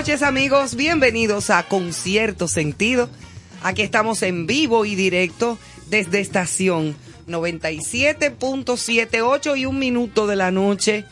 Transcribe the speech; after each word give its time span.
noches 0.00 0.22
amigos, 0.22 0.76
bienvenidos 0.76 1.50
a 1.50 1.62
Concierto 1.64 2.48
Sentido. 2.48 3.10
Aquí 3.62 3.82
estamos 3.82 4.22
en 4.22 4.46
vivo 4.46 4.86
y 4.86 4.94
directo 4.94 5.58
desde 5.90 6.20
estación 6.20 6.96
97.78 7.28 9.58
y 9.58 9.66
un 9.66 9.78
minuto 9.78 10.26
de 10.26 10.36
la 10.36 10.50
noche, 10.50 11.04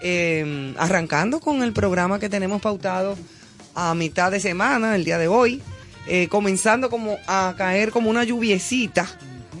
eh, 0.00 0.72
arrancando 0.78 1.40
con 1.40 1.64
el 1.64 1.72
programa 1.72 2.20
que 2.20 2.28
tenemos 2.28 2.62
pautado 2.62 3.18
a 3.74 3.96
mitad 3.96 4.30
de 4.30 4.38
semana, 4.38 4.94
el 4.94 5.04
día 5.04 5.18
de 5.18 5.26
hoy, 5.26 5.60
eh, 6.06 6.28
comenzando 6.28 6.88
como 6.88 7.18
a 7.26 7.52
caer 7.58 7.90
como 7.90 8.10
una 8.10 8.22
lluviecita 8.22 9.08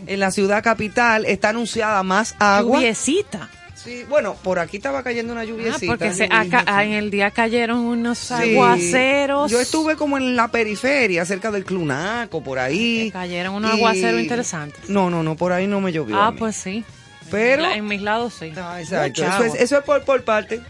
en 0.06 0.20
la 0.20 0.30
ciudad 0.30 0.62
capital, 0.62 1.24
está 1.24 1.48
anunciada 1.48 2.04
más 2.04 2.36
agua. 2.38 2.78
Lluviecita. 2.78 3.50
Sí, 3.86 4.04
bueno, 4.08 4.34
por 4.42 4.58
aquí 4.58 4.76
estaba 4.78 5.02
cayendo 5.02 5.32
una 5.32 5.42
Ah, 5.42 5.44
lluviecita. 5.44 5.86
porque 5.86 6.12
se- 6.12 6.24
lluvia, 6.26 6.40
acá- 6.40 6.64
ah, 6.66 6.82
sí. 6.82 6.88
en 6.88 6.92
el 6.94 7.10
día 7.10 7.30
cayeron 7.30 7.78
unos 7.78 8.18
Sí. 8.18 8.34
aguaceros. 8.34 9.50
Yo 9.50 9.60
estuve 9.60 9.94
como 9.96 10.16
en 10.18 10.34
la 10.36 10.48
periferia, 10.50 11.24
cerca 11.24 11.50
del 11.52 11.64
Clunaco, 11.64 12.42
por 12.42 12.58
ahí. 12.58 13.04
Que 13.06 13.12
cayeron 13.12 13.54
unos 13.54 13.70
Y- 13.72 13.76
aguaceros 13.76 14.20
interesantes. 14.20 14.90
No, 14.90 15.08
no, 15.08 15.22
no, 15.22 15.36
por 15.36 15.52
ahí 15.52 15.66
no 15.68 15.80
me 15.80 15.92
llovió. 15.92 16.20
Ah, 16.20 16.34
pues 16.36 16.56
sí. 16.56 16.84
Pero- 17.30 17.64
En, 17.70 17.86
mis 17.86 18.02
lados 18.02 18.34
sí. 18.38 18.52
Ah, 18.56 18.80
exacto. 18.80 19.22
Es, 19.44 19.54
eso 19.54 19.78
es 19.78 19.84
por, 19.84 20.02
por 20.04 20.22
parte. 20.24 20.60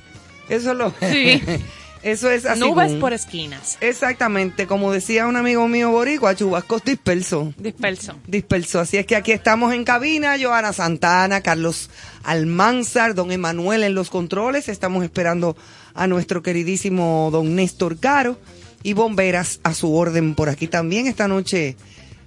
Eso 0.48 0.72
es 0.72 0.77
lo. 0.77 0.93
Sí. 1.00 1.43
eso 2.06 2.31
es 2.31 2.47
así. 2.47 2.61
Nubes 2.61 2.93
por 2.93 3.12
esquinas. 3.12 3.78
Exactamente, 3.81 4.69
como 4.69 4.93
decía 4.93 5.27
un 5.27 5.34
amigo 5.34 5.67
mío 5.67 5.91
boricua, 5.91 6.37
chubascos 6.37 6.84
dispersos. 6.84 7.53
Disperso. 7.56 8.15
Disperso. 8.28 8.78
Así 8.78 8.97
es 8.97 9.06
que 9.06 9.17
aquí 9.17 9.33
estamos 9.33 9.75
en 9.75 9.83
cabina, 9.83 10.37
Joana 10.41 10.72
Santana, 10.72 11.41
Carlos 11.41 11.91
Almanzar, 12.22 13.16
don 13.16 13.33
Emanuel 13.33 13.83
en 13.83 13.97
los 13.97 14.09
controles. 14.09 14.69
Estamos 14.69 15.03
esperando 15.03 15.56
a 15.95 16.06
nuestro 16.06 16.45
queridísimo 16.45 17.31
don 17.33 17.56
Néstor 17.56 17.99
Caro 17.99 18.39
y 18.84 18.93
Bomberas 18.93 19.59
a 19.65 19.75
su 19.75 19.93
orden 19.93 20.37
por 20.37 20.49
aquí 20.49 20.69
también. 20.69 21.09
Esta 21.09 21.27
noche 21.27 21.77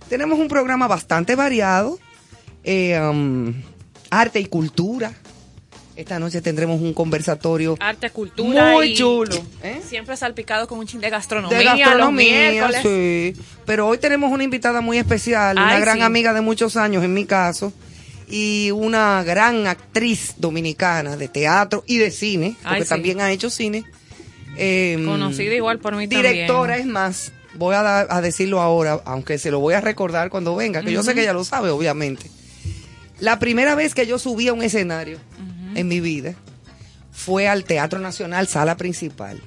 tenemos 0.10 0.40
un 0.40 0.50
programa 0.50 0.90
bastante 0.90 1.36
variado, 1.36 1.98
eh, 2.66 3.00
um, 3.00 3.54
arte 4.10 4.42
y 4.42 4.46
cultura. 4.48 5.14
Esta 6.00 6.18
noche 6.18 6.42
tendremos 6.42 6.80
un 6.80 6.94
conversatorio 6.94 7.76
Arte, 7.78 8.10
cultura. 8.10 8.72
muy 8.72 8.92
y 8.92 8.96
chulo. 8.96 9.36
¿eh? 9.62 9.82
Siempre 9.86 10.16
salpicado 10.16 10.66
con 10.66 10.80
un 10.80 10.88
chin 10.88 11.02
de 11.02 11.10
gastronomía. 11.10 11.58
de 11.58 11.64
los 11.66 11.78
gastronomía, 11.78 12.52
miércoles. 12.52 12.82
sí. 12.84 13.42
Pero 13.66 13.86
hoy 13.86 13.98
tenemos 13.98 14.32
una 14.32 14.46
invitada 14.46 14.80
muy 14.80 14.98
especial, 14.98 15.58
una 15.58 15.78
gran 15.78 15.98
sí. 15.98 16.02
amiga 16.04 16.32
de 16.34 16.40
muchos 16.40 16.78
años 16.78 17.04
en 17.04 17.14
mi 17.14 17.26
caso, 17.26 17.74
y 18.30 18.72
una 18.72 19.22
gran 19.26 19.68
actriz 19.68 20.36
dominicana 20.38 21.18
de 21.18 21.28
teatro 21.28 21.84
y 21.86 21.98
de 21.98 22.12
cine, 22.12 22.56
porque 22.64 22.76
Ay, 22.78 22.84
sí. 22.84 22.90
también 22.90 23.20
ha 23.20 23.30
hecho 23.32 23.50
cine. 23.50 23.84
Eh, 24.56 25.04
Conocida 25.06 25.54
igual 25.54 25.80
por 25.80 25.98
mí 25.98 26.08
Directora, 26.08 26.76
también. 26.76 26.88
es 26.88 26.94
más, 26.94 27.32
voy 27.56 27.76
a, 27.76 27.82
dar- 27.82 28.08
a 28.10 28.22
decirlo 28.22 28.62
ahora, 28.62 29.02
aunque 29.04 29.38
se 29.38 29.52
lo 29.52 29.60
voy 29.60 29.74
a 29.74 29.82
recordar 29.82 30.30
cuando 30.30 30.56
venga, 30.56 30.82
que 30.82 30.94
yo 30.94 31.04
sé 31.04 31.14
que 31.14 31.24
ella 31.24 31.34
lo 31.34 31.44
sabe, 31.44 31.70
obviamente. 31.72 32.32
La 33.20 33.38
primera 33.38 33.76
vez 33.76 33.94
que 33.94 34.08
yo 34.08 34.18
subí 34.18 34.48
a 34.48 34.54
un 34.54 34.62
escenario 34.64 35.20
en 35.76 35.88
mi 35.88 36.00
vida 36.00 36.36
fue 37.12 37.48
al 37.48 37.64
Teatro 37.66 38.00
Nacional, 38.00 38.48
sala 38.48 38.78
principal, 38.78 39.42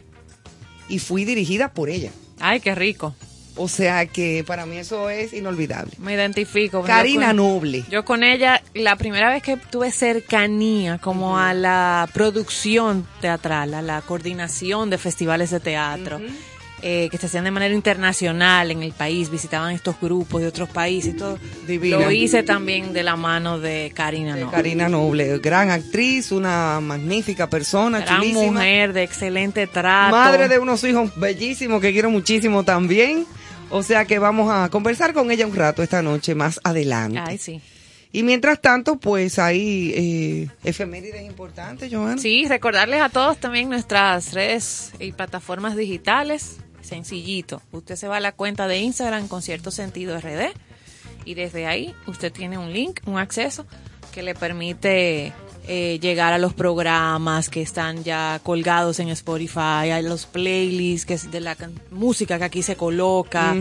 y 0.88 0.98
fui 0.98 1.24
dirigida 1.24 1.72
por 1.72 1.88
ella. 1.88 2.10
Ay, 2.38 2.60
qué 2.60 2.74
rico. 2.74 3.14
O 3.54 3.68
sea 3.68 4.06
que 4.06 4.44
para 4.46 4.64
mí 4.64 4.78
eso 4.78 5.10
es 5.10 5.34
inolvidable. 5.34 5.92
Me 5.98 6.14
identifico. 6.14 6.82
Karina 6.82 7.28
con- 7.28 7.36
Noble. 7.36 7.84
Yo 7.90 8.02
con 8.04 8.24
ella, 8.24 8.62
la 8.72 8.96
primera 8.96 9.28
vez 9.30 9.42
que 9.42 9.58
tuve 9.58 9.90
cercanía 9.92 10.96
como 10.98 11.38
a 11.38 11.52
la 11.52 12.08
producción 12.14 13.06
teatral, 13.20 13.74
a 13.74 13.82
la 13.82 14.00
coordinación 14.00 14.88
de 14.88 14.96
festivales 14.96 15.50
de 15.50 15.60
teatro, 15.60 16.18
eh, 16.82 17.08
que 17.10 17.16
se 17.18 17.26
hacían 17.26 17.44
de 17.44 17.50
manera 17.52 17.72
internacional 17.74 18.70
en 18.70 18.82
el 18.82 18.92
país, 18.92 19.30
visitaban 19.30 19.72
estos 19.72 19.96
grupos 20.00 20.40
de 20.42 20.48
otros 20.48 20.68
países 20.68 21.14
y 21.14 21.16
todo. 21.16 21.38
Divina. 21.66 21.98
Lo 21.98 22.10
hice 22.10 22.42
también 22.42 22.92
de 22.92 23.02
la 23.02 23.16
mano 23.16 23.58
de 23.60 23.92
Karina, 23.94 24.34
De 24.34 24.42
¿no? 24.42 24.50
Karina 24.50 24.88
Noble, 24.88 25.38
gran 25.38 25.70
actriz, 25.70 26.32
una 26.32 26.80
magnífica 26.80 27.48
persona, 27.48 28.00
Gran 28.00 28.20
chulísima. 28.20 28.52
mujer 28.52 28.92
de 28.92 29.02
excelente 29.04 29.66
trato. 29.66 30.10
Madre 30.16 30.48
de 30.48 30.58
unos 30.58 30.82
hijos 30.84 31.12
bellísimos 31.16 31.80
que 31.80 31.92
quiero 31.92 32.10
muchísimo 32.10 32.64
también. 32.64 33.26
O 33.70 33.82
sea 33.82 34.04
que 34.04 34.18
vamos 34.18 34.50
a 34.52 34.68
conversar 34.68 35.14
con 35.14 35.30
ella 35.30 35.46
un 35.46 35.54
rato 35.56 35.82
esta 35.82 36.02
noche 36.02 36.34
más 36.34 36.60
adelante. 36.62 37.20
Ay, 37.24 37.38
sí. 37.38 37.60
Y 38.14 38.22
mientras 38.24 38.60
tanto, 38.60 38.96
pues 38.96 39.38
hay 39.38 39.92
eh, 39.96 40.48
efemérides 40.64 41.22
importantes, 41.22 41.90
Joana. 41.90 42.18
Sí, 42.18 42.44
recordarles 42.46 43.00
a 43.00 43.08
todos 43.08 43.38
también 43.38 43.70
nuestras 43.70 44.34
redes 44.34 44.92
y 44.98 45.12
plataformas 45.12 45.76
digitales. 45.76 46.58
Sencillito. 46.82 47.62
Usted 47.72 47.96
se 47.96 48.08
va 48.08 48.18
a 48.18 48.20
la 48.20 48.32
cuenta 48.32 48.68
de 48.68 48.78
Instagram 48.78 49.28
con 49.28 49.42
cierto 49.42 49.70
sentido 49.70 50.18
RD 50.18 50.52
y 51.24 51.34
desde 51.34 51.66
ahí 51.66 51.94
usted 52.06 52.32
tiene 52.32 52.58
un 52.58 52.72
link, 52.72 53.00
un 53.06 53.18
acceso 53.18 53.66
que 54.12 54.22
le 54.22 54.34
permite 54.34 55.32
eh, 55.66 55.98
llegar 56.00 56.32
a 56.32 56.38
los 56.38 56.52
programas 56.52 57.48
que 57.48 57.62
están 57.62 58.04
ya 58.04 58.40
colgados 58.42 58.98
en 59.00 59.08
Spotify, 59.08 59.90
a 59.90 60.02
los 60.02 60.26
playlists 60.26 61.06
que 61.06 61.14
es 61.14 61.30
de 61.30 61.40
la 61.40 61.56
música 61.90 62.38
que 62.38 62.44
aquí 62.44 62.62
se 62.62 62.76
coloca, 62.76 63.54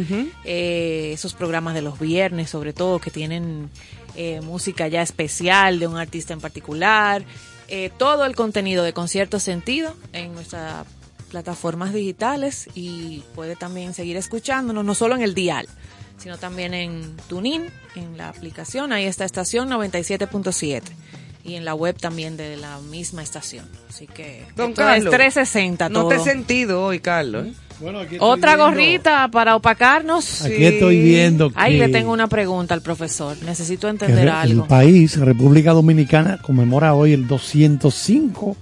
eh, 0.44 1.12
esos 1.14 1.34
programas 1.34 1.74
de 1.74 1.82
los 1.84 2.00
viernes 2.00 2.50
sobre 2.50 2.74
todo 2.74 3.00
que 3.00 3.12
tienen 3.12 3.70
eh, 4.16 4.42
música 4.42 4.90
ya 4.90 5.02
especial 5.02 5.80
de 5.80 5.88
un 5.88 5.96
artista 5.96 6.34
en 6.34 6.42
particular, 6.42 7.24
eh, 7.70 7.90
todo 7.98 8.26
el 8.26 8.36
contenido 8.36 8.84
de 8.84 8.92
Concierto 8.92 9.40
Sentido 9.40 9.96
en 10.12 10.34
nuestras 10.34 10.86
plataformas 11.32 11.94
digitales 11.94 12.68
y 12.76 13.24
puede 13.34 13.56
también 13.56 13.94
seguir 13.94 14.18
escuchándonos, 14.18 14.84
no 14.86 14.94
solo 14.94 15.16
en 15.16 15.22
el 15.22 15.34
dial, 15.34 15.68
sino 16.18 16.38
también 16.38 16.74
en 16.74 17.16
TuneIn, 17.28 17.68
en 17.96 18.18
la 18.18 18.30
aplicación, 18.30 18.92
ahí 18.94 19.06
está 19.06 19.26
estación 19.26 19.70
97.7 19.70 20.82
y 21.44 21.56
en 21.56 21.66
la 21.66 21.74
web 21.74 21.98
también 22.00 22.38
de 22.38 22.58
la 22.58 22.80
misma 22.80 23.24
estación. 23.24 23.66
Así 23.90 24.06
que 24.08 24.46
Don 24.56 24.74
Carlos, 24.74 25.06
es 25.06 25.10
360 25.12 25.90
No 25.90 26.02
todo. 26.02 26.10
te 26.10 26.16
he 26.18 26.20
sentido 26.20 26.84
hoy, 26.84 27.00
Carlos. 27.00 27.48
¿eh? 27.48 27.54
Bueno, 27.80 27.98
aquí 28.00 28.16
estoy 28.16 28.30
Otra 28.30 28.52
viendo- 28.56 28.66
gorrita 28.66 29.28
para 29.30 29.56
opacarnos. 29.56 30.44
Aquí 30.44 30.66
estoy 30.66 31.00
viendo 31.00 31.50
que, 31.50 31.56
Ahí 31.58 31.80
le 31.80 31.90
tengo 31.90 32.12
una 32.12 32.28
pregunta 32.28 32.76
al 32.76 32.84
profesor. 32.84 33.36
Necesito 33.44 33.90
entender 33.90 34.30
algo. 34.30 34.62
el 34.62 34.68
país, 34.68 35.18
República 35.18 35.72
Dominicana, 35.72 36.40
conmemora 36.44 36.94
hoy 36.94 37.14
el 37.14 37.28
205 37.28 38.56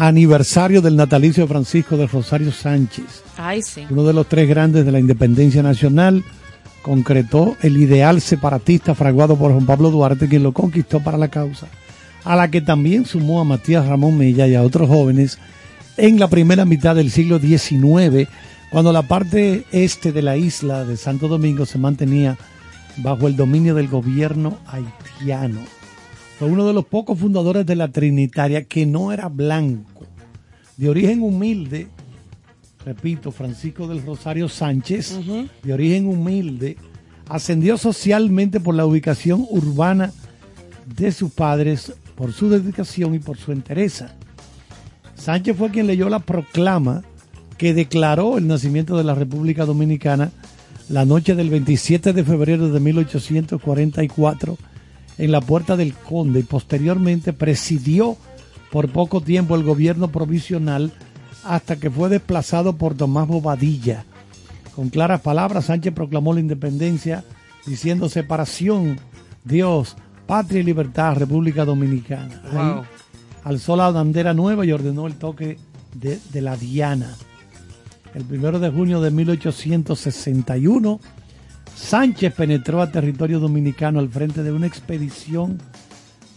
aniversario 0.00 0.80
del 0.80 0.96
natalicio 0.96 1.42
de 1.44 1.48
Francisco 1.48 1.96
de 1.98 2.06
Rosario 2.06 2.50
Sánchez, 2.52 3.22
Ay, 3.36 3.60
sí. 3.60 3.84
uno 3.90 4.02
de 4.04 4.14
los 4.14 4.26
tres 4.26 4.48
grandes 4.48 4.86
de 4.86 4.92
la 4.92 4.98
independencia 4.98 5.62
nacional. 5.62 6.24
Concretó 6.80 7.58
el 7.60 7.76
ideal 7.76 8.22
separatista 8.22 8.94
fraguado 8.94 9.36
por 9.36 9.52
Juan 9.52 9.66
Pablo 9.66 9.90
Duarte, 9.90 10.26
quien 10.28 10.42
lo 10.42 10.52
conquistó 10.52 11.00
para 11.00 11.18
la 11.18 11.28
causa, 11.28 11.66
a 12.24 12.34
la 12.34 12.50
que 12.50 12.62
también 12.62 13.04
sumó 13.04 13.42
a 13.42 13.44
Matías 13.44 13.86
Ramón 13.86 14.16
Mella 14.16 14.46
y 14.46 14.54
a 14.54 14.62
otros 14.62 14.88
jóvenes 14.88 15.38
en 15.98 16.18
la 16.18 16.28
primera 16.28 16.64
mitad 16.64 16.96
del 16.96 17.10
siglo 17.10 17.38
XIX, 17.38 18.26
cuando 18.70 18.94
la 18.94 19.02
parte 19.02 19.64
este 19.72 20.12
de 20.12 20.22
la 20.22 20.38
isla 20.38 20.86
de 20.86 20.96
Santo 20.96 21.28
Domingo 21.28 21.66
se 21.66 21.76
mantenía 21.76 22.38
bajo 22.96 23.28
el 23.28 23.36
dominio 23.36 23.74
del 23.74 23.88
gobierno 23.88 24.56
haitiano. 24.66 25.60
Fue 26.38 26.48
uno 26.48 26.66
de 26.66 26.72
los 26.72 26.86
pocos 26.86 27.18
fundadores 27.18 27.66
de 27.66 27.76
la 27.76 27.88
Trinitaria 27.88 28.64
que 28.64 28.86
no 28.86 29.12
era 29.12 29.28
blanco, 29.28 29.89
de 30.80 30.88
origen 30.88 31.22
humilde, 31.22 31.88
repito, 32.86 33.30
Francisco 33.32 33.86
del 33.86 34.02
Rosario 34.02 34.48
Sánchez, 34.48 35.14
de 35.62 35.72
origen 35.74 36.06
humilde, 36.06 36.78
ascendió 37.28 37.76
socialmente 37.76 38.60
por 38.60 38.74
la 38.74 38.86
ubicación 38.86 39.46
urbana 39.50 40.10
de 40.96 41.12
sus 41.12 41.32
padres, 41.32 41.92
por 42.14 42.32
su 42.32 42.48
dedicación 42.48 43.14
y 43.14 43.18
por 43.18 43.36
su 43.36 43.52
entereza. 43.52 44.14
Sánchez 45.16 45.54
fue 45.54 45.68
quien 45.68 45.86
leyó 45.86 46.08
la 46.08 46.20
proclama 46.20 47.02
que 47.58 47.74
declaró 47.74 48.38
el 48.38 48.46
nacimiento 48.46 48.96
de 48.96 49.04
la 49.04 49.14
República 49.14 49.66
Dominicana 49.66 50.32
la 50.88 51.04
noche 51.04 51.34
del 51.34 51.50
27 51.50 52.14
de 52.14 52.24
febrero 52.24 52.70
de 52.70 52.80
1844 52.80 54.56
en 55.18 55.30
la 55.30 55.42
Puerta 55.42 55.76
del 55.76 55.92
Conde 55.92 56.40
y 56.40 56.44
posteriormente 56.44 57.34
presidió 57.34 58.16
por 58.70 58.90
poco 58.90 59.20
tiempo 59.20 59.56
el 59.56 59.64
gobierno 59.64 60.08
provisional 60.08 60.92
hasta 61.44 61.76
que 61.76 61.90
fue 61.90 62.08
desplazado 62.08 62.76
por 62.76 62.94
Tomás 62.94 63.26
Bobadilla. 63.26 64.04
Con 64.74 64.88
claras 64.88 65.20
palabras, 65.20 65.66
Sánchez 65.66 65.92
proclamó 65.92 66.32
la 66.32 66.40
independencia 66.40 67.24
diciendo 67.66 68.08
separación, 68.08 68.98
Dios, 69.44 69.96
patria 70.26 70.60
y 70.60 70.64
libertad, 70.64 71.16
República 71.16 71.64
Dominicana. 71.64 72.40
Ahí 72.52 72.82
alzó 73.44 73.76
la 73.76 73.90
bandera 73.90 74.34
nueva 74.34 74.64
y 74.64 74.72
ordenó 74.72 75.06
el 75.06 75.14
toque 75.14 75.58
de, 75.94 76.20
de 76.32 76.40
la 76.40 76.56
Diana. 76.56 77.14
El 78.14 78.24
primero 78.24 78.58
de 78.58 78.70
junio 78.70 79.00
de 79.00 79.10
1861, 79.10 81.00
Sánchez 81.74 82.34
penetró 82.34 82.82
a 82.82 82.90
territorio 82.90 83.40
dominicano 83.40 83.98
al 84.00 84.08
frente 84.08 84.42
de 84.42 84.52
una 84.52 84.66
expedición 84.66 85.58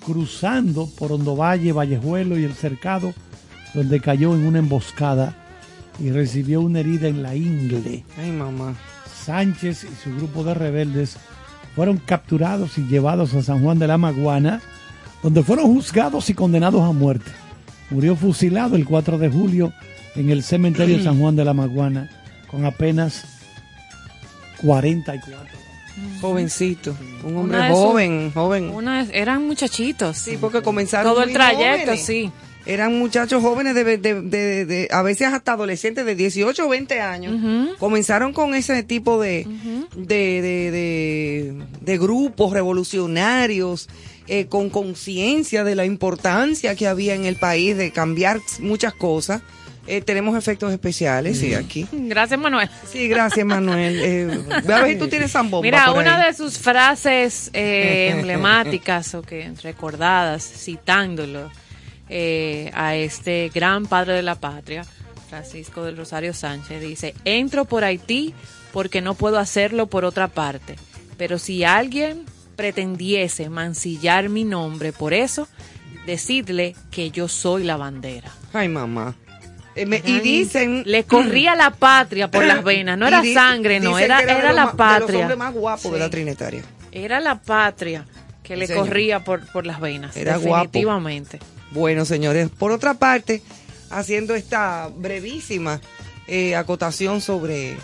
cruzando 0.06 0.88
por 0.98 1.12
Hondovalle, 1.12 1.72
Vallejuelo 1.72 2.38
y 2.38 2.44
el 2.44 2.54
Cercado, 2.54 3.14
donde 3.74 4.00
cayó 4.00 4.36
en 4.36 4.46
una 4.46 4.60
emboscada 4.60 5.36
y 6.00 6.12
recibió 6.12 6.62
una 6.62 6.80
herida 6.80 7.08
en 7.08 7.24
la 7.24 7.36
ingle. 7.36 8.04
Ay, 8.18 8.32
mamá. 8.32 8.76
Sánchez 9.26 9.86
y 9.86 10.04
su 10.04 10.16
grupo 10.16 10.44
de 10.44 10.54
rebeldes 10.54 11.18
fueron 11.76 11.98
capturados 11.98 12.78
y 12.78 12.84
llevados 12.84 13.34
a 13.34 13.42
San 13.42 13.64
Juan 13.64 13.80
de 13.80 13.88
la 13.88 13.98
Maguana, 13.98 14.62
donde 15.22 15.44
fueron 15.44 15.74
juzgados 15.74 16.30
y 16.30 16.34
condenados 16.34 16.82
a 16.82 16.92
muerte. 16.92 17.32
Murió 17.90 18.16
fusilado 18.16 18.76
el 18.76 18.86
4 18.86 19.18
de 19.18 19.30
julio 19.30 19.74
en 20.16 20.30
el 20.30 20.44
cementerio 20.44 20.98
de 20.98 21.04
San 21.04 21.20
Juan 21.20 21.36
de 21.36 21.46
la 21.46 21.54
Maguana 21.54 22.10
con 22.50 22.66
apenas 22.66 23.26
44. 24.62 25.53
Jovencito, 26.22 26.96
un 27.24 27.38
hombre 27.38 27.58
Una 27.60 27.70
joven, 27.70 28.32
joven. 28.34 28.70
Una, 28.70 29.02
eran 29.12 29.46
muchachitos. 29.48 30.18
Sí, 30.18 30.38
porque 30.40 30.62
comenzaron 30.62 31.12
Todo 31.14 31.24
el 31.24 31.34
trayecto, 31.34 31.86
jóvenes. 31.92 32.06
sí. 32.06 32.32
Eran 32.66 32.98
muchachos 32.98 33.42
jóvenes 33.44 33.76
de, 33.76 33.84
de- 33.84 33.98
de- 34.22 34.66
de- 34.66 34.88
a 34.90 35.02
veces 35.02 35.28
hasta 35.28 35.52
adolescentes 35.52 36.06
de 36.06 36.16
18 36.16 36.66
o 36.66 36.70
20 36.70 37.02
años. 37.02 37.36
Comenzaron 37.78 38.32
con 38.32 38.56
ese 38.56 38.84
tipo 38.84 39.20
de, 39.22 39.46
de, 39.98 40.42
de, 40.42 40.72
de- 40.72 41.54
de 41.82 41.98
grupos 41.98 42.54
revolucionarios, 42.54 43.90
eh, 44.28 44.46
con 44.46 44.70
conciencia 44.70 45.66
de 45.66 45.76
la 45.76 45.86
importancia 45.86 46.76
que 46.76 46.88
había 46.88 47.16
en 47.16 47.26
el 47.26 47.36
país 47.36 47.76
de 47.76 47.92
cambiar 47.92 48.40
muchas 48.60 48.94
cosas. 48.94 49.42
Eh, 49.86 50.02
tenemos 50.02 50.38
efectos 50.38 50.72
especiales, 50.72 51.40
sí, 51.40 51.54
aquí. 51.54 51.86
Gracias, 51.92 52.40
Manuel. 52.40 52.70
Sí, 52.90 53.08
gracias, 53.08 53.46
Manuel. 53.46 54.00
Eh, 54.02 54.26
ve 54.66 54.74
a 54.74 54.82
ver 54.82 54.94
si 54.94 54.98
tú 54.98 55.08
tienes 55.08 55.32
zambomba 55.32 55.64
Mira, 55.66 55.92
una 55.92 56.22
ahí. 56.22 56.28
de 56.28 56.34
sus 56.38 56.58
frases 56.58 57.50
eh, 57.54 58.12
emblemáticas 58.14 59.14
o 59.14 59.22
que 59.22 59.52
recordadas, 59.62 60.44
citándolo 60.44 61.52
eh, 62.10 62.72
a 62.74 62.96
este 62.96 63.52
gran 63.54 63.86
padre 63.86 64.14
de 64.14 64.24
la 64.24 64.36
patria, 64.36 64.86
Francisco 65.30 65.84
del 65.84 65.98
Rosario 65.98 66.34
Sánchez, 66.34 66.82
dice, 66.82 67.14
entro 67.26 67.66
por 67.66 67.84
Haití 67.84 68.34
porque 68.72 69.02
no 69.02 69.16
puedo 69.16 69.38
hacerlo 69.38 69.88
por 69.88 70.06
otra 70.06 70.28
parte, 70.28 70.76
pero 71.18 71.40
si 71.40 71.64
alguien 71.64 72.26
pretendiese 72.56 73.50
mancillar 73.50 74.30
mi 74.30 74.44
nombre 74.44 74.94
por 74.94 75.14
eso, 75.14 75.48
decidle 76.06 76.76
que 76.92 77.12
yo 77.12 77.28
soy 77.28 77.64
la 77.64 77.78
bandera. 77.78 78.32
Ay, 78.54 78.70
mamá. 78.70 79.16
Eh, 79.76 79.86
me- 79.86 80.02
y 80.06 80.20
dicen... 80.20 80.84
Le 80.86 81.04
corría 81.06 81.56
la 81.56 81.72
patria 81.72 82.30
por 82.30 82.46
las 82.46 82.64
venas, 82.66 82.98
no 82.98 83.08
era 83.08 83.24
sangre, 83.34 83.80
no, 83.80 83.98
era, 83.98 84.18
de 84.22 84.32
era 84.32 84.54
la 84.54 84.66
ma- 84.66 84.72
De 84.72 84.76
los 84.76 84.76
patria. 84.76 85.20
hombres 85.22 85.38
más 85.38 85.54
guapos 85.54 85.84
de 85.92 85.98
Sí. 85.98 86.00
la 86.00 86.10
trinitaria. 86.10 86.64
Era 86.92 87.20
la 87.20 87.42
patria 87.42 88.06
que 88.44 88.56
le 88.56 88.68
señor. 88.68 88.86
corría 88.88 89.24
por, 89.24 89.46
por 89.52 89.66
las 89.66 89.80
venas. 89.80 90.16
Era 90.16 90.38
guapo. 90.38 90.66
definitivamente. 90.66 91.40
Bueno, 91.72 92.06
señores, 92.06 92.50
por 92.50 92.72
otra 92.72 92.94
parte, 92.94 93.42
haciendo 93.90 94.36
esta 94.36 94.90
brevísima 94.96 95.82
eh, 96.28 96.56
acotación 96.56 97.20
sobre 97.22 97.76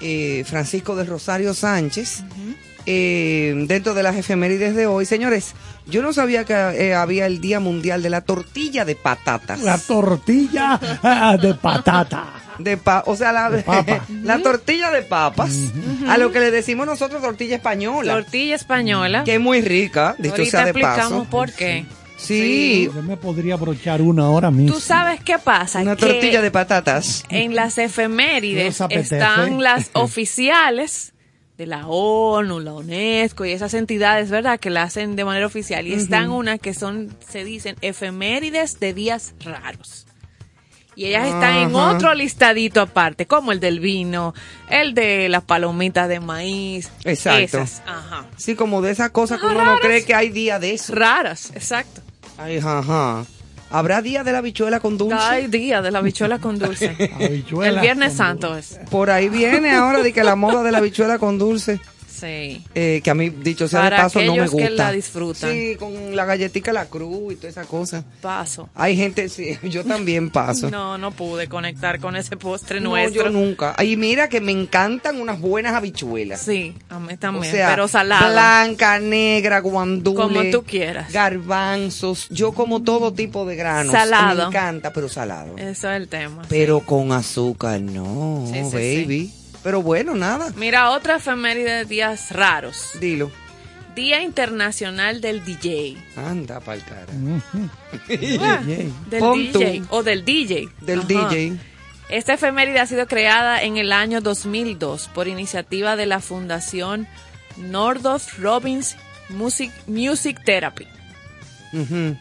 eh, 0.00 0.44
Francisco 0.46 0.96
del 0.96 1.08
Rosario 1.08 1.52
Sánchez, 1.52 2.22
eh, 2.90 3.52
dentro 3.66 3.92
de 3.92 4.02
las 4.02 4.16
efemérides 4.16 4.74
de 4.74 4.86
hoy, 4.86 5.04
señores, 5.04 5.52
yo 5.86 6.00
no 6.00 6.14
sabía 6.14 6.44
que 6.46 6.54
eh, 6.54 6.94
había 6.94 7.26
el 7.26 7.38
Día 7.38 7.60
Mundial 7.60 8.02
de 8.02 8.08
la 8.08 8.22
Tortilla 8.22 8.86
de 8.86 8.94
Patatas. 8.96 9.60
La 9.60 9.76
tortilla 9.76 10.80
ah, 11.02 11.36
de 11.36 11.52
patata. 11.52 12.32
De 12.58 12.78
pa- 12.78 13.02
o 13.04 13.14
sea, 13.14 13.30
la, 13.32 13.50
De 13.50 13.62
papa. 13.62 14.06
la 14.24 14.38
tortilla 14.38 14.90
de 14.90 15.02
papas, 15.02 15.54
a 16.08 16.16
lo 16.16 16.32
que 16.32 16.40
le 16.40 16.50
decimos 16.50 16.86
nosotros 16.86 17.20
tortilla 17.20 17.56
española, 17.56 18.14
Tortilla 18.14 18.54
española. 18.54 19.22
que 19.24 19.34
es 19.34 19.40
muy 19.40 19.60
rica, 19.60 20.16
dicho 20.18 20.36
Ahorita 20.36 20.50
sea 20.50 20.64
de 20.64 20.70
explicamos 20.70 21.12
paso. 21.26 21.30
por 21.30 21.52
qué. 21.52 21.84
Sí, 22.16 22.90
Yo 22.92 23.02
me 23.02 23.18
podría 23.18 23.56
brochar 23.56 24.00
una 24.00 24.24
ahora 24.24 24.50
mismo. 24.50 24.74
Tú 24.74 24.80
sabes 24.80 25.20
qué 25.22 25.38
pasa. 25.38 25.80
una 25.80 25.94
Que 25.94 26.06
tortilla 26.06 26.40
de 26.40 26.50
patatas. 26.50 27.22
En 27.28 27.54
las 27.54 27.76
efemérides 27.76 28.80
están 28.90 29.62
las 29.62 29.90
oficiales 29.92 31.12
de 31.58 31.66
la 31.66 31.88
ONU, 31.88 32.60
la 32.60 32.72
UNESCO 32.72 33.44
y 33.44 33.50
esas 33.50 33.74
entidades, 33.74 34.30
¿verdad? 34.30 34.60
Que 34.60 34.70
la 34.70 34.84
hacen 34.84 35.16
de 35.16 35.24
manera 35.24 35.44
oficial. 35.44 35.86
Y 35.88 35.92
están 35.92 36.30
unas 36.30 36.60
que 36.60 36.72
son, 36.72 37.14
se 37.28 37.42
dicen, 37.42 37.74
efemérides 37.80 38.78
de 38.78 38.94
días 38.94 39.34
raros. 39.44 40.06
Y 40.94 41.06
ellas 41.06 41.26
están 41.26 41.56
en 41.56 41.74
otro 41.74 42.14
listadito 42.14 42.80
aparte, 42.80 43.26
como 43.26 43.52
el 43.52 43.60
del 43.60 43.80
vino, 43.80 44.34
el 44.70 44.94
de 44.94 45.28
las 45.28 45.42
palomitas 45.42 46.08
de 46.08 46.20
maíz. 46.20 46.90
Exacto. 47.04 47.58
Esas, 47.60 47.82
ajá. 47.86 48.26
Sí, 48.36 48.54
como 48.54 48.80
de 48.80 48.92
esas 48.92 49.10
cosas 49.10 49.40
que 49.40 49.46
uno 49.46 49.64
no 49.64 49.78
cree 49.80 50.04
que 50.04 50.14
hay 50.14 50.30
día 50.30 50.60
de 50.60 50.74
eso. 50.74 50.94
Raras, 50.94 51.50
exacto. 51.54 52.02
Ay, 52.36 52.58
ajá. 52.58 53.24
¿Habrá 53.70 54.00
día 54.00 54.24
de 54.24 54.32
la 54.32 54.40
bichuela 54.40 54.80
con 54.80 54.96
dulce? 54.96 55.16
Hay 55.18 55.46
día 55.46 55.82
de 55.82 55.90
la 55.90 56.00
bichuela 56.00 56.38
con 56.38 56.58
dulce. 56.58 56.96
El 57.18 57.80
Viernes 57.80 58.08
con 58.08 58.16
Santo 58.16 58.56
es. 58.56 58.80
Por 58.90 59.10
ahí 59.10 59.28
viene 59.28 59.72
ahora 59.72 60.02
de 60.02 60.12
que 60.12 60.24
la 60.24 60.36
moda 60.36 60.62
de 60.62 60.72
la 60.72 60.80
bichuela 60.80 61.18
con 61.18 61.38
dulce, 61.38 61.80
Sí. 62.20 62.64
eh, 62.74 63.00
que 63.02 63.10
a 63.10 63.14
mí, 63.14 63.30
dicho 63.30 63.68
sea 63.68 63.80
Para 63.82 63.96
de 63.96 64.02
paso, 64.02 64.18
no 64.20 64.24
me 64.34 64.40
aquellos 64.42 64.50
que 64.54 64.68
gusta. 64.68 64.84
la 64.84 64.92
disfrutan. 64.92 65.50
Sí, 65.52 65.76
con 65.78 66.16
la 66.16 66.24
galletica 66.24 66.72
la 66.72 66.86
cruz 66.86 67.32
y 67.32 67.36
toda 67.36 67.48
esa 67.48 67.64
cosa. 67.64 68.04
Paso. 68.20 68.68
Hay 68.74 68.96
gente, 68.96 69.28
sí, 69.28 69.56
yo 69.62 69.84
también 69.84 70.30
paso. 70.30 70.70
No, 70.70 70.98
no 70.98 71.10
pude 71.12 71.48
conectar 71.48 72.00
con 72.00 72.16
ese 72.16 72.36
postre 72.36 72.80
No, 72.80 72.90
nuestro. 72.90 73.24
yo 73.24 73.30
nunca. 73.30 73.74
Y 73.82 73.96
mira 73.96 74.28
que 74.28 74.40
me 74.40 74.52
encantan 74.52 75.20
unas 75.20 75.40
buenas 75.40 75.74
habichuelas. 75.74 76.40
Sí, 76.40 76.74
a 76.88 76.98
mí 76.98 77.14
O 77.14 77.18
también, 77.18 77.52
sea, 77.52 77.70
pero 77.70 77.88
salada. 77.88 78.30
blanca, 78.30 78.98
negra, 78.98 79.60
guandule. 79.60 80.16
Como 80.16 80.42
tú 80.50 80.64
quieras. 80.64 81.12
Garbanzos. 81.12 82.28
Yo 82.30 82.52
como 82.52 82.82
todo 82.82 83.12
tipo 83.12 83.44
de 83.46 83.56
granos. 83.56 83.92
Salado. 83.92 84.42
Me 84.42 84.48
encanta, 84.48 84.92
pero 84.92 85.08
salado. 85.08 85.56
Eso 85.56 85.90
es 85.90 85.96
el 85.96 86.08
tema. 86.08 86.42
Pero 86.48 86.80
con 86.80 87.12
azúcar, 87.12 87.80
no, 87.80 88.44
Sí, 88.52 88.60
sí, 88.70 89.04
baby. 89.04 89.32
Pero 89.68 89.82
bueno, 89.82 90.14
nada. 90.14 90.50
Mira, 90.56 90.92
otra 90.92 91.16
efeméride 91.16 91.70
de 91.70 91.84
días 91.84 92.30
raros. 92.30 92.92
Dilo. 93.00 93.30
Día 93.94 94.22
Internacional 94.22 95.20
del 95.20 95.44
DJ. 95.44 95.94
Anda 96.16 96.58
pa'l 96.58 96.82
cara. 96.84 97.12
Ujú. 97.12 97.68
Ah, 98.40 98.62
DJ. 98.64 98.90
del 99.10 99.20
Pon 99.20 99.38
DJ. 99.38 99.80
tú. 99.80 99.86
O 99.90 100.02
del 100.02 100.24
DJ. 100.24 100.70
Del 100.80 101.00
Ajá. 101.00 101.08
DJ. 101.28 101.58
Esta 102.08 102.32
efeméride 102.32 102.80
ha 102.80 102.86
sido 102.86 103.06
creada 103.06 103.62
en 103.62 103.76
el 103.76 103.92
año 103.92 104.22
2002 104.22 105.10
por 105.12 105.28
iniciativa 105.28 105.96
de 105.96 106.06
la 106.06 106.20
Fundación 106.20 107.06
Nordhoff 107.58 108.38
Robbins 108.38 108.96
Music, 109.28 109.70
Music 109.86 110.42
Therapy. 110.46 110.86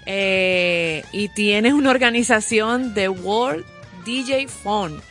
Eh, 0.05 1.05
y 1.13 1.29
tiene 1.29 1.73
una 1.73 1.91
organización 1.91 2.93
de 2.93 3.07
World 3.07 3.63
DJ 4.03 4.49
Fund. 4.49 5.01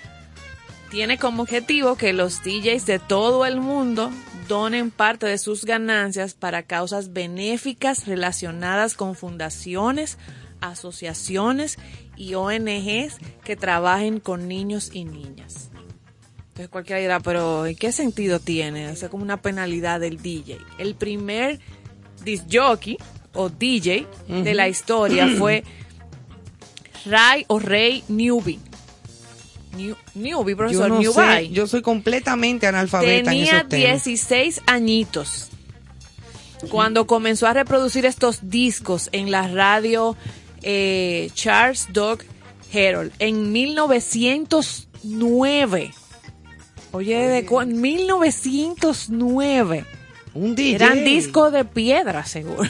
Tiene 0.97 1.19
como 1.19 1.43
objetivo 1.43 1.97
que 1.97 2.15
los 2.15 2.43
DJs 2.43 2.87
de 2.87 2.99
todo 2.99 3.45
el 3.45 3.61
mundo 3.61 4.11
donen 4.49 4.91
parte 4.91 5.27
de 5.27 5.37
sus 5.37 5.67
ganancias 5.67 6.33
para 6.33 6.63
causas 6.63 7.13
benéficas 7.13 8.07
relacionadas 8.07 8.95
con 8.95 9.15
fundaciones, 9.15 10.17
asociaciones 10.63 11.77
y 12.17 12.33
ONGs 12.33 13.19
que 13.45 13.57
trabajen 13.57 14.21
con 14.21 14.49
niños 14.49 14.89
y 14.91 15.05
niñas. 15.05 15.69
Entonces 16.49 16.71
cualquiera 16.71 17.03
dirá, 17.03 17.21
pero 17.21 17.69
¿y 17.69 17.75
qué 17.75 17.93
sentido 17.93 18.41
tiene? 18.41 18.89
O 18.89 18.97
sea, 18.97 19.11
como 19.11 19.23
una 19.23 19.43
penalidad 19.43 20.01
del 20.01 20.23
DJ. 20.23 20.57
El 20.79 20.95
primer 20.95 21.61
disc 22.25 22.47
jockey 22.51 22.97
o 23.35 23.51
DJ 23.51 24.07
de 24.29 24.55
la 24.55 24.67
historia 24.67 25.29
fue 25.37 25.63
Ray 27.05 27.45
o 27.49 27.59
Ray 27.59 28.03
Newby. 28.09 28.61
New, 29.77 29.95
Newbie, 30.15 30.53
Yo 30.53 30.57
profesor, 30.57 30.89
no 30.91 31.03
sé, 31.03 31.09
Newbie. 31.21 31.51
yo 31.51 31.67
soy 31.67 31.83
completamente 31.83 32.67
analfabeta 32.67 33.31
en 33.33 33.39
Tenía 33.39 33.59
esos 33.59 33.69
temas. 33.69 34.05
16 34.05 34.63
añitos 34.67 35.49
cuando 36.71 37.07
comenzó 37.07 37.47
a 37.47 37.53
reproducir 37.53 38.07
estos 38.07 38.49
discos 38.51 39.11
en 39.13 39.31
la 39.31 39.47
radio 39.49 40.17
eh, 40.63 41.29
Charles 41.35 41.89
Dog 41.93 42.21
Herald 42.73 43.13
en 43.19 43.53
1909. 43.53 45.93
Oye, 46.93 47.17
de 47.29 47.45
cu- 47.45 47.61
1909. 47.67 49.85
Un 50.35 50.55
DJ. 50.55 50.75
Eran 50.77 51.05
discos 51.05 51.53
de 51.53 51.65
piedra, 51.65 52.25
seguro. 52.25 52.63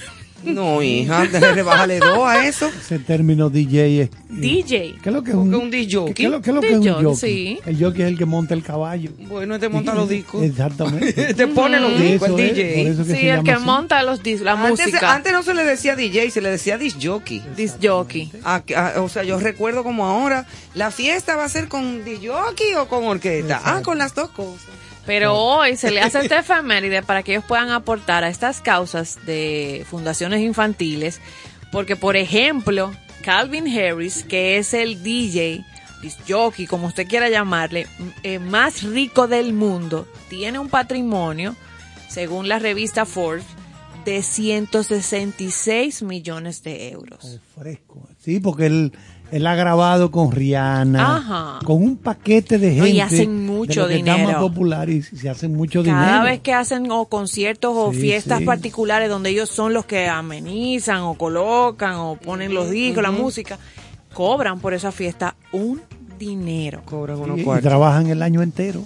No, 0.45 0.81
hija, 0.83 1.25
rebájale 1.25 1.99
dos 1.99 2.19
a 2.27 2.47
eso. 2.47 2.69
Ese 2.69 2.99
término 3.01 3.51
DJ 3.51 4.03
es... 4.03 4.11
DJ. 4.29 4.97
¿Qué 5.03 5.09
es 5.09 5.13
lo 5.15 5.23
que 5.25 5.31
es 5.31 5.37
Porque 5.37 5.55
un, 5.57 5.63
un 5.63 5.71
disc-jockey. 5.71 6.15
¿Qué 6.15 6.25
es 6.27 6.31
lo, 6.31 6.41
qué 6.41 6.51
es 6.51 6.55
lo 6.55 6.61
que 6.61 6.73
es 6.73 6.79
un 6.79 7.05
jockey? 7.05 7.17
sí. 7.17 7.59
El 7.67 7.83
jockey 7.83 8.03
es 8.03 8.09
el 8.09 8.19
que 8.19 8.27
monta 8.27 8.55
el 8.55 8.63
caballo. 8.63 9.11
Bueno, 9.29 9.59
te 9.59 9.69
monta 9.69 9.95
los 9.95 10.09
discos. 10.09 10.45
Exactamente. 10.45 11.35
Te 11.35 11.47
pone 11.49 11.81
los 11.81 11.99
discos, 11.99 12.29
el 12.29 12.41
es, 12.41 12.55
DJ. 12.57 12.85
que 12.85 13.15
Sí, 13.17 13.29
el 13.29 13.43
que 13.43 13.53
así. 13.53 13.65
monta 13.65 14.03
los 14.03 14.23
dis- 14.23 14.41
la 14.41 14.53
Antes, 14.53 14.87
música. 14.87 15.15
antes 15.15 15.33
no 15.33 15.43
se 15.43 15.55
le 15.55 15.65
decía 15.65 15.97
DJ, 15.97 16.31
se 16.31 16.41
le 16.41 16.51
decía 16.51 16.79
disc 16.79 16.99
jockey. 17.03 17.43
Disc 17.57 17.77
jockey. 17.83 18.31
Que- 18.67 18.77
o 18.99 19.09
sea, 19.09 19.25
yo 19.25 19.39
recuerdo 19.41 19.83
como 19.83 20.07
ahora, 20.07 20.47
la 20.75 20.91
fiesta 20.91 21.35
va 21.37 21.45
a 21.45 21.49
ser 21.49 21.69
con 21.69 22.05
disc 22.05 22.23
jockey 22.27 22.75
o 22.75 22.87
con 22.89 23.05
orquesta. 23.05 23.61
Ah, 23.65 23.81
con 23.83 23.99
las 23.99 24.15
dos 24.15 24.31
cosas. 24.31 24.67
Pero 25.07 25.35
hoy 25.35 25.77
se 25.77 25.91
le 25.91 26.01
hace 26.01 26.19
esta 26.23 26.41
efeméride 26.41 27.03
para 27.03 27.23
que 27.23 27.33
ellos 27.33 27.45
puedan 27.45 27.71
aportar 27.71 28.25
a 28.25 28.29
estas 28.29 28.61
causas 28.61 29.25
de 29.25 29.87
fundaciones 29.89 30.41
infantiles, 30.41 31.21
porque 31.73 31.97
por 31.97 32.17
ejemplo, 32.17 32.93
Calvin 33.23 33.67
Harris, 33.69 34.25
que 34.25 34.59
es 34.59 34.75
el 34.75 35.03
DJ, 35.03 35.65
jockey, 36.29 36.67
como 36.67 36.89
usted 36.89 37.07
quiera 37.07 37.29
llamarle, 37.29 37.87
eh, 38.23 38.39
más 38.39 38.83
rico 38.83 39.27
del 39.27 39.53
mundo, 39.53 40.07
tiene 40.29 40.59
un 40.59 40.69
patrimonio, 40.69 41.57
según 42.09 42.49
la 42.49 42.59
revista 42.59 43.05
Forbes, 43.05 43.45
de 44.05 44.23
166 44.23 46.03
millones 46.03 46.63
de 46.63 46.91
euros. 46.91 47.41
Fresco. 47.57 48.09
Sí, 48.21 48.39
porque 48.39 48.67
él, 48.67 48.93
él 49.33 49.47
ha 49.47 49.55
grabado 49.55 50.11
con 50.11 50.31
Rihanna, 50.33 51.17
Ajá. 51.17 51.59
con 51.65 51.83
un 51.83 51.97
paquete 51.97 52.59
de 52.59 52.69
No, 52.77 52.85
gente. 52.85 52.91
y 52.91 53.01
hacen 53.01 53.45
mucho 53.47 53.87
de 53.87 53.87
lo 53.87 53.89
que 53.89 53.99
está 53.99 54.15
dinero. 54.17 54.33
más 54.33 54.41
popular 54.41 54.89
y 54.89 55.03
se 55.03 55.29
hacen 55.29 55.55
mucho 55.55 55.83
Cada 55.83 56.07
dinero. 56.07 56.25
vez 56.25 56.41
que 56.41 56.53
hacen 56.55 56.91
o 56.91 57.07
conciertos 57.07 57.73
o 57.77 57.93
Sí, 57.93 58.01
fiestas 58.01 58.39
sí. 58.41 58.45
particulares 58.45 59.09
donde 59.09 59.31
ellos 59.31 59.49
son 59.51 59.73
los 59.75 59.85
que 59.85 60.09
amenizan 60.09 61.01
o 61.03 61.15
colocan 61.15 61.95
o 61.97 62.17
ponen 62.17 62.55
los 62.55 62.71
discos, 62.71 63.03
la 63.03 63.11
música, 63.11 63.59
cobran 64.15 64.61
por 64.61 64.75
esa 64.75 64.93
fiesta 64.93 65.35
un 65.53 65.83
dinero. 66.19 66.83
Cobran 66.85 67.17
Sí, 67.19 67.23
unos 67.25 67.39
y 67.41 67.43
cuartos. 67.43 67.69
trabajan 67.69 68.07
el 68.07 68.23
año 68.23 68.43
entero. 68.43 68.83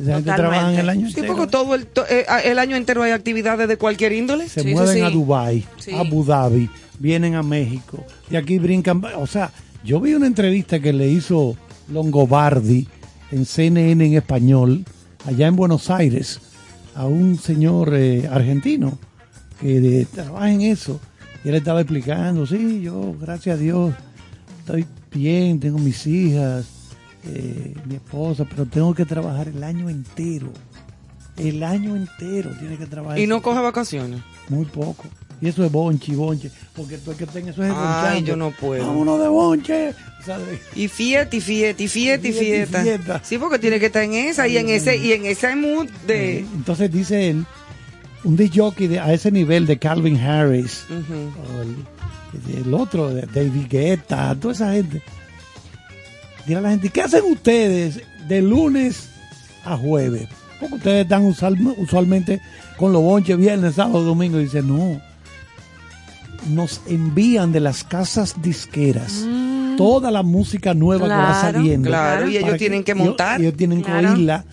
Esa 0.00 0.14
gente 0.14 0.30
Totalmente. 0.30 0.34
trabaja 0.60 0.80
el 0.80 0.88
año 0.88 1.06
Sí, 1.08 1.14
entero. 1.16 1.34
porque 1.36 1.50
todo 1.50 1.74
el, 1.74 1.86
to- 1.86 2.06
eh, 2.08 2.24
el 2.44 2.58
año 2.58 2.76
entero 2.76 3.02
hay 3.02 3.10
actividades 3.12 3.68
de 3.68 3.76
cualquier 3.76 4.12
índole. 4.12 4.48
se 4.48 4.62
Sí, 4.62 4.68
sí, 4.68 4.74
mueven 4.74 4.94
sí. 4.94 5.00
a 5.02 5.10
Dubai, 5.10 5.64
Sí. 5.78 5.92
a 5.92 6.00
Abu 6.00 6.24
Dhabi, 6.24 6.70
vienen 6.98 7.34
a 7.34 7.42
México 7.42 8.04
y 8.30 8.36
aquí 8.36 8.58
brincan. 8.58 9.02
O 9.18 9.26
sea, 9.26 9.50
yo 9.84 10.00
vi 10.00 10.14
una 10.14 10.26
entrevista 10.26 10.80
que 10.80 10.92
le 10.92 11.08
hizo 11.08 11.56
Longobardi 11.92 12.86
en 13.32 13.44
CNN 13.46 14.04
en 14.06 14.14
español, 14.14 14.84
allá 15.26 15.46
en 15.46 15.56
Buenos 15.56 15.90
Aires, 15.90 16.40
a 16.94 17.06
un 17.06 17.38
señor 17.38 17.94
eh, 17.94 18.28
argentino 18.30 18.98
que 19.60 19.80
de- 19.80 20.04
trabaja 20.06 20.50
en 20.50 20.62
eso. 20.62 21.00
Y 21.44 21.48
él 21.48 21.54
estaba 21.54 21.80
explicando, 21.80 22.46
sí, 22.46 22.82
yo, 22.82 23.14
gracias 23.20 23.56
a 23.56 23.58
Dios, 23.60 23.94
estoy 24.58 24.84
bien, 25.12 25.58
tengo 25.60 25.78
mis 25.78 26.06
hijas, 26.06 26.66
eh, 27.24 27.74
mi 27.86 27.94
esposa, 27.96 28.44
pero 28.48 28.66
tengo 28.66 28.94
que 28.94 29.06
trabajar 29.06 29.48
el 29.48 29.62
año 29.64 29.88
entero. 29.88 30.52
El 31.36 31.62
año 31.62 31.96
entero 31.96 32.50
tiene 32.58 32.76
que 32.76 32.84
trabajar. 32.86 33.18
Y 33.18 33.26
no 33.26 33.40
coge 33.40 33.60
vacaciones. 33.60 34.20
Muy 34.50 34.66
poco. 34.66 35.04
Y 35.40 35.48
eso 35.48 35.64
es 35.64 35.72
bonche, 35.72 36.14
bonche. 36.14 36.50
Porque 36.74 36.98
tú 36.98 37.12
el 37.12 37.16
que 37.16 37.26
tenga 37.26 37.50
eso 37.50 37.64
es 37.64 37.72
Ay, 37.74 38.22
yo 38.22 38.36
no 38.36 38.50
puedo. 38.50 38.86
Vámonos 38.86 39.20
de 39.20 39.28
bonche. 39.28 39.94
¿sabes? 40.24 40.60
Y 40.74 40.88
fiesta, 40.88 41.36
y 41.36 41.40
fiesta, 41.40 41.82
y 41.82 41.88
fiesta, 41.88 42.28
y 42.28 42.32
Fiesta. 42.32 43.20
Sí, 43.24 43.38
porque 43.38 43.58
tiene 43.58 43.80
que 43.80 43.86
estar 43.86 44.02
en 44.02 44.14
esa 44.14 44.46
y 44.48 44.56
en 44.58 44.68
ese 44.68 44.96
y 44.96 45.12
en 45.12 45.26
ese 45.26 45.54
mood 45.56 45.88
de. 46.06 46.40
Entonces 46.40 46.92
dice 46.92 47.30
él, 47.30 47.46
un 48.24 48.36
disc 48.36 48.54
jockey 48.56 48.86
de, 48.86 49.00
a 49.00 49.12
ese 49.12 49.30
nivel 49.30 49.66
de 49.66 49.78
Calvin 49.78 50.18
Harris, 50.18 50.84
el, 50.90 52.66
el 52.66 52.74
otro, 52.74 53.10
de 53.10 53.22
David 53.22 53.66
Guetta, 53.68 54.34
toda 54.34 54.54
esa 54.54 54.72
gente. 54.72 55.02
Dile 56.46 56.58
a 56.58 56.62
la 56.62 56.70
gente, 56.70 56.88
¿qué 56.88 57.02
hacen 57.02 57.24
ustedes 57.24 58.02
de 58.28 58.42
lunes 58.42 59.08
a 59.64 59.76
jueves? 59.76 60.28
Porque 60.58 60.74
ustedes 60.76 61.02
están 61.02 61.24
usualmente 61.24 62.40
con 62.76 62.92
los 62.92 63.02
bonches 63.02 63.36
viernes, 63.36 63.74
sábado, 63.74 64.02
domingo. 64.02 64.38
Y 64.38 64.44
dice, 64.44 64.62
no. 64.62 65.00
Nos 66.48 66.80
envían 66.86 67.52
de 67.52 67.60
las 67.60 67.84
casas 67.84 68.40
disqueras 68.42 69.24
toda 69.76 70.10
la 70.10 70.22
música 70.22 70.74
nueva 70.74 71.06
que 71.06 71.14
va 71.14 71.30
Mm. 71.30 71.40
Saliendo. 71.40 71.88
Claro, 71.88 72.28
y 72.28 72.32
ellos 72.36 72.44
Para 72.48 72.56
tienen 72.58 72.84
que 72.84 72.92
ellos- 72.92 73.04
montar. 73.06 73.40
Ellos, 73.40 73.54
tienen 73.56 73.82
que 73.82 73.92
oírla 73.92 74.44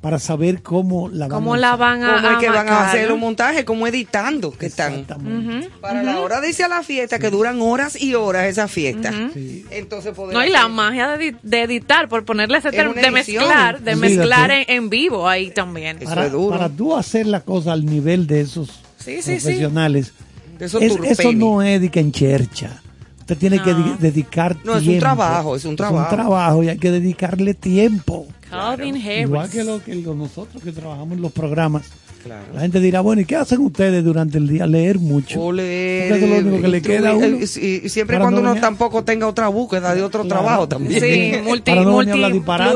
para 0.00 0.20
saber 0.20 0.62
cómo 0.62 1.08
la 1.08 1.26
van 1.26 1.30
¿Cómo 1.40 1.54
a 1.54 1.58
la 1.58 1.74
van 1.74 2.04
a 2.04 2.16
Cómo 2.22 2.28
es 2.30 2.38
que 2.38 2.50
van 2.50 2.68
a 2.68 2.88
hacer 2.88 3.08
los 3.08 3.18
montajes, 3.18 3.64
como 3.64 3.88
editando 3.88 4.52
que 4.52 4.66
están. 4.66 4.92
Exactamente. 4.92 5.68
Para 5.80 6.04
la 6.04 6.20
hora 6.20 6.40
de 6.40 6.50
irse 6.50 6.62
a 6.62 6.68
la 6.68 6.84
fiesta, 6.84 7.18
que 7.18 7.30
duran 7.30 7.60
horas 7.60 8.00
y 8.00 8.14
horas 8.14 8.44
esa 8.46 8.68
fiesta. 8.68 9.12
Sí. 9.34 9.64
Entonces 9.70 10.14
poder 10.14 10.34
No, 10.36 10.44
y 10.44 10.50
la 10.50 10.60
hacer- 10.60 10.70
magia 10.70 11.08
de, 11.08 11.32
edi- 11.32 11.38
de 11.42 11.62
editar, 11.62 12.08
por 12.08 12.24
ponerle 12.24 12.58
ese 12.58 12.68
Es 12.68 12.74
término, 12.76 13.00
de 13.02 13.10
mezclar, 13.10 13.80
de 13.80 13.96
mezclar 13.96 14.50
en, 14.52 14.64
en 14.68 14.90
vivo 14.90 15.28
ahí 15.28 15.50
también. 15.50 15.96
Eso 15.96 16.10
Para, 16.10 16.26
es 16.26 16.32
duro. 16.32 16.50
para 16.56 16.68
tú 16.68 16.94
hacer 16.96 17.26
la 17.26 17.40
cosa 17.40 17.72
al 17.72 17.84
nivel 17.84 18.28
de 18.28 18.42
esos 18.42 18.68
Sí, 18.98 19.22
sí, 19.22 19.22
sí. 19.22 19.30
profesionales, 19.42 20.12
De 20.58 20.66
esos 20.66 20.82
es- 20.82 20.96
eso 21.18 21.32
no 21.32 21.62
es 21.62 21.80
de 21.80 21.90
que 21.90 22.00
en 22.00 22.12
chercha. 22.12 22.82
Usted 23.20 23.36
tiene 23.38 23.60
que 23.60 23.72
No. 23.72 23.82
di- 23.82 23.94
dedicar 23.98 24.56
No, 24.64 24.72
es 24.72 24.78
un 24.78 24.84
tiempo. 24.84 25.00
trabajo, 25.00 25.56
es 25.56 25.64
un 25.64 25.74
trabajo. 25.76 26.06
Es 26.06 26.10
un 26.12 26.16
trabajo 26.16 26.62
y 26.62 26.68
hay 26.68 26.78
que 26.78 26.90
dedicarle 26.92 27.54
tiempo. 27.54 28.26
Calvin 28.48 28.94
Harris. 28.96 29.22
Igual 29.22 29.50
que, 29.50 29.64
lo, 29.64 29.82
que 29.82 29.94
lo- 29.96 30.14
nosotros 30.14 30.62
que 30.62 30.70
trabajamos 30.72 31.12
en 31.16 31.22
los 31.22 31.32
programas. 31.32 31.82
Claro. 32.26 32.44
La 32.54 32.60
gente 32.60 32.80
dirá, 32.80 33.00
bueno, 33.00 33.22
¿y 33.22 33.24
qué 33.24 33.36
hacen 33.36 33.60
ustedes 33.60 34.04
durante 34.04 34.38
el 34.38 34.48
día? 34.48 34.66
Leer 34.66 34.98
mucho. 34.98 35.40
O 35.40 35.52
leer, 35.52 36.10
Porque 36.10 36.24
es 36.24 36.30
lo 36.30 36.36
único 36.48 36.62
que 36.62 36.68
le 36.68 36.82
queda 36.82 37.10
a 37.10 37.14
uno. 37.14 37.26
Y, 37.38 37.42
y 37.84 37.88
siempre 37.88 38.18
cuando 38.18 38.40
no 38.42 38.52
uno 38.52 38.60
tampoco 38.60 39.04
tenga 39.04 39.26
otra 39.26 39.48
búsqueda 39.48 39.94
de 39.94 40.02
otro 40.02 40.22
Claro. 40.22 40.42
trabajo 40.42 40.68
también. 40.68 41.00
Sí, 41.00 41.32
multi, 41.44 41.70
Para 41.70 41.82
no 41.84 41.90
multi, 41.92 42.12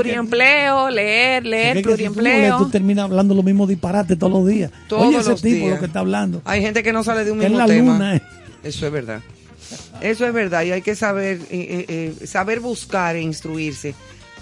pluriempleo, 0.05 0.91
leer, 0.91 1.45
leer, 1.47 1.77
es 1.79 1.87
que 1.87 1.97
si 1.97 2.05
tú 2.05 2.05
lees, 2.05 2.13
pluriempleo. 2.13 2.59
tú 2.59 2.71
terminas 2.71 3.05
hablando 3.07 3.35
los 3.35 3.45
mismos 3.45 3.69
disparates 3.69 4.19
todos 4.19 4.33
los 4.33 4.47
días. 4.47 4.71
Todos 4.89 5.07
Oye, 5.09 5.19
ese 5.19 5.31
los 5.31 5.43
tipo 5.43 5.57
días. 5.57 5.71
lo 5.75 5.79
que 5.81 5.87
está 5.87 6.01
hablando. 6.01 6.43
Hay 6.45 6.61
gente 6.61 6.83
que 6.83 6.93
no 6.93 7.03
sale 7.05 7.25
de 7.25 7.33
un 7.33 7.39
Es 7.43 7.51
mismo 7.51 7.59
la 7.59 7.67
tema. 7.67 7.93
luna. 7.93 8.17
eh. 8.17 8.23
Eso 8.63 8.87
es 8.87 8.93
verdad. 8.93 9.21
Eso 10.01 10.27
es 10.27 10.33
verdad 10.33 10.63
y 10.65 10.73
hay 10.73 10.83
que 10.83 10.95
saber 10.97 11.39
eh, 11.51 11.85
eh, 11.89 12.15
eh, 12.21 12.27
saber 12.27 12.61
buscar 12.61 13.17
e 13.17 13.23
instruirse. 13.23 13.95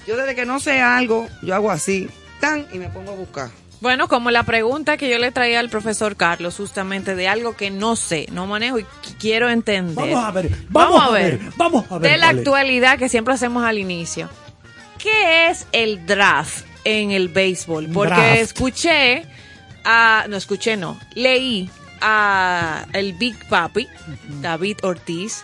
Yo 0.06 0.16
desde 0.16 0.34
que 0.34 0.46
no 0.46 0.58
sé 0.58 0.80
algo, 0.80 1.26
yo 1.42 1.54
hago 1.54 1.70
así, 1.70 2.08
tan 2.40 2.66
y 2.72 2.78
me 2.78 2.88
pongo 2.88 3.12
a 3.12 3.14
buscar. 3.14 3.50
Bueno, 3.80 4.08
como 4.08 4.30
la 4.32 4.42
pregunta 4.42 4.96
que 4.96 5.08
yo 5.08 5.18
le 5.18 5.30
traía 5.30 5.60
al 5.60 5.68
profesor 5.70 6.16
Carlos, 6.16 6.56
justamente 6.56 7.14
de 7.14 7.28
algo 7.28 7.56
que 7.56 7.70
no 7.70 7.94
sé, 7.94 8.26
no 8.32 8.46
manejo 8.46 8.78
y 8.80 8.82
qu- 8.82 9.14
quiero 9.20 9.48
entender. 9.50 9.94
Vamos 10.14 10.24
a 10.24 10.30
ver, 10.32 10.50
vamos, 10.68 11.02
a 11.02 11.10
ver, 11.10 11.40
vamos 11.56 11.84
a 11.90 11.98
ver. 11.98 12.10
De 12.12 12.18
la 12.18 12.28
actualidad 12.30 12.98
que 12.98 13.08
siempre 13.08 13.34
hacemos 13.34 13.62
al 13.64 13.78
inicio. 13.78 14.28
¿Qué 14.98 15.48
es 15.48 15.66
el 15.70 16.06
draft 16.06 16.64
en 16.84 17.12
el 17.12 17.28
béisbol? 17.28 17.88
Porque 17.92 18.14
draft. 18.14 18.36
escuché 18.40 19.24
a, 19.84 20.26
no 20.28 20.36
escuché, 20.36 20.76
no, 20.76 20.98
leí 21.14 21.70
a 22.00 22.86
el 22.92 23.12
Big 23.14 23.36
Papi, 23.48 23.86
David 24.40 24.78
Ortiz, 24.82 25.42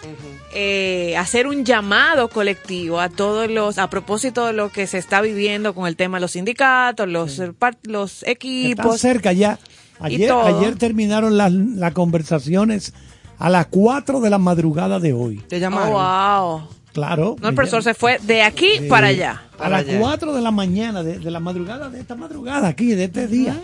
eh, 0.55 1.17
hacer 1.17 1.47
un 1.47 1.65
llamado 1.65 2.29
colectivo 2.29 3.01
a 3.01 3.09
todos 3.09 3.51
los, 3.51 3.79
a 3.79 3.91
propósito 3.91 4.47
de 4.47 4.53
lo 4.53 4.71
que 4.71 4.87
se 4.87 4.99
está 4.99 5.21
viviendo 5.21 5.75
con 5.75 5.87
el 5.87 5.97
tema 5.97 6.17
de 6.19 6.23
los 6.23 6.33
sindicatos, 6.33 7.09
los, 7.09 7.41
los 7.85 8.13
Están 8.23 8.33
equipos. 8.33 9.01
cerca 9.01 9.33
ya. 9.33 9.59
Ayer, 10.01 10.31
ayer 10.33 10.77
terminaron 10.77 11.37
las, 11.37 11.53
las 11.53 11.93
conversaciones 11.93 12.93
a 13.39 13.49
las 13.51 13.67
4 13.67 14.21
de 14.21 14.31
la 14.31 14.39
madrugada 14.39 14.99
de 15.01 15.13
hoy. 15.13 15.39
Te 15.49 15.57
Oh, 15.57 15.59
llamaron. 15.61 15.93
wow. 15.93 16.69
Claro. 16.95 17.37
No, 17.43 17.49
el 17.51 17.55
profesor 17.55 17.83
se 17.83 17.93
fue 17.93 18.19
de 18.23 18.41
aquí 18.43 18.69
para 18.89 19.09
allá. 19.09 19.43
A 19.59 19.69
las 19.69 19.81
allá. 19.83 19.99
4 20.01 20.33
de 20.33 20.41
la 20.41 20.51
mañana, 20.51 21.03
de, 21.03 21.19
de 21.19 21.31
la 21.31 21.41
madrugada, 21.41 21.91
de 21.91 22.01
esta 22.01 22.15
madrugada 22.15 22.69
aquí, 22.69 22.87
de 22.95 23.05
este 23.05 23.27
día, 23.27 23.55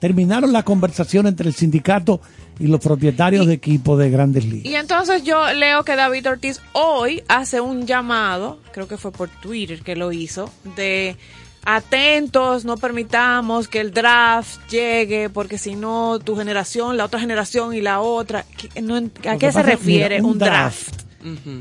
terminaron 0.00 0.52
las 0.52 0.64
conversaciones 0.64 1.30
entre 1.32 1.48
el 1.48 1.54
sindicato 1.54 2.20
y 2.58 2.66
los 2.66 2.80
propietarios 2.80 3.46
de 3.46 3.52
equipos 3.54 3.98
de 3.98 4.10
grandes 4.10 4.44
ligas. 4.44 4.64
Y 4.66 4.74
entonces 4.74 5.22
yo 5.22 5.52
leo 5.52 5.84
que 5.84 5.94
David 5.96 6.28
Ortiz 6.28 6.60
hoy 6.72 7.22
hace 7.28 7.60
un 7.60 7.86
llamado, 7.86 8.58
creo 8.72 8.88
que 8.88 8.96
fue 8.96 9.12
por 9.12 9.28
Twitter 9.28 9.82
que 9.82 9.94
lo 9.94 10.10
hizo, 10.10 10.50
de 10.76 11.16
atentos, 11.64 12.64
no 12.64 12.76
permitamos 12.76 13.68
que 13.68 13.80
el 13.80 13.92
draft 13.92 14.58
llegue, 14.70 15.28
porque 15.28 15.58
si 15.58 15.74
no, 15.76 16.18
tu 16.18 16.36
generación, 16.36 16.96
la 16.96 17.04
otra 17.04 17.20
generación 17.20 17.74
y 17.74 17.80
la 17.80 18.00
otra, 18.00 18.44
¿qué- 18.56 18.80
no 18.80 18.96
en- 18.96 19.12
¿a 19.28 19.36
qué 19.36 19.52
se 19.52 19.62
refiere 19.62 20.16
mira, 20.20 20.26
un 20.28 20.38
draft? 20.38 21.02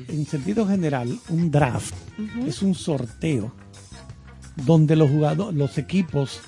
En 0.07 0.25
sentido 0.25 0.67
general, 0.67 1.19
un 1.29 1.51
draft 1.51 1.93
es 2.45 2.61
un 2.61 2.75
sorteo 2.75 3.51
donde 4.65 4.95
los 4.95 5.09
jugadores, 5.09 5.55
los 5.55 5.77
equipos 5.77 6.41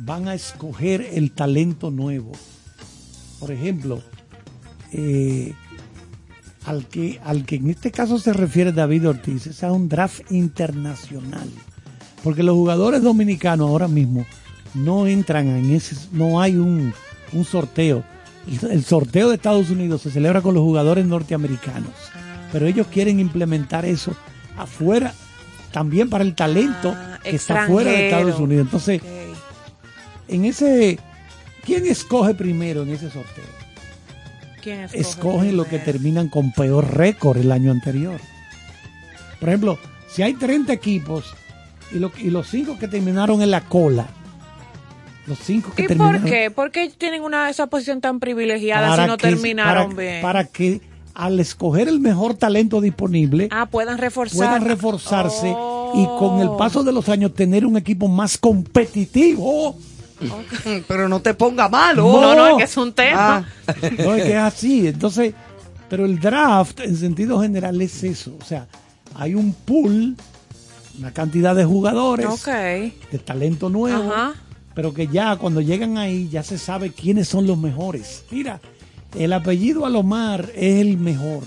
van 0.00 0.28
a 0.28 0.34
escoger 0.34 1.06
el 1.12 1.32
talento 1.32 1.90
nuevo. 1.90 2.32
Por 3.38 3.50
ejemplo, 3.50 4.02
eh, 4.92 5.54
al 6.66 6.86
que, 6.86 7.20
al 7.24 7.46
que 7.46 7.56
en 7.56 7.70
este 7.70 7.90
caso 7.90 8.18
se 8.18 8.32
refiere 8.32 8.72
David 8.72 9.08
Ortiz, 9.08 9.46
es 9.46 9.64
a 9.64 9.72
un 9.72 9.88
draft 9.88 10.30
internacional. 10.30 11.48
Porque 12.22 12.42
los 12.42 12.54
jugadores 12.54 13.02
dominicanos 13.02 13.68
ahora 13.68 13.88
mismo 13.88 14.26
no 14.74 15.06
entran 15.06 15.48
en 15.48 15.70
ese, 15.70 15.96
no 16.12 16.40
hay 16.40 16.56
un, 16.56 16.92
un 17.32 17.44
sorteo. 17.44 18.04
El, 18.46 18.70
el 18.70 18.84
sorteo 18.84 19.28
de 19.28 19.36
Estados 19.36 19.70
Unidos 19.70 20.02
se 20.02 20.10
celebra 20.10 20.42
con 20.42 20.54
los 20.54 20.62
jugadores 20.62 21.06
norteamericanos. 21.06 21.92
Pero 22.52 22.66
ellos 22.66 22.86
quieren 22.92 23.20
implementar 23.20 23.84
eso 23.84 24.14
afuera, 24.56 25.12
también 25.72 26.10
para 26.10 26.24
el 26.24 26.34
talento 26.34 26.92
Ah, 26.96 27.18
que 27.22 27.30
está 27.36 27.66
fuera 27.66 27.90
de 27.90 28.08
Estados. 28.08 28.40
Unidos. 28.40 28.64
Entonces, 28.66 29.00
en 30.28 30.44
ese, 30.44 30.98
¿quién 31.64 31.86
escoge 31.86 32.34
primero 32.34 32.82
en 32.82 32.90
ese 32.90 33.10
sorteo? 33.10 33.44
¿Quién 34.62 34.80
escoge 34.80 35.00
escogen 35.00 35.56
lo 35.56 35.64
que 35.64 35.78
terminan 35.78 36.28
con 36.28 36.52
peor 36.52 36.94
récord 36.96 37.38
el 37.38 37.50
año 37.52 37.70
anterior. 37.70 38.20
Por 39.38 39.48
ejemplo, 39.48 39.78
si 40.08 40.22
hay 40.22 40.34
30 40.34 40.72
equipos 40.72 41.32
y, 41.92 41.98
lo- 41.98 42.12
y 42.18 42.30
los 42.30 42.48
5 42.48 42.78
que 42.78 42.86
terminaron 42.88 43.40
en 43.40 43.50
la 43.50 43.62
cola, 43.62 44.06
los 45.26 45.38
5 45.38 45.72
que 45.74 45.84
¿Y 45.84 45.86
terminaron... 45.86 46.20
por 46.22 46.30
qué? 46.30 46.50
¿Por 46.50 46.70
qué 46.72 46.90
tienen 46.90 47.22
una 47.22 47.48
esa 47.48 47.68
posición 47.68 48.00
tan 48.02 48.20
privilegiada 48.20 48.96
si 49.02 49.06
no 49.08 49.16
que- 49.16 49.28
terminaron 49.28 49.90
para- 49.94 50.02
bien? 50.02 50.22
Para 50.22 50.44
que 50.44 50.80
al 51.14 51.40
escoger 51.40 51.88
el 51.88 52.00
mejor 52.00 52.34
talento 52.34 52.80
disponible 52.80 53.48
ah, 53.50 53.66
puedan 53.66 53.98
reforzar. 53.98 54.38
puedan 54.38 54.64
reforzarse 54.64 55.52
Oh. 55.56 55.92
y 55.96 56.18
con 56.20 56.40
el 56.40 56.50
paso 56.56 56.84
de 56.84 56.92
los 56.92 57.08
años 57.08 57.34
tener 57.34 57.66
un 57.66 57.76
equipo 57.76 58.06
más 58.06 58.38
competitivo. 58.38 59.76
Pero 60.88 61.08
no 61.08 61.20
te 61.20 61.34
ponga 61.34 61.68
malo. 61.68 62.04
No, 62.20 62.34
no, 62.34 62.46
es 62.48 62.56
que 62.58 62.62
es 62.64 62.76
un 62.76 62.92
tema. 62.92 63.38
Ah, 63.66 63.72
No 64.04 64.14
es 64.14 64.22
que 64.24 64.30
es 64.32 64.36
así. 64.36 64.86
Entonces, 64.88 65.34
pero 65.88 66.04
el 66.04 66.20
draft 66.20 66.78
en 66.80 66.96
sentido 66.96 67.40
general 67.40 67.80
es 67.82 68.04
eso. 68.04 68.36
O 68.40 68.44
sea, 68.44 68.68
hay 69.16 69.34
un 69.34 69.52
pool, 69.52 70.14
una 70.98 71.12
cantidad 71.12 71.56
de 71.56 71.64
jugadores, 71.64 72.28
de 72.44 73.18
talento 73.24 73.68
nuevo, 73.68 74.12
Ajá. 74.12 74.34
pero 74.74 74.94
que 74.94 75.08
ya 75.08 75.34
cuando 75.36 75.60
llegan 75.60 75.98
ahí 75.98 76.28
ya 76.28 76.44
se 76.44 76.58
sabe 76.58 76.90
quiénes 76.92 77.26
son 77.26 77.46
los 77.48 77.58
mejores. 77.58 78.22
Mira, 78.30 78.60
el 79.14 79.32
apellido 79.32 79.86
Alomar 79.86 80.50
es 80.54 80.80
el 80.80 80.96
mejor. 80.98 81.42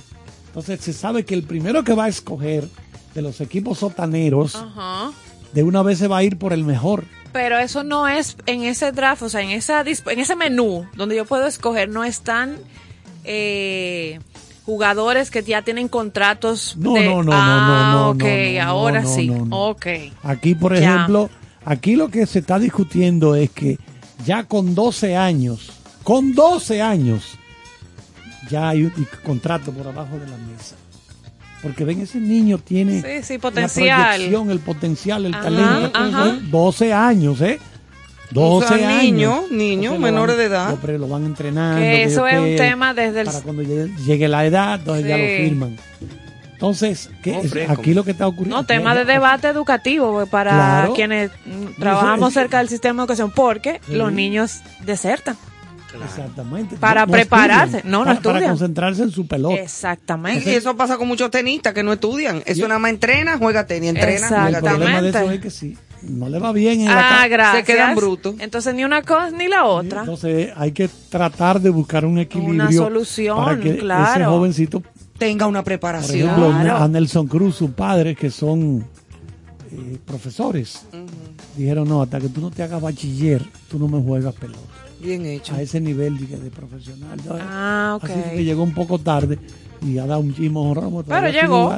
Entonces 0.48 0.82
se 0.82 0.94
sabe 0.94 1.26
que 1.26 1.34
el 1.34 1.44
primero 1.44 1.84
que 1.84 1.94
va 1.94 2.06
a 2.06 2.10
escoger 2.10 2.68
de 3.16 3.22
los 3.22 3.42
equipos 3.42 3.80
sotaneros, 3.80 4.56
Ajá. 4.56 5.12
de 5.54 5.64
una 5.64 5.82
vez 5.84 5.98
se 6.00 6.08
va 6.08 6.18
a 6.18 6.24
ir 6.24 6.38
por 6.38 6.54
el 6.54 6.64
mejor. 6.64 7.06
Pero 7.32 7.58
eso 7.58 7.84
no 7.84 8.08
es 8.08 8.38
en 8.46 8.64
ese 8.64 8.92
draft, 8.92 9.24
o 9.24 9.30
sea, 9.30 9.42
en 9.42 9.50
esa 9.50 9.82
en 9.82 10.20
ese 10.20 10.36
menú 10.36 10.86
donde 10.96 11.16
yo 11.16 11.26
puedo 11.26 11.48
escoger, 11.48 11.90
no 11.90 12.04
están 12.04 12.58
eh, 13.24 14.20
jugadores 14.66 15.32
que 15.32 15.42
ya 15.44 15.62
tienen 15.64 15.88
contratos. 15.88 16.76
No, 16.78 16.94
de- 16.94 17.06
no, 17.06 17.24
no, 17.24 17.24
no, 17.24 17.32
ah, 17.34 17.92
no, 17.94 18.00
no, 18.00 18.10
ok, 18.12 18.24
no, 18.24 18.54
no, 18.64 18.70
ahora 18.70 19.02
no, 19.02 19.16
sí. 19.16 19.28
no, 19.28 19.46
no. 19.46 19.66
Ok. 19.70 19.88
Aquí, 20.24 20.56
por 20.56 20.78
Ya. 20.80 20.80
ejemplo, 20.96 21.30
aquí 21.66 21.96
lo 21.96 22.10
que 22.10 22.26
se 22.28 22.40
está 22.40 22.60
discutiendo 22.60 23.36
es 23.36 23.50
que 23.50 23.78
ya 24.26 24.44
con 24.44 24.76
12 24.76 25.16
años, 25.16 25.72
con 26.04 26.34
12 26.36 26.82
años, 26.82 27.38
ya 28.54 28.70
hay 28.70 28.84
un 28.84 28.94
contrato 29.24 29.72
por 29.72 29.88
abajo 29.88 30.18
de 30.18 30.28
la 30.28 30.38
mesa. 30.38 30.76
Porque 31.62 31.86
ven, 31.86 32.02
ese 32.02 32.20
niño 32.20 32.58
tiene 32.58 33.02
Sí, 33.02 33.24
sí, 33.24 33.34
la 33.36 33.40
potencial. 33.40 34.10
proyección, 34.16 34.52
el 34.52 34.60
potencial, 34.60 35.26
el 35.26 35.34
Ajá, 35.34 35.44
talento. 35.44 35.92
ajá. 35.98 36.38
12 36.52 36.94
años, 36.94 37.42
¿eh? 37.42 37.60
12 38.32 38.66
O 38.66 38.78
sea, 38.78 38.90
años. 38.90 39.04
niño, 39.04 39.44
niño, 39.52 39.98
menores 39.98 40.36
van- 40.36 40.38
de 40.38 40.46
edad. 40.46 40.98
Lo, 41.00 41.08
van 41.08 41.26
entrenando. 41.26 41.80
Que 41.80 42.04
eso 42.04 42.28
es 42.28 42.40
un 42.40 42.56
tema 42.56 42.94
desde 42.94 43.22
el- 43.22 43.28
Para 43.28 43.42
cuando 43.42 43.62
llegue, 43.64 43.92
llegue 44.06 44.28
la 44.28 44.46
edad, 44.46 44.80
entonces 44.80 45.08
ya 45.08 45.18
lo 45.18 45.24
firman. 45.26 45.78
Entonces, 46.54 47.10
¿qué 47.22 47.34
Oh, 47.38 47.42
es- 47.44 47.50
fresco. 47.52 47.74
aquí 47.74 47.94
lo 47.94 48.04
que 48.04 48.12
está 48.12 48.26
ocurriendo... 48.28 48.56
No, 48.58 48.66
tema 48.66 48.96
de 48.96 49.06
debate 49.06 49.48
educativo 49.50 50.26
para 50.28 50.52
Claro. 50.52 50.94
quienes 50.94 51.32
trabajamos 51.80 52.34
cerca 52.34 52.60
del 52.60 52.70
sistema 52.70 53.02
de 53.02 53.06
educación, 53.06 53.32
porque 53.36 53.80
Sí. 53.88 53.96
los 53.96 54.12
niños 54.14 54.62
desertan. 54.86 55.36
Exactamente. 56.04 56.76
Para 56.78 57.06
prepararse. 57.08 57.78
estudian. 57.78 57.92
No, 57.92 58.00
no 58.00 58.06
para, 58.06 58.20
para 58.22 58.30
estudian. 58.38 58.52
concentrarse 58.52 59.04
en 59.04 59.12
su 59.12 59.28
pelota. 59.28 59.56
Exactamente. 59.56 60.52
Y 60.52 60.56
eso 60.56 60.76
pasa 60.76 60.98
con 60.98 61.08
muchos 61.08 61.30
tenistas 61.32 61.74
que 61.74 61.84
no 61.84 61.94
estudian. 61.94 62.42
Eso 62.46 62.68
nada 62.68 62.80
más 62.80 62.92
entrena, 62.92 63.38
juega 63.38 63.66
tenis, 63.66 63.90
entrena, 63.90 64.28
el 64.28 64.34
juega 64.34 64.60
tenis. 64.62 64.70
problema 64.78 65.02
de 65.02 65.10
eso 65.10 65.32
es 65.32 65.40
que 65.42 65.50
sí, 65.50 65.78
no 66.04 66.30
le 66.30 66.40
va 66.40 66.52
bien 66.52 66.82
en 66.82 66.88
la 66.88 66.98
Ah, 66.98 67.22
ca- 67.22 67.28
gracias. 67.28 67.66
Se 67.66 67.74
quedan 67.74 67.96
brutos. 67.96 68.36
Entonces 68.40 68.74
ni 68.76 68.84
una 68.84 69.02
cosa 69.04 69.30
ni 69.32 69.48
la 69.48 69.66
otra. 69.66 70.02
Entonces 70.02 70.52
hay 70.56 70.72
que 70.72 70.90
tratar 71.10 71.60
de 71.62 71.70
buscar 71.70 72.06
un 72.06 72.18
equilibrio. 72.20 72.54
Una 72.64 72.72
solución, 72.72 73.38
para 73.44 73.60
que 73.60 73.70
ese 73.80 74.26
jovencito, 74.26 74.84
Tenga 75.18 75.46
una 75.46 75.60
por 75.60 75.66
preparación. 75.66 76.28
ejemplo, 76.28 76.50
Claro. 76.50 76.78
a 76.84 76.88
Nelson 76.88 77.28
Cruz, 77.28 77.56
su 77.56 77.72
padre, 77.72 78.16
que 78.16 78.30
son 78.32 78.84
eh, 79.72 79.98
profesores, 80.06 80.86
dijeron, 81.56 81.88
no, 81.88 82.02
hasta 82.02 82.20
que 82.20 82.30
tú 82.30 82.42
no 82.42 82.52
te 82.52 82.62
hagas 82.64 82.82
bachiller, 82.82 83.42
tú 83.70 83.80
no 83.80 83.88
me 83.88 84.02
juegas 84.04 84.34
pelota. 84.36 84.60
Bien 85.04 85.26
hecho. 85.26 85.54
A 85.54 85.62
ese 85.62 85.80
nivel 85.82 86.18
de, 86.30 86.38
de 86.38 86.50
profesional. 86.52 87.20
Ah, 87.42 87.98
ok. 88.02 88.10
Así 88.10 88.36
que 88.36 88.44
llegó 88.46 88.64
un 88.64 88.74
poco 88.74 89.00
tarde 89.00 89.38
y 89.86 89.98
ha 89.98 90.06
dado 90.06 90.22
un 90.22 90.34
chismo 90.34 90.74
ramo. 90.74 91.04
Pero 91.04 91.30
llegó. 91.30 91.76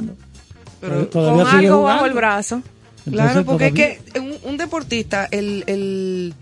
Pero 0.82 1.08
todavía 1.08 1.44
Con 1.46 1.56
algo 1.56 1.78
jugando. 1.78 1.84
bajo 1.84 2.06
el 2.06 2.14
brazo. 2.14 2.62
Claro, 3.10 3.46
porque 3.46 3.66
todavía- 3.70 3.88
es 3.94 4.00
que 4.14 4.20
un, 4.20 4.34
un 4.44 4.58
deportista, 4.58 5.28
el, 5.32 5.64
el, 5.68 6.34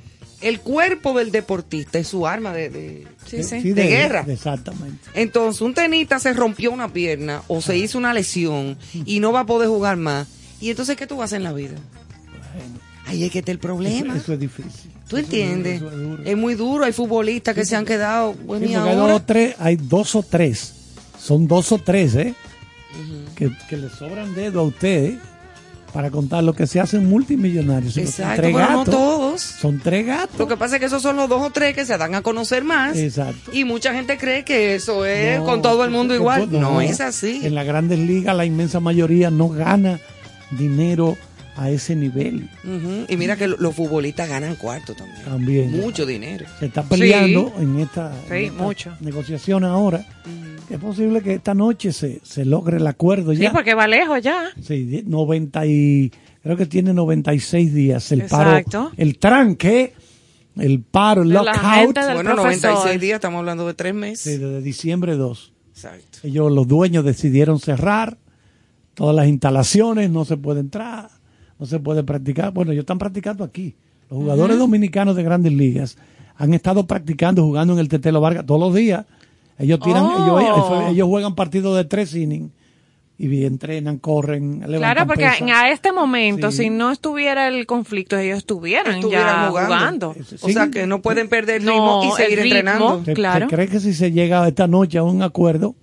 el 0.42 0.60
cuerpo 0.62 1.14
del 1.18 1.32
deportista 1.32 2.00
es 2.00 2.08
su 2.08 2.26
arma 2.28 2.54
de, 2.54 2.70
de- 2.70 3.08
Sí, 3.26 3.44
sí. 3.44 3.72
de 3.72 3.88
guerra. 3.88 4.26
Exactamente. 4.28 5.00
Entonces, 5.14 5.62
un 5.62 5.74
tenista 5.74 6.20
se 6.20 6.34
rompió 6.34 6.72
una 6.72 6.92
pierna 6.92 7.42
o 7.48 7.62
se 7.62 7.78
hizo 7.78 7.98
una 7.98 8.14
lesión 8.14 8.78
y 9.06 9.20
no 9.22 9.32
va 9.32 9.42
a 9.42 9.46
poder 9.46 9.70
jugar 9.70 9.98
más. 9.98 10.28
¿Y 10.62 10.70
entonces 10.70 10.96
qué 10.98 11.08
tú 11.08 11.16
vas 11.18 11.24
a 11.24 11.26
hacer 11.26 11.38
en 11.38 11.44
la 11.44 11.54
vida? 11.54 11.76
Ahí 13.06 13.24
es 13.24 13.32
que 13.32 13.40
está 13.40 13.52
el 13.52 13.60
problema. 13.60 14.14
Eso, 14.14 14.24
eso 14.24 14.34
es 14.34 14.40
difícil. 14.40 14.92
¿Tú 15.08 15.18
Eso 15.18 15.18
es 15.18 15.24
entiendes? 15.26 15.82
es 15.82 15.92
duro. 15.92 16.24
Es 16.24 16.38
muy 16.38 16.56
duro. 16.56 16.86
Hay 16.86 16.94
futbolistas 16.94 17.54
que 17.54 17.66
se 17.66 17.76
han 17.76 17.86
quedado. 17.86 18.34
Bueno, 18.46 18.66
Sí, 18.66 18.72
¿y 18.72 18.76
porque 18.76 18.90
hay 18.90 18.96
dos 18.96 19.26
tres, 19.26 19.56
hay 19.60 19.76
dos 19.76 20.16
o 20.16 20.24
tres. 20.24 20.74
Son 21.20 21.48
dos 21.48 21.72
o 21.72 21.78
tres, 21.78 22.16
¿eh? 22.16 22.34
que, 23.36 23.52
que 23.70 23.78
le 23.78 23.90
sobran 23.90 24.34
dedos 24.36 24.58
a 24.64 24.68
usted 24.68 25.16
para 25.92 26.10
contar 26.10 26.44
lo 26.44 26.54
que 26.54 26.66
se 26.66 26.80
hacen 26.80 27.06
multimillonarios. 27.08 27.98
Exacto, 27.98 28.42
tres 28.42 28.54
pero 28.56 28.70
no 28.70 28.78
gatos. 28.80 28.96
todos. 28.96 29.42
Son 29.42 29.80
tres 29.80 30.06
gatos. 30.08 30.40
Lo 30.40 30.48
que 30.48 30.58
pasa 30.58 30.76
es 30.76 30.80
que 30.80 30.86
esos 30.88 31.02
son 31.02 31.16
los 31.18 31.30
dos 31.30 31.42
o 31.42 31.50
tres 31.52 31.76
que 31.76 31.86
se 31.86 31.98
dan 31.98 32.16
a 32.16 32.22
conocer 32.22 32.64
más. 32.64 32.96
Exacto. 32.98 33.52
Y 33.54 33.64
mucha 33.64 33.94
gente 33.94 34.18
cree 34.18 34.44
que 34.44 34.76
eso 34.76 35.06
es 35.06 35.40
No, 35.40 35.46
con 35.46 35.62
todo 35.62 35.84
el 35.84 35.92
mundo 35.92 36.16
igual. 36.16 36.50
que- 36.50 36.58
No, 36.58 36.82
es 36.82 37.00
así. 37.02 37.42
En 37.44 37.54
las 37.56 37.66
grandes 37.68 38.00
ligas 38.00 38.36
la 38.36 38.46
inmensa 38.46 38.80
mayoría 38.80 39.30
no 39.30 39.50
gana 39.50 40.00
dinero 40.52 41.16
a 41.56 41.70
ese 41.70 41.96
nivel. 41.96 42.50
Ujú, 42.64 43.06
Y 43.08 43.18
mira 43.18 43.36
que 43.36 43.48
lo- 43.48 43.58
los 43.58 43.76
futbolistas 43.76 44.28
ganan 44.28 44.56
cuarto 44.56 44.94
también. 44.96 45.24
También. 45.24 45.72
Mucho 45.82 46.06
dinero. 46.06 46.46
Se 46.60 46.66
está 46.68 46.84
peleando 46.84 47.54
en 47.60 47.80
esta, 47.80 48.12
en 48.24 48.30
Sí, 48.30 48.46
esta 48.46 48.64
mucho. 48.64 48.98
negociación 49.02 49.64
ahora. 49.64 50.06
que 50.68 50.76
Es 50.76 50.80
posible 50.80 51.22
que 51.22 51.34
esta 51.34 51.54
noche 51.54 51.92
se, 51.92 52.22
se 52.24 52.46
logre 52.46 52.78
el 52.78 52.88
acuerdo 52.88 53.34
Sí, 53.34 53.40
ya. 53.42 53.52
porque 53.52 53.74
va 53.74 53.86
lejos 53.86 54.22
ya. 54.22 54.46
Sí, 54.62 54.86
die- 54.86 55.04
90 55.06 55.66
y 55.66 56.10
creo 56.42 56.56
que 56.56 56.66
tiene 56.66 56.94
96 56.94 57.74
días 57.74 58.10
el 58.14 58.22
Exacto. 58.22 58.72
paro, 58.84 58.92
el 58.96 59.18
tranque, 59.20 59.94
el 60.56 60.82
paro, 60.82 61.24
el 61.24 61.30
De 61.30 61.34
lockout 61.36 61.94
Bueno, 61.94 62.34
profesor. 62.36 62.36
96 62.38 63.02
días, 63.02 63.16
estamos 63.16 63.40
hablando 63.40 63.68
de 63.68 63.74
tres 63.74 63.94
meses. 63.94 64.20
sí, 64.36 64.40
desde 64.40 64.62
diciembre 64.62 65.16
2. 65.18 65.52
Exacto. 65.74 66.20
Ellos, 66.24 66.50
los 66.52 66.66
dueños, 66.68 67.04
decidieron 67.04 67.60
cerrar 67.60 68.18
todas 68.94 69.16
las 69.16 69.28
instalaciones, 69.28 70.10
no 70.12 70.24
se 70.24 70.38
puede 70.38 70.62
entrar, 70.62 71.10
no 71.60 71.66
se 71.66 71.80
puede 71.80 72.04
practicar. 72.04 72.52
Bueno, 72.52 72.72
ellos 72.72 72.84
están 72.84 72.98
practicando 73.00 73.44
aquí. 73.44 73.76
Los 74.10 74.20
jugadores 74.20 74.58
dominicanos 74.58 75.16
de 75.16 75.24
grandes 75.24 75.54
ligas 75.54 75.98
han 76.36 76.54
estado 76.54 76.86
practicando, 76.86 77.44
jugando 77.44 77.74
en 77.74 77.80
el 77.80 77.90
Tetelo 77.90 78.22
Vargas 78.22 78.46
todos 78.46 78.60
los 78.60 78.74
días. 78.76 79.06
Ellos 79.58 79.80
tiran, 79.80 80.04
Oh. 80.04 80.40
ellos, 80.40 80.92
ellos 80.92 81.08
juegan 81.08 81.36
partidos 81.36 81.78
de 81.78 81.86
tres 81.86 82.16
innings 82.16 82.52
y 83.20 83.46
entrenan, 83.46 84.00
corren, 84.00 84.60
levantan 84.62 84.80
Claro, 84.80 85.08
porque 85.08 85.24
pesas. 85.26 85.42
a 85.54 85.70
este 85.70 85.92
momento, 85.92 86.52
Sí. 86.52 86.64
si 86.64 86.70
no 86.72 86.92
estuviera 86.92 87.48
el 87.48 87.66
conflicto, 87.68 88.18
ellos 88.18 88.40
estuvieran, 88.40 88.96
Estuvieran 88.96 89.46
ya 89.46 89.50
jugando. 89.52 90.16
O 90.42 90.50
sea 90.50 90.70
que 90.70 90.88
no 90.88 91.02
pueden 91.02 91.30
perder 91.30 91.58
el 91.62 91.66
No, 91.66 91.72
ritmo 91.72 92.02
y 92.04 92.08
el 92.08 92.14
seguir 92.14 92.40
ritmo. 92.44 92.58
entrenando. 92.58 93.06
¿Se- 93.06 93.14
Claro. 93.14 93.48
¿Se 93.50 93.56
cree 93.56 93.68
que 93.68 93.80
si 93.80 93.94
se 93.94 94.12
llega 94.12 94.46
esta 94.48 94.68
noche 94.68 94.98
a 94.98 95.04
un 95.04 95.22
acuerdo, 95.22 95.76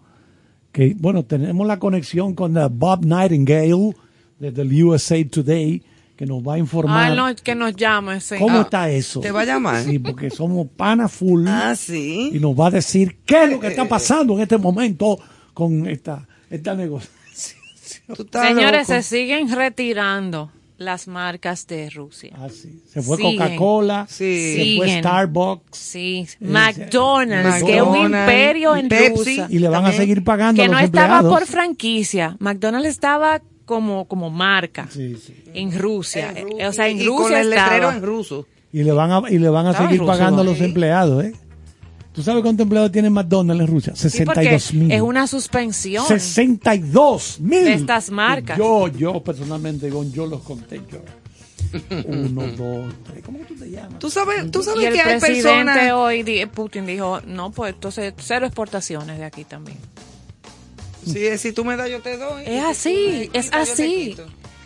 que 0.72 0.94
bueno, 0.98 1.24
tenemos 1.24 1.66
la 1.66 1.78
conexión 1.78 2.34
con 2.34 2.52
la 2.54 2.66
Bob 2.68 3.04
Nightingale 3.06 3.94
desde 4.40 4.62
el 4.62 4.82
USA 4.84 5.16
Today, 5.30 5.82
que 6.16 6.26
nos 6.26 6.42
va 6.42 6.54
a 6.54 6.58
informar 6.58 7.12
Ah, 7.12 7.14
no, 7.14 7.34
que 7.36 7.54
nos 7.54 7.74
llame, 7.76 8.20
sí. 8.20 8.34
cómo 8.38 8.58
Ah, 8.58 8.62
está 8.62 8.90
eso? 8.90 9.20
¿te 9.20 9.30
va 9.30 9.42
a 9.42 9.44
llamar? 9.44 9.84
Sí, 9.84 9.98
porque 9.98 10.28
somos 10.30 10.66
pana 10.76 11.08
full 11.08 11.44
Ah, 11.48 11.74
sí. 11.76 12.30
y 12.34 12.38
nos 12.40 12.58
va 12.58 12.66
a 12.66 12.70
decir 12.72 13.18
qué 13.24 13.44
es 13.44 13.50
lo 13.52 13.60
que 13.60 13.68
está 13.68 13.86
pasando 13.88 14.34
en 14.34 14.40
este 14.40 14.58
momento 14.58 15.18
con 15.54 15.86
esta, 15.88 16.26
esta 16.50 16.74
negociación. 16.74 17.20
Señores, 18.32 18.88
loco. 18.88 19.02
se 19.02 19.02
siguen 19.02 19.50
retirando 19.54 20.50
las 20.78 21.06
marcas 21.08 21.66
de 21.66 21.90
Rusia. 21.90 22.30
Ah, 22.38 22.48
sí. 22.48 22.82
Se 22.90 23.02
fue. 23.02 23.18
Coca-Cola, 23.18 24.06
Sí. 24.08 24.54
se 24.56 24.76
fue. 24.78 24.98
Starbucks 24.98 25.78
Sí, 25.78 26.26
McDonald's, 26.40 27.62
McDonald's, 27.62 27.64
que 27.64 27.76
es 27.76 27.82
un 27.82 27.96
imperio 27.98 28.76
en 28.76 28.88
Pepsi. 28.88 29.16
Rusia. 29.16 29.46
y 29.50 29.58
le 29.58 29.68
van 29.68 29.84
a 29.84 29.92
seguir 29.92 30.24
pagando 30.24 30.60
que 30.60 30.64
a 30.64 30.68
los 30.70 30.80
no 30.80 30.84
estaba 30.84 31.20
por 31.22 31.44
franquicia. 31.46 32.36
McDonald's 32.40 32.88
estaba 32.88 33.42
como, 33.70 34.04
como 34.06 34.28
marca 34.30 34.88
Sí, 34.90 35.16
sí. 35.24 35.44
en 35.54 35.78
Rusia. 35.78 36.32
En 36.34 36.48
Ru- 36.48 36.68
o 36.68 36.72
sea, 36.72 36.88
en 36.88 36.98
y, 36.98 37.02
y 37.02 37.06
Rusia 37.06 37.22
con 37.22 37.34
el 37.36 37.50
letrero 37.50 37.74
estaba. 37.74 37.94
en 37.96 38.02
ruso. 38.02 38.46
Y 38.72 38.82
le 38.82 38.90
van 38.92 39.12
a, 39.12 39.22
y 39.30 39.38
le 39.38 39.48
van 39.48 39.66
a 39.66 39.70
Estaba 39.70 39.88
seguir 39.88 40.00
ruso, 40.00 40.12
pagando 40.12 40.42
a 40.42 40.44
los 40.44 40.60
empleados, 40.60 41.24
¿eh? 41.24 41.32
¿Tú 42.12 42.22
sabes 42.22 42.42
cuántos 42.42 42.64
empleados 42.64 42.90
tiene 42.90 43.08
McDonald's 43.08 43.60
en 43.62 43.66
Rusia? 43.68 43.92
Sí, 43.94 44.24
porque 44.24 44.40
62 44.58 44.74
mil. 44.74 44.90
es 44.92 45.00
una 45.00 45.26
suspensión. 45.28 46.04
62 46.06 47.38
mil. 47.40 47.64
De 47.64 47.72
estas 47.74 48.10
marcas. 48.10 48.58
Yo, 48.58 48.88
yo 48.88 49.22
personalmente, 49.22 49.88
yo 50.12 50.26
los 50.26 50.40
conté 50.42 50.80
yo. 50.90 50.98
Uno, 52.08 52.42
dos, 52.56 52.92
tres. 53.04 53.22
¿Cómo 53.24 53.38
tú 53.46 53.54
te 53.54 53.70
llamas? 53.70 54.00
Tú 54.00 54.10
sabes, 54.10 54.50
tú 54.50 54.58
y 54.60 54.62
sabes 54.64 54.84
el 54.86 54.92
que 54.92 55.00
hay 55.00 55.20
presidente 55.20 55.72
personas. 55.72 55.92
hoy, 55.92 56.46
Putin 56.52 56.86
dijo, 56.86 57.20
no, 57.28 57.52
pues 57.52 57.74
entonces 57.74 58.12
cero 58.18 58.46
exportaciones 58.46 59.18
de 59.18 59.24
aquí 59.24 59.44
también. 59.44 59.78
Sí, 61.04 61.26
si 61.38 61.52
tú 61.52 61.64
me 61.64 61.76
das, 61.76 61.90
yo 61.90 62.00
te 62.00 62.16
doy. 62.16 62.42
Es 62.46 62.64
así, 62.64 63.30
es 63.32 63.50
así. 63.52 64.16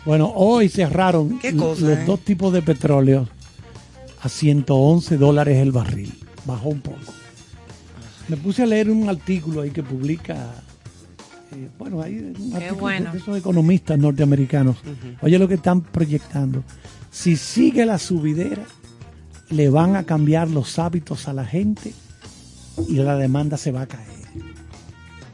Bueno, 0.05 0.31
hoy 0.35 0.69
cerraron 0.69 1.39
¿Qué 1.39 1.49
l- 1.49 1.57
cosa, 1.57 1.81
los 1.81 1.97
eh? 1.99 2.03
dos 2.05 2.19
tipos 2.19 2.53
de 2.53 2.61
petróleo 2.61 3.27
a 4.21 4.29
111 4.29 5.17
dólares 5.17 5.57
el 5.57 5.71
barril. 5.71 6.13
Bajó 6.45 6.69
un 6.69 6.81
poco. 6.81 6.99
Me 8.27 8.37
puse 8.37 8.63
a 8.63 8.65
leer 8.65 8.89
un 8.89 9.07
artículo 9.09 9.61
ahí 9.61 9.71
que 9.71 9.81
publica, 9.83 10.35
eh, 11.55 11.69
bueno, 11.77 12.01
ahí 12.01 12.17
un 12.37 12.53
artículo 12.55 12.81
bueno. 12.81 13.11
de 13.11 13.17
esos 13.19 13.37
economistas 13.37 13.97
norteamericanos. 13.97 14.77
Oye 15.21 15.39
lo 15.39 15.47
que 15.47 15.55
están 15.55 15.81
proyectando. 15.81 16.63
Si 17.11 17.35
sigue 17.37 17.85
la 17.85 17.97
subidera, 17.97 18.63
le 19.49 19.69
van 19.69 19.95
a 19.95 20.03
cambiar 20.03 20.49
los 20.49 20.77
hábitos 20.79 21.27
a 21.27 21.33
la 21.33 21.45
gente 21.45 21.93
y 22.89 22.95
la 22.95 23.15
demanda 23.15 23.57
se 23.57 23.71
va 23.71 23.81
a 23.83 23.87
caer. 23.87 24.14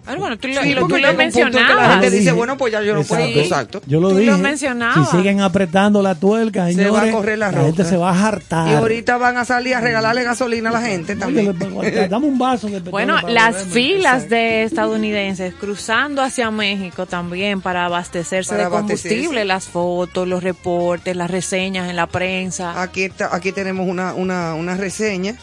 Pero 0.05 0.19
bueno, 0.19 0.37
tú 0.37 0.47
lo, 0.47 0.61
Sí, 0.61 0.73
lo- 0.73 0.81
tú 0.81 0.87
lo 0.89 0.95
que 0.95 1.01
la 1.01 1.13
mencionabas. 1.13 1.91
gente 2.01 2.09
dice, 2.09 2.31
bueno, 2.31 2.57
pues 2.57 2.73
ya 2.73 2.81
yo 2.81 2.93
no 2.95 3.03
puedo. 3.03 3.21
Exacto. 3.23 3.81
Yo 3.85 3.99
lo 3.99 4.09
Tú 4.09 4.15
lo 4.15 4.19
dije. 4.19 4.33
mencionabas. 4.37 5.09
Si 5.11 5.17
siguen 5.17 5.41
apretando 5.41 6.01
la 6.01 6.15
tuerca, 6.15 6.65
Se 6.67 6.73
señores, 6.73 6.93
va 6.93 7.03
a 7.03 7.11
correr 7.11 7.37
la 7.37 7.51
gente 7.51 7.83
roca. 7.83 7.85
se 7.89 7.97
va 7.97 8.09
a 8.11 8.27
hartar. 8.27 8.67
Y 8.69 8.73
ahorita 8.73 9.17
van 9.17 9.37
a 9.37 9.45
salir 9.45 9.75
a 9.75 9.81
regalarle 9.81 10.23
gasolina 10.23 10.69
a 10.69 10.73
la 10.73 10.81
gente 10.81 11.13
Oye, 11.13 11.19
también. 11.21 11.55
le- 11.81 12.07
dame 12.07 12.25
un 12.25 12.37
vaso 12.39 12.67
de 12.67 12.73
petróleo 12.81 12.91
Bueno, 12.91 13.15
las 13.29 13.53
beberme. 13.53 13.73
filas 13.73 14.29
de 14.29 14.63
estadounidenses 14.63 15.53
cruzando 15.53 16.21
hacia 16.23 16.49
México 16.51 17.05
también 17.05 17.61
para 17.61 17.85
abastecerse 17.85 18.49
Para 18.49 18.61
de 18.61 18.65
abastecerse. 18.65 19.09
combustible, 19.09 19.45
las 19.45 19.65
fotos, 19.65 20.27
los 20.27 20.41
reportes, 20.43 21.15
las 21.15 21.29
reseñas 21.29 21.89
en 21.89 21.95
la 21.95 22.07
prensa. 22.07 22.81
Aquí, 22.81 23.03
está, 23.03 23.35
aquí 23.35 23.51
tenemos 23.51 23.87
una, 23.87 24.13
una, 24.13 24.55
una 24.55 24.75
reseña 24.75 25.35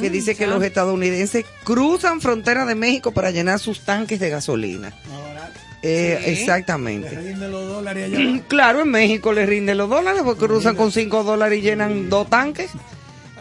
que 0.00 0.10
dice 0.10 0.34
que 0.34 0.46
los 0.48 0.62
estadounidenses 0.62 1.44
cruzan 1.64 2.20
frontera 2.20 2.64
de 2.66 2.74
México 2.74 3.12
para 3.12 3.30
llenar 3.30 3.58
sus 3.60 3.80
tanques 3.80 3.99
de 4.06 4.30
gasolina. 4.30 4.92
Ahora, 5.12 5.52
Eh, 5.82 6.18
Sí. 6.20 6.26
le 6.26 6.32
Exactamente. 6.32 7.08
rinden 7.08 7.50
los 7.50 7.66
dólares 7.66 8.12
allá. 8.12 8.42
Claro, 8.48 8.82
en 8.82 8.90
México 8.90 9.32
les 9.32 9.48
rinden 9.48 9.78
los 9.78 9.88
dólares 9.88 10.20
porque 10.24 10.46
cruzan 10.46 10.76
con 10.76 10.92
5 10.92 11.22
dólares 11.24 11.58
y 11.58 11.62
llenan 11.62 12.10
dos 12.10 12.28
tanques. 12.28 12.70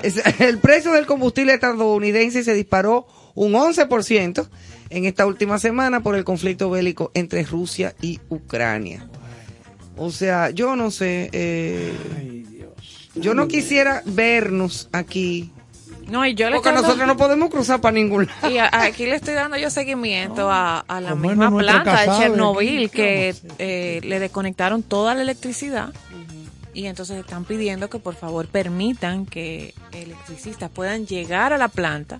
Es- 0.03 0.21
el 0.39 0.57
precio 0.59 0.93
del 0.93 1.05
combustible 1.05 1.53
estadounidense 1.53 2.43
se 2.45 2.53
disparó 2.53 3.05
un 3.35 3.53
11% 3.55 4.47
en 4.89 5.03
esta 5.05 5.25
última 5.25 5.59
semana 5.59 6.01
por 6.01 6.15
el 6.15 6.23
conflicto 6.23 6.69
bélico 6.69 7.11
entre 7.13 7.43
Rusia 7.43 7.93
y 8.01 8.19
Ucrania. 8.29 9.05
O 9.97 10.09
sea, 10.09 10.49
yo 10.51 10.77
no 10.77 10.91
sé, 10.91 11.29
eh, 11.33 11.91
yo 13.15 13.33
no 13.33 13.49
quisiera 13.49 14.01
vernos 14.05 14.87
aquí, 14.93 15.51
No, 16.09 16.25
y 16.25 16.33
yo 16.33 16.49
le 16.49 16.57
porque 16.57 16.71
nosotros 16.71 17.05
no 17.07 17.17
podemos 17.17 17.49
cruzar 17.49 17.81
para 17.81 17.93
ningún 17.93 18.25
lado. 18.25 18.49
y 18.49 18.57
a- 18.57 18.69
aquí 18.71 19.05
le 19.05 19.15
estoy 19.15 19.33
dando 19.35 19.57
yo 19.57 19.69
seguimiento 19.69 20.49
a, 20.51 20.79
a 20.79 21.01
la 21.01 21.15
misma 21.15 21.49
planta 21.57 22.01
de 22.01 22.07
Chernobyl 22.17 22.85
aquí, 22.85 22.89
que 22.89 23.35
eh, 23.59 23.99
le 24.03 24.19
desconectaron 24.19 24.83
toda 24.83 25.13
la 25.15 25.21
electricidad 25.21 25.93
y 26.73 26.85
entonces 26.85 27.17
están 27.19 27.45
pidiendo 27.45 27.89
que 27.89 27.99
por 27.99 28.15
favor 28.15 28.47
permitan 28.47 29.25
que 29.25 29.73
electricistas 29.91 30.69
puedan 30.69 31.05
llegar 31.07 31.51
a 31.51 31.57
la 31.57 31.67
planta 31.67 32.19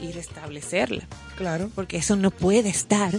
y 0.00 0.10
restablecerla. 0.12 1.04
Claro. 1.36 1.70
porque 1.74 1.98
eso 1.98 2.16
no 2.16 2.30
puede 2.30 2.68
estar 2.68 3.12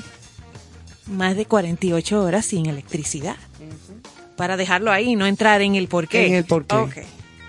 más 1.08 1.36
de 1.36 1.46
48 1.46 2.22
horas 2.24 2.46
sin 2.46 2.66
electricidad. 2.68 3.36
Para 4.36 4.58
dejarlo 4.58 4.92
ahí 4.92 5.12
y 5.12 5.16
no 5.16 5.26
entrar 5.28 5.62
en 5.62 5.76
el 5.76 5.88
porqué. 5.88 6.26
En 6.28 6.34
el 6.34 6.44
porqué. 6.46 6.76
Ok. 6.76 6.98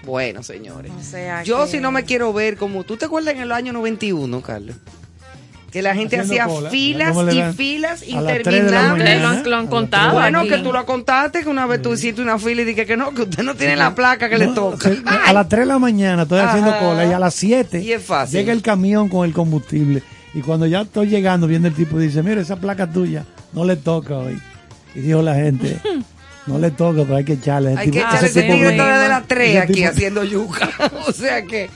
Bueno, 0.05 0.43
señores. 0.43 0.93
O 0.99 1.03
sea 1.03 1.43
Yo 1.43 1.65
que- 1.65 1.71
si 1.73 1.81
no 1.81 1.91
me 1.91 2.05
quiero 2.05 2.33
ver 2.33 2.57
como 2.57 2.85
tú 2.85 2.97
te 2.97 3.07
acuerdas 3.07 3.35
en 3.35 3.41
el 3.41 3.53
año 3.53 3.73
91, 3.73 4.41
Carlos, 4.43 4.77
que 5.71 5.83
la 5.83 5.95
gente 5.95 6.21
Haciendo 6.21 6.45
hacía 6.45 6.55
cola. 6.55 6.71
filas 6.71 7.09
¿Cómo 7.09 7.23
le 7.25 7.35
y 7.35 7.53
filas 7.53 8.03
interminables. 8.07 9.03
Ustedes 9.17 9.43
lo 9.45 9.51
lo 9.51 9.57
han 9.57 9.67
contado. 9.67 10.13
Bueno, 10.15 10.41
aquí. 10.41 10.49
que 10.51 10.59
tú 10.59 10.73
lo 10.73 10.87
contaste, 10.87 11.43
que 11.43 11.49
una 11.49 11.67
vez 11.67 11.83
tú 11.83 11.93
hiciste 11.95 12.23
una 12.23 12.39
fila 12.39 12.63
y 12.63 12.65
dije 12.65 12.87
que 12.87 12.97
no, 12.97 13.11
que 13.13 13.23
usted 13.23 13.43
no 13.43 13.55
tiene 13.57 13.75
la 13.75 13.93
placa 13.95 14.29
que 14.29 14.39
le 14.39 14.49
toca. 14.49 14.89
se- 14.91 15.03
a 15.05 15.33
las 15.33 15.49
3 15.49 15.61
de 15.63 15.67
la 15.67 15.79
mañana 15.81 16.23
estoy 16.23 16.39
haciendo 16.41 16.79
cola 16.79 17.05
y 17.07 17.13
a 17.13 17.19
las 17.19 17.35
7 17.35 17.81
Y 17.83 17.93
es 17.93 18.03
fácil. 18.05 18.39
llega 18.39 18.53
el 18.53 18.63
camión 18.63 19.09
con 19.09 19.25
el 19.27 19.33
combustible. 19.33 20.03
Y 20.33 20.43
cuando 20.43 20.67
ya 20.67 20.83
estoy 20.83 21.09
llegando, 21.09 21.47
viene 21.49 21.69
el 21.69 21.75
tipo 21.75 22.01
y 22.01 22.07
dice, 22.07 22.23
mira, 22.23 22.41
esa 22.41 22.57
placa 22.57 22.89
tuya 22.91 23.25
no 23.53 23.65
le 23.65 23.75
toca 23.77 24.17
hoy. 24.17 24.41
Y 24.95 25.01
dijo 25.01 25.23
la 25.23 25.35
gente, 25.35 25.79
no 26.47 26.59
le 26.59 26.71
toca, 26.71 27.03
pero 27.03 27.17
hay 27.17 27.25
que 27.25 27.35
echarle. 27.35 27.75
Hay 27.77 27.91
que 27.91 27.99
echarle 28.01 28.29
ese 28.29 28.43
tigre 28.43 28.71
está 28.71 28.87
desde 28.97 29.09
las 29.09 29.27
3 29.27 29.49
ese 29.51 29.59
aquí 29.61 29.73
tipo- 29.75 29.89
haciendo 29.89 30.25
yuca. 30.25 30.69
o 31.07 31.13
sea 31.13 31.43
que 31.43 31.71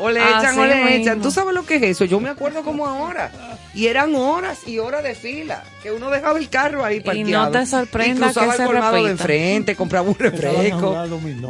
o 0.00 0.10
le 0.10 0.20
Así 0.20 0.44
echan 0.46 0.58
o 0.58 0.64
le 0.66 0.74
mismo. 0.76 0.88
echan. 0.90 1.20
¿Tú 1.22 1.30
sabes 1.30 1.54
lo 1.54 1.64
que 1.66 1.76
es 1.76 1.82
eso? 1.82 2.04
Yo 2.04 2.20
me 2.20 2.28
acuerdo 2.28 2.62
como 2.62 2.86
ahora. 2.86 3.30
Y 3.74 3.86
eran 3.86 4.14
horas 4.14 4.60
y 4.66 4.78
horas 4.78 5.02
de 5.02 5.14
fila. 5.14 5.62
Que 5.82 5.90
uno 5.92 6.08
dejaba 6.10 6.38
el 6.38 6.48
carro 6.48 6.84
ahí 6.84 7.00
parqueado. 7.00 7.46
no 7.46 7.50
te 7.50 7.66
sorprenda 7.66 8.26
y 8.30 8.34
que 8.34 8.40
se 8.52 8.64
colmado 8.64 8.94
de 8.96 9.02
repita. 9.02 9.10
enfrente, 9.10 9.76
compraba 9.76 10.08
un 10.08 10.14
refresco. 10.18 10.96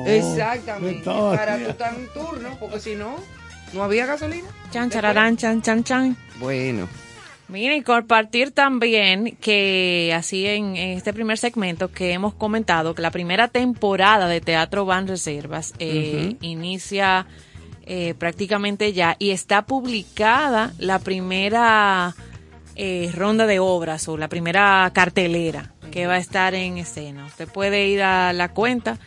Exactamente. 0.07 1.05
Para 1.05 1.59
tú 1.59 1.71
estar 1.71 1.95
en 1.95 2.09
turno, 2.09 2.57
porque 2.59 2.81
si 2.81 2.95
no, 2.95 3.17
no 3.73 3.83
había 3.83 4.07
gasolina. 4.07 4.49
Chan, 4.73 4.91
chararán, 4.91 5.37
chan, 5.37 5.63
chan, 5.63 5.85
chan. 5.85 6.17
Bueno. 6.41 6.89
Mira, 7.49 7.75
y 7.75 7.83
compartir 7.83 8.51
también 8.51 9.37
que 9.41 10.13
así 10.15 10.47
en, 10.47 10.77
en 10.77 10.99
este 10.99 11.15
primer 11.15 11.39
segmento 11.39 11.91
que 11.91 12.13
hemos 12.13 12.35
comentado 12.35 12.95
que 12.95 13.01
la 13.01 13.11
primera 13.11 13.49
temporada 13.49 14.29
de 14.29 14.43
Teatro 14.43 14.85
Van 14.85 15.09
Reservas 15.09 15.73
eh, 15.79 16.37
inicia 16.43 17.27
eh, 17.87 18.13
prácticamente 18.19 18.93
ya 18.93 19.17
y 19.19 19.31
está 19.31 19.63
publicada 19.63 20.75
la 20.79 20.99
primera 20.99 22.15
eh, 22.77 23.11
ronda 23.15 23.47
de 23.47 23.61
obras 23.61 24.09
o 24.09 24.19
la 24.19 24.29
primera 24.29 24.91
cartelera 24.93 25.73
que 25.91 26.07
va 26.07 26.15
a 26.15 26.19
estar 26.19 26.55
en 26.55 26.77
escena. 26.77 27.25
Usted 27.25 27.49
puede 27.49 27.87
ir 27.89 28.03
a 28.03 28.35
la 28.35 28.51
cuenta 28.51 28.99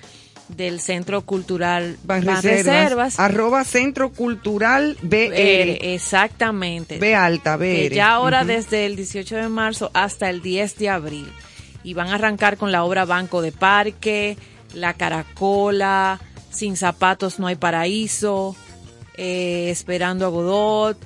del 0.55 0.79
Centro 0.79 1.21
Cultural 1.21 1.97
Van 2.03 2.23
Reservas. 2.23 3.19
Arroba 3.19 3.63
Centro 3.63 4.11
Cultural 4.11 4.97
BR. 5.01 5.33
Eh, 5.33 5.93
exactamente. 5.93 6.97
B 6.97 7.15
alta, 7.15 7.57
BR. 7.57 7.89
ya 7.93 8.11
ahora 8.11 8.43
desde 8.43 8.85
el 8.85 8.95
18 8.95 9.35
de 9.37 9.49
marzo 9.49 9.91
hasta 9.93 10.29
el 10.29 10.41
10 10.41 10.77
de 10.77 10.89
abril. 10.89 11.31
Y 11.83 11.93
van 11.93 12.09
a 12.09 12.15
arrancar 12.15 12.57
con 12.57 12.71
la 12.71 12.83
obra 12.83 13.05
Banco 13.05 13.41
de 13.41 13.51
Parque, 13.51 14.37
La 14.73 14.93
Caracola, 14.93 16.19
Sin 16.51 16.77
Zapatos 16.77 17.39
No 17.39 17.47
hay 17.47 17.55
Paraíso, 17.55 18.55
eh, 19.17 19.69
Esperando 19.71 20.25
a 20.25 20.29
Godot, 20.29 20.97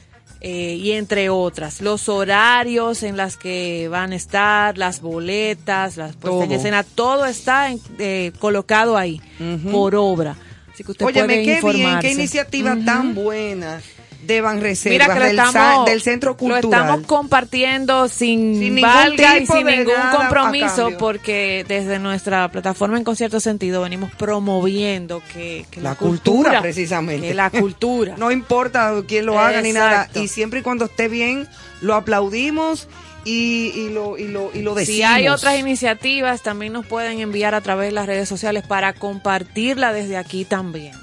eh, 0.47 0.75
y 0.79 0.91
entre 0.91 1.29
otras. 1.31 1.81
Los 1.81 2.08
horarios 2.08 3.01
en 3.01 3.17
las 3.17 3.36
que 3.36 3.88
van 3.89 4.12
a 4.12 4.15
estar, 4.15 4.77
las 4.77 5.01
boletas, 5.01 5.97
las 5.97 6.15
puestas 6.15 6.43
en 6.45 6.51
escena, 6.51 6.84
todo 6.84 7.25
está 7.25 7.71
en- 7.71 7.81
eh, 7.97 8.31
colocado 8.38 8.95
ahí 8.95 9.19
Ujú. 9.39 9.71
por 9.71 9.95
obra. 9.95 10.36
Así 10.71 10.84
que 10.84 10.91
usted 10.91 11.05
Óyeme, 11.05 11.25
puede 11.34 11.45
qué 11.45 11.62
bien, 11.77 11.99
qué 11.99 12.12
iniciativa 12.12 12.73
Ujú. 12.73 12.86
tan 12.86 13.15
buena 13.15 13.81
de 14.26 14.42
Van 14.42 14.60
Mira 14.62 15.08
que 15.08 15.20
lo 15.20 15.26
del, 15.26 15.36
sa- 15.38 15.46
estamos, 15.48 15.86
del 15.86 16.02
Centro 16.02 16.32
lo 16.32 16.38
Cultural. 16.38 16.64
estamos 16.64 17.06
compartiendo 17.08 18.08
sin, 18.08 18.56
Sin 18.56 18.76
ningún 18.76 18.82
valga 18.82 19.38
y 19.38 19.46
sin 19.46 19.66
ningún 19.66 19.94
compromiso 20.16 20.92
porque 20.98 21.66
desde 21.68 22.00
nuestra 22.00 22.50
plataforma 22.50 22.98
en 22.98 23.04
concierto 23.04 23.40
sentido 23.40 23.82
venimos 23.82 24.12
promoviendo 24.16 25.22
que, 25.34 25.66
que 25.72 25.82
la, 25.82 25.92
la 25.92 25.96
cultura, 25.96 26.62
precisamente. 26.62 27.28
que 27.30 27.34
la 27.34 27.50
cultura 27.50 28.16
no 28.18 28.32
importa 28.32 28.94
quién 29.08 29.26
lo 29.26 29.40
haga 29.40 29.62
ni 29.62 29.74
nada. 29.74 30.10
Y 30.16 30.28
siempre 30.28 30.60
y 30.60 30.64
cuando 30.64 30.86
esté 30.86 31.08
bien, 31.08 31.48
lo 31.82 31.96
aplaudimos 31.96 32.88
y, 33.24 33.72
y 33.76 33.90
lo, 33.90 34.18
y, 34.18 34.28
lo, 34.28 34.52
y 34.54 34.62
lo 34.62 34.76
decimos. 34.76 34.98
si 34.98 35.04
hay 35.04 35.28
otras 35.30 35.60
iniciativas 35.60 36.42
también 36.44 36.74
nos 36.74 36.86
pueden 36.86 37.20
enviar 37.20 37.56
a 37.56 37.62
través 37.62 37.88
de 37.88 37.92
las 37.94 38.06
redes 38.06 38.30
sociales 38.30 38.64
para 38.68 38.94
compartirla 38.94 39.94
desde 39.94 40.18
aquí 40.18 40.46
también 40.46 40.94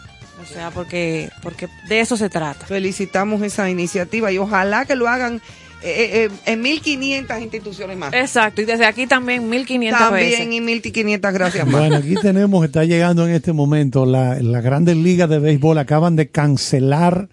o 0.42 0.46
sea 0.46 0.70
porque 0.70 1.31
porque 1.42 1.68
de 1.88 2.00
eso 2.00 2.16
se 2.16 2.28
trata 2.28 2.66
Felicitamos 2.66 3.42
esa 3.42 3.70
iniciativa 3.70 4.33
y 4.33 4.38
ojalá 4.38 4.85
que 4.85 4.96
lo 4.96 5.09
hagan 5.09 5.40
eh, 5.85 6.28
eh, 6.28 6.31
en 6.46 6.61
1500 6.61 7.40
instituciones 7.40 7.96
más. 7.96 8.14
Exacto, 8.14 8.62
y 8.62 8.64
desde 8.64 8.87
aquí 8.87 9.09
también 9.09 9.48
1500 9.48 9.98
También 9.98 10.31
veces. 10.31 10.46
y 10.52 10.61
1500 10.61 11.33
gracias 11.33 11.66
más. 11.66 11.81
Bueno, 11.81 11.96
aquí 11.96 12.14
tenemos, 12.22 12.64
está 12.64 12.85
llegando 12.85 13.26
en 13.26 13.35
este 13.35 13.52
momento, 13.52 14.07
la, 14.07 14.40
las 14.40 14.62
grandes 14.62 14.96
ligas 14.96 15.28
de 15.28 15.40
béisbol 15.40 15.78
acaban 15.78 16.14
de 16.14 16.28
cancelar 16.28 17.28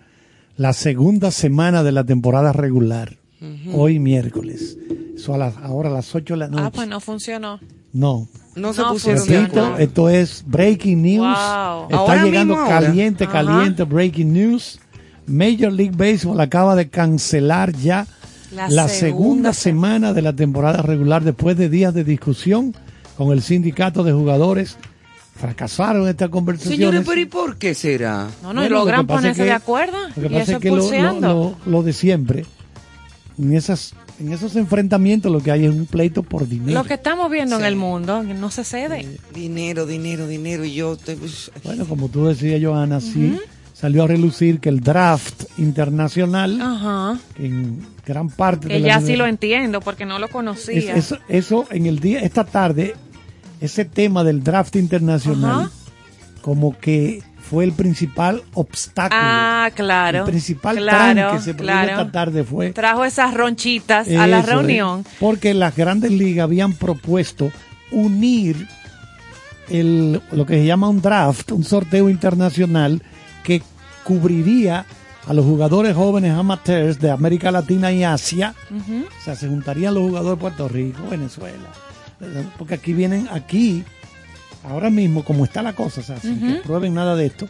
la 0.58 0.74
segunda 0.74 1.30
semana 1.30 1.84
de 1.84 1.92
la 1.92 2.04
temporada 2.06 2.52
regular. 2.52 3.18
Hoy 3.72 4.00
miércoles. 4.00 4.78
Eso 5.16 5.34
a 5.34 5.38
las, 5.38 5.56
ahora 5.58 5.90
a 5.90 5.94
las 5.94 6.14
8 6.14 6.34
de 6.34 6.38
la 6.40 6.48
noche. 6.50 6.64
Ah, 6.66 6.72
pues 6.72 6.88
no 6.88 7.00
funcionó. 7.00 7.60
No. 7.94 8.28
no 8.56 8.74
se 8.74 8.82
no 8.82 8.92
pusieron. 8.94 9.26
Repito, 9.28 9.60
acuerdo. 9.66 9.78
esto 9.78 10.10
es 10.10 10.44
breaking 10.46 11.02
news. 11.02 11.18
Wow. 11.28 11.84
Está 11.84 11.98
Ahora 11.98 12.24
llegando 12.24 12.54
mismo, 12.56 12.72
ahora. 12.72 12.82
caliente, 12.88 13.24
Ajá. 13.26 13.34
caliente, 13.34 13.84
breaking 13.84 14.34
news. 14.34 14.80
Major 15.28 15.72
League 15.72 15.94
Baseball 15.96 16.40
acaba 16.42 16.76
de 16.76 16.90
cancelar 16.90 17.72
ya 17.74 18.08
La 18.52 18.68
la, 18.70 18.88
segunda 18.88 19.54
segunda 19.54 19.54
semana 19.54 20.14
de 20.14 20.22
la 20.24 20.34
temporada 20.34 20.82
regular 20.82 21.24
después 21.24 21.56
de 21.58 21.70
días 21.70 21.94
de 21.94 22.04
discusión 22.04 22.76
con 23.18 23.32
el 23.32 23.42
sindicato 23.44 24.04
de 24.04 24.12
jugadores. 24.12 24.78
Fracasaron 25.36 26.08
estas 26.10 26.30
conversaciones. 26.30 26.80
Señores, 26.80 27.04
pero 27.08 27.22
¿y 27.22 27.26
por 27.26 27.58
qué 27.58 27.74
será? 27.74 28.28
No, 28.44 28.54
no, 28.54 28.62
Bueno, 28.62 28.66
y 28.66 28.70
lo 28.70 28.76
logran 28.80 29.02
es 29.02 29.06
ponerse 29.08 29.42
que- 29.42 29.46
de 29.46 29.52
acuerdo. 29.54 29.98
Lo 30.10 30.14
que 30.16 30.20
Y 30.22 30.30
pasa 30.30 30.42
eso 30.42 30.52
es 30.54 30.60
que 30.60 30.70
lo, 30.70 30.76
lo- 30.78 31.20
lo- 31.22 31.56
lo 31.66 31.84
de 31.84 31.94
siempre, 31.94 32.46
en, 33.38 33.54
esas, 33.56 33.94
en 34.20 34.34
esos 34.34 34.56
enfrentamientos 34.56 35.32
lo 35.32 35.42
que 35.42 35.52
hay 35.52 35.66
es 35.66 35.72
un 35.72 35.86
pleito 35.86 36.24
por 36.24 36.48
dinero. 36.48 36.80
Lo 36.82 36.86
que 36.86 36.96
estamos 36.96 37.30
viendo 37.32 37.56
Sí. 37.58 37.62
en 37.62 37.68
el 37.68 37.76
mundo 37.76 38.24
no 38.24 38.52
se 38.52 38.64
cede. 38.64 39.20
Dinero, 39.34 39.86
dinero, 39.86 40.28
dinero. 40.28 40.66
Y 40.66 40.74
yo. 40.74 40.98
te- 40.98 41.18
Bueno, 41.64 41.86
como 41.86 42.10
tú 42.10 42.26
decías, 42.26 42.62
Johanna, 42.64 43.00
sí, 43.02 43.38
salió 43.74 44.04
a 44.04 44.08
relucir 44.08 44.60
que 44.60 44.70
el 44.70 44.82
draft 44.82 45.44
internacional, 45.58 46.60
Ajá. 46.62 47.20
que 47.36 47.46
en 47.46 47.82
gran 48.06 48.30
parte 48.30 48.68
de 48.68 48.74
Que 48.76 48.80
la 48.82 48.88
ya 48.88 49.00
sí 49.00 49.14
univers- 49.14 49.18
lo 49.18 49.26
entiendo 49.28 49.80
porque 49.82 50.06
no 50.06 50.20
lo 50.20 50.26
es- 50.26 50.32
conocía. 50.32 50.96
eso, 50.96 51.18
eso 51.30 51.66
en 51.72 51.86
el 51.86 52.00
día, 52.00 52.20
esta 52.20 52.44
tarde, 52.44 52.96
ese 53.62 53.86
tema 53.86 54.24
del 54.24 54.44
draft 54.44 54.76
internacional, 54.76 55.62
Ajá. 55.62 55.72
como 56.42 56.78
que 56.78 57.24
fue 57.50 57.64
el 57.64 57.72
principal 57.74 58.44
obstáculo. 58.54 59.20
Ah, 59.22 59.72
claro. 59.74 60.20
el 60.20 60.26
principal 60.26 60.78
claro, 60.78 61.32
que 61.34 61.42
se 61.42 61.56
claro. 61.56 61.90
esta 61.90 62.12
tarde 62.12 62.44
fue 62.44 62.72
Trajo 62.72 63.04
esas 63.06 63.34
ronchitas 63.34 64.08
a 64.08 64.28
la 64.28 64.40
es, 64.40 64.46
reunión. 64.46 65.04
porque 65.20 65.54
las 65.54 65.76
grandes 65.76 66.12
ligas 66.12 66.44
habían 66.44 66.74
propuesto 66.74 67.52
unir 67.92 68.68
el, 69.70 70.22
lo 70.32 70.46
que 70.46 70.56
se 70.56 70.66
llama 70.66 70.90
un 70.90 71.02
draft, 71.02 71.52
un 71.52 71.64
sorteo 71.64 72.10
internacional 72.10 73.02
que 73.44 73.64
cubriría 74.04 74.86
a 75.28 75.34
los 75.34 75.46
jugadores 75.46 75.96
jóvenes 75.96 76.36
amateurs 76.36 77.00
de 77.00 77.12
América 77.12 77.52
Latina 77.52 77.92
y 77.92 78.04
Asia. 78.04 78.54
O 78.72 79.24
sea, 79.24 79.36
se 79.36 79.48
juntarían 79.48 79.94
los 79.94 80.04
jugadores 80.04 80.38
de 80.38 80.42
Puerto 80.42 80.68
Rico, 80.68 81.08
Venezuela. 81.10 81.70
Porque 82.58 82.76
aquí 82.76 82.94
vienen, 82.94 83.28
aquí, 83.32 83.84
ahora 84.64 84.90
mismo, 84.90 85.24
como 85.24 85.46
está 85.46 85.62
la 85.62 85.74
cosa, 85.74 86.02
o 86.02 86.04
sea, 86.04 86.20
sin 86.20 86.40
que 86.40 86.54
prueben 86.62 86.94
nada 86.94 87.16
de 87.16 87.26
esto, 87.28 87.48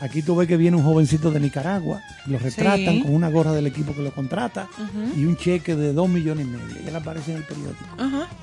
aquí 0.00 0.22
tú 0.22 0.34
ves 0.36 0.48
que 0.48 0.56
viene 0.56 0.76
un 0.76 0.82
jovencito 0.82 1.30
de 1.30 1.40
Nicaragua, 1.40 2.00
lo 2.26 2.38
retratan 2.38 2.94
Sí. 2.96 3.02
con 3.02 3.14
una 3.14 3.28
gorra 3.30 3.52
del 3.52 3.66
equipo 3.66 3.94
que 3.94 4.02
lo 4.02 4.12
contrata 4.12 4.68
y 5.16 5.24
un 5.24 5.36
cheque 5.36 5.76
de 5.76 5.92
dos 5.92 6.08
millones 6.08 6.46
y 6.46 6.50
medio. 6.50 6.82
Y 6.84 6.88
él 6.88 6.96
aparece 6.96 7.32
en 7.32 7.38
el 7.38 7.44
periódico. 7.44 7.84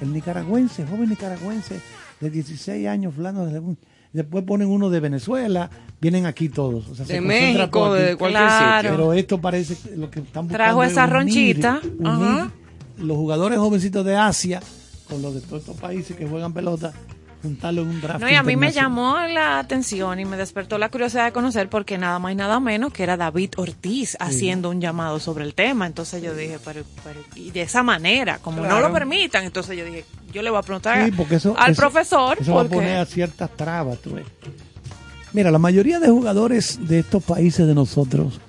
El 0.01 0.13
nicaragüense, 0.13 0.85
joven 0.87 1.09
nicaragüense 1.09 1.79
de 2.21 2.29
16 2.29 2.87
años, 2.87 3.13
fulano 3.15 3.45
de 3.45 3.61
Después 4.11 4.43
ponen 4.43 4.69
uno 4.69 4.89
de 4.89 4.99
Venezuela, 5.01 5.69
vienen 6.01 6.25
aquí 6.25 6.49
todos. 6.49 6.87
O 6.89 6.95
sea, 6.95 7.05
se 7.05 7.13
De 7.13 7.19
concentra 7.19 7.59
México, 7.67 7.93
de 7.93 8.15
cualquier 8.15 8.41
Claro. 8.43 8.77
sitio. 8.89 8.91
Pero 8.97 9.13
esto 9.13 9.39
parece 9.39 9.77
lo 9.97 10.09
que 10.09 10.21
están 10.21 10.47
buscando 10.47 10.53
Trajo 10.65 10.83
es 10.83 10.91
esa 10.93 11.03
unir- 11.03 11.13
ronchita, 11.13 11.79
unir 11.83 12.07
ajá. 12.07 12.51
los 12.97 13.17
jugadores 13.17 13.59
jovencitos 13.59 14.03
de 14.03 14.15
Asia 14.15 14.61
con 15.07 15.21
los 15.21 15.35
de 15.35 15.41
todos 15.41 15.59
estos 15.61 15.77
países 15.77 16.17
que 16.17 16.25
juegan 16.27 16.53
pelota, 16.53 16.91
juntarlo 17.41 17.81
en 17.83 17.87
un 17.89 18.01
draft. 18.01 18.19
No, 18.21 18.29
y 18.29 18.35
a 18.35 18.43
mí 18.43 18.55
me 18.55 18.71
llamó 18.71 19.17
la 19.27 19.59
atención 19.59 20.19
y 20.19 20.25
me 20.25 20.35
despertó 20.37 20.77
la 20.77 20.89
curiosidad 20.89 21.25
de 21.25 21.31
conocer 21.31 21.69
porque 21.69 21.97
nada 21.97 22.19
más 22.19 22.33
y 22.33 22.35
nada 22.35 22.59
menos 22.59 22.91
que 22.91 23.03
era 23.03 23.15
David 23.17 23.51
Ortiz 23.57 24.17
haciendo 24.19 24.69
un 24.69 24.81
llamado 24.81 25.19
sobre 25.19 25.45
el 25.45 25.53
tema. 25.53 25.87
Entonces 25.87 26.21
yo 26.21 26.35
dije, 26.35 26.57
pero, 26.65 26.83
pero- 27.03 27.21
y 27.35 27.51
de 27.51 27.61
esa 27.61 27.81
manera, 27.83 28.39
como 28.39 28.61
no 28.65 28.79
lo 28.81 28.91
permitan, 28.91 29.43
entonces 29.45 29.77
yo 29.77 29.85
dije, 29.85 30.05
yo 30.33 30.41
le 30.41 30.49
voy 30.49 30.59
a 30.59 30.63
preguntar 30.63 31.05
Sí, 31.05 31.11
porque 31.11 31.35
eso, 31.35 31.55
al 31.57 31.71
eso- 31.71 31.81
profesor 31.81 32.37
Eso 32.39 32.53
va 32.53 32.61
a 32.61 32.63
porque 32.63 32.75
poner 32.75 32.97
a 32.97 33.05
ciertas 33.05 33.49
trabas, 33.55 33.97
tú 33.99 34.15
ves. 34.15 34.25
Mira, 35.31 35.51
la 35.51 35.59
mayoría 35.59 35.99
de 35.99 36.09
jugadores 36.09 36.79
de 36.87 36.99
estos 36.99 37.23
países 37.23 37.65
de 37.67 37.75
nosotros 37.75 38.39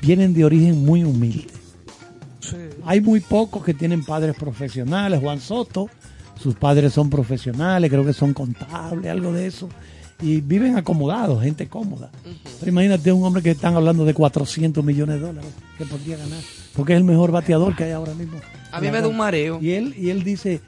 vienen 0.00 0.32
de 0.32 0.44
origen 0.44 0.84
muy 0.84 1.02
humilde. 1.04 1.46
Hay 2.84 3.00
muy 3.00 3.20
pocos 3.20 3.64
que 3.64 3.72
tienen 3.74 4.04
padres 4.04 4.36
profesionales. 4.36 5.18
Juan 5.20 5.40
Soto, 5.40 5.88
sus 6.40 6.54
padres 6.54 6.92
son 6.92 7.10
profesionales, 7.10 7.90
creo 7.90 8.04
que 8.04 8.12
son 8.12 8.32
contables, 8.34 9.10
algo 9.10 9.32
de 9.32 9.46
eso. 9.46 9.68
Y 10.22 10.40
viven 10.40 10.76
acomodados, 10.76 11.42
gente 11.42 11.66
cómoda. 11.68 12.10
Pero 12.60 12.70
imagínate 12.70 13.12
un 13.12 13.24
hombre 13.24 13.42
que 13.42 13.50
están 13.50 13.74
hablando 13.74 14.04
de 14.04 14.14
400 14.14 14.82
millones 14.84 15.16
de 15.16 15.26
dólares 15.26 15.50
que 15.76 15.84
podría 15.84 16.16
ganar. 16.16 16.38
Porque 16.74 16.92
es 16.92 16.98
el 16.98 17.04
mejor 17.04 17.30
bateador 17.32 17.74
que 17.74 17.84
hay 17.84 17.90
ahora 17.92 18.14
mismo. 18.14 18.38
A 18.72 18.80
mí 18.80 18.90
me 18.90 19.00
da 19.00 19.08
un 19.08 19.16
mareo. 19.16 19.58
Y 19.60 19.72
él, 19.72 19.94
y 19.98 20.10
él 20.10 20.22
dice, 20.22 20.60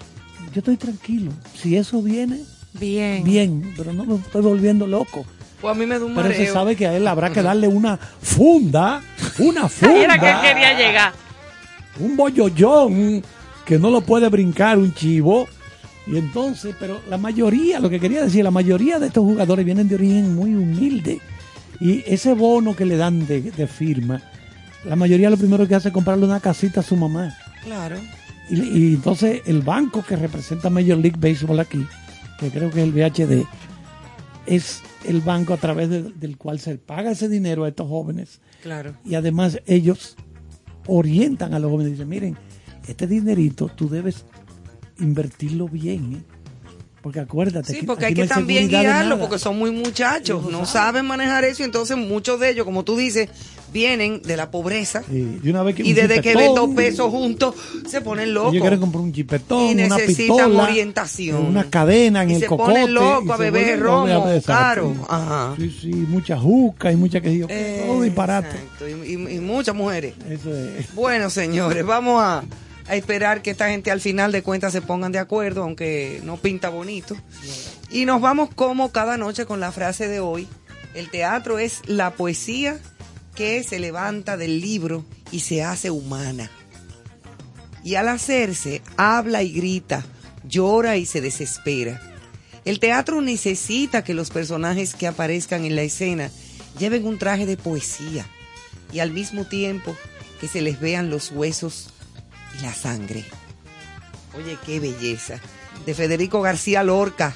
yo 0.52 0.58
estoy 0.60 0.76
tranquilo. 0.76 1.32
Si 1.54 1.76
eso 1.76 2.02
viene, 2.02 2.40
bien. 2.74 3.24
bien, 3.24 3.72
pero 3.76 3.92
no 3.92 4.04
me 4.04 4.16
estoy 4.16 4.42
volviendo 4.42 4.86
loco. 4.86 5.24
Pues 5.60 5.74
a 5.74 5.78
mí 5.78 5.86
me 5.86 5.98
da 5.98 6.04
un 6.04 6.14
Pero 6.14 6.28
mareo. 6.28 6.46
se 6.46 6.52
sabe 6.52 6.76
que 6.76 6.86
a 6.86 6.96
él 6.96 7.06
habrá 7.08 7.30
que 7.30 7.40
darle 7.42 7.66
una 7.68 7.96
funda, 7.96 9.00
una 9.38 9.68
funda. 9.68 9.96
Era 10.04 10.14
que 10.14 10.48
quería 10.48 10.76
llegar. 10.76 11.12
Un 12.00 12.16
bollollón 12.16 13.22
que 13.64 13.78
no 13.78 13.90
lo 13.90 14.00
puede 14.02 14.28
brincar 14.28 14.76
un 14.76 14.92
chivo. 14.92 15.48
Y 16.06 16.16
entonces, 16.18 16.74
pero 16.78 17.00
la 17.10 17.18
mayoría, 17.18 17.80
lo 17.80 17.90
que 17.90 17.98
quería 17.98 18.22
decir, 18.22 18.44
la 18.44 18.50
mayoría 18.50 18.98
de 18.98 19.08
estos 19.08 19.24
jugadores 19.24 19.64
vienen 19.64 19.88
de 19.88 19.96
origen 19.96 20.34
muy 20.34 20.54
humilde. 20.54 21.20
Y 21.80 22.02
ese 22.06 22.32
bono 22.32 22.74
que 22.76 22.84
le 22.84 22.96
dan 22.96 23.26
de, 23.26 23.42
de 23.42 23.66
firma, 23.66 24.22
la 24.84 24.94
mayoría 24.96 25.28
lo 25.30 25.36
primero 25.36 25.66
que 25.66 25.74
hace 25.74 25.88
es 25.88 25.94
comprarle 25.94 26.24
una 26.26 26.40
casita 26.40 26.80
a 26.80 26.82
su 26.84 26.96
mamá. 26.96 27.36
Claro. 27.64 27.96
Y, 28.48 28.60
y 28.60 28.94
entonces 28.94 29.42
el 29.46 29.62
banco 29.62 30.04
que 30.06 30.14
representa 30.16 30.70
Major 30.70 30.96
League 30.96 31.18
Baseball 31.18 31.58
aquí, 31.58 31.84
que 32.38 32.50
creo 32.50 32.70
que 32.70 32.82
es 32.82 32.86
el 32.86 32.92
VHD, 32.92 33.44
es 34.46 34.82
el 35.04 35.20
banco 35.20 35.54
a 35.54 35.56
través 35.56 35.90
de- 35.90 36.02
del 36.12 36.36
cual 36.36 36.60
se 36.60 36.76
paga 36.76 37.10
ese 37.10 37.28
dinero 37.28 37.64
a 37.64 37.68
estos 37.68 37.88
jóvenes. 37.88 38.40
Claro. 38.62 38.94
Y 39.04 39.16
además 39.16 39.60
ellos 39.66 40.16
orientan 40.86 41.52
a 41.54 41.58
los 41.58 41.70
jóvenes 41.70 41.90
y 41.90 41.92
dicen, 41.94 42.08
miren, 42.08 42.36
este 42.86 43.06
dinerito 43.08 43.68
tú 43.74 43.88
debes 43.88 44.24
invertirlo 44.98 45.68
bien, 45.68 46.14
¿eh? 46.14 46.36
Porque 47.02 47.20
acuérdate 47.20 47.72
Sí, 47.72 47.80
que 47.80 47.86
porque 47.86 48.06
aquí 48.06 48.14
hay 48.14 48.26
no 48.26 48.28
que 48.28 48.34
también 48.34 48.70
nada. 48.70 49.16
porque 49.16 49.38
son 49.38 49.56
muy 49.56 49.70
muchachos, 49.70 50.50
no 50.50 50.66
saben. 50.66 51.06
manejar 51.06 51.44
eso, 51.44 51.62
y 51.62 51.66
entonces 51.66 51.96
muchos 51.96 52.40
de 52.40 52.50
ellos, 52.50 52.64
como 52.64 52.82
tú 52.82 52.96
dices, 52.96 53.28
vienen 53.72 54.22
de 54.22 54.36
la 54.36 54.50
pobreza 54.50 55.04
Sí, 55.08 55.38
de 55.40 55.50
una 55.50 55.62
vez 55.62 55.76
que 55.76 55.84
y 55.84 55.92
desde 55.92 56.20
que 56.20 56.34
ven 56.34 56.52
dos 56.54 56.70
pesos 56.74 57.08
juntos 57.12 57.54
se 57.86 58.00
ponen 58.00 58.34
locos. 58.34 58.54
Ellos 58.54 58.62
quieren 58.62 58.80
comprar 58.80 59.02
un 59.04 59.12
chipetón, 59.12 59.78
Y 59.78 59.84
una 59.84 59.96
necesitan 59.96 60.36
pistola, 60.36 60.62
orientación. 60.64 61.46
una 61.46 61.70
cadena 61.70 62.24
en 62.24 62.30
Y 62.30 62.34
el 62.34 62.40
se 62.40 62.46
cocote. 62.46 62.72
ponen 62.72 62.94
locos 62.94 63.24
y 63.28 63.30
a 63.30 63.36
beber 63.36 63.78
romo, 63.80 64.24
caro. 64.44 64.92
Ajá. 65.08 65.54
Sí, 65.58 65.76
sí, 65.80 65.90
mucha 65.90 66.36
juca 66.36 66.90
y 66.90 66.96
mucha 66.96 67.20
que 67.20 67.38
yo, 67.38 67.46
todo 67.46 68.02
disparate. 68.02 68.56
Y- 69.06 69.12
y 69.12 69.38
muchas 69.40 69.76
mujeres. 69.76 70.14
Eso 70.28 70.52
es. 70.52 70.92
Bueno, 70.92 71.30
señores, 71.30 71.86
vamos 71.86 72.20
a, 72.20 72.42
a 72.88 72.94
esperar 72.94 73.42
que 73.42 73.50
esta 73.50 73.68
gente 73.68 73.90
al 73.90 74.00
final 74.00 74.32
de 74.32 74.42
cuentas 74.42 74.72
se 74.72 74.82
pongan 74.82 75.12
de 75.12 75.18
acuerdo, 75.18 75.62
aunque 75.62 76.20
no 76.24 76.36
pinta 76.36 76.68
bonito. 76.68 77.16
Y 77.90 78.04
nos 78.04 78.20
vamos 78.20 78.50
como 78.54 78.92
cada 78.92 79.16
noche 79.16 79.46
con 79.46 79.60
la 79.60 79.72
frase 79.72 80.08
de 80.08 80.20
hoy. 80.20 80.48
El 80.94 81.10
teatro 81.10 81.58
es 81.58 81.80
la 81.86 82.12
poesía 82.12 82.78
que 83.34 83.62
se 83.62 83.78
levanta 83.78 84.36
del 84.36 84.60
libro 84.60 85.04
y 85.30 85.40
se 85.40 85.62
hace 85.62 85.90
humana. 85.90 86.50
Y 87.84 87.96
al 87.96 88.08
hacerse, 88.08 88.82
habla 88.96 89.42
y 89.42 89.52
grita, 89.52 90.04
llora 90.44 90.96
y 90.96 91.06
se 91.06 91.20
desespera. 91.20 92.00
El 92.64 92.80
teatro 92.80 93.20
necesita 93.20 94.02
que 94.02 94.14
los 94.14 94.30
personajes 94.30 94.94
que 94.94 95.06
aparezcan 95.06 95.64
en 95.64 95.76
la 95.76 95.82
escena 95.82 96.30
lleven 96.78 97.06
un 97.06 97.18
traje 97.18 97.46
de 97.46 97.56
poesía 97.56 98.26
y 98.92 98.98
al 98.98 99.12
mismo 99.12 99.44
tiempo 99.44 99.96
que 100.40 100.48
se 100.48 100.62
les 100.62 100.80
vean 100.80 101.10
los 101.10 101.30
huesos 101.30 101.90
la 102.62 102.72
sangre. 102.72 103.24
Oye, 104.36 104.58
qué 104.64 104.80
belleza. 104.80 105.40
De 105.84 105.94
Federico 105.94 106.42
García 106.42 106.82
Lorca, 106.82 107.34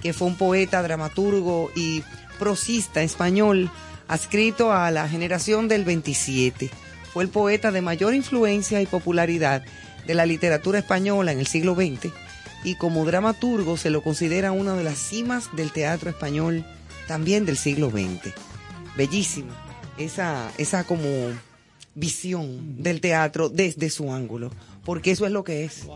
que 0.00 0.12
fue 0.12 0.28
un 0.28 0.36
poeta, 0.36 0.82
dramaturgo 0.82 1.70
y 1.74 2.02
prosista 2.38 3.02
español, 3.02 3.70
adscrito 4.08 4.72
a 4.72 4.90
la 4.90 5.08
generación 5.08 5.68
del 5.68 5.84
27. 5.84 6.70
Fue 7.12 7.24
el 7.24 7.30
poeta 7.30 7.70
de 7.70 7.82
mayor 7.82 8.14
influencia 8.14 8.80
y 8.80 8.86
popularidad 8.86 9.62
de 10.06 10.14
la 10.14 10.26
literatura 10.26 10.78
española 10.78 11.32
en 11.32 11.38
el 11.38 11.46
siglo 11.46 11.74
XX 11.74 12.12
y 12.64 12.76
como 12.76 13.04
dramaturgo 13.04 13.76
se 13.76 13.90
lo 13.90 14.02
considera 14.02 14.52
una 14.52 14.74
de 14.74 14.84
las 14.84 14.98
cimas 14.98 15.54
del 15.54 15.72
teatro 15.72 16.10
español 16.10 16.64
también 17.08 17.44
del 17.44 17.56
siglo 17.56 17.90
XX. 17.90 18.32
Bellísimo. 18.96 19.52
Esa, 19.98 20.50
esa 20.58 20.84
como 20.84 21.06
visión 21.94 22.82
del 22.82 23.00
teatro 23.00 23.48
desde 23.48 23.90
su 23.90 24.12
ángulo, 24.12 24.50
porque 24.84 25.10
eso 25.10 25.26
es 25.26 25.32
lo 25.32 25.44
que 25.44 25.64
es. 25.64 25.86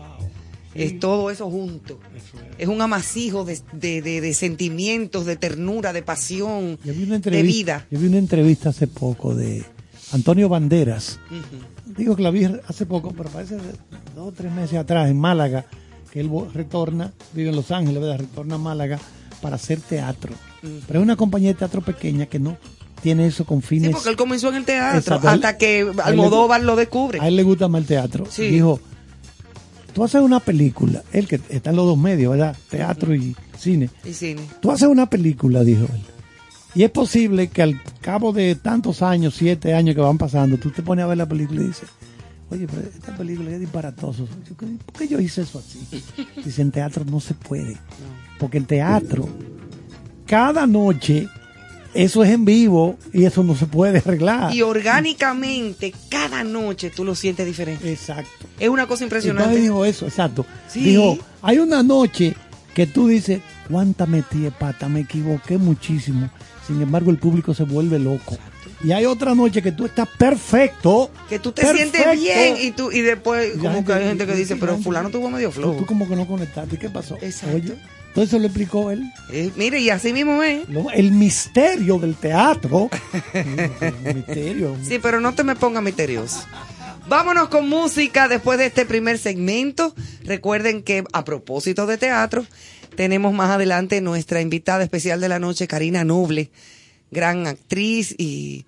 Es 0.75 0.99
todo 0.99 1.31
eso 1.31 1.49
junto. 1.49 1.99
Es 2.59 2.67
un 2.67 2.79
amasijo 2.81 3.43
de, 3.45 3.59
de- 3.73 4.01
de- 4.03 4.21
de 4.21 4.33
sentimientos, 4.35 5.25
de 5.25 5.35
ternura, 5.35 5.91
de 5.91 6.03
pasión, 6.03 6.77
Yo 6.83 6.93
vi 6.93 6.99
una 7.03 7.09
de 7.11 7.15
entrevista, 7.15 7.77
vida. 7.79 7.87
yo 7.89 7.99
vi 7.99 8.07
una 8.07 8.17
entrevista 8.19 8.69
hace 8.69 8.85
poco 8.85 9.33
de 9.33 9.65
Antonio 10.11 10.49
Banderas. 10.49 11.19
Digo 11.97 12.15
que 12.15 12.21
la 12.21 12.29
vi 12.29 12.45
hace 12.67 12.85
poco, 12.85 13.11
pero 13.17 13.27
parece 13.29 13.55
dos 14.15 14.27
o 14.27 14.31
tres 14.31 14.51
meses 14.51 14.77
atrás 14.77 15.09
en 15.09 15.19
Málaga, 15.19 15.65
que 16.11 16.19
él 16.19 16.29
retorna, 16.53 17.11
vive 17.33 17.49
en 17.49 17.55
Los 17.55 17.71
Ángeles, 17.71 17.99
¿verdad? 17.99 18.19
retorna 18.19 18.55
a 18.55 18.59
Málaga 18.59 18.99
para 19.41 19.55
hacer 19.55 19.79
teatro. 19.81 20.33
Pero 20.61 20.99
es 20.99 21.03
una 21.03 21.15
compañía 21.15 21.49
de 21.49 21.55
teatro 21.55 21.81
pequeña 21.81 22.27
que 22.27 22.37
no 22.37 22.55
tiene 23.01 23.27
eso 23.27 23.45
con 23.45 23.61
Sí, 23.61 23.67
fines. 23.67 23.91
porque 23.91 24.09
él 24.09 24.15
comenzó 24.15 24.49
en 24.49 24.55
el 24.55 24.65
teatro 24.65 24.99
Exacto. 24.99 25.29
Hasta 25.29 25.57
que 25.57 25.91
Almodóvar 26.03 26.61
lo 26.63 26.75
descubre. 26.75 27.19
A 27.21 27.27
él 27.27 27.35
le 27.35 27.43
gusta 27.43 27.67
más 27.67 27.81
el 27.81 27.87
teatro. 27.87 28.25
Sí. 28.29 28.47
Dijo, 28.47 28.79
tú 29.93 30.03
haces 30.03 30.21
una 30.21 30.39
película, 30.39 31.03
él 31.11 31.27
que 31.27 31.39
está 31.49 31.69
en 31.71 31.75
los 31.75 31.85
dos 31.85 31.97
medios, 31.97 32.31
¿verdad? 32.31 32.55
Teatro 32.69 33.15
y 33.15 33.35
cine. 33.57 33.89
Y 34.03 34.13
cine. 34.13 34.41
Tú 34.61 34.71
haces 34.71 34.87
una 34.87 35.09
película, 35.09 35.63
dijo 35.63 35.83
él. 35.85 36.01
Y 36.75 36.83
es 36.83 36.91
posible 36.91 37.47
que 37.47 37.63
al 37.63 37.81
cabo 38.01 38.31
de 38.33 38.53
tantos 38.55 39.01
años, 39.01 39.33
siete 39.35 39.73
años 39.73 39.95
que 39.95 40.01
van 40.01 40.17
pasando, 40.17 40.57
tú 40.57 40.69
te 40.69 40.83
pones 40.83 41.03
a 41.05 41.07
ver 41.07 41.17
la 41.17 41.25
película 41.27 41.61
y 41.61 41.67
dices, 41.67 41.89
oye, 42.51 42.67
pero 42.67 42.87
esta 42.87 43.17
película 43.17 43.49
es 43.51 43.59
disparatoso. 43.59 44.27
Yo, 44.47 44.55
¿Por 44.55 44.93
qué 44.95 45.07
yo 45.07 45.19
hice 45.19 45.41
eso 45.41 45.57
así? 45.59 45.79
Dice, 46.45 46.61
en 46.61 46.71
teatro 46.71 47.03
no 47.05 47.19
se 47.19 47.33
puede. 47.33 47.77
Porque 48.37 48.59
el 48.59 48.67
teatro, 48.67 49.27
cada 50.27 50.67
noche, 50.67 51.27
eso 51.97 52.23
es 52.23 52.29
en 52.29 52.45
vivo 52.45 52.95
y 53.11 53.25
eso 53.25 53.43
no 53.43 53.55
se 53.55 53.65
puede 53.65 53.97
arreglar. 53.97 54.53
Y 54.53 54.61
orgánicamente, 54.61 55.93
cada 56.09 56.43
noche 56.43 56.91
tú 56.91 57.03
lo 57.03 57.15
sientes 57.15 57.45
diferente. 57.45 57.91
Exacto. 57.91 58.45
Es 58.59 58.69
una 58.69 58.85
cosa 58.85 59.03
impresionante. 59.03 59.59
dijo 59.59 59.83
eso, 59.83 60.05
exacto. 60.05 60.45
Sí. 60.67 60.81
Dijo, 60.81 61.17
hay 61.41 61.57
una 61.57 61.81
noche 61.81 62.35
que 62.75 62.85
tú 62.85 63.07
dices, 63.07 63.41
cuánta 63.69 64.05
metí 64.05 64.41
de 64.41 64.51
pata, 64.51 64.87
me 64.87 64.99
equivoqué 65.01 65.57
muchísimo. 65.57 66.29
Sin 66.67 66.79
embargo, 66.81 67.09
el 67.09 67.17
público 67.17 67.55
se 67.55 67.63
vuelve 67.63 67.97
loco. 67.97 68.37
Y 68.83 68.91
hay 68.91 69.05
otra 69.05 69.33
noche 69.33 69.63
que 69.63 69.71
tú 69.71 69.85
estás 69.85 70.07
perfecto. 70.19 71.09
Que 71.27 71.39
tú 71.39 71.51
te 71.51 71.63
perfecto. 71.63 71.97
sientes 71.97 72.21
bien 72.21 72.57
y 72.61 72.71
tú 72.71 72.91
y 72.91 73.01
después 73.01 73.57
como 73.57 73.83
que 73.83 73.93
hay 73.93 74.03
gente 74.03 74.27
que 74.27 74.35
dice, 74.35 74.55
pero 74.55 74.77
fulano 74.77 75.09
tuvo 75.09 75.31
medio 75.31 75.51
flow. 75.51 75.77
tú 75.77 75.85
como 75.87 76.07
que 76.07 76.15
no 76.15 76.27
conectaste. 76.27 76.75
¿Y 76.75 76.77
qué 76.77 76.89
pasó? 76.89 77.17
Exacto. 77.21 77.55
Oye, 77.55 77.75
entonces 78.17 78.33
eso 78.33 78.39
lo 78.39 78.47
explicó 78.47 78.89
él. 78.89 79.13
Eh, 79.31 79.51
mire, 79.57 79.79
y 79.79 79.91
así 79.91 80.11
mismo 80.11 80.41
es. 80.41 80.63
El 80.95 81.11
misterio 81.11 81.99
del 81.99 82.15
teatro. 82.15 82.89
el 83.33 84.15
misterio. 84.15 84.75
Sí, 84.81 84.97
pero 84.99 85.21
no 85.21 85.35
te 85.35 85.43
me 85.43 85.55
pongas 85.55 85.83
misterioso. 85.83 86.39
Vámonos 87.07 87.49
con 87.49 87.69
música 87.69 88.27
después 88.27 88.57
de 88.57 88.65
este 88.65 88.87
primer 88.87 89.19
segmento. 89.19 89.93
Recuerden 90.23 90.81
que 90.81 91.03
a 91.13 91.23
propósito 91.23 91.85
de 91.85 91.99
teatro, 91.99 92.43
tenemos 92.95 93.35
más 93.35 93.51
adelante 93.51 94.01
nuestra 94.01 94.41
invitada 94.41 94.83
especial 94.83 95.21
de 95.21 95.29
la 95.29 95.37
noche, 95.37 95.67
Karina 95.67 96.03
Noble, 96.03 96.49
gran 97.11 97.45
actriz 97.45 98.15
y 98.17 98.65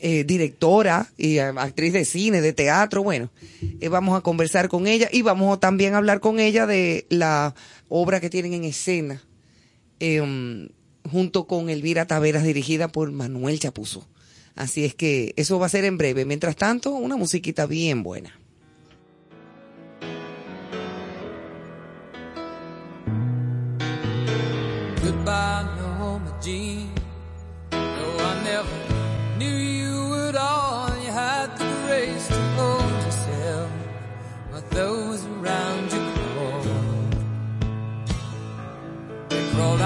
eh, 0.00 0.24
directora 0.24 1.10
y 1.16 1.38
eh, 1.38 1.42
actriz 1.42 1.92
de 1.92 2.04
cine, 2.04 2.40
de 2.40 2.52
teatro. 2.52 3.02
Bueno, 3.02 3.30
eh, 3.80 3.88
vamos 3.88 4.18
a 4.18 4.22
conversar 4.22 4.68
con 4.68 4.86
ella 4.86 5.08
y 5.12 5.22
vamos 5.22 5.58
también 5.60 5.94
a 5.94 5.98
hablar 5.98 6.20
con 6.20 6.40
ella 6.40 6.66
de 6.66 7.06
la 7.08 7.54
obra 7.88 8.20
que 8.20 8.30
tienen 8.30 8.52
en 8.52 8.64
escena 8.64 9.22
eh, 10.00 10.68
junto 11.10 11.46
con 11.46 11.70
Elvira 11.70 12.06
Taveras, 12.06 12.44
dirigida 12.44 12.88
por 12.88 13.10
Manuel 13.10 13.58
Chapuzo. 13.58 14.06
Así 14.54 14.84
es 14.84 14.94
que 14.94 15.34
eso 15.36 15.58
va 15.58 15.66
a 15.66 15.70
ser 15.70 15.84
en 15.84 15.98
breve. 15.98 16.24
Mientras 16.24 16.56
tanto, 16.56 16.90
una 16.92 17.16
musiquita 17.16 17.66
bien 17.66 18.02
buena. 18.02 18.38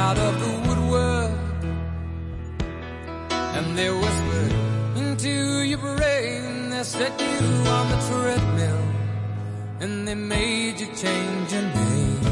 Out 0.06 0.18
of 0.18 0.34
the 0.42 0.52
woodwork 0.66 1.32
and 3.56 3.66
they 3.78 3.90
whispered 4.02 4.52
into 5.02 5.34
your 5.70 5.78
brain. 5.78 6.70
They 6.70 6.82
set 6.82 7.12
you 7.20 7.46
on 7.76 7.84
the 7.92 7.98
treadmill 8.08 8.84
and 9.82 10.08
they 10.08 10.14
made 10.36 10.80
you 10.80 10.88
change 11.04 11.52
your 11.52 11.66
name. 11.80 12.24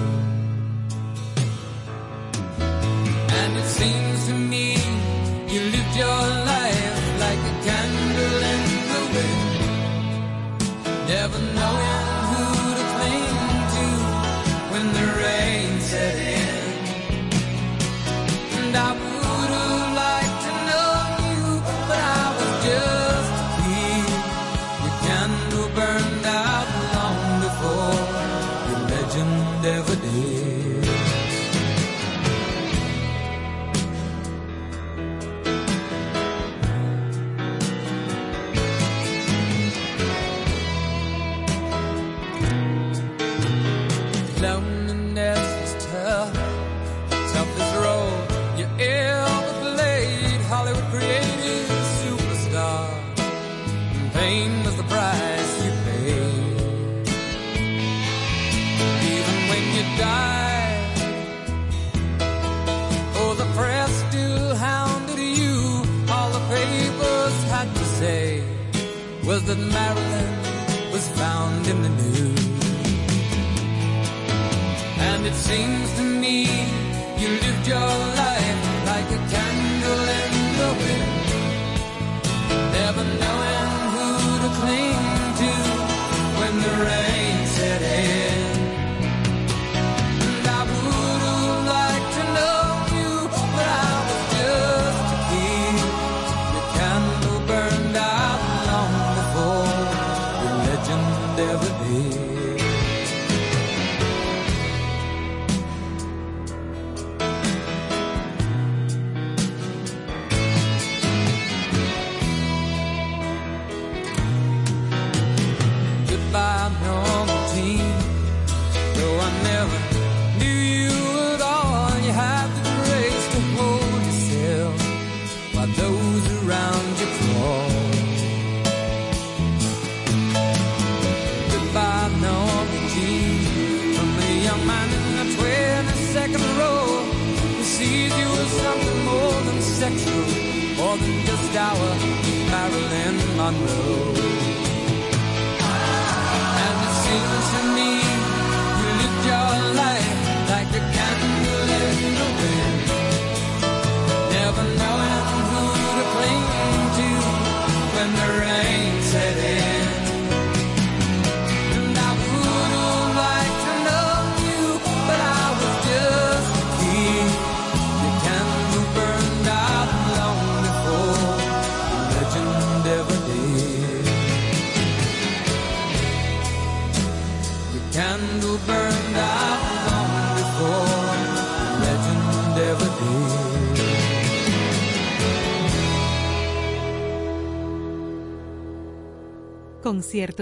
And 3.40 3.50
it 3.62 3.68
seems 3.78 4.20
to 4.28 4.34
me 4.52 4.66
you 5.52 5.60
lived 5.74 5.94
your 6.02 6.37
that 69.48 69.56
Marilyn 69.56 70.92
was 70.92 71.08
found 71.16 71.66
in 71.68 71.80
the 71.80 71.88
news. 71.88 72.46
And 74.98 75.24
it 75.24 75.32
seems 75.32 75.90
to 75.94 76.02
me 76.02 76.44
you 77.16 77.28
lived 77.40 77.66
your 77.66 78.07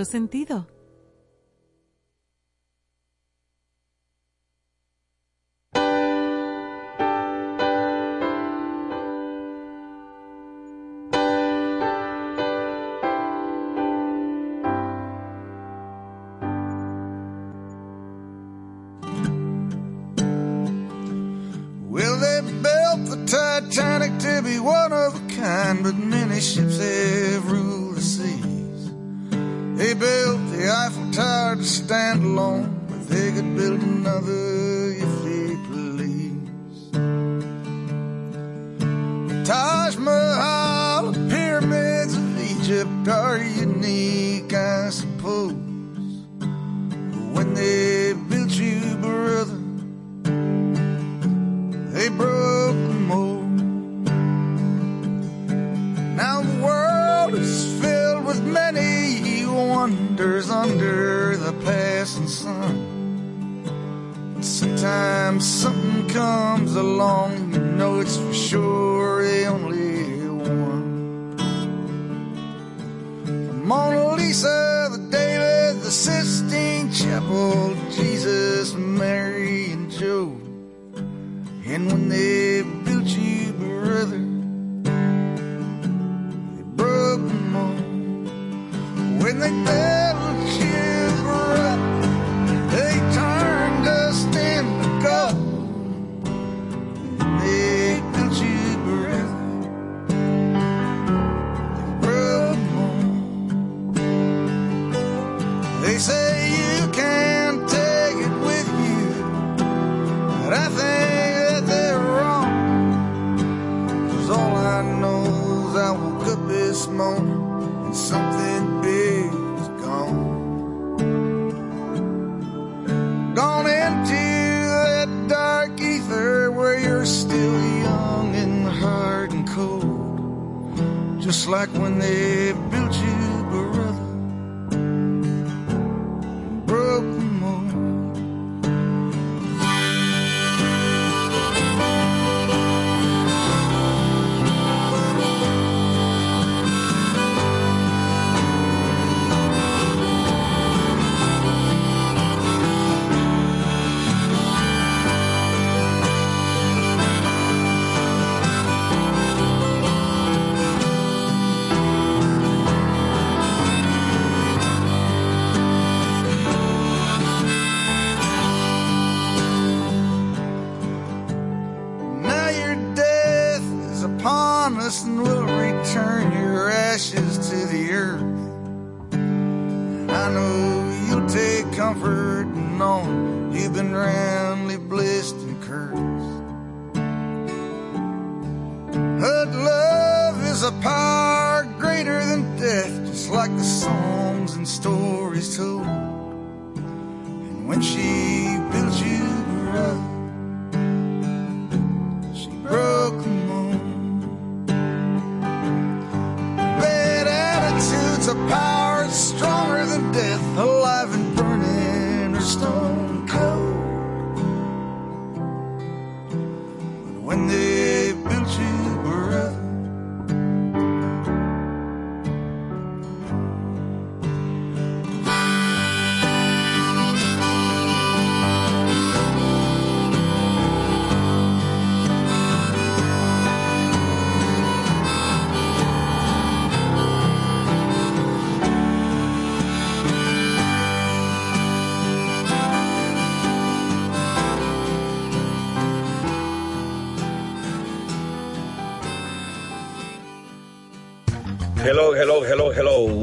sentido. 0.04 0.66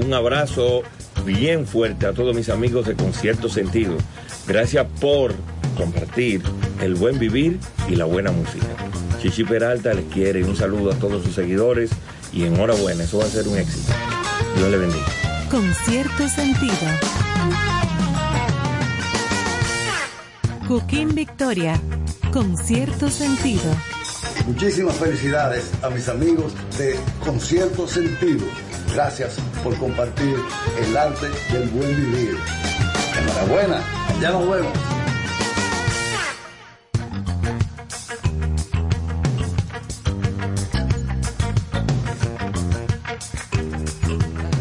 un 0.04 0.14
abrazo 0.14 0.84
bien 1.26 1.66
fuerte 1.66 2.06
a 2.06 2.14
todos 2.14 2.36
mis 2.36 2.50
amigos 2.50 2.86
de 2.86 2.96
Concierto 2.96 3.50
Sentido. 3.50 3.96
Gracias 4.48 4.86
por 5.00 5.34
compartir 5.78 6.42
el 6.82 6.96
buen 6.96 7.18
vivir 7.20 7.60
y 7.88 7.96
la 7.96 8.06
buena 8.06 8.32
música. 8.32 8.68
Chichi 9.22 9.44
Peralta 9.44 9.94
les 9.94 10.06
quiere 10.06 10.44
un 10.44 10.56
saludo 10.56 10.92
a 10.92 10.96
todos 10.96 11.24
sus 11.24 11.34
seguidores 11.34 11.92
y 12.34 12.44
enhorabuena, 12.44 13.04
eso 13.04 13.20
va 13.20 13.26
a 13.26 13.30
ser 13.30 13.48
un 13.48 13.58
éxito. 13.58 13.94
Dios 14.56 14.70
le 14.70 14.78
bendiga. 14.78 15.06
Concierto 15.50 16.28
Sentido. 16.28 16.74
Joaquín 20.68 21.14
Victoria, 21.14 21.80
con 22.32 22.58
cierto 22.58 23.10
sentido. 23.10 23.64
Muchísimas 24.48 24.96
felicidades 24.96 25.70
a 25.84 25.90
mis 25.90 26.10
amigos 26.10 26.54
de 26.78 26.98
Concierto 27.24 27.88
Sentido. 27.88 28.46
Gracias 28.94 29.38
por 29.64 29.78
compartir 29.78 30.36
el 30.78 30.98
arte 30.98 31.30
del 31.52 31.70
buen 31.70 31.96
vivir. 31.96 32.38
Enhorabuena, 33.18 33.82
ya 34.22 34.32
nos 34.32 34.50
vemos. 34.50 34.74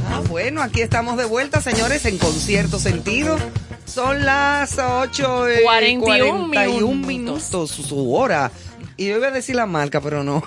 Ah, 0.08 0.22
bueno, 0.28 0.62
aquí 0.62 0.82
estamos 0.82 1.16
de 1.16 1.24
vuelta, 1.24 1.60
señores, 1.60 2.04
en 2.06 2.18
concierto 2.18 2.78
sentido. 2.78 3.36
Son 3.84 4.24
las 4.24 4.78
8 4.78 5.52
y 5.52 5.62
41, 5.64 6.48
minutos. 6.48 6.96
minutos, 6.96 7.70
su 7.70 8.14
hora. 8.14 8.52
Y 8.96 9.08
yo 9.08 9.16
iba 9.16 9.28
a 9.28 9.30
decir 9.32 9.56
la 9.56 9.66
marca, 9.66 10.00
pero 10.00 10.22
no. 10.22 10.44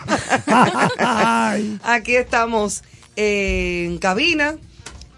aquí 1.83 2.15
estamos 2.15 2.83
en 3.15 3.97
cabina, 3.97 4.55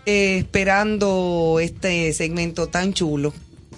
eh, 0.05 0.37
esperando 0.39 1.59
este 1.61 2.13
segmento 2.13 2.67
tan 2.67 2.93
chulo 2.93 3.33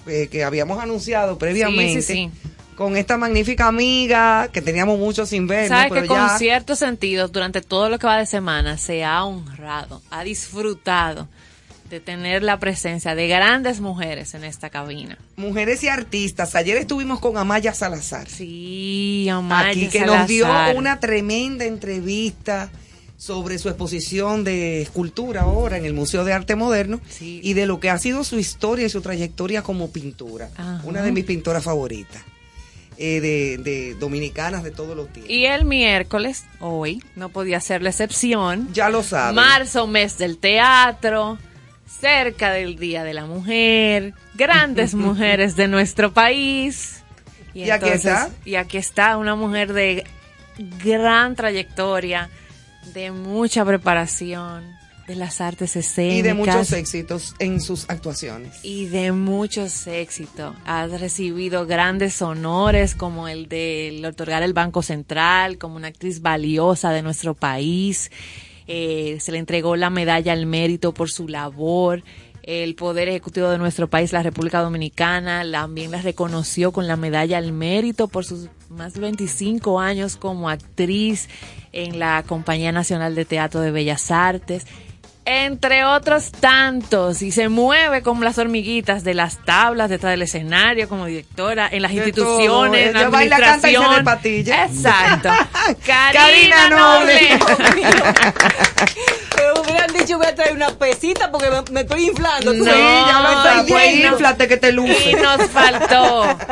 eh, 0.08 0.28
que 0.32 0.44
habíamos 0.44 0.82
anunciado 0.82 1.38
previamente. 1.38 2.02
Sí, 2.02 2.14
sí, 2.14 2.32
Con 2.76 2.96
esta 2.98 3.18
magnífica 3.18 3.68
amiga 3.68 4.50
que 4.52 4.62
teníamos 4.62 4.98
mucho 5.00 5.26
sin 5.26 5.48
ver. 5.48 5.68
Sabes 5.68 5.90
pero 5.90 6.02
que 6.04 6.08
ya- 6.10 6.28
con 6.30 6.38
cierto 6.40 6.76
sentido, 6.76 7.28
durante 7.28 7.62
todo 7.62 7.90
lo 7.90 8.00
que 8.00 8.08
va 8.08 8.18
de 8.18 8.26
semana, 8.26 8.78
se 8.78 9.04
ha 9.04 9.24
honrado, 9.24 10.02
ha 10.12 10.24
disfrutado 10.24 11.28
de 11.90 12.00
tener 12.00 12.44
la 12.44 12.60
presencia 12.60 13.16
de 13.16 13.28
grandes 13.28 13.80
mujeres 13.82 14.36
en 14.36 14.44
esta 14.44 14.70
cabina. 14.70 15.18
Mujeres 15.38 15.84
y 15.84 15.88
artistas. 15.88 16.54
Ayer 16.56 16.78
estuvimos 16.78 17.20
con 17.20 17.36
Amaya 17.38 17.74
Salazar. 17.74 18.30
Sí, 18.30 19.28
Amaya 19.32 19.70
aquí 19.72 19.88
que 19.90 20.02
nos 20.02 20.28
dio 20.28 20.48
una 20.76 21.00
tremenda 21.00 21.66
entrevista 21.66 22.70
sobre 23.20 23.60
su 23.60 23.68
exposición 23.68 24.46
de 24.46 24.82
escultura 24.82 25.42
ahora 25.42 25.76
en 25.78 25.84
el 25.84 25.94
Museo 25.94 26.24
de 26.24 26.32
Arte 26.32 26.56
Moderno 26.56 27.02
Sí. 27.10 27.42
y 27.44 27.52
de 27.54 27.66
lo 27.66 27.80
que 27.82 27.90
ha 27.90 27.98
sido 28.00 28.24
su 28.24 28.40
historia 28.40 28.86
y 28.86 28.90
su 28.90 29.02
trayectoria 29.02 29.62
como 29.62 29.92
pintora. 29.92 30.50
Ajá. 30.56 30.82
Una 30.86 31.02
de 31.02 31.12
mis 31.12 31.26
pintoras 31.26 31.66
favoritas, 31.66 32.24
eh, 32.98 33.20
de, 33.20 33.58
de 33.62 33.96
dominicanas 33.96 34.64
de 34.64 34.72
todos 34.72 34.96
los 34.96 35.10
tiempos. 35.12 35.30
Y 35.30 35.44
el 35.46 35.66
miércoles, 35.66 36.46
hoy, 36.62 37.04
no 37.18 37.28
podía 37.28 37.60
ser 37.60 37.82
la 37.82 37.90
excepción. 37.90 38.70
ya 38.74 38.90
lo 38.90 39.04
saben. 39.04 39.36
Marzo, 39.36 39.86
mes 39.86 40.18
del 40.18 40.38
teatro, 40.38 41.38
cerca 42.00 42.52
del 42.54 42.78
Día 42.78 43.04
de 43.04 43.14
la 43.14 43.26
Mujer, 43.26 44.14
grandes 44.36 44.94
mujeres 44.96 45.58
de 45.58 45.68
nuestro 45.68 46.14
país. 46.14 47.02
Y 47.54 47.70
aquí 47.70 47.90
está. 47.90 48.30
Y 48.46 48.56
aquí 48.56 48.78
está 48.78 49.18
una 49.18 49.36
mujer 49.36 49.74
de 49.74 50.06
gran 50.84 51.36
trayectoria, 51.36 52.30
de 52.94 53.12
mucha 53.12 53.66
preparación, 53.66 54.64
de 55.08 55.16
las 55.16 55.42
artes 55.42 55.76
escénicas. 55.76 56.20
y 56.20 56.22
de 56.22 56.34
muchos 56.34 56.72
éxitos 56.72 57.36
en 57.40 57.62
sus 57.62 57.90
actuaciones. 57.90 58.60
y 58.64 58.86
de 58.86 59.12
muchos 59.12 59.88
éxitos. 59.88 60.56
Has 60.66 61.00
recibido 61.00 61.66
grandes 61.66 62.22
honores 62.22 62.96
como 62.96 63.28
el 63.28 63.48
de 63.50 64.02
otorgar 64.08 64.44
el 64.44 64.54
Banco 64.54 64.82
Central 64.84 65.58
como 65.58 65.76
una 65.76 65.88
actriz 65.88 66.22
valiosa 66.22 66.92
de 66.92 67.02
nuestro 67.02 67.34
país. 67.34 68.12
Eh, 68.68 69.18
se 69.20 69.32
le 69.32 69.40
entregó 69.40 69.76
la 69.76 69.90
medalla 69.90 70.32
al 70.32 70.46
mérito 70.46 70.94
por 70.94 71.10
su 71.10 71.28
labor. 71.28 72.04
El 72.44 72.76
Poder 72.76 73.10
Ejecutivo 73.10 73.50
de 73.50 73.58
nuestro 73.58 73.90
país, 73.90 74.14
la 74.14 74.24
República 74.24 74.62
Dominicana, 74.62 75.44
también 75.52 75.92
la 75.92 76.02
reconoció 76.02 76.72
con 76.72 76.88
la 76.88 76.96
medalla 76.96 77.38
al 77.38 77.52
mérito 77.52 78.08
por 78.08 78.26
sus 78.26 78.50
más 78.70 78.94
de 78.94 79.02
25 79.02 79.80
años 79.80 80.16
como 80.16 80.50
actriz 80.50 81.28
en 81.72 82.00
la 82.00 82.24
Compañía 82.26 82.72
Nacional 82.72 83.16
de 83.16 83.26
Teatro 83.26 83.62
de 83.62 83.72
Bellas 83.72 84.10
Artes 84.12 84.66
entre 85.32 85.86
otros 85.86 86.32
tantos, 86.32 87.22
y 87.22 87.32
se 87.32 87.50
mueve 87.50 88.02
como 88.02 88.24
las 88.24 88.40
hormiguitas 88.40 89.04
de 89.04 89.14
las 89.14 89.38
tablas 89.46 89.88
detrás 89.88 90.12
del 90.12 90.24
escenario 90.24 90.90
como 90.90 91.06
directora 91.06 91.70
en 91.72 91.84
las 91.84 91.92
De 91.92 91.98
instituciones, 91.98 92.92
todo. 92.92 92.98
en 92.98 93.04
la 93.04 93.10
baila, 93.10 93.38
canta 93.38 93.70
y 93.70 93.76
se. 93.76 94.64
Exacto. 94.64 95.30
Karina 95.86 96.14
Karina 96.14 96.70
Noble. 96.70 97.40
Me 99.38 99.62
hubieran 99.62 99.94
dicho 99.94 100.18
voy 100.18 100.28
a 100.28 100.36
traer 100.36 100.54
una 100.54 100.70
pesita 100.70 101.32
porque 101.32 101.50
me, 101.50 101.62
me 101.72 101.82
estoy 101.82 102.06
inflando. 102.10 102.54
No, 102.54 102.64
sí, 102.64 102.72
ya 102.72 103.20
lo 103.22 103.28
pues, 103.28 103.44
sabes. 103.44 103.72
Pues 103.72 103.96
no. 104.04 104.08
inflate 104.12 104.48
que 104.48 104.58
te 104.58 104.72
luce. 104.72 105.12
Y 105.12 105.14
nos 105.16 105.50
faltó. 105.50 106.26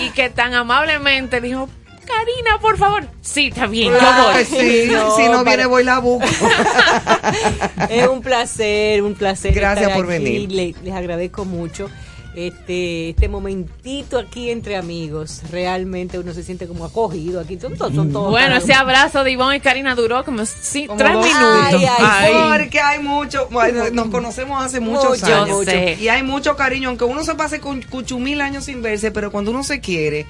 Y 0.00 0.10
que 0.10 0.30
tan 0.30 0.54
amablemente 0.54 1.40
dijo, 1.40 1.68
Karina, 2.08 2.58
por 2.60 2.78
favor. 2.78 3.06
Sí, 3.20 3.48
está 3.48 3.66
bien, 3.66 3.92
yo 3.92 3.98
Claro 3.98 4.32
voy. 4.32 4.44
sí, 4.44 4.88
No, 4.90 5.16
si 5.16 5.22
no 5.24 5.30
para- 5.32 5.42
viene 5.44 5.66
voy 5.66 5.84
la 5.84 5.98
busco. 5.98 6.26
Es 7.90 8.08
un 8.08 8.20
placer, 8.22 9.02
un 9.02 9.14
placer. 9.14 9.52
Gracias 9.54 9.88
estar 9.90 9.96
por 10.02 10.12
aquí. 10.12 10.22
venir. 10.24 10.52
Le- 10.52 10.74
les 10.82 10.94
agradezco 10.94 11.44
mucho 11.44 11.88
este 12.34 13.10
este 13.10 13.28
momentito 13.28 14.18
aquí 14.18 14.50
entre 14.50 14.76
amigos. 14.76 15.42
Realmente 15.50 16.18
uno 16.18 16.32
se 16.34 16.42
siente 16.42 16.66
como 16.68 16.84
acogido 16.84 17.40
aquí. 17.40 17.58
Son 17.58 17.76
todos, 17.76 17.94
son 17.94 18.12
todos 18.12 18.30
Bueno, 18.30 18.56
ese 18.56 18.74
abrazo 18.74 19.24
de 19.24 19.32
Ivonne 19.32 19.56
y 19.56 19.60
Karina 19.60 19.94
duró 19.94 20.24
como, 20.24 20.44
sí, 20.46 20.86
Como 20.86 20.98
tres 20.98 21.12
dos- 21.14 21.24
minutos. 21.26 21.82
Ay, 21.98 22.32
ay, 22.32 22.58
Porque 22.58 22.80
hay 22.80 22.98
mucho, 23.02 23.48
bueno, 23.50 23.84
nos 23.92 24.08
conocemos 24.08 24.62
hace 24.62 24.78
muchos 24.80 25.20
Mucho, 25.20 25.34
años. 25.42 25.64
sé. 25.64 25.96
Y 26.00 26.08
hay 26.08 26.22
mucho 26.22 26.56
cariño, 26.56 26.90
aunque 26.90 27.04
uno 27.04 27.24
se 27.24 27.34
pase 27.34 27.60
con 27.60 27.82
cuchumil 27.82 28.40
años 28.40 28.64
sin 28.66 28.82
verse, 28.82 29.10
pero 29.10 29.32
cuando 29.32 29.50
uno 29.50 29.64
se 29.64 29.80
quiere 29.80 30.26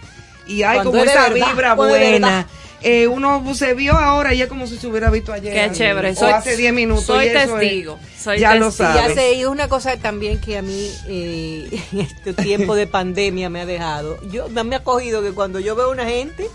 y 0.48 0.62
hay 0.62 0.76
Cuando 0.76 0.90
como 0.92 1.04
es 1.04 1.10
esa 1.10 1.28
verdad, 1.28 1.46
vibra 1.50 1.74
buena, 1.74 2.46
eh, 2.80 3.06
uno 3.08 3.42
se 3.54 3.74
vio 3.74 3.92
ahora 3.94 4.34
y 4.34 4.42
es 4.42 4.48
como 4.48 4.66
si 4.66 4.76
se 4.78 4.86
hubiera 4.86 5.10
visto 5.10 5.32
ayer. 5.32 5.52
Qué 5.52 5.76
chévere. 5.76 6.10
O 6.10 6.14
Soy- 6.14 6.32
hace 6.32 6.56
10 6.56 6.72
minutos. 6.72 7.04
soy 7.04 7.26
y 7.26 7.28
eso 7.28 7.38
es- 7.38 7.60
testigo, 7.60 7.98
soy 8.18 8.38
ya 8.38 8.54
lo 8.54 8.66
testigo. 8.66 8.88
Sabes. 8.92 9.12
hace 9.12 9.32
y 9.34 9.44
una 9.44 9.68
cosa 9.68 9.96
también 9.96 10.40
que 10.40 10.58
a 10.58 10.62
mí 10.62 10.90
eh, 11.08 11.68
en 11.92 12.00
este 12.00 12.32
tiempo 12.34 12.74
de 12.74 12.86
pandemia 12.86 13.50
me 13.50 13.60
ha 13.60 13.66
dejado. 13.66 14.18
Yo 14.30 14.48
me 14.64 14.76
ha 14.76 14.82
cogido 14.84 15.22
que 15.22 15.32
cuando 15.32 15.58
yo 15.60 15.74
veo 15.76 15.90
una 15.90 16.04
gente 16.06 16.48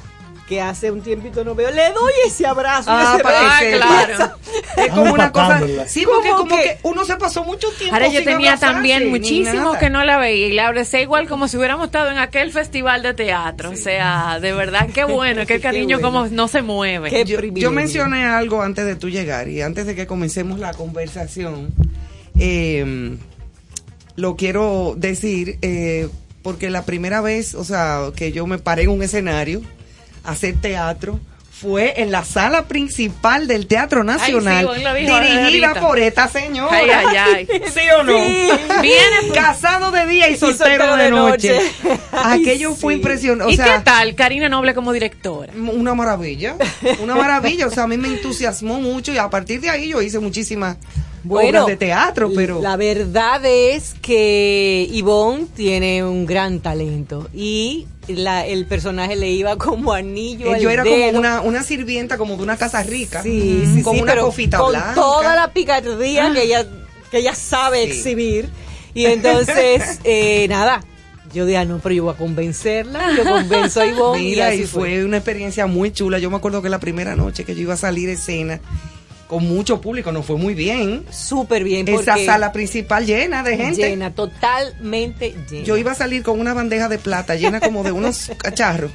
que 0.47 0.61
hace 0.61 0.91
un 0.91 1.01
tiempito 1.01 1.43
no 1.43 1.55
veo, 1.55 1.71
le 1.71 1.91
doy 1.91 2.13
ese 2.25 2.45
abrazo. 2.45 2.91
Ah, 2.91 3.13
ese 3.13 3.23
para 3.23 3.59
que 3.59 3.71
claro. 3.77 4.35
Es 4.77 4.89
como 4.89 5.13
una 5.13 5.31
cosa. 5.31 5.61
Sí, 5.87 6.05
porque 6.05 6.29
¿Cómo 6.29 6.43
como 6.43 6.57
que? 6.57 6.63
que 6.63 6.77
uno 6.83 7.05
se 7.05 7.15
pasó 7.15 7.43
mucho 7.43 7.69
tiempo. 7.77 7.95
Ahora 7.95 8.07
yo 8.07 8.19
sin 8.19 8.25
tenía 8.25 8.53
abrazarse, 8.53 8.73
también 8.73 9.09
muchísimo 9.09 9.77
que 9.79 9.89
no 9.89 10.03
la 10.03 10.17
veía 10.17 10.47
y 10.47 10.53
la 10.53 10.67
abracé 10.67 11.01
igual 11.01 11.27
como 11.29 11.47
si 11.47 11.57
hubiéramos 11.57 11.85
estado 11.85 12.11
en 12.11 12.17
aquel 12.17 12.51
festival 12.51 13.03
de 13.03 13.13
teatro. 13.13 13.71
O 13.71 13.75
sea, 13.75 14.39
de 14.41 14.53
verdad, 14.53 14.89
qué 14.93 15.05
bueno, 15.05 15.41
qué 15.45 15.53
Qué 15.55 15.59
cariño 15.61 15.99
bueno. 15.99 16.19
como 16.19 16.27
no 16.27 16.47
se 16.47 16.61
mueve. 16.61 17.09
Qué 17.09 17.25
yo, 17.25 17.39
yo 17.41 17.71
mencioné 17.71 18.25
algo 18.25 18.61
antes 18.61 18.85
de 18.85 18.95
tú 18.95 19.09
llegar 19.09 19.47
y 19.47 19.61
antes 19.61 19.85
de 19.85 19.95
que 19.95 20.07
comencemos 20.07 20.59
la 20.59 20.73
conversación. 20.73 21.73
eh, 22.39 23.17
lo 24.15 24.35
quiero 24.35 24.93
decir 24.97 25.57
eh, 25.61 26.07
porque 26.43 26.69
la 26.69 26.83
primera 26.85 27.21
vez, 27.21 27.55
o 27.55 27.63
sea, 27.63 28.11
que 28.15 28.31
yo 28.31 28.45
me 28.45 28.57
paré 28.59 28.83
en 28.83 28.89
un 28.89 29.01
escenario 29.01 29.61
hacer 30.23 30.55
teatro 30.59 31.19
fue 31.63 32.01
en 32.01 32.11
la 32.11 32.25
sala 32.25 32.67
principal 32.67 33.47
del 33.47 33.67
Teatro 33.67 34.03
Nacional, 34.03 34.69
dirigida 34.97 35.73
por 35.75 35.97
esta 35.97 36.27
señora. 36.27 36.75
Ay, 36.75 36.89
ay, 36.89 37.15
ay. 37.15 37.61
¿Sí 37.73 37.79
o 37.97 38.03
no? 38.03 38.13
Viene 38.81 39.33
Casado 39.33 39.89
de 39.91 40.05
día 40.05 40.29
y 40.29 40.35
soltero, 40.35 40.85
soltero 40.85 40.95
de 40.97 41.03
de 41.03 41.11
noche. 41.11 41.59
Aquello 42.11 42.73
fue 42.73 42.93
sí. 42.93 42.99
impresionante. 42.99 43.45
O 43.45 43.53
¿Y 43.53 43.55
sea, 43.55 43.77
qué 43.77 43.83
tal 43.83 44.13
Karina 44.15 44.49
Noble 44.49 44.73
como 44.73 44.91
directora? 44.91 45.53
una 45.55 45.93
maravilla, 45.93 46.57
una 46.99 47.15
maravilla. 47.15 47.67
O 47.67 47.71
sea, 47.71 47.83
a 47.83 47.87
mí 47.87 47.97
me 47.97 48.09
entusiasmó 48.09 48.81
mucho 48.81 49.13
y 49.13 49.17
a 49.17 49.29
partir 49.29 49.61
de 49.61 49.69
ahí 49.69 49.87
yo 49.87 50.01
hice 50.01 50.19
muchísimas 50.19 50.75
obras 51.29 51.65
de 51.65 51.77
teatro, 51.77 52.31
pero 52.35 52.61
La 52.61 52.75
verdad 52.75 53.41
es 53.45 53.95
que 54.01 54.87
Ivonne 54.91 55.45
tiene 55.55 56.03
un 56.03 56.25
gran 56.25 56.59
talento 56.59 57.29
y 57.33 57.87
la, 58.07 58.45
el 58.45 58.65
personaje 58.65 59.15
le 59.15 59.29
iba 59.29 59.57
como 59.57 59.93
anillo 59.93 60.47
eh, 60.47 60.55
al 60.55 60.61
yo 60.61 60.69
era 60.69 60.83
dedo. 60.83 60.95
como 61.07 61.19
una, 61.19 61.41
una 61.41 61.63
sirvienta 61.63 62.17
como 62.17 62.35
de 62.37 62.43
una 62.43 62.57
casa 62.57 62.83
rica, 62.83 63.21
Sí, 63.23 63.63
sí, 63.75 63.81
con 63.81 63.95
sí, 63.95 64.01
una 64.01 64.15
cofita 64.17 64.57
con 64.57 64.69
blanca. 64.71 64.93
toda 64.95 65.35
la 65.35 65.51
picardía 65.53 66.31
que 66.33 66.43
ella 66.43 66.65
que 67.11 67.19
ella 67.19 67.35
sabe 67.35 67.85
Sí. 67.85 67.91
exhibir 67.91 68.49
y 68.93 69.05
entonces 69.07 69.99
eh, 70.03 70.47
nada 70.49 70.83
yo 71.33 71.45
dije 71.45 71.57
ah, 71.57 71.65
no 71.65 71.79
pero 71.79 71.95
yo 71.95 72.03
voy 72.03 72.13
a 72.13 72.17
convencerla 72.17 73.15
yo 73.17 73.23
convenzo 73.23 73.81
a 73.81 73.85
Ivonne 73.87 74.21
y 74.21 74.29
Mira, 74.31 74.47
así 74.49 74.61
y 74.63 74.65
fue 74.65 75.03
una 75.05 75.17
experiencia 75.17 75.65
muy 75.65 75.91
chula. 75.91 76.19
Yo 76.19 76.29
me 76.29 76.35
acuerdo 76.37 76.61
que 76.61 76.69
la 76.69 76.79
primera 76.79 77.15
noche 77.15 77.43
que 77.43 77.55
yo 77.55 77.61
iba 77.61 77.73
a 77.73 77.77
salir 77.77 78.09
a 78.09 78.13
escena 78.13 78.59
con 79.33 79.47
mucho 79.47 79.81
público, 79.81 80.11
nos 80.11 80.25
fue 80.27 80.37
muy 80.37 80.53
bien. 80.53 81.05
súper 81.09 81.63
bien 81.63 81.87
Esa 81.87 82.17
sala 82.23 82.51
principal 82.51 83.03
llena 83.05 83.41
de 83.41 83.57
gente. 83.57 83.89
llena 83.89 84.11
totalmente 84.13 85.33
llena 85.49 85.65
Yo 85.65 85.75
iba 85.77 85.91
a 85.93 85.95
salir 85.95 86.21
con 86.21 86.39
una 86.39 86.53
bandeja 86.53 86.87
de 86.87 86.99
plata 86.99 87.33
llena 87.35 87.59
como 87.59 87.83
de 87.83 87.91
unos 87.91 88.29
cacharros. 88.37 88.91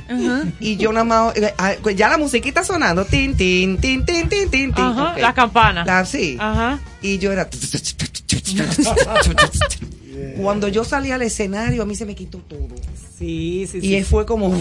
Y 0.60 0.76
yo 0.76 0.92
nada 0.92 1.04
más, 1.04 1.36
eh, 1.36 1.52
ah, 1.58 1.72
pues 1.82 1.96
ya 1.96 2.08
la 2.08 2.18
musiquita 2.18 2.62
sonando, 2.62 3.04
tin, 3.04 3.36
tin, 3.36 3.78
tin, 3.78 4.04
tin, 4.06 4.28
tin, 4.28 4.48
tin, 4.48 4.72
tin. 4.72 4.84
Ajá, 4.84 5.12
Ok. 5.14 5.18
la 5.18 5.34
campana. 5.34 5.84
La- 5.84 6.04
sí. 6.04 6.36
Ajá. 6.38 6.78
Y 7.02 7.18
yo 7.18 7.32
era... 7.32 7.48
Cuando 10.40 10.68
yo 10.68 10.84
salí 10.84 11.10
al 11.10 11.22
escenario, 11.22 11.82
a 11.82 11.86
mí 11.86 11.94
se 11.94 12.06
me 12.06 12.14
quitó 12.14 12.38
todo. 12.38 12.68
sí 13.18 13.66
sí 13.70 13.78
Y 13.78 13.98
sí 13.98 14.02
fue 14.04 14.24
como... 14.26 14.54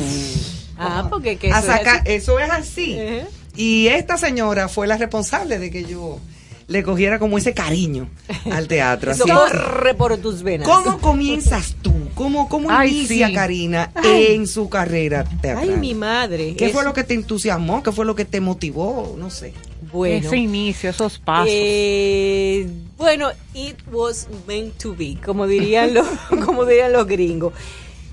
ah 0.77 1.07
porque 1.09 1.37
que 1.37 1.51
a 1.51 1.59
eso 1.59 1.71
es 1.71 1.77
sacar- 1.79 2.01
así. 2.01 2.11
eso 2.13 2.39
es 2.39 2.49
así. 2.49 2.97
Ajá. 2.99 3.27
Y 3.57 3.87
esta 3.87 4.17
señora 4.17 4.69
fue 4.69 4.87
la 4.87 4.97
responsable 4.97 5.57
de 5.59 5.71
que 5.71 5.83
yo 5.85 6.19
le 6.67 6.83
cogiera 6.83 7.17
como 7.17 7.37
ese 7.37 7.53
cariño 7.53 8.09
al 8.51 8.67
teatro. 8.67 9.11
Así- 9.13 9.21
corre 9.23 9.93
por 9.95 10.17
tus 10.17 10.43
venas 10.43 10.67
¿Cómo 10.67 10.99
comienzas 10.99 11.75
tú? 11.81 11.93
¿Cómo, 12.13 12.49
cómo 12.49 12.69
Ay, 12.71 12.97
inicia 12.99 13.27
sí. 13.27 13.33
Karina 13.33 13.91
Ay. 13.95 14.27
en 14.35 14.47
su 14.47 14.67
carrera 14.69 15.23
teatral? 15.41 15.69
ay 15.69 15.77
mi 15.79 15.93
madre 15.93 16.55
¿Qué 16.55 16.69
fue 16.69 16.83
lo 16.83 16.93
que 16.93 17.03
te 17.03 17.13
entusiasmó? 17.13 17.81
¿Qué 17.83 17.91
fue 17.91 18.05
lo 18.05 18.15
que 18.15 18.25
te 18.25 18.41
motivó? 18.41 19.15
No 19.17 19.29
sé. 19.29 19.53
bueno 19.93 20.27
Ese 20.27 20.37
inicio, 20.37 20.89
esos 20.89 21.19
pasos. 21.19 21.49
Eh, 21.51 22.67
Bueno, 22.97 23.29
it 23.53 23.77
was 23.91 24.27
meant 24.47 24.75
to 24.79 24.95
be, 24.95 25.17
como 25.23 25.45
dirían 25.47 25.93
los, 25.93 26.07
como 26.45 26.65
dirían 26.65 26.91
los 26.91 27.05
gringos. 27.07 27.53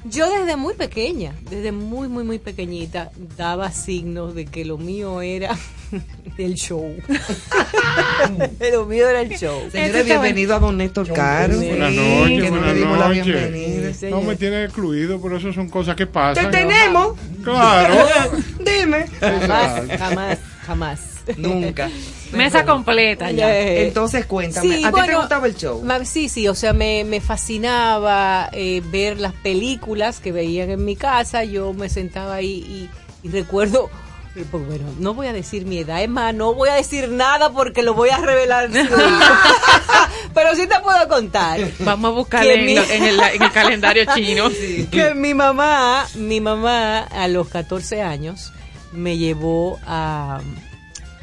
Yo 0.05 0.29
desde 0.31 0.57
muy 0.57 0.75
pequeña, 0.75 1.33
desde 1.49 1.73
muy, 1.73 2.09
muy, 2.09 2.25
muy 2.25 2.39
pequeñita, 2.39 3.11
daba 3.39 3.71
signos 3.73 4.35
de 4.35 4.45
que 4.45 4.65
lo 4.67 4.77
mío 4.77 5.23
era 5.23 5.57
el 6.39 6.55
show. 6.57 6.95
lo 8.73 8.85
mío 8.85 9.09
era 9.09 9.23
el 9.23 9.31
show. 9.39 9.63
Señores, 9.71 10.05
bienvenido 10.05 10.55
a 10.57 10.59
Don 10.59 10.77
Néstor 10.77 11.11
Caro. 11.11 11.57
Buenas 11.57 11.93
noches, 11.93 12.43
que 12.43 12.51
no 12.51 12.61
buenas 12.61 12.77
la 12.99 13.09
noches. 13.09 13.25
bienvenida. 13.25 14.11
No 14.11 14.21
me 14.21 14.37
tiene 14.37 14.65
excluido, 14.65 15.21
pero 15.23 15.39
eso 15.39 15.53
son 15.55 15.71
cosas 15.71 15.97
que 15.97 16.05
Te 16.05 16.13
pasan. 16.13 16.51
tenemos. 16.51 17.17
Claro. 17.43 17.95
Dime. 18.59 19.07
Jamás, 19.21 19.83
jamás, 19.99 20.39
jamás. 20.67 21.14
Nunca. 21.37 21.89
Mesa 22.33 22.65
completa 22.65 23.31
ya. 23.31 23.55
Eh, 23.55 23.87
Entonces 23.87 24.27
cuéntame, 24.27 24.67
Sí, 24.79 24.85
¿a 24.85 24.91
ti 24.93 25.01
te 25.07 25.15
gustaba 25.15 25.47
el 25.47 25.57
show? 25.57 25.83
ma- 25.83 26.05
Sí, 26.05 26.29
sí, 26.29 26.49
o 26.49 26.55
sea, 26.55 26.73
me, 26.73 27.05
me 27.05 27.21
fascinaba 27.21 28.49
eh, 28.53 28.83
ver 28.91 29.21
las 29.21 29.33
películas 29.35 30.21
que 30.21 30.33
veían 30.33 30.71
en 30.71 30.85
mi 30.85 30.97
casa. 30.97 31.45
Yo 31.45 31.73
me 31.73 31.89
sentaba 31.89 32.35
ahí 32.35 32.89
y, 33.23 33.27
y 33.27 33.31
recuerdo, 33.31 33.89
eh, 34.35 34.45
pues, 34.51 34.67
bueno, 34.67 34.87
no 34.99 35.15
voy 35.15 35.29
a 35.29 35.33
decir 35.33 35.65
mi 35.65 35.79
edad, 35.79 36.03
es 36.03 36.09
más, 36.09 36.35
no 36.35 36.55
voy 36.55 36.69
a 36.71 36.75
decir 36.75 37.09
nada 37.09 37.51
porque 37.53 37.83
lo 37.85 37.95
voy 37.95 38.11
a 38.11 38.19
revelar. 38.19 38.69
Pero 40.35 40.55
sí 40.57 40.67
te 40.67 40.79
puedo 40.81 41.09
contar. 41.09 41.61
Vamos 41.81 42.11
a 42.11 42.15
buscar 42.15 42.45
en, 42.47 42.67
mi- 42.67 42.75
lo- 42.75 42.83
en 42.83 43.05
el, 43.05 43.21
en 43.21 43.43
el 43.43 43.53
calendario 43.53 44.05
chino. 44.15 44.51
que 44.91 45.15
mi 45.15 45.35
mamá, 45.35 46.07
mi 46.17 46.41
mamá 46.41 47.01
a 47.05 47.29
los 47.29 47.49
14 47.49 48.03
años 48.03 48.53
me 48.93 49.17
llevó 49.19 49.79
a, 49.87 50.41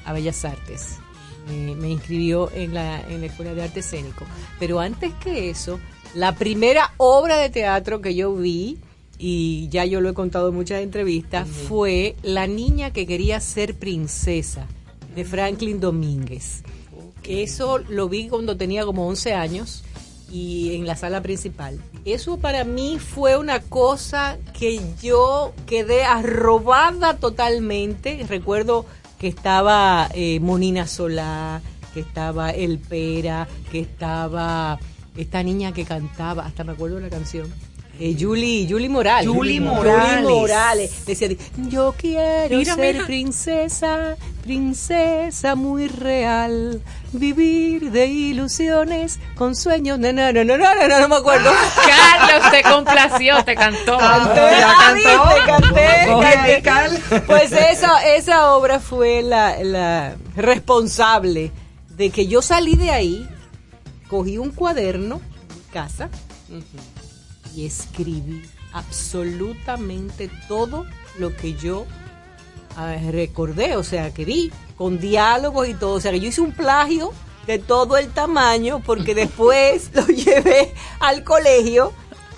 a 0.06 0.14
Bellas 0.14 0.44
Artes. 0.46 0.98
Me, 1.48 1.76
me 1.76 1.90
inscribió 1.90 2.52
en 2.54 2.74
la, 2.74 3.02
en 3.02 3.22
la 3.22 3.28
Escuela 3.28 3.54
de 3.54 3.64
Arte 3.64 3.80
Escénico. 3.80 4.26
Pero 4.60 4.80
antes 4.80 5.14
que 5.16 5.50
eso, 5.50 5.80
la 6.14 6.36
primera 6.36 6.94
obra 6.98 7.38
de 7.38 7.50
teatro 7.50 8.02
que 8.02 8.16
yo 8.16 8.36
vi, 8.36 8.78
y 9.18 9.70
ya 9.70 9.86
yo 9.86 10.02
lo 10.02 10.10
he 10.10 10.14
contado 10.14 10.50
en 10.50 10.56
muchas 10.56 10.82
entrevistas, 10.82 11.48
fue 11.48 12.16
La 12.24 12.48
niña 12.48 12.92
que 12.92 13.06
quería 13.06 13.40
ser 13.40 13.76
princesa, 13.76 14.66
de 15.16 15.26
Franklin 15.26 15.80
Domínguez. 15.80 16.64
Eso 17.24 17.78
lo 17.78 18.10
vi 18.10 18.28
cuando 18.28 18.58
tenía 18.58 18.86
como 18.86 19.08
11 19.08 19.34
años 19.34 19.84
y 20.32 20.76
en 20.76 20.88
la 20.88 20.96
sala 20.96 21.22
principal. 21.22 21.80
Eso 22.06 22.38
para 22.38 22.64
mí 22.64 22.98
fue 22.98 23.38
una 23.38 23.60
cosa 23.60 24.38
que 24.58 24.82
yo 25.02 25.54
quedé 25.68 26.04
arrobada 26.04 27.18
totalmente. 27.18 28.26
Recuerdo 28.28 28.86
que 29.22 29.28
estaba 29.28 30.10
eh, 30.16 30.40
Monina 30.40 30.88
Solá, 30.88 31.62
que 31.94 32.00
estaba 32.00 32.50
El 32.50 32.80
Pera, 32.80 33.48
que 33.72 33.82
estaba 33.82 34.80
esta 35.16 35.44
niña 35.44 35.74
que 35.74 35.86
cantaba, 35.86 36.44
hasta 36.44 36.64
me 36.64 36.72
acuerdo 36.72 37.00
la 37.00 37.10
canción. 37.10 37.48
Eh, 38.04 38.16
Julie, 38.20 38.66
Julie 38.68 38.90
Morales. 38.90 39.28
Julie 39.30 39.60
Julie 39.60 39.62
Morales. 39.62 40.24
Morales. 40.24 41.06
Decía, 41.06 41.30
yo 41.70 41.94
quiero 41.96 42.58
Mira, 42.58 42.74
ser 42.74 42.96
mira. 42.96 43.06
princesa, 43.06 44.16
princesa 44.42 45.54
muy 45.54 45.88
real, 45.88 46.82
vivir 47.14 47.92
de 47.92 48.08
ilusiones 48.08 49.20
con 49.36 49.56
sueños. 49.56 50.00
No, 50.00 50.12
no, 50.12 50.34
no, 50.34 50.44
no, 50.44 50.58
no, 50.58 50.76
no, 50.76 50.88
no, 50.88 51.00
no 51.00 51.08
me 51.10 51.16
acuerdo. 51.16 51.52
Carlos 51.76 52.52
te 52.52 52.64
complació, 52.64 53.44
te 53.44 53.54
cantó. 53.54 54.00
Ah, 54.02 54.34
cantó. 54.80 55.76
viste, 56.16 56.62
canté. 56.64 57.22
Pues 57.28 57.52
esa, 57.52 58.04
esa 58.16 58.56
obra 58.56 58.80
fue 58.80 59.22
la, 59.22 59.64
la 59.64 60.16
responsable 60.36 61.52
de 61.90 62.10
que 62.10 62.26
yo 62.26 62.42
salí 62.42 62.76
de 62.76 62.90
ahí, 62.90 63.30
cogí 64.08 64.40
un 64.40 64.50
cuaderno, 64.50 65.22
casa, 65.72 66.10
y 67.56 67.66
escribí 67.66 68.42
absolutamente 68.74 70.30
todo 70.48 70.86
lo 71.20 71.36
que 71.36 71.54
yo 71.56 71.86
ah, 72.78 72.96
recordé, 73.12 73.76
o 73.76 73.84
sea, 73.84 74.14
que 74.14 74.26
vi, 74.26 74.52
con 74.78 75.00
diálogos 75.00 75.68
y 75.68 75.74
todo. 75.74 75.96
O 75.96 76.00
sea, 76.00 76.12
que 76.12 76.20
yo 76.20 76.28
hice 76.30 76.42
un 76.42 76.54
plagio 76.54 77.12
de 77.48 77.60
todo 77.60 77.98
el 77.98 78.08
tamaño 78.10 78.82
porque 78.86 79.16
después 79.16 79.90
lo 79.94 80.06
llevé 80.08 80.74
al 81.00 81.24
colegio 81.24 81.92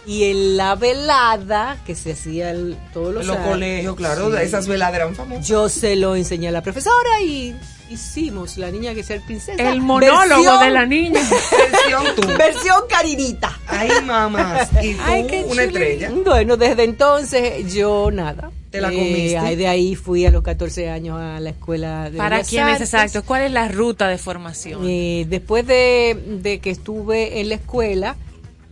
y 0.06 0.26
en 0.26 0.58
la 0.58 0.76
velada 0.76 1.78
que 1.86 1.96
se 1.96 2.14
hacía 2.14 2.52
el- 2.52 2.78
todos 2.94 3.14
los, 3.14 3.26
los 3.26 3.38
años, 3.38 3.50
colegios, 3.50 3.96
claro, 3.96 4.38
esas 4.38 4.68
veladas 4.68 4.96
eran 4.96 5.16
famosas. 5.16 5.48
yo 5.48 5.70
se 5.70 5.96
lo 5.96 6.16
enseñé 6.16 6.50
a 6.50 6.52
la 6.52 6.62
profesora 6.62 7.22
y 7.26 7.56
hicimos 7.90 8.58
La 8.58 8.72
Niña 8.72 8.94
que 8.94 9.04
sea 9.04 9.20
princesa. 9.22 9.62
El 9.72 9.82
monólogo 9.82 10.42
Versión- 10.44 10.60
de 10.64 10.70
la 10.72 10.86
niña. 10.86 11.22
Versión 11.22 12.04
tú. 12.16 12.28
Versión 12.38 12.82
carinita. 12.90 13.60
Ay, 13.68 13.90
mamás. 14.06 14.70
Y 14.82 14.94
tú, 14.94 15.02
Ay, 15.06 15.28
qué 15.28 15.46
una 15.48 15.64
estrella. 15.64 16.12
Bueno, 16.26 16.58
desde 16.58 16.84
entonces 16.84 17.74
yo 17.74 18.10
nada. 18.12 18.52
¿Te 18.72 18.82
la 18.82 18.92
Eh, 18.92 18.96
comiste? 18.96 19.38
ahí 19.38 19.56
de 19.56 19.68
ahí 19.68 19.96
fui 19.96 20.26
a 20.26 20.32
los 20.32 20.42
14 20.42 20.90
años 20.90 21.20
a 21.20 21.40
la 21.40 21.52
escuela 21.52 22.10
de 22.10 22.18
Para 22.18 22.38
Artes. 22.38 22.54
exacto, 22.82 23.22
¿cuál 23.24 23.44
es 23.44 23.52
la 23.52 23.68
ruta 23.68 24.08
de 24.08 24.18
formación? 24.18 24.82
Eh, 24.88 25.26
después 25.30 25.68
de, 25.68 26.18
de 26.42 26.58
que 26.60 26.72
estuve 26.72 27.40
en 27.40 27.50
la 27.50 27.56
escuela, 27.56 28.16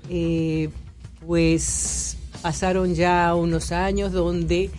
eh, 0.10 0.70
pues 1.28 2.18
pasaron 2.42 2.96
ya 2.96 3.36
unos 3.36 3.72
años 3.72 4.12
donde 4.12 4.72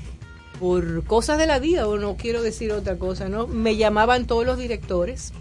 por 0.62 1.02
cosas 1.06 1.38
de 1.38 1.48
la 1.48 1.58
vida, 1.58 1.88
o 1.88 1.98
no 1.98 2.16
quiero 2.16 2.40
decir 2.40 2.70
otra 2.70 2.96
cosa, 2.96 3.28
¿no? 3.28 3.48
Me 3.48 3.74
llamaban 3.76 4.28
todos 4.28 4.46
los 4.46 4.56
directores. 4.58 5.32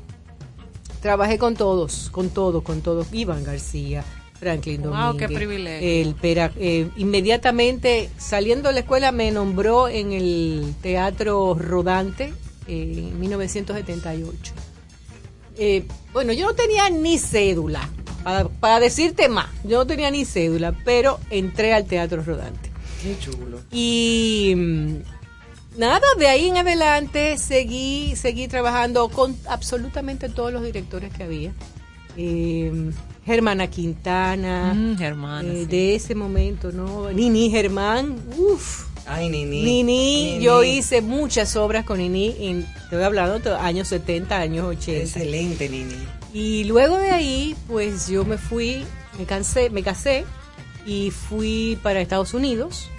Trabajé 0.99 1.37
con 1.37 1.53
todos, 1.55 2.09
con 2.11 2.29
todos, 2.31 2.63
con 2.63 2.81
todos. 2.81 3.05
Iván 3.13 3.43
García, 3.43 4.03
Franklin 4.39 4.81
Wow, 4.81 4.91
Domínguez. 4.93 5.29
qué 5.29 5.35
privilegio. 5.35 5.87
El 6.01 6.15
Pera- 6.15 6.51
eh, 6.57 6.89
inmediatamente 6.97 8.09
saliendo 8.17 8.69
de 8.69 8.73
la 8.73 8.79
escuela 8.79 9.11
me 9.11 9.29
nombró 9.29 9.87
en 9.87 10.11
el 10.11 10.73
Teatro 10.81 11.53
Rodante 11.53 12.33
eh, 12.67 13.09
en 13.11 13.19
1978. 13.19 14.53
Eh, 15.59 15.85
bueno, 16.13 16.33
yo 16.33 16.47
no 16.47 16.55
tenía 16.55 16.89
ni 16.89 17.19
cédula, 17.19 17.87
para, 18.23 18.45
para 18.49 18.79
decirte 18.79 19.29
más, 19.29 19.49
yo 19.63 19.77
no 19.77 19.85
tenía 19.85 20.09
ni 20.09 20.25
cédula, 20.25 20.75
pero 20.83 21.19
entré 21.29 21.73
al 21.75 21.85
Teatro 21.85 22.23
Rodante. 22.23 22.70
Qué 23.01 23.17
chulo. 23.19 23.59
Y 23.71 24.53
mm, 24.55 24.95
nada, 25.79 26.01
de 26.17 26.27
ahí 26.27 26.47
en 26.49 26.57
adelante 26.57 27.37
seguí, 27.37 28.15
seguí 28.15 28.47
trabajando 28.47 29.09
con 29.09 29.35
absolutamente 29.49 30.29
todos 30.29 30.51
los 30.53 30.63
directores 30.63 31.11
que 31.13 31.23
había. 31.23 31.53
Eh, 32.17 32.91
Germana 33.25 33.67
Quintana, 33.67 34.73
Mm, 34.73 34.97
Germana, 34.97 35.51
eh, 35.53 35.59
sí. 35.61 35.65
de 35.67 35.95
ese 35.95 36.15
momento, 36.15 36.71
¿no? 36.71 37.09
Nini 37.11 37.49
Germán, 37.49 38.15
uff. 38.37 38.85
Ay, 39.07 39.29
Nini. 39.29 39.63
Nini, 39.63 40.39
yo 40.41 40.63
hice 40.63 41.01
muchas 41.01 41.55
obras 41.55 41.85
con 41.85 41.97
Nini, 41.99 42.35
en, 42.39 42.65
estoy 42.83 43.01
hablando 43.03 43.39
de 43.39 43.55
años 43.55 43.87
70, 43.87 44.37
años 44.37 44.65
80. 44.65 45.01
Excelente, 45.03 45.69
Nini. 45.69 45.95
Y 46.33 46.63
luego 46.65 46.97
de 46.97 47.09
ahí, 47.11 47.55
pues 47.67 48.07
yo 48.07 48.23
me 48.25 48.37
fui, 48.37 48.83
me 49.17 49.25
cansé, 49.25 49.69
me 49.69 49.83
casé 49.83 50.23
y 50.85 51.11
fui 51.11 51.77
para 51.81 52.01
Estados 52.01 52.33
Unidos. 52.33 52.89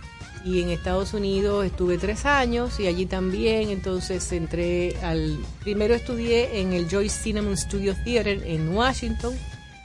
Y 0.45 0.61
en 0.61 0.71
Estados 0.71 1.15
Unidos 1.15 1.65
estuve 1.65 1.99
tres 1.99 2.27
años 2.27 2.81
y 2.81 2.89
allí 2.89 3.07
también, 3.07 3.71
entonces 3.71 4.33
entré 4.33 4.97
al... 5.03 5.39
Primero 5.61 5.95
estudié 5.95 6.61
en 6.61 6.73
el 6.73 6.91
Joyce 6.91 7.23
Cinnamon 7.23 7.57
Studio 7.57 7.95
Theater 8.05 8.43
en 8.45 8.75
Washington 8.75 9.35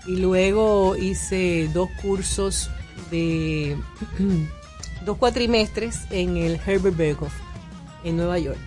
y 0.08 0.16
luego 0.16 0.96
hice 0.96 1.70
dos 1.74 1.90
cursos 2.02 2.72
de... 3.12 3.78
dos 5.06 5.18
cuatrimestres 5.18 6.00
en 6.10 6.38
el 6.38 6.60
Herbert 6.66 6.98
Berghoff 6.98 7.34
en 8.04 8.18
Nueva 8.18 8.40
York. 8.40 8.58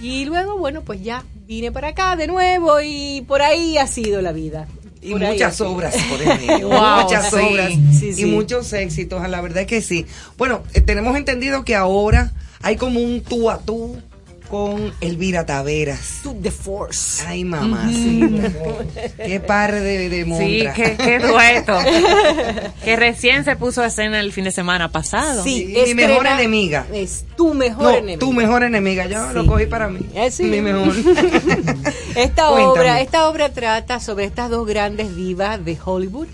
Y 0.00 0.24
luego, 0.24 0.58
bueno, 0.58 0.82
pues 0.82 1.02
ya 1.02 1.24
vine 1.46 1.72
para 1.72 1.88
acá 1.88 2.16
de 2.16 2.26
nuevo 2.26 2.80
y 2.82 3.24
por 3.26 3.42
ahí 3.42 3.78
ha 3.78 3.86
sido 3.86 4.20
la 4.22 4.32
vida. 4.32 4.66
Y 5.06 5.12
Por 5.12 5.20
muchas 5.20 5.60
obras 5.60 5.94
por 6.10 6.20
el 6.20 6.46
medio. 6.46 6.68
Wow, 6.68 7.02
muchas 7.02 7.30
sí. 7.30 7.36
obras. 7.36 7.72
Sí, 7.98 8.12
sí. 8.12 8.22
Y 8.22 8.24
muchos 8.26 8.72
éxitos, 8.72 9.26
la 9.28 9.40
verdad 9.40 9.62
es 9.62 9.66
que 9.66 9.80
sí. 9.80 10.06
Bueno, 10.36 10.62
eh, 10.74 10.80
tenemos 10.80 11.16
entendido 11.16 11.64
que 11.64 11.76
ahora 11.76 12.32
hay 12.60 12.76
como 12.76 13.00
un 13.00 13.22
tú 13.22 13.50
a 13.50 13.58
tú 13.58 13.96
con 14.48 14.92
Elvira 15.00 15.44
Taveras. 15.46 16.20
To 16.22 16.34
the 16.42 16.50
Force. 16.50 17.22
Ay, 17.26 17.44
mamá, 17.44 17.88
sí. 17.92 18.20
Qué 19.16 19.40
par 19.40 19.72
de, 19.74 20.08
de 20.08 20.22
Sí, 20.22 20.24
montra. 20.24 20.72
qué, 20.74 20.96
qué 20.96 21.18
dueto. 21.18 21.78
que 22.84 22.96
recién 22.96 23.44
se 23.44 23.56
puso 23.56 23.82
a 23.82 23.86
escena 23.86 24.20
el 24.20 24.32
fin 24.32 24.44
de 24.44 24.50
semana 24.50 24.90
pasado. 24.90 25.42
Sí, 25.44 25.74
mi 25.86 25.94
mejor 25.94 26.26
enemiga. 26.26 26.86
Es 26.92 27.24
tu 27.36 27.54
mejor 27.54 27.82
No, 27.84 27.90
enemiga. 27.90 28.18
tu 28.18 28.32
mejor 28.32 28.62
enemiga. 28.62 29.06
Yo 29.06 29.32
lo 29.32 29.42
Sí. 29.42 29.48
cogí 29.48 29.66
para 29.66 29.88
mí. 29.88 30.00
Eh, 30.14 30.30
sí. 30.30 30.44
Mi 30.44 30.60
mejor. 30.60 30.94
Esta 32.16 32.48
Cuéntame. 32.48 32.64
obra, 32.66 33.00
esta 33.00 33.28
obra 33.28 33.52
trata 33.52 34.00
sobre 34.00 34.24
estas 34.24 34.50
dos 34.50 34.66
grandes 34.66 35.14
divas 35.16 35.64
de 35.64 35.76
Hollywood 35.84 36.28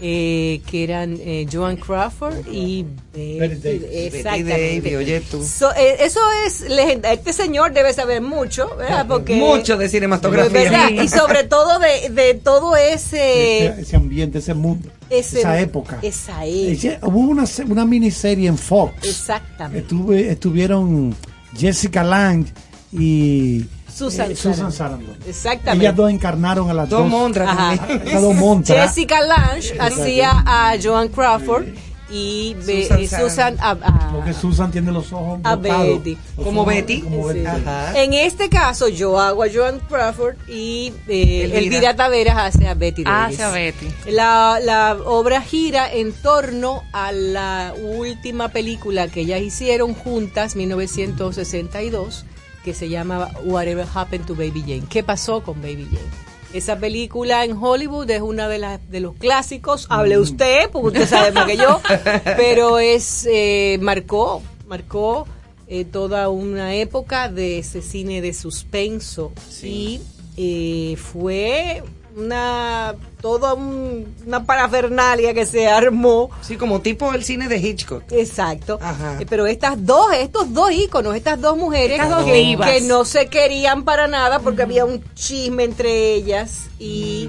eh, 0.00 0.60
que 0.70 0.84
eran 0.84 1.16
eh, 1.20 1.46
Joan 1.52 1.76
Crawford 1.76 2.46
y 2.52 2.84
Betty, 3.12 3.56
Davis. 3.56 3.82
exactamente. 3.90 4.44
Betty 4.44 4.80
Davis, 4.80 4.96
oye 4.98 5.20
tú. 5.22 5.42
So, 5.44 5.70
eh, 5.74 5.96
eso 6.00 6.20
es 6.46 6.60
legenda. 6.68 7.12
Este 7.12 7.32
señor 7.32 7.72
debe 7.72 7.92
saber 7.92 8.20
mucho, 8.22 8.68
¿verdad? 8.76 9.06
Porque 9.08 9.34
Mucho 9.36 9.76
de 9.76 9.88
cinematografía. 9.88 10.50
¿verdad? 10.52 10.90
Y 10.90 11.08
sobre 11.08 11.44
todo 11.44 11.78
de, 11.80 12.10
de 12.10 12.34
todo 12.34 12.76
ese, 12.76 13.66
ese, 13.66 13.80
ese 13.80 13.96
ambiente, 13.96 14.38
ese 14.38 14.54
mundo, 14.54 14.88
ese- 15.10 15.40
esa 15.40 15.60
época. 15.60 15.98
Esa 16.02 16.44
época. 16.46 17.06
Hubo 17.06 17.18
una, 17.20 17.46
se- 17.46 17.64
una 17.64 17.84
miniserie 17.84 18.48
en 18.48 18.56
Fox. 18.58 18.94
Exactamente. 19.06 19.80
Estuve, 19.80 20.30
estuvieron 20.30 21.14
Jessica 21.56 22.04
Lange 22.04 22.52
y 22.92 23.64
Susan 23.98 24.30
eh, 24.30 24.36
Susan 24.36 24.72
Sarandon. 24.72 25.16
Exactamente. 25.26 25.84
Ellas 25.84 25.96
dos 25.96 26.10
encarnaron 26.10 26.70
a 26.70 26.74
las 26.74 26.88
Dos 26.88 27.00
dos. 27.00 27.08
montras 27.10 27.48
Ajá. 27.48 27.76
también. 27.76 28.02
Esas 28.08 28.22
dos 28.22 28.34
montras. 28.34 28.88
Jessica 28.88 29.20
Lange 29.20 29.76
hacía 29.80 30.30
a 30.46 30.74
Joan 30.82 31.08
Crawford 31.08 31.66
y 32.10 32.54
Be- 32.64 32.84
Susan 32.84 33.00
eh, 33.00 33.08
Susan 33.08 33.56
a, 33.60 33.70
a- 33.72 34.12
Porque 34.14 34.32
Susan 34.32 34.70
tiene 34.70 34.90
los 34.92 35.12
ojos 35.12 35.40
a 35.44 35.56
botados. 35.56 35.98
Betty. 36.02 36.16
Los 36.38 36.46
Como 36.46 36.62
ojos- 36.62 36.74
Betty. 36.74 37.00
como 37.02 37.26
Betty. 37.26 37.40
Sí. 37.40 37.46
Ajá. 37.46 38.02
En 38.02 38.14
este 38.14 38.48
caso, 38.48 38.88
yo 38.88 39.20
hago 39.20 39.42
a 39.42 39.46
Joan 39.52 39.78
Crawford 39.80 40.36
y 40.48 40.94
eh, 41.06 41.42
Elvira. 41.44 41.58
Elvira 41.58 41.96
Taveras 41.96 42.38
hace 42.38 42.66
a 42.66 42.72
Betty 42.72 43.04
Davis. 43.04 43.34
Hacia 43.38 43.50
Betty. 43.50 43.88
La, 44.10 44.58
la 44.64 44.96
obra 45.04 45.42
gira 45.42 45.92
en 45.92 46.12
torno 46.14 46.82
a 46.94 47.12
la 47.12 47.74
última 47.78 48.48
película 48.48 49.08
que 49.08 49.20
ellas 49.20 49.42
hicieron 49.42 49.92
juntas, 49.92 50.56
1962, 50.56 52.24
que 52.68 52.74
se 52.74 52.90
llama 52.90 53.30
Whatever 53.44 53.86
Happened 53.94 54.26
to 54.26 54.34
Baby 54.34 54.60
Jane. 54.60 54.82
¿Qué 54.90 55.02
pasó 55.02 55.42
con 55.42 55.62
Baby 55.62 55.86
Jane? 55.90 56.10
Esa 56.52 56.78
película 56.78 57.42
en 57.46 57.56
Hollywood 57.56 58.10
es 58.10 58.20
una 58.20 58.46
de, 58.46 58.58
las 58.58 58.90
de 58.90 59.00
los 59.00 59.14
clásicos. 59.14 59.86
Hable 59.88 60.18
usted, 60.18 60.68
porque 60.70 60.88
usted 60.88 61.08
sabe 61.08 61.32
más 61.32 61.46
que 61.46 61.56
yo. 61.56 61.80
Pero 62.36 62.78
es 62.78 63.26
eh, 63.26 63.78
marcó, 63.80 64.42
marcó 64.66 65.26
eh, 65.66 65.86
toda 65.86 66.28
una 66.28 66.74
época 66.74 67.30
de 67.30 67.60
ese 67.60 67.80
cine 67.80 68.20
de 68.20 68.34
suspenso 68.34 69.32
y 69.62 70.02
eh, 70.36 70.94
fue 70.98 71.82
una 72.18 72.94
toda 73.20 73.54
un- 73.54 74.06
una 74.26 74.44
parafernalia 74.44 75.34
que 75.34 75.46
se 75.46 75.66
armó. 75.68 76.30
Sí, 76.40 76.56
como 76.56 76.80
tipo 76.80 77.12
el 77.14 77.24
cine 77.24 77.48
de 77.48 77.58
Hitchcock. 77.58 78.04
exacto. 78.10 78.78
Ajá. 78.82 79.16
Eh, 79.20 79.26
pero 79.28 79.46
estas 79.46 79.84
dos 79.84 80.12
estos 80.14 80.52
dos 80.52 80.70
íconos 80.72 81.14
estas 81.16 81.40
dos 81.40 81.56
mujeres 81.56 81.92
Estas 81.98 82.10
dos 82.10 82.24
que, 82.24 82.80
no 82.82 83.04
se 83.04 83.26
querían 83.28 83.84
para 83.84 84.06
nada 84.06 84.38
porque 84.40 84.62
había 84.62 84.84
un 84.84 85.02
chisme 85.14 85.64
entre 85.64 86.14
ellas 86.14 86.68
y 86.78 87.28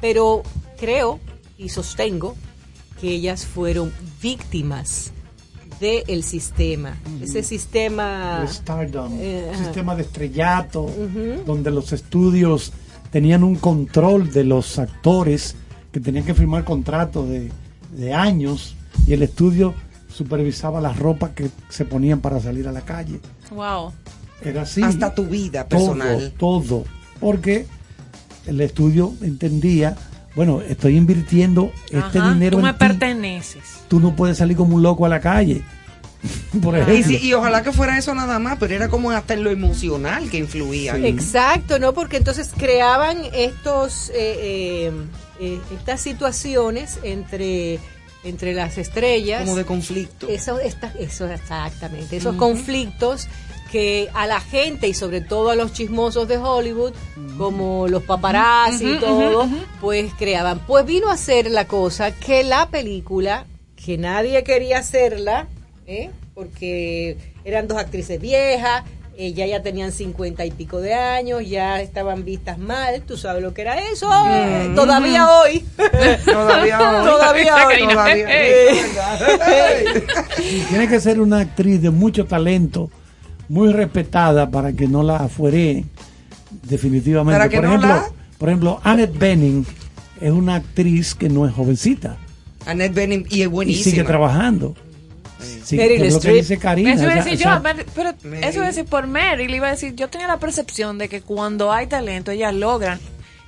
pero 0.00 0.42
creo 0.78 1.20
y 1.58 1.68
sostengo 1.68 2.36
que 3.00 3.08
ellas 3.10 3.44
fueron 3.46 3.92
víctimas 4.20 5.12
del 5.80 6.24
sistema. 6.24 6.96
Ese 7.22 7.44
sistema 7.44 8.40
El 8.42 8.48
Stardom, 8.48 9.12
un 9.12 9.50
ajá. 9.54 9.64
sistema 9.64 9.94
de 9.94 10.02
estrellato, 10.02 10.90
donde 11.46 11.70
los 11.70 11.92
estudios 11.92 12.72
tenían 13.10 13.42
un 13.44 13.56
control 13.56 14.32
de 14.32 14.44
los 14.44 14.78
actores 14.78 15.56
que 15.92 16.00
tenían 16.00 16.24
que 16.24 16.34
firmar 16.34 16.64
contratos 16.64 17.28
de, 17.28 17.50
de 17.96 18.14
años 18.14 18.76
y 19.06 19.12
el 19.12 19.22
estudio 19.22 19.74
supervisaba 20.12 20.80
las 20.80 20.98
ropas 20.98 21.30
que 21.30 21.50
se 21.68 21.84
ponían 21.84 22.20
para 22.20 22.40
salir 22.40 22.66
a 22.68 22.72
la 22.72 22.82
calle. 22.82 23.20
Wow. 23.50 23.92
Era 24.42 24.62
así. 24.62 24.82
Hasta 24.82 25.14
tu 25.14 25.24
vida 25.24 25.66
personal. 25.68 26.32
Todo, 26.36 26.60
todo. 26.62 26.84
Porque 27.20 27.66
el 28.46 28.60
estudio 28.60 29.12
entendía, 29.20 29.96
bueno, 30.36 30.60
estoy 30.62 30.96
invirtiendo 30.96 31.72
este 31.90 32.20
dinero 32.20 32.56
Tú 32.56 32.62
me 32.62 32.70
en 32.70 32.74
ti. 32.74 32.78
perteneces. 32.78 33.62
Tú 33.88 34.00
no 34.00 34.14
puedes 34.14 34.38
salir 34.38 34.56
como 34.56 34.76
un 34.76 34.82
loco 34.82 35.06
a 35.06 35.08
la 35.08 35.20
calle. 35.20 35.62
Por 36.62 36.76
Y, 36.76 36.80
ejemplo. 36.80 37.18
sí, 37.18 37.26
y 37.28 37.32
ojalá 37.34 37.62
que 37.62 37.72
fuera 37.72 37.96
eso 37.98 38.14
nada 38.14 38.38
más, 38.38 38.56
pero 38.58 38.74
era 38.74 38.88
como 38.88 39.10
hasta 39.10 39.34
en 39.34 39.44
lo 39.44 39.50
emocional 39.50 40.28
que 40.30 40.38
influía. 40.38 40.96
Exacto, 40.96 41.78
¿no? 41.78 41.92
Porque 41.94 42.16
entonces 42.16 42.50
creaban 42.56 43.18
estos, 43.32 44.10
eh, 44.10 44.88
eh, 44.88 44.92
eh, 45.40 45.60
estas 45.74 46.00
situaciones 46.00 46.98
entre, 47.02 47.78
entre 48.24 48.54
las 48.54 48.78
estrellas. 48.78 49.42
Como 49.44 49.56
de 49.56 49.64
conflicto. 49.64 50.26
Eso, 50.28 50.58
esta- 50.58 50.92
eso 50.98 51.28
exactamente, 51.30 52.16
esos 52.16 52.34
conflictos 52.36 53.28
que 53.70 54.08
a 54.14 54.26
la 54.26 54.40
gente 54.40 54.88
y 54.88 54.94
sobre 54.94 55.20
todo 55.20 55.50
a 55.50 55.54
los 55.54 55.74
chismosos 55.74 56.26
de 56.26 56.38
Hollywood, 56.38 56.92
como 57.36 57.86
los 57.86 58.02
paparazzi 58.02 58.92
y 58.92 58.98
todo, 58.98 59.46
pues 59.80 60.10
creaban. 60.18 60.60
Pues 60.66 60.86
vino 60.86 61.10
a 61.10 61.16
ser 61.18 61.50
la 61.50 61.66
cosa 61.66 62.12
que 62.12 62.42
la 62.44 62.70
película, 62.70 63.44
que 63.76 63.98
nadie 63.98 64.42
quería 64.42 64.78
hacerla, 64.78 65.46
¿eh? 65.88 66.10
porque 66.34 67.16
eran 67.44 67.66
dos 67.66 67.78
actrices 67.78 68.20
viejas, 68.20 68.84
ella 69.16 69.46
ya 69.46 69.62
tenían 69.62 69.90
cincuenta 69.90 70.44
y 70.46 70.52
pico 70.52 70.80
de 70.80 70.94
años, 70.94 71.42
ya 71.48 71.80
estaban 71.80 72.24
vistas 72.24 72.56
mal, 72.58 73.02
tú 73.02 73.16
sabes 73.16 73.42
lo 73.42 73.52
que 73.52 73.62
era 73.62 73.76
eso, 73.90 74.08
Eh, 74.30 74.70
todavía 74.76 75.26
hoy. 75.28 75.64
Todavía 76.24 76.78
hoy. 76.78 77.06
Todavía 77.08 77.66
hoy. 77.66 77.88
Todavía. 77.88 78.26
Eh, 78.30 78.76
Y 80.52 80.60
tiene 80.68 80.86
que 80.88 81.00
ser 81.00 81.20
una 81.20 81.40
actriz 81.40 81.82
de 81.82 81.90
mucho 81.90 82.26
talento, 82.26 82.90
muy 83.48 83.72
respetada 83.72 84.48
para 84.50 84.72
que 84.72 84.86
no 84.86 85.02
la 85.02 85.16
afuere 85.16 85.84
definitivamente. 86.62 87.48
Por 87.50 87.62
no 87.62 87.68
ejemplo, 87.68 87.88
la- 87.88 88.08
por 88.38 88.48
ejemplo, 88.50 88.80
Annette 88.84 89.18
Bening 89.18 89.66
es 90.20 90.30
una 90.30 90.56
actriz 90.56 91.14
que 91.14 91.28
no 91.28 91.46
es 91.46 91.52
jovencita 91.54 92.16
Annette 92.66 92.94
Bening, 92.94 93.26
y 93.30 93.40
es 93.40 93.46
y 93.46 93.46
buenísima. 93.46 93.90
sigue 93.90 94.04
trabajando. 94.04 94.76
Sí, 95.64 95.76
Meryl 95.76 96.02
Streep. 96.06 96.36
dice 96.36 96.58
Karina. 96.58 96.94
Eso 96.94 97.04
iba 97.04 97.12
a 97.14 97.18
o 97.18 97.22
sea, 97.22 97.24
decir 97.32 97.46
o 97.46 97.50
yo, 97.50 97.62
sea, 97.62 97.84
pero 97.94 98.10
eso 98.40 98.56
iba 98.56 98.64
a 98.64 98.68
decir 98.68 98.84
por 98.86 99.06
Mary, 99.06 99.46
le 99.48 99.56
iba 99.56 99.68
a 99.68 99.70
decir, 99.70 99.94
yo 99.94 100.08
tenía 100.08 100.26
la 100.26 100.38
percepción 100.38 100.98
de 100.98 101.08
que 101.08 101.20
cuando 101.22 101.72
hay 101.72 101.86
talento 101.86 102.30
ellas 102.30 102.52
logran 102.54 102.98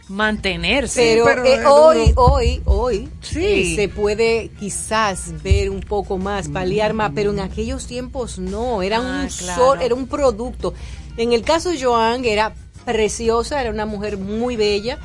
mantenerse. 0.09 1.01
Pero, 1.01 1.25
pero 1.25 1.45
eh, 1.47 1.67
hoy, 1.67 2.09
duro. 2.11 2.23
hoy, 2.25 2.63
hoy 2.65 3.09
Sí. 3.23 3.45
eh, 3.45 3.77
se 3.77 3.89
puede 3.89 4.51
quizás 4.59 5.33
ver 5.43 5.71
un 5.71 5.81
poco 5.81 6.19
más, 6.19 6.49
paliar 6.49 6.95
más, 6.95 7.13
pero 7.15 7.31
en 7.33 7.41
aquellos 7.41 7.87
tiempos 7.87 8.39
no, 8.39 8.83
era 8.83 8.97
Ah, 8.99 9.23
un 9.23 9.29
claro. 9.29 9.63
sol, 9.65 9.79
era 9.83 9.95
un 9.95 10.07
producto. 10.09 10.75
En 11.17 11.33
el 11.33 11.43
caso 11.43 11.71
de 11.71 11.81
Joan 11.83 12.25
era 12.25 12.55
preciosa, 12.85 13.61
era 13.61 13.71
una 13.71 13.87
mujer 13.87 14.17
muy 14.19 14.57
bella 14.57 14.99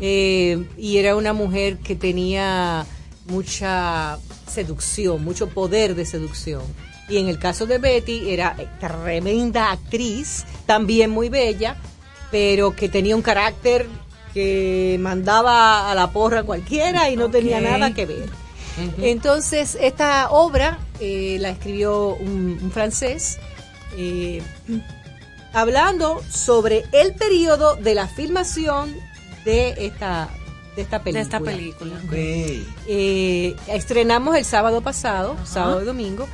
eh, 0.00 0.62
y 0.76 0.98
era 0.98 1.16
una 1.16 1.32
mujer 1.32 1.78
que 1.78 1.94
tenía 1.96 2.84
mucha 3.28 4.18
seducción, 4.50 5.24
mucho 5.24 5.48
poder 5.48 5.94
de 5.94 6.04
seducción. 6.04 6.62
Y 7.08 7.16
en 7.16 7.28
el 7.28 7.38
caso 7.38 7.66
de 7.66 7.78
Betty 7.78 8.30
era 8.30 8.54
tremenda 8.78 9.72
actriz, 9.72 10.44
también 10.66 11.10
muy 11.10 11.28
bella, 11.28 11.76
pero 12.30 12.76
que 12.76 12.88
tenía 12.88 13.16
un 13.16 13.22
carácter 13.22 13.86
que 14.34 14.96
mandaba 15.00 15.90
a 15.90 15.94
la 15.94 16.12
porra 16.12 16.42
cualquiera 16.42 17.10
y 17.10 17.16
no 17.16 17.30
tenía 17.30 17.60
nada 17.60 17.94
que 17.94 18.06
ver. 18.06 18.28
Entonces, 19.02 19.76
esta 19.80 20.30
obra 20.30 20.78
eh, 21.00 21.38
la 21.40 21.50
escribió 21.50 22.14
un, 22.14 22.58
un 22.62 22.70
francés 22.70 23.38
eh, 23.96 24.42
hablando 25.52 26.22
sobre 26.30 26.84
el 26.92 27.14
periodo 27.14 27.76
de 27.76 27.94
la 27.94 28.06
filmación 28.06 28.94
de 29.44 29.74
esta, 29.78 30.28
de 30.80 30.84
esta 30.84 30.98
de 30.98 31.04
película. 31.04 31.22
esta 31.22 31.40
película. 31.40 31.94
Ok. 32.04 32.12
Eh, 32.86 33.56
estrenamos 33.68 34.36
el 34.36 34.44
sábado 34.44 34.80
pasado, 34.80 35.36
sábado 35.44 35.82
y 35.82 35.84
domingo. 35.84 36.26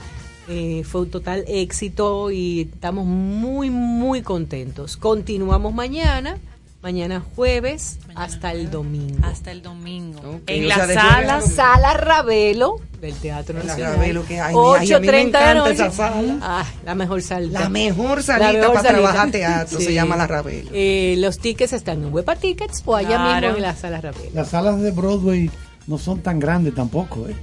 Eh, 0.48 0.84
fue 0.84 1.02
un 1.02 1.10
total 1.10 1.44
éxito 1.48 2.30
y 2.30 2.70
estamos 2.72 3.04
muy, 3.04 3.70
muy 3.70 4.22
contentos. 4.22 4.96
Continuamos 4.96 5.74
mañana, 5.74 6.38
mañana 6.82 7.22
jueves, 7.34 7.98
hasta 8.14 8.52
el 8.52 8.70
domingo. 8.70 9.18
Hasta 9.26 9.50
el 9.50 9.62
domingo. 9.62 10.40
En 10.46 10.64
o 10.66 10.68
sea, 10.68 10.76
las 10.78 10.88
de 10.88 10.94
jueves 10.94 10.96
a 10.96 11.10
salas. 11.10 11.40
domingo. 11.40 11.56
Sala 11.56 11.94
Ravelo 11.94 12.76
del 13.00 13.14
Teatro 13.14 13.58
La 13.58 13.64
Nacional. 13.64 13.94
Ravelo, 13.96 14.24
que, 14.24 14.40
ay, 14.40 14.54
ay, 14.78 14.92
a 14.92 15.00
mí 15.00 15.06
me 15.06 15.12
8.30 15.12 15.12
de 15.12 15.20
encanta 15.20 15.54
noche. 15.54 15.72
esa 15.72 15.90
sala. 15.90 16.38
Ah, 16.42 16.64
la 16.84 16.94
mejor 16.94 17.22
salita. 17.22 17.60
La 17.60 17.68
mejor 17.68 18.22
salita 18.22 18.52
mejor 18.52 18.66
para 18.74 18.82
salita. 18.82 19.02
trabajar 19.02 19.30
teatro, 19.32 19.80
se 19.80 19.92
llama 19.94 20.16
La 20.16 20.26
Ravelo. 20.26 20.70
Eh, 20.72 21.16
los 21.18 21.38
tickets 21.38 21.72
están 21.72 22.02
en 22.04 22.12
Huepa 22.14 22.36
Tickets 22.36 22.82
o 22.84 22.94
allá 22.94 23.08
Claro. 23.08 23.46
mismo 23.48 23.56
en 23.56 23.62
la 23.62 23.74
Sala 23.74 24.00
Ravelo. 24.00 24.30
Las 24.32 24.48
salas 24.50 24.80
de 24.80 24.90
Broadway 24.92 25.50
no 25.88 25.98
son 25.98 26.20
tan 26.20 26.38
grandes 26.38 26.74
tampoco, 26.74 27.26
¿eh? 27.28 27.34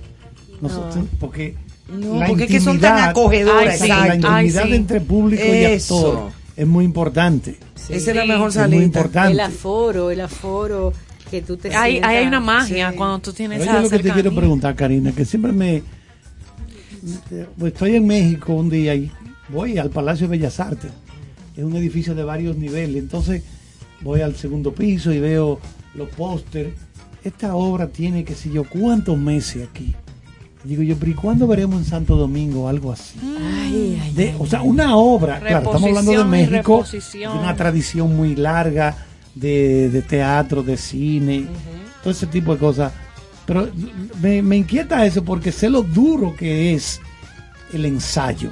No 0.61 0.69
son- 0.69 1.09
porque 1.19 1.55
No, 1.89 2.17
la 2.19 2.27
porque 2.27 2.43
es 2.45 2.49
que 2.49 2.59
son 2.61 2.79
tan 2.79 2.91
intimidad- 2.91 3.09
acogedoras. 3.09 3.73
Ay, 3.73 3.79
sí. 3.81 3.88
la. 3.89 4.03
Ay, 4.03 4.15
intimidad 4.47 4.63
sí. 4.65 4.73
entre 4.75 5.01
público 5.01 5.43
y 5.45 5.65
actor 5.65 6.31
es 6.55 6.67
muy 6.67 6.86
importante. 6.86 7.57
Sí. 7.88 7.93
Esa 7.93 8.11
es 8.11 8.15
la 8.17 8.25
mejor 8.25 8.49
Es 8.49 8.69
muy 8.69 8.84
importante. 8.84 9.34
El 9.34 9.39
aforo, 9.39 10.11
el 10.11 10.21
aforo 10.21 10.93
que 11.29 11.41
tú 11.41 11.57
te 11.57 11.75
Hay, 11.75 11.93
sientas. 11.93 12.09
hay 12.11 12.17
hay 12.17 12.27
una 12.27 12.39
magia 12.39 12.91
Sí. 12.91 12.97
cuando 12.97 13.19
tú 13.19 13.34
tienes 13.34 13.61
Oye, 13.61 13.69
esa 13.69 13.81
lo 13.81 13.89
que 13.89 13.99
te 13.99 14.11
quiero 14.11 14.34
preguntar, 14.34 14.75
Karina, 14.75 15.11
que 15.11 15.25
siempre 15.25 15.51
me... 15.51 15.84
Estoy 17.65 17.95
en 17.95 18.07
México 18.07 18.53
un 18.53 18.69
día 18.69 18.95
y 18.95 19.11
voy 19.49 19.77
al 19.77 19.89
Palacio 19.89 20.27
de 20.27 20.38
Bellas 20.38 20.59
Artes. 20.59 20.91
Es 21.57 21.63
un 21.63 21.75
edificio 21.75 22.15
de 22.15 22.23
varios 22.23 22.55
niveles. 22.55 22.95
Entonces 23.03 23.43
voy 24.01 24.21
al 24.21 24.36
segundo 24.36 24.73
piso 24.73 25.11
y 25.11 25.19
veo 25.19 25.59
los 25.95 26.09
pósters 26.09 26.73
esta 27.23 27.55
obra 27.55 27.88
tiene, 27.88 28.25
qué 28.25 28.36
sé 28.36 28.49
yo, 28.51 28.63
cuántos 28.65 29.17
meses 29.17 29.67
aquí. 29.69 29.95
Y 30.66 30.70
digo 30.70 30.84
yo, 30.84 30.95
pero 30.97 31.11
¿y 31.11 31.16
cuándo 31.16 31.45
veremos 31.47 31.80
en 31.80 31.86
Santo 31.86 32.16
Domingo 32.16 32.70
algo 32.70 32.91
así? 32.91 33.20
Ay, 33.22 33.99
ay, 34.01 34.14
De- 34.14 34.30
ay, 34.30 34.36
o 34.39 34.45
sea, 34.45 34.61
una 34.61 34.95
obra, 34.95 35.39
claro, 35.39 35.57
estamos 35.66 35.84
hablando 35.84 36.11
de 36.11 36.24
México, 36.24 36.86
de 37.14 37.28
una 37.28 37.55
tradición 37.55 38.16
muy 38.16 38.36
larga 38.36 38.95
de, 39.36 39.89
de 39.89 40.01
teatro, 40.01 40.64
de 40.64 40.78
cine, 40.78 41.45
todo 42.01 42.11
ese 42.11 42.28
tipo 42.28 42.53
de 42.53 42.59
cosas. 42.59 42.93
Pero 43.45 43.70
me, 44.22 44.41
me 44.41 44.55
inquieta 44.55 45.05
eso 45.05 45.24
porque 45.24 45.51
sé 45.51 45.70
lo 45.70 45.82
duro 45.82 46.34
que 46.36 46.74
es 46.74 47.01
el 47.74 47.84
ensayo, 47.86 48.49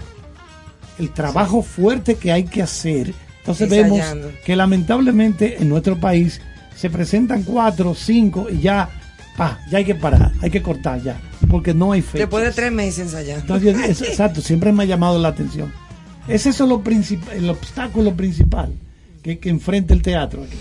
el 1.00 1.12
trabajo 1.12 1.62
fuerte 1.62 2.16
que 2.16 2.32
hay 2.34 2.44
que 2.44 2.62
hacer. 2.62 3.14
Entonces 3.40 3.72
Ensayando. 3.72 4.28
vemos 4.28 4.40
que 4.46 4.56
lamentablemente 4.56 5.62
en 5.62 5.70
nuestro 5.70 5.98
país 5.98 6.42
se 6.76 6.90
presentan 6.90 7.44
cuatro, 7.44 7.96
cinco 7.96 8.48
y 8.52 8.60
ya, 8.60 8.90
pa, 9.38 9.60
ya 9.72 9.78
hay 9.78 9.86
que 9.86 9.96
parar, 9.96 10.34
hay 10.42 10.50
que 10.52 10.62
cortar 10.62 11.02
ya, 11.02 11.16
porque 11.52 11.74
no 11.74 11.92
hay 11.92 12.02
fecha. 12.02 12.20
Después 12.20 12.44
de 12.46 12.52
tres 12.52 12.72
meses 12.72 13.00
ensayando. 13.00 13.42
Entonces, 13.56 14.02
es- 14.02 14.10
exacto, 14.10 14.42
siempre 14.42 14.72
me 14.72 14.84
ha 14.84 14.86
llamado 14.88 15.20
la 15.20 15.28
atención. 15.28 15.72
Es 16.28 16.46
eso 16.46 16.66
lo 16.66 16.82
el 17.36 17.50
obstáculo 17.50 18.16
principal 18.16 18.74
que, 19.22 19.38
que 19.40 19.50
enfrenta 19.50 19.94
el 19.94 20.02
teatro 20.02 20.44
aquí. 20.44 20.58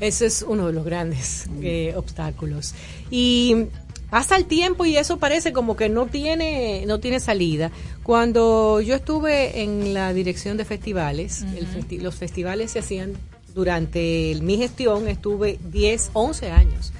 Ese 0.00 0.26
es 0.26 0.44
uno 0.46 0.66
de 0.68 0.72
los 0.72 0.84
grandes 0.84 1.46
eh, 1.62 1.92
obstáculos. 1.96 2.74
Y 3.10 3.66
pasa 4.10 4.36
el 4.36 4.46
tiempo 4.46 4.84
y 4.86 4.96
eso 4.96 5.18
parece 5.18 5.52
como 5.52 5.76
que 5.76 5.88
no 5.88 6.06
tiene, 6.06 6.84
no 6.86 7.00
tiene 7.00 7.20
salida. 7.20 7.70
Cuando 8.02 8.80
yo 8.80 8.94
estuve 8.96 9.62
en 9.62 9.94
la 9.94 10.12
dirección 10.12 10.56
de 10.56 10.64
festivales, 10.64 11.42
el 11.56 11.66
festi- 11.68 12.00
los 12.00 12.14
festivales 12.14 12.72
se 12.72 12.80
hacían 12.80 13.12
durante 13.54 14.32
el- 14.32 14.42
mi 14.42 14.56
gestión, 14.56 15.06
estuve 15.08 15.58
10, 15.70 16.10
11 16.14 16.50
años 16.50 16.92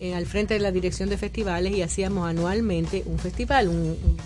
eh, 0.00 0.14
al 0.14 0.26
frente 0.26 0.54
de 0.54 0.60
la 0.60 0.72
dirección 0.72 1.08
de 1.08 1.16
festivales 1.18 1.72
y 1.76 1.82
hacíamos 1.82 2.28
anualmente 2.28 3.04
un 3.06 3.18
festival, 3.18 3.68
un, 3.68 3.76
un- 3.76 4.16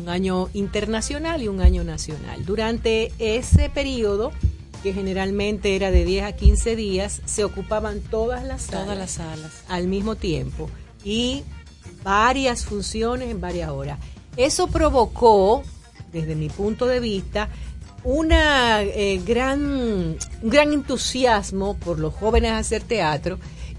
un 0.00 0.08
año 0.10 0.48
internacional 0.52 1.42
y 1.42 1.48
un 1.48 1.60
año 1.62 1.82
nacional. 1.82 2.44
Durante 2.44 3.12
ese 3.18 3.70
periodo, 3.70 4.30
que 4.82 4.92
generalmente 4.92 5.74
era 5.74 5.90
de 5.90 6.04
10 6.04 6.24
a 6.24 6.32
15 6.32 6.76
días, 6.76 7.22
se 7.24 7.44
ocupaban 7.44 8.00
todas 8.00 8.44
las 8.44 8.62
salas, 8.62 8.82
Todas 8.84 8.98
las 8.98 9.10
salas. 9.12 9.52
al 9.68 9.86
mismo 9.88 10.14
tiempo 10.14 10.68
y 11.02 11.44
varias 12.04 12.66
funciones 12.66 13.30
en 13.30 13.40
varias 13.40 13.70
horas. 13.70 13.98
Eso 14.36 14.66
provocó, 14.66 15.62
desde 16.12 16.34
mi 16.34 16.50
punto 16.50 16.84
de 16.86 17.00
vista, 17.00 17.48
una 18.04 18.82
eh, 18.82 19.20
gran, 19.26 19.62
un 19.64 20.18
gran 20.42 20.72
entusiasmo 20.74 21.74
por 21.78 21.98
los 21.98 22.12
jóvenes 22.14 22.50
a 22.52 22.58
hacer 22.58 22.82
teatro 22.82 23.38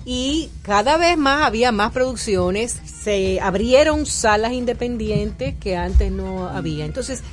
y 0.10 0.50
cada 0.62 0.96
vez 0.96 1.18
más 1.18 1.44
había 1.44 1.74
más 1.74 1.92
producciones, 1.92 2.80
se 2.86 3.42
abrieron 3.42 4.06
salas 4.06 4.54
independientes 4.54 5.56
que 5.60 5.76
antes 5.76 6.14
no 6.14 6.48
había. 6.48 6.86
Entonces, 6.86 7.24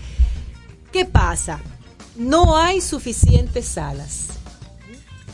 ¿qué 0.91 1.05
pasa? 1.05 1.61
No 2.17 2.59
hay 2.59 2.81
suficientes 2.81 3.65
salas. 3.65 4.27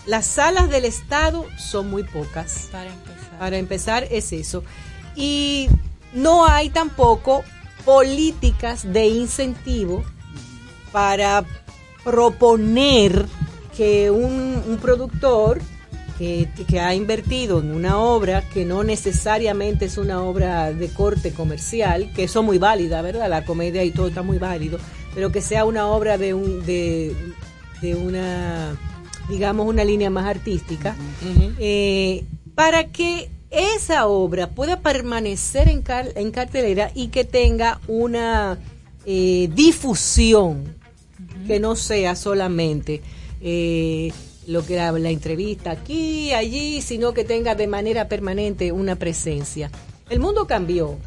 Las 0.04 0.26
salas 0.26 0.68
del 0.68 0.84
Estado 0.84 1.46
son 1.56 1.88
muy 1.88 2.02
pocas. 2.02 2.68
Para 2.70 2.90
empezar. 2.90 3.38
Para 3.38 3.56
empezar 3.56 4.08
es 4.10 4.34
eso. 4.34 4.62
Y 5.16 5.70
no 6.12 6.44
hay 6.46 6.68
tampoco 6.68 7.42
políticas 7.86 8.92
de 8.92 9.06
incentivo 9.06 10.04
para 10.92 11.46
proponer 12.04 13.24
que 13.74 14.10
un, 14.10 14.62
un 14.68 14.76
productor 14.76 15.62
que, 16.20 16.48
que 16.68 16.78
ha 16.80 16.94
invertido 16.94 17.60
en 17.60 17.72
una 17.74 17.98
obra 17.98 18.42
que 18.52 18.66
no 18.66 18.84
necesariamente 18.84 19.86
es 19.86 19.96
una 19.96 20.22
obra 20.22 20.70
de 20.70 20.88
corte 20.90 21.32
comercial, 21.32 22.12
que 22.14 22.24
eso 22.24 22.40
es 22.40 22.44
muy 22.46 22.58
válida, 22.58 23.00
¿verdad? 23.00 23.30
La 23.30 23.46
comedia 23.46 23.82
y 23.84 23.90
todo 23.90 24.08
está 24.08 24.22
muy 24.22 24.36
válido, 24.36 24.78
pero 25.14 25.32
que 25.32 25.40
sea 25.40 25.64
una 25.64 25.86
obra 25.86 26.18
de, 26.18 26.34
un, 26.34 26.66
de, 26.66 27.16
de 27.80 27.94
una, 27.94 28.76
digamos, 29.30 29.66
una 29.66 29.82
línea 29.82 30.10
más 30.10 30.26
artística, 30.26 30.94
eh, 31.58 32.24
para 32.54 32.88
que 32.88 33.30
esa 33.50 34.06
obra 34.06 34.50
pueda 34.50 34.80
permanecer 34.80 35.68
en, 35.70 35.80
car- 35.80 36.12
en 36.16 36.30
cartelera 36.32 36.90
y 36.94 37.08
que 37.08 37.24
tenga 37.24 37.80
una 37.88 38.58
eh, 39.06 39.48
difusión 39.54 40.76
que 41.46 41.58
no 41.60 41.76
sea 41.76 42.14
solamente 42.14 43.00
eh, 43.40 44.12
lo 44.46 44.64
que 44.64 44.74
era 44.74 44.92
la 44.92 45.10
entrevista 45.10 45.70
aquí, 45.70 46.32
allí, 46.32 46.82
sino 46.82 47.12
que 47.12 47.24
tenga 47.24 47.54
de 47.54 47.66
manera 47.66 48.08
permanente 48.08 48.72
una 48.72 48.96
presencia. 48.96 49.70
El 50.08 50.20
mundo 50.20 50.46
cambió, 50.46 50.98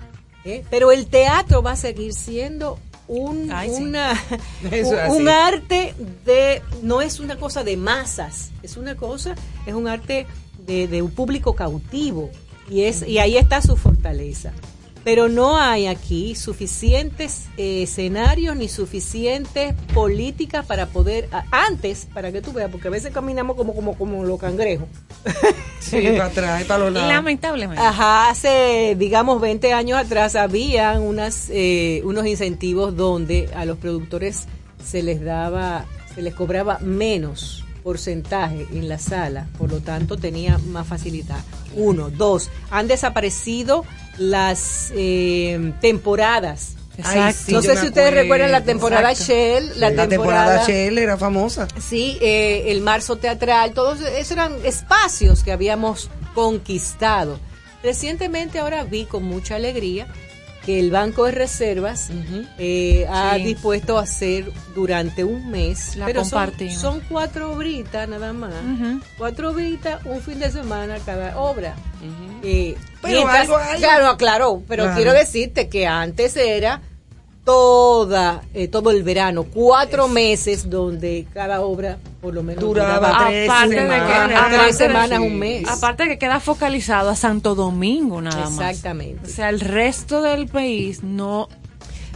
¿eh? 0.46 0.64
pero 0.70 0.92
el 0.92 1.08
teatro 1.08 1.62
va 1.62 1.72
a 1.72 1.76
seguir 1.76 2.14
siendo 2.14 2.80
un, 3.08 3.52
Ay, 3.52 3.70
una, 3.70 4.14
un, 5.10 5.28
arte 5.28 5.94
de, 6.26 6.62
no 6.82 7.02
es 7.02 7.20
una 7.20 7.38
cosa 7.38 7.64
de 7.64 7.76
masas, 7.78 8.52
es 8.62 8.78
una 8.78 8.96
cosa, 8.96 9.36
es 9.66 9.74
un 9.74 9.88
arte 9.88 10.26
de, 10.66 10.88
de 10.88 11.02
un 11.02 11.12
público 11.12 11.56
cautivo 11.56 12.30
y, 12.70 12.84
es, 12.84 13.06
y 13.08 13.20
ahí 13.20 13.38
está 13.38 13.62
su 13.62 13.76
fortaleza. 13.76 14.54
Pero 15.04 15.28
no 15.28 15.58
hay 15.58 15.88
aquí 15.88 16.36
suficientes 16.36 17.48
eh, 17.58 17.84
escenarios 17.84 18.56
ni 18.56 18.70
suficientes 18.70 19.76
políticas 19.94 20.66
para 20.66 20.88
poder, 20.88 21.30
antes, 21.52 22.08
para 22.14 22.32
que 22.32 22.42
tú 22.42 22.54
veas, 22.54 22.72
porque 22.72 22.88
a 22.88 22.92
veces 22.92 23.12
caminamos 23.12 23.58
como, 23.58 23.76
como, 23.76 23.98
como 23.98 24.24
los 24.24 24.40
cangrejos. 24.40 24.88
Sí, 25.80 26.02
para 26.02 26.26
atrás 26.26 26.62
y 26.62 26.64
para 26.64 26.86
los 26.86 26.94
lados. 26.94 27.10
Lamentablemente. 27.10 27.84
Ajá, 27.84 28.30
hace, 28.30 28.96
digamos, 28.98 29.42
20 29.42 29.74
años 29.74 30.00
atrás 30.00 30.36
habían 30.38 31.02
unas, 31.02 31.50
eh, 31.52 32.02
unos 32.06 32.26
incentivos 32.26 32.96
donde 32.96 33.50
a 33.54 33.66
los 33.66 33.78
productores 33.78 34.48
se 34.84 35.04
les 35.04 35.22
daba, 35.22 35.86
se 36.16 36.22
les 36.22 36.34
cobraba 36.34 36.80
menos 36.80 37.63
porcentaje 37.84 38.68
en 38.72 38.88
la 38.88 38.98
sala, 38.98 39.48
por 39.58 39.72
lo 39.72 39.80
tanto 39.82 40.18
tenía 40.18 40.58
más 40.58 40.88
facilidad. 40.88 41.44
Uno, 41.76 42.10
dos, 42.10 42.50
han 42.72 42.88
desaparecido 42.88 43.86
las 44.18 44.92
eh, 44.96 45.74
temporadas. 45.82 46.76
Ay, 47.04 47.34
sí, 47.34 47.52
no 47.52 47.62
sé 47.62 47.76
si 47.76 47.88
ustedes 47.88 48.14
recuerdan 48.14 48.52
la 48.52 48.64
temporada 48.64 49.12
Exacto. 49.12 49.34
Shell, 49.34 49.80
la, 49.80 49.90
La 49.90 50.08
temporada 50.08 50.66
Shell 50.68 50.98
era 51.00 51.18
famosa. 51.18 51.68
Sí, 51.80 52.20
eh, 52.22 52.66
el 52.68 52.82
marzo 52.82 53.18
teatral, 53.18 53.74
todos 53.74 54.00
esos 54.02 54.32
eran 54.32 54.54
espacios 54.64 55.44
que 55.44 55.52
habíamos 55.52 56.12
conquistado. 56.36 57.40
Recientemente 57.82 58.60
ahora 58.60 58.84
vi 58.84 59.06
con 59.06 59.24
mucha 59.24 59.56
alegría 59.56 60.08
que 60.66 60.80
el 60.80 60.92
Banco 60.92 61.26
de 61.26 61.32
Reservas 61.34 62.10
eh, 62.58 63.06
ha 63.10 63.36
Sí. 63.36 63.44
dispuesto 63.44 63.98
a 63.98 64.04
hacer 64.04 64.52
durante 64.74 65.24
un 65.24 65.50
mes, 65.50 65.96
La 65.98 66.06
pero 66.06 66.24
son, 66.24 66.52
son 66.72 67.02
cuatro 67.10 67.52
obritas 67.52 68.08
nada 68.08 68.32
más, 68.34 68.54
cuatro 69.18 69.52
obritas, 69.52 70.02
un 70.06 70.22
fin 70.22 70.40
de 70.40 70.52
semana 70.52 70.98
cada 71.06 71.38
obra. 71.40 71.76
Eh, 72.44 72.76
Pero 73.02 73.14
mientras- 73.20 73.42
algo 73.42 73.58
hay. 73.58 73.80
Claro, 73.80 74.08
aclaró, 74.08 74.64
pero 74.68 74.84
Claro. 74.84 74.96
quiero 74.98 75.14
decirte 75.14 75.68
que 75.70 75.88
antes 75.88 76.36
era 76.38 76.82
toda 77.44 78.44
eh, 78.54 78.68
todo 78.68 78.92
el 78.92 79.04
verano, 79.04 79.44
cuatro 79.44 80.08
meses 80.08 80.70
donde 80.70 81.28
cada 81.34 81.62
obra 81.62 81.98
por 82.22 82.34
lo 82.34 82.42
menos 82.42 82.64
Duraba 82.64 82.96
duraba 83.08 83.28
tres 83.28 83.50
Aparte 83.50 83.76
de 83.76 83.82
que, 83.82 83.82
semanas. 83.82 84.32
aparte 84.32 84.58
tres 84.58 84.78
semanas, 84.78 85.20
sí. 85.20 85.28
un 85.28 85.40
mes. 85.40 85.68
Aparte 85.68 86.04
de 86.04 86.10
que 86.10 86.18
queda 86.20 86.40
focalizado 86.40 87.10
a 87.10 87.16
Santo 87.16 87.54
Domingo 87.54 88.22
nada 88.22 88.50
más. 88.50 88.70
Exactamente. 88.70 89.28
O 89.28 89.30
sea, 89.30 89.50
el 89.50 89.60
resto 89.60 90.22
del 90.22 90.48
país 90.48 91.04
no 91.04 91.50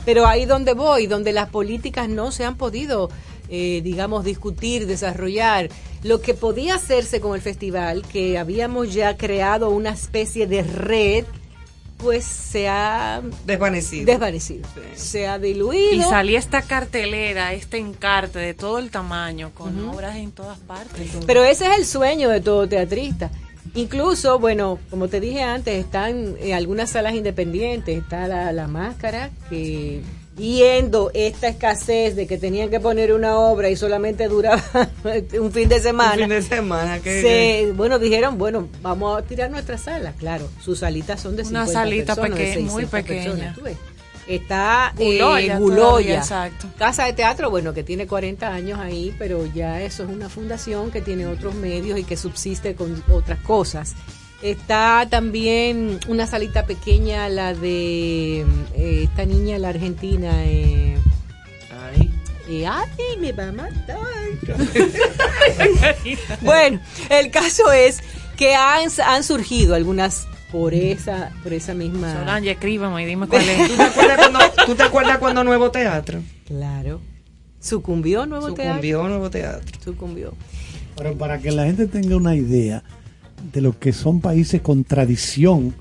Pero 0.05 0.25
ahí 0.25 0.45
donde 0.45 0.73
voy, 0.73 1.07
donde 1.07 1.33
las 1.33 1.49
políticas 1.49 2.07
no 2.07 2.31
se 2.31 2.45
han 2.45 2.55
podido, 2.55 3.09
eh, 3.49 3.81
digamos, 3.83 4.23
discutir, 4.23 4.87
desarrollar. 4.87 5.67
Lo 6.03 6.21
que 6.21 6.33
podía 6.33 6.75
hacerse 6.75 7.19
con 7.19 7.35
el 7.35 7.41
festival, 7.41 8.03
que 8.03 8.37
habíamos 8.37 8.93
ya 8.93 9.17
creado 9.17 9.69
una 9.71 9.89
especie 9.89 10.47
de 10.47 10.63
red, 10.63 11.25
pues 11.97 12.23
se 12.23 12.67
ha 12.67 13.21
Desvanecido. 13.45 14.05
desvanecido, 14.05 14.67
se 14.95 15.27
ha 15.27 15.39
diluido. 15.39 15.93
y 15.93 16.01
salía 16.01 16.39
esta 16.39 16.61
cartelera, 16.61 17.53
este 17.53 17.77
encarte 17.77 18.39
de 18.39 18.53
todo 18.53 18.77
el 18.79 18.91
tamaño 18.91 19.51
con 19.53 19.89
obras 19.89 20.15
en 20.17 20.31
todas 20.31 20.59
partes. 20.59 21.11
Pero 21.25 21.43
ese 21.43 21.65
es 21.65 21.77
el 21.79 21.85
sueño 21.85 22.29
de 22.29 22.41
todo 22.41 22.67
teatrista. 22.67 23.31
Incluso, 23.75 24.39
bueno, 24.39 24.79
como 24.89 25.07
te 25.07 25.19
dije 25.19 25.43
antes, 25.43 25.77
están 25.77 26.35
eh, 26.39 26.53
algunas 26.53 26.89
salas 26.91 27.13
independientes, 27.15 27.97
está 28.01 28.27
la, 28.27 28.51
la 28.51 28.67
máscara, 28.67 29.29
que 29.49 30.01
viendo 30.37 31.09
esta 31.13 31.47
escasez 31.47 32.15
de 32.15 32.27
que 32.27 32.37
tenían 32.37 32.69
que 32.69 32.79
poner 32.79 33.11
una 33.11 33.37
obra 33.37 33.69
y 33.69 33.75
solamente 33.75 34.27
duraba 34.27 34.63
un 35.39 35.51
fin 35.51 35.67
de 35.67 35.77
Un 35.77 35.81
semana, 35.81 36.15
fin 36.15 36.29
de 36.29 36.41
semana. 36.41 36.99
Que, 36.99 37.21
se, 37.21 37.71
bueno, 37.73 37.99
dijeron, 37.99 38.37
bueno, 38.37 38.67
vamos 38.81 39.17
a 39.17 39.23
tirar 39.23 39.49
nuestra 39.49 39.77
sala, 39.77 40.13
claro, 40.13 40.47
sus 40.61 40.79
salitas 40.79 41.19
son 41.19 41.35
de 41.35 41.41
Una 41.43 41.65
50 41.65 41.73
salita 41.73 42.15
personas, 42.15 42.39
de 42.39 42.45
muy 42.59 42.83
600 42.83 42.89
pequeña. 42.89 43.23
personas, 43.23 43.55
tú 43.55 43.61
ves. 43.63 43.77
Está 44.27 44.93
Guloya 44.97 45.15
eh, 45.15 45.19
todavía, 45.19 45.57
Guloya, 45.57 46.17
exacto. 46.17 46.67
Casa 46.77 47.05
de 47.05 47.13
Teatro, 47.13 47.49
bueno, 47.49 47.73
que 47.73 47.83
tiene 47.83 48.07
40 48.07 48.47
años 48.53 48.77
ahí, 48.77 49.15
pero 49.17 49.45
ya 49.45 49.81
eso 49.81 50.03
es 50.03 50.09
una 50.09 50.27
fundación 50.27 50.91
que 50.91 51.01
tiene 51.01 51.25
otros 51.27 51.55
medios 51.55 51.97
y 51.97 52.03
que 52.03 52.17
subsiste 52.17 52.75
con 52.75 53.01
otras 53.09 53.39
cosas. 53.39 53.95
Está 54.41 55.07
también 55.09 55.99
una 56.07 56.27
salita 56.27 56.65
pequeña, 56.65 57.27
la 57.27 57.55
de 57.55 58.41
eh, 58.75 59.03
esta 59.03 59.25
niña, 59.25 59.57
la 59.57 59.69
argentina. 59.69 60.45
Eh, 60.45 60.97
eh, 62.49 62.65
ay, 62.65 63.17
me 63.19 63.33
va 63.33 63.49
a 63.49 63.51
matar. 63.51 63.97
bueno, 66.41 66.79
el 67.09 67.31
caso 67.31 67.71
es 67.71 68.01
que 68.37 68.55
han, 68.55 68.89
han 69.05 69.23
surgido 69.23 69.75
algunas 69.75 70.27
por 70.51 70.73
esa, 70.73 71.31
por 71.43 71.53
esa 71.53 71.73
misma. 71.73 72.13
Solange, 72.13 72.51
escríbame 72.51 73.03
y 73.03 73.05
dime 73.05 73.27
cuál 73.27 73.41
es. 73.41 73.67
¿Tú 73.67 73.75
te 73.75 73.83
acuerdas 73.83 74.17
cuando, 74.17 74.39
tú 74.65 74.75
te 74.75 74.83
acuerdas 74.83 75.17
cuando 75.17 75.43
Nuevo 75.43 75.71
Teatro? 75.71 76.21
Claro. 76.45 77.01
Sucumbió 77.59 78.27
nuevo 78.27 78.53
teatro. 78.53 78.65
Sucumbió 78.65 79.07
Nuevo 79.07 79.29
Teatro. 79.29 79.79
Sucumbió. 79.83 80.33
Pero 80.95 81.17
para 81.17 81.39
que 81.39 81.51
la 81.51 81.65
gente 81.65 81.87
tenga 81.87 82.15
una 82.15 82.35
idea 82.35 82.83
de 83.51 83.61
lo 83.61 83.77
que 83.77 83.93
son 83.93 84.19
países 84.21 84.61
con 84.61 84.83
tradición 84.83 85.73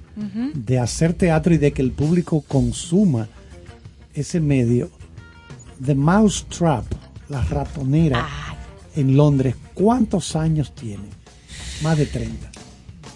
de 0.55 0.79
hacer 0.79 1.13
teatro 1.13 1.53
y 1.53 1.59
de 1.59 1.73
que 1.73 1.83
el 1.83 1.93
público 1.93 2.43
consuma 2.49 3.29
ese 4.15 4.41
medio, 4.41 4.89
The 5.85 5.95
Mouse 5.95 6.47
Trap, 6.49 6.87
la 7.29 7.43
ratonera 7.45 8.27
en 8.95 9.15
Londres, 9.15 9.57
¿cuántos 9.75 10.35
años 10.35 10.75
tiene? 10.75 11.05
Más 11.83 11.99
de 11.99 12.07
30. 12.07 12.51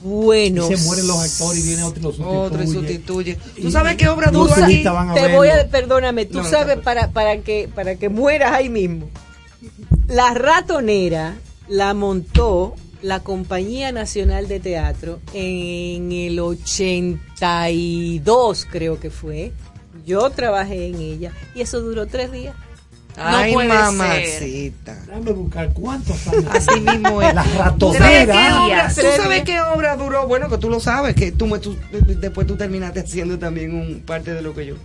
Bueno. 0.03 0.70
Y 0.70 0.76
se 0.76 0.84
mueren 0.84 1.07
los 1.07 1.18
actores 1.18 1.64
y 1.64 1.68
viene 1.68 1.82
otro 1.84 2.01
y 2.01 2.03
los 2.03 2.16
sustituye. 2.16 2.38
Otro 2.38 2.62
y 2.62 2.66
sustituye. 2.66 3.38
¿Tú 3.62 3.70
sabes 3.70 3.96
qué 3.96 4.09
obra 4.09 4.30
los 4.30 4.51
aquí? 4.53 4.61
turistas 4.61 4.92
van 4.92 5.11
a 5.11 5.14
Te 5.14 5.20
verlo. 5.22 5.36
voy 5.38 5.48
a, 5.48 5.68
perdóname, 5.68 6.26
tú 6.26 6.38
no, 6.38 6.44
sabes 6.44 6.76
no. 6.78 6.82
para, 6.82 7.09
para 7.12 7.38
que 7.40 7.68
para 7.74 7.96
que 7.96 8.09
mueras 8.11 8.53
ahí 8.53 8.68
mismo. 8.68 9.09
La 10.07 10.34
ratonera 10.34 11.36
la 11.68 11.94
montó 11.94 12.74
la 13.03 13.20
Compañía 13.20 13.92
Nacional 13.92 14.46
de 14.48 14.61
Teatro 14.61 15.20
en 15.32 16.12
el 16.12 16.38
82 17.40 18.66
creo 18.70 18.98
que 19.01 19.11
fue. 19.11 19.53
Yo 20.07 20.30
trabajé 20.30 20.86
en 20.88 20.96
ella 21.01 21.32
y 21.55 21.61
eso 21.62 21.80
duró 21.80 22.07
tres 22.07 22.32
días. 22.32 22.55
Ay, 23.16 23.53
puede 23.53 23.68
mamacita. 23.68 24.94
Déjame 25.07 25.32
buscar 25.32 25.72
cuántos 25.72 26.26
años. 26.28 26.44
Así 26.55 26.80
mismo 26.80 27.20
es. 27.20 27.34
La 27.34 27.74
¿Tú 27.78 27.92
sabes, 27.92 28.26
qué 28.26 28.26
ratonera. 28.32 28.64
obra, 28.64 28.88
tú 28.94 29.01
sabes 29.16 29.42
qué 29.42 29.61
obra 29.61 29.96
duró? 29.96 30.26
Bueno, 30.26 30.48
que 30.48 30.57
tú 30.59 30.70
lo 30.70 30.80
sabes, 30.80 31.14
que 31.14 31.32
tú, 31.32 31.46
después 31.92 32.46
tú 32.46 32.57
terminaste 32.57 33.01
haciendo 33.01 33.38
también 33.38 33.74
un 33.74 34.01
parte 34.01 34.32
de 34.32 34.40
lo 34.42 34.55
que 34.55 34.66
yo. 34.66 34.76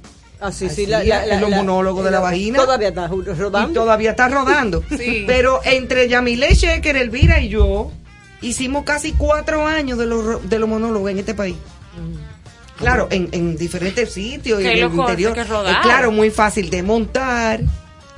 Ah, 0.41 0.51
sí, 0.51 0.65
Así 0.65 0.75
sí, 0.75 0.85
la, 0.87 1.01
la, 1.03 1.23
es, 1.23 1.29
la- 1.29 1.39
los 1.39 1.49
monólogos 1.51 2.03
de 2.03 2.11
la 2.11 2.19
vagina. 2.19 2.59
Todavía 2.59 2.89
está 2.89 3.07
rodando. 3.07 3.71
Y 3.71 3.73
todavía 3.73 4.09
está 4.11 4.27
rodando. 4.27 4.83
Sí. 4.97 5.23
Pero 5.27 5.61
entre 5.63 6.09
Yamile 6.09 6.53
Sheker, 6.55 6.97
Elvira 6.97 7.39
y 7.39 7.47
yo, 7.49 7.91
hicimos 8.41 8.83
casi 8.83 9.13
cuatro 9.13 9.65
años 9.65 9.97
de 9.97 10.05
los, 10.05 10.23
ro- 10.23 10.39
de 10.43 10.59
los 10.59 10.67
monólogos 10.69 11.11
en 11.11 11.19
este 11.19 11.33
país. 11.33 11.55
Claro, 12.77 13.07
en, 13.09 13.29
en 13.31 13.55
diferentes 13.55 14.11
sitios, 14.11 14.59
Que 14.59 14.73
en 14.79 14.83
el 14.85 14.93
interior. 14.93 15.33
que 15.33 15.43
rodar. 15.45 15.73
Eh, 15.75 15.77
claro, 15.81 16.11
muy 16.11 16.29
fácil 16.29 16.69
de 16.69 16.83
montar. 16.83 17.61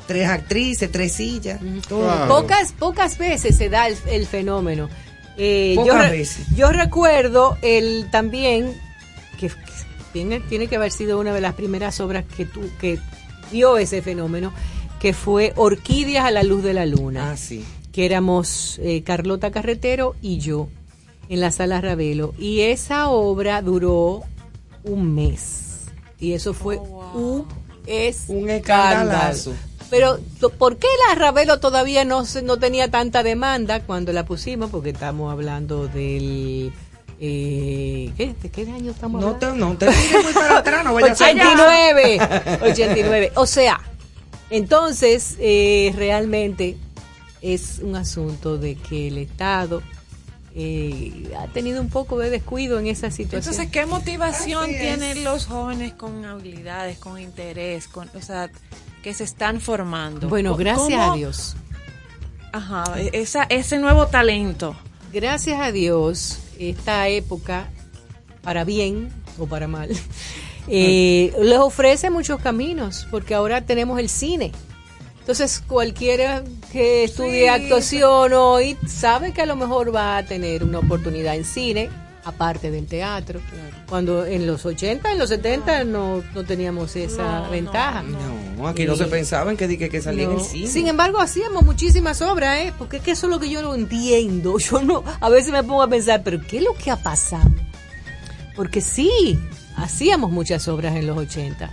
Tres 0.08 0.28
actrices, 0.30 0.90
tres 0.92 1.12
sillas. 1.14 1.60
todo. 1.88 2.28
Pocas, 2.28 2.72
pocas 2.72 3.18
veces 3.18 3.56
se 3.58 3.70
da 3.70 3.88
el, 3.88 3.98
el 4.08 4.26
fenómeno. 4.26 4.90
Eh, 5.38 5.74
yo, 5.76 5.84
Pocas 5.84 6.10
re- 6.10 6.18
veces. 6.18 6.46
yo 6.56 6.72
recuerdo 6.72 7.58
el 7.62 8.08
también 8.10 8.74
que, 9.40 9.50
que 9.50 9.54
tiene, 10.14 10.40
tiene 10.40 10.68
que 10.68 10.78
haber 10.78 10.92
sido 10.92 11.20
una 11.20 11.34
de 11.34 11.42
las 11.42 11.54
primeras 11.54 12.00
obras 12.00 12.24
que 12.36 12.46
tú 12.46 12.62
que 12.80 12.98
vio 13.52 13.78
ese 13.78 14.02
fenómeno, 14.02 14.52
que 15.00 15.14
fue 15.14 15.54
Orquídeas 15.58 16.26
a 16.26 16.32
la 16.32 16.42
luz 16.42 16.64
de 16.64 16.74
la 16.74 16.86
luna, 16.88 17.32
Ah, 17.34 17.38
sí. 17.38 17.64
Que 17.98 18.06
éramos 18.06 18.78
eh, 18.84 19.02
Carlota 19.02 19.50
Carretero 19.50 20.16
y 20.22 20.38
yo 20.38 20.68
en 21.30 21.40
la 21.40 21.50
sala 21.50 21.82
Ravelo 21.82 22.36
y 22.38 22.62
esa 22.62 23.10
obra 23.10 23.64
duró 23.64 24.22
un 24.84 25.16
mes 25.16 25.86
y 26.20 26.34
eso 26.34 26.54
fue 26.54 26.78
un 26.78 27.48
Un 28.28 28.50
escándalo. 28.52 29.36
Pero, 29.90 30.20
¿por 30.60 30.78
qué 30.78 30.86
la 31.10 31.16
Ravelo 31.16 31.60
todavía 31.60 32.06
no, 32.06 32.24
no 32.44 32.60
tenía 32.60 32.92
tanta 32.92 33.24
demanda 33.24 33.80
cuando 33.80 34.14
la 34.14 34.26
pusimos? 34.26 34.70
Porque 34.70 34.92
estamos 34.92 35.32
hablando 35.32 35.88
del... 35.88 36.72
Eh, 37.20 38.12
¿qué, 38.16 38.36
¿De 38.40 38.50
qué 38.52 38.62
año 38.70 38.92
estamos 38.92 39.20
No 39.20 39.30
hablando? 39.30 39.76
te, 39.76 39.88
no 39.88 39.92
te 39.92 40.22
muy 40.22 40.34
para 40.36 40.60
atrás, 40.60 40.86
no 40.86 40.94
vayas 40.94 41.20
a 41.20 41.32
89. 41.32 42.20
89. 42.62 43.32
O 43.38 43.48
sea, 43.48 43.82
entonces, 44.52 45.36
eh, 45.40 45.92
realmente 45.96 46.78
es 47.54 47.80
un 47.82 47.96
asunto 47.96 48.58
de 48.58 48.76
que 48.76 49.08
el 49.08 49.18
Estado 49.18 49.82
eh, 50.56 51.32
ha 51.40 51.48
tenido 51.48 51.82
un 51.82 51.90
poco 51.90 52.18
de 52.20 52.30
descuido 52.30 52.80
en 52.80 52.88
esa 52.88 53.12
situación. 53.12 53.54
Entonces, 53.54 53.72
¿qué 53.72 53.86
motivación 53.86 54.68
tienen 54.72 55.24
los 55.24 55.46
jóvenes 55.46 55.94
con 55.94 56.26
habilidades, 56.26 56.98
con 56.98 57.20
interés, 57.20 57.88
con, 57.88 58.10
o 58.16 58.22
sea, 58.22 58.50
que 59.04 59.14
se 59.14 59.24
están 59.24 59.62
formando? 59.62 60.28
bueno, 60.30 60.52
¿Cómo- 60.52 60.60
gracias 60.60 61.00
cómo- 61.00 61.14
a 61.14 61.16
Dios. 61.16 61.56
Ajá, 62.52 62.86
esa, 63.14 63.44
ese 63.44 63.78
nuevo 63.78 64.08
talento. 64.08 64.76
Gracias 65.14 65.60
a 65.60 65.72
Dios, 65.72 66.40
esta 66.60 67.08
época, 67.08 67.70
para 68.42 68.64
bien 68.64 69.10
o 69.38 69.46
para 69.46 69.68
mal, 69.68 69.90
eh, 70.68 71.34
les 71.40 71.60
ofrece 71.60 72.10
muchos 72.10 72.42
caminos, 72.42 73.08
porque 73.12 73.36
ahora 73.36 73.62
tenemos 73.66 74.00
el 74.00 74.10
cine. 74.10 74.52
Entonces, 75.28 75.62
cualquiera 75.68 76.42
que 76.72 77.04
estudie 77.04 77.42
Sí. 77.42 77.48
actuación 77.48 78.32
hoy 78.32 78.78
sabe 78.88 79.34
que 79.34 79.42
a 79.42 79.46
lo 79.46 79.58
mejor 79.58 79.94
va 79.94 80.16
a 80.16 80.24
tener 80.26 80.64
una 80.64 80.80
oportunidad 80.80 81.36
en 81.36 81.44
cine, 81.44 81.90
aparte 82.24 82.72
del 82.72 82.88
teatro. 82.88 83.42
Cuando 83.90 84.26
en 84.26 84.48
los 84.48 84.66
80, 84.66 85.12
en 85.12 85.20
los 85.20 85.28
70 85.28 85.84
no, 85.84 86.24
no 86.34 86.46
teníamos 86.46 86.96
esa 86.96 87.42
No, 87.42 87.50
ventaja. 87.50 88.04
No, 88.04 88.70
aquí 88.70 88.86
no 88.86 88.96
se 88.96 89.04
pensaba 89.08 89.52
en 89.52 89.58
que, 89.58 89.68
di 89.68 89.78
que, 89.78 89.90
que 89.90 90.02
salía 90.02 90.24
en 90.24 90.32
el 90.32 90.40
cine. 90.40 90.68
Sin 90.68 90.84
em- 90.84 90.92
embargo, 90.92 91.20
hacíamos 91.20 91.66
muchísimas 91.66 92.22
obras, 92.22 92.60
¿eh? 92.62 92.74
Porque 92.78 92.96
es 92.98 93.04
que 93.04 93.12
eso 93.12 93.28
es 93.28 93.32
lo 93.32 93.38
que 93.42 93.50
yo 93.50 93.62
no 93.62 93.76
entiendo. 93.76 94.58
Yo 94.60 94.82
no, 94.82 95.04
a 95.20 95.28
veces 95.28 95.52
me 95.52 95.62
pongo 95.62 95.84
a 95.84 95.90
pensar, 95.90 96.22
pero 96.24 96.40
¿qué 96.42 96.60
es 96.60 96.64
lo 96.64 96.74
que 96.74 96.90
ha 96.90 96.96
pasado? 97.04 97.52
Porque 98.56 98.80
sí, 98.80 99.38
hacíamos 99.76 100.32
muchas 100.32 100.70
obras 100.70 100.96
en 100.96 101.06
los 101.06 101.18
80. 101.18 101.70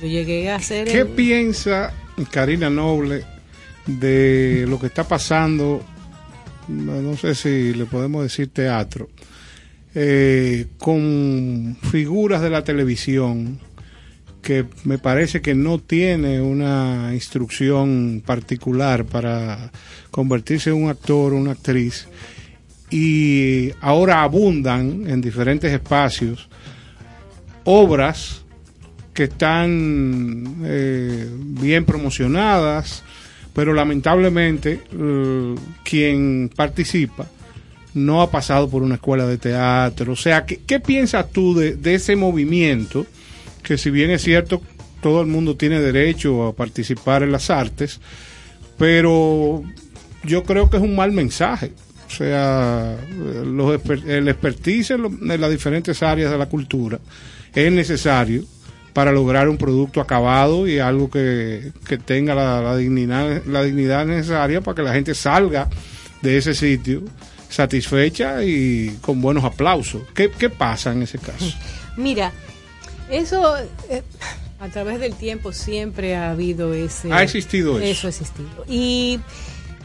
Yo 0.00 0.06
llegué 0.06 0.52
a 0.52 0.56
hacer... 0.56 0.86
¿Qué 0.86 1.00
en- 1.00 1.16
piensa 1.16 1.92
Karina 2.30 2.70
Noble 2.70 3.24
de 3.86 4.64
lo 4.68 4.78
que 4.78 4.86
está 4.86 5.04
pasando? 5.04 5.82
No 6.68 7.16
sé 7.16 7.34
si 7.34 7.74
le 7.74 7.86
podemos 7.86 8.22
decir 8.22 8.48
teatro, 8.48 9.08
eh, 9.94 10.68
con 10.78 11.76
figuras 11.90 12.40
de 12.40 12.50
la 12.50 12.64
televisión 12.64 13.58
que 14.42 14.66
me 14.84 14.98
parece 14.98 15.40
que 15.40 15.54
no 15.54 15.78
tiene 15.78 16.40
una 16.40 17.10
instrucción 17.14 18.22
particular 18.26 19.04
para 19.04 19.70
convertirse 20.10 20.70
en 20.70 20.82
un 20.82 20.90
actor 20.90 21.32
o 21.32 21.36
una 21.36 21.52
actriz 21.52 22.08
y 22.90 23.70
ahora 23.80 24.22
abundan 24.22 25.08
en 25.08 25.20
diferentes 25.20 25.72
espacios 25.72 26.48
obras 27.64 28.41
que 29.14 29.24
están 29.24 30.62
eh, 30.64 31.28
bien 31.38 31.84
promocionadas, 31.84 33.02
pero 33.52 33.74
lamentablemente 33.74 34.80
eh, 34.92 35.54
quien 35.84 36.50
participa 36.54 37.26
no 37.94 38.22
ha 38.22 38.30
pasado 38.30 38.70
por 38.70 38.82
una 38.82 38.94
escuela 38.94 39.26
de 39.26 39.36
teatro. 39.36 40.12
O 40.12 40.16
sea, 40.16 40.46
¿qué, 40.46 40.80
piensas 40.80 41.30
tú 41.30 41.54
de, 41.54 41.94
ese 41.94 42.16
movimiento? 42.16 43.06
Que 43.62 43.76
si 43.76 43.90
bien 43.90 44.10
es 44.10 44.22
cierto, 44.22 44.62
todo 45.02 45.20
el 45.20 45.26
mundo 45.26 45.56
tiene 45.56 45.78
derecho 45.78 46.46
a 46.46 46.54
participar 46.54 47.22
en 47.22 47.32
las 47.32 47.50
artes, 47.50 48.00
pero 48.78 49.62
yo 50.24 50.42
creo 50.44 50.70
que 50.70 50.78
es 50.78 50.82
un 50.82 50.96
mal 50.96 51.12
mensaje. 51.12 51.72
O 52.06 52.14
sea, 52.14 52.96
los 53.44 53.80
el 54.06 54.28
expertise 54.28 54.90
en 54.90 55.40
las 55.40 55.50
diferentes 55.50 56.02
áreas 56.02 56.30
de 56.30 56.38
la 56.38 56.46
cultura 56.46 56.98
es 57.54 57.72
necesario 57.72 58.44
para 58.92 59.12
lograr 59.12 59.48
un 59.48 59.56
producto 59.56 60.00
acabado 60.00 60.66
y 60.66 60.78
algo 60.78 61.10
que, 61.10 61.72
que 61.86 61.98
tenga 61.98 62.34
la, 62.34 62.60
la 62.60 62.76
dignidad, 62.76 63.42
la 63.46 63.62
dignidad 63.62 64.04
necesaria 64.06 64.60
para 64.60 64.74
que 64.74 64.82
la 64.82 64.92
gente 64.92 65.14
salga 65.14 65.68
de 66.20 66.38
ese 66.38 66.54
sitio 66.54 67.02
satisfecha 67.48 68.42
y 68.42 68.98
con 69.00 69.20
buenos 69.20 69.44
aplausos. 69.44 70.02
¿Qué, 70.14 70.30
qué 70.30 70.50
pasa 70.50 70.92
en 70.92 71.02
ese 71.02 71.18
caso? 71.18 71.52
Mira, 71.96 72.32
eso 73.10 73.56
eh, 73.88 74.02
a 74.58 74.68
través 74.68 75.00
del 75.00 75.14
tiempo 75.14 75.52
siempre 75.52 76.16
ha 76.16 76.30
habido 76.30 76.72
ese... 76.72 77.12
Ha 77.12 77.22
existido 77.22 77.78
eso. 77.78 77.84
Eso 77.84 78.06
ha 78.06 78.10
existido. 78.10 78.64
Y, 78.68 79.20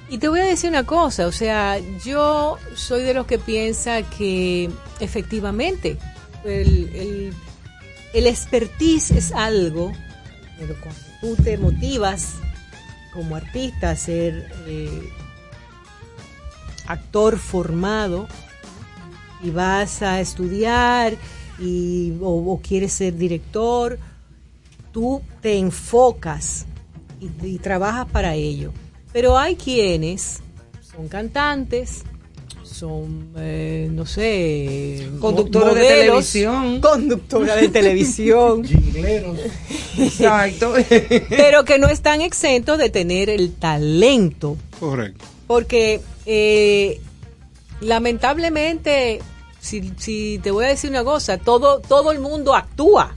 y 0.10 0.18
te 0.18 0.30
voy 0.30 0.40
a 0.40 0.46
decir 0.46 0.70
una 0.70 0.86
cosa, 0.86 1.28
o 1.28 1.32
sea, 1.32 1.78
yo 2.06 2.58
soy 2.76 3.04
de 3.04 3.14
los 3.14 3.28
que 3.28 3.38
piensa 3.38 4.02
que 4.04 4.70
efectivamente 5.00 5.98
el, 6.46 6.90
el, 6.96 7.34
el 8.14 8.28
expertise 8.28 9.12
es 9.12 9.32
algo, 9.32 9.92
pero 10.60 10.76
cuando 10.82 11.02
tú 11.22 11.36
te 11.44 11.58
motivas 11.58 12.36
como 13.14 13.36
artista 13.36 13.92
a 13.92 13.96
ser 13.96 14.52
eh, 14.68 15.10
actor 16.88 17.38
formado, 17.38 18.28
y 19.42 19.52
vas 19.52 20.02
a 20.02 20.20
estudiar 20.20 21.16
y, 21.60 22.14
o, 22.22 22.54
o 22.54 22.62
quieres 22.62 22.94
ser 22.94 23.16
director, 23.16 24.00
tú 24.92 25.22
te 25.42 25.58
enfocas 25.58 26.66
y, 27.20 27.30
y 27.46 27.60
trabajas 27.60 28.08
para 28.08 28.36
ello. 28.36 28.72
Pero 29.14 29.38
hay 29.38 29.56
quienes 29.56 30.40
son 30.82 31.08
cantantes, 31.08 32.04
son, 32.78 33.32
eh, 33.38 33.90
no 33.92 34.06
sé, 34.06 35.10
Conductores 35.20 35.76
de 35.76 35.88
televisión. 35.88 36.80
Conductora 36.80 37.56
de 37.56 37.70
televisión. 37.70 38.64
Exacto. 39.98 40.74
pero 41.30 41.66
que 41.66 41.80
no 41.80 41.88
están 41.88 42.22
exentos 42.22 42.78
de 42.78 42.90
tener 42.90 43.30
el 43.30 43.54
talento. 43.56 44.58
Correcto. 44.80 45.26
Porque 45.48 46.02
eh, 46.28 47.02
lamentablemente, 47.82 49.22
si, 49.60 49.94
si 49.98 50.40
te 50.44 50.52
voy 50.52 50.66
a 50.66 50.68
decir 50.68 50.92
una 50.92 51.04
cosa, 51.04 51.40
todo, 51.40 51.80
todo 51.80 52.12
el 52.12 52.20
mundo 52.20 52.54
actúa. 52.56 53.14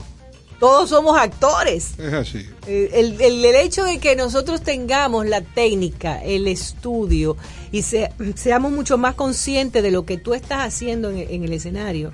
Todos 0.61 0.89
somos 0.89 1.17
actores. 1.17 1.99
Es 1.99 2.13
así. 2.13 2.45
Eh, 2.67 2.89
El, 2.93 3.19
el- 3.19 3.43
el 3.43 3.55
hecho 3.55 3.83
de 3.83 3.97
que 3.99 4.15
nosotros 4.15 4.61
tengamos 4.61 5.25
la 5.25 5.41
técnica, 5.41 6.23
el 6.23 6.47
estudio 6.47 7.35
y 7.73 7.81
se- 7.81 8.11
seamos 8.35 8.71
mucho 8.71 8.97
más 8.97 9.15
conscientes 9.15 9.81
de 9.83 9.91
lo 9.91 10.05
que 10.05 10.17
tú 10.17 10.33
estás 10.35 10.59
haciendo 10.65 11.09
en, 11.09 11.17
en 11.17 11.43
el 11.43 11.51
escenario, 11.53 12.13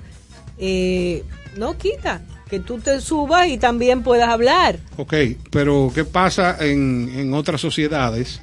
eh, 0.58 1.22
no 1.56 1.76
quita 1.78 2.22
que 2.48 2.58
tú 2.58 2.78
te 2.78 3.00
subas 3.02 3.48
y 3.48 3.58
también 3.58 4.02
puedas 4.02 4.30
hablar. 4.30 4.78
Ok, 4.96 5.12
pero 5.50 5.92
¿qué 5.94 6.04
pasa 6.06 6.56
en, 6.60 7.12
en 7.14 7.34
otras 7.34 7.60
sociedades 7.60 8.40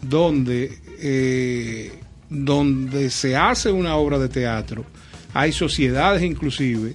donde, 0.00 0.78
eh, 1.00 1.92
donde 2.28 3.10
se 3.10 3.36
hace 3.36 3.72
una 3.72 3.96
obra 3.96 4.18
de 4.20 4.28
teatro? 4.28 4.84
Hay 5.34 5.52
sociedades 5.52 6.22
inclusive 6.22 6.94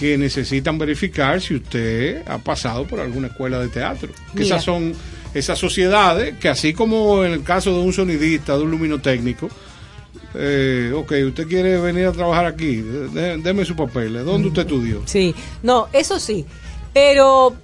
que 0.00 0.16
necesitan 0.18 0.78
verificar 0.78 1.40
si 1.40 1.54
usted 1.56 2.26
ha 2.26 2.38
pasado 2.38 2.86
por 2.86 2.98
alguna 2.98 3.28
escuela 3.28 3.60
de 3.60 3.68
teatro. 3.68 4.08
Que 4.34 4.42
esas 4.42 4.64
son 4.64 4.94
esas 5.34 5.58
sociedades 5.58 6.36
que 6.38 6.48
así 6.48 6.72
como 6.72 7.22
en 7.24 7.32
el 7.32 7.42
caso 7.44 7.70
de 7.72 7.78
un 7.80 7.92
sonidista, 7.92 8.56
de 8.56 8.64
un 8.64 8.70
luminotécnico, 8.72 9.48
eh, 10.34 10.92
ok, 10.94 11.12
usted 11.28 11.46
quiere 11.46 11.78
venir 11.80 12.06
a 12.06 12.12
trabajar 12.12 12.46
aquí, 12.46 12.76
dé- 12.76 13.36
deme 13.38 13.64
su 13.64 13.76
papel, 13.76 14.24
¿dónde 14.24 14.48
usted 14.48 14.62
estudió? 14.62 15.02
Sí, 15.04 15.34
no, 15.62 15.88
eso 15.92 16.18
sí, 16.18 16.46
pero 16.94 17.54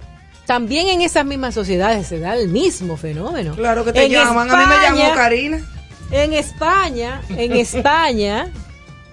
también 0.45 0.87
en 0.89 1.01
esas 1.01 1.25
mismas 1.25 1.53
sociedades 1.55 2.07
se 2.07 2.19
da 2.19 2.35
el 2.37 2.49
mismo 2.49 2.97
fenómeno. 2.97 3.53
Claro 3.55 3.83
que 3.83 3.91
te 3.93 4.05
En 4.05 4.11
llaman. 4.11 4.49
A 4.51 4.57
mí 4.57 4.63
me 4.65 4.81
llamó 4.99 5.15
Karina. 5.15 5.59
En 6.11 6.33
España, 6.33 7.21
en 7.29 7.51
España, 7.57 8.49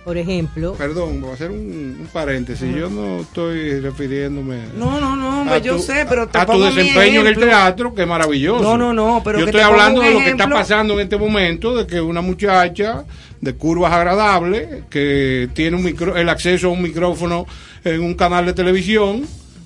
por 0.04 0.16
ejemplo, 0.18 0.74
Perdón, 0.74 1.20
voy 1.20 1.30
a 1.30 1.34
hacer 1.34 1.50
un, 1.50 1.96
un 2.00 2.08
paréntesis. 2.12 2.74
Yo 2.76 2.90
no 2.90 3.20
estoy 3.20 3.80
refiriéndome 3.80 4.58
No, 4.76 5.00
no, 5.00 5.16
no, 5.16 5.40
hombre, 5.40 5.54
a 5.56 5.58
yo 5.58 5.76
tu- 5.76 5.82
sé, 5.82 6.04
pero 6.08 6.28
te 6.28 6.38
a 6.38 6.44
tu 6.44 6.52
pongo 6.52 6.66
desempeño 6.66 7.22
en 7.22 7.26
el 7.28 7.36
teatro, 7.38 7.94
que 7.94 8.02
es 8.02 8.08
maravilloso. 8.08 8.62
No, 8.62 8.76
no, 8.76 8.92
no, 8.92 9.22
pero 9.24 9.38
yo 9.38 9.46
que 9.46 9.50
estoy 9.50 9.62
hablando 9.62 10.00
de 10.02 10.10
lo 10.12 10.18
que 10.18 10.30
está 10.30 10.48
pasando 10.48 10.94
en 10.94 11.00
este 11.00 11.16
momento, 11.16 11.74
de 11.74 11.86
que 11.86 12.00
una 12.00 12.20
muchacha 12.20 13.04
de 13.40 13.54
curvas 13.54 13.92
agradables, 13.92 14.84
que 14.90 15.48
tiene 15.54 15.76
un 15.76 15.84
micro, 15.84 16.16
el 16.16 16.28
acceso 16.28 16.68
a 16.68 16.70
un 16.70 16.82
micrófono 16.82 17.46
en 17.84 18.02
un 18.02 18.14
canal 18.14 18.46
de 18.46 18.52
televisión, 18.52 19.22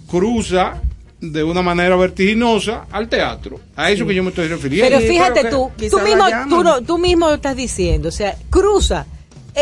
cruza 0.09 0.81
de 1.21 1.43
una 1.43 1.63
manera 1.63 1.97
vertiginosa 1.97 2.87
al 2.93 3.09
teatro. 3.09 3.59
A 3.77 3.91
eso 3.91 4.07
que 4.07 4.15
yo 4.15 4.23
me 4.23 4.29
estoy 4.31 4.47
refiriendo. 4.49 4.97
pero 4.97 5.09
fíjate 5.09 5.41
pero 5.43 5.73
tú, 5.77 5.89
tú 5.91 5.99
mismo, 6.01 6.25
tú, 6.49 6.63
no- 6.63 6.81
tú 6.83 6.99
mismo 6.99 7.27
lo 7.29 7.35
estás 7.35 7.57
diciendo, 7.57 8.09
o 8.09 8.13
sea, 8.13 8.37
cruza, 8.51 9.05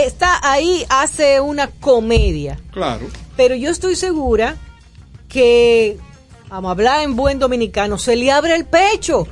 está 0.05 0.39
ahí, 0.43 0.85
hace 0.89 1.41
una 1.41 1.69
comedia, 1.69 2.59
Claro. 2.73 3.07
pero 3.37 3.55
yo 3.55 3.71
estoy 3.71 3.97
segura 3.97 4.57
que, 5.29 5.97
vamos 6.49 6.69
a 6.69 6.73
hablar 6.73 7.01
en 7.03 7.17
buen 7.17 7.39
dominicano, 7.39 7.99
se 7.99 8.17
le 8.17 8.31
abre 8.31 8.55
el 8.55 8.65
pecho. 8.67 9.27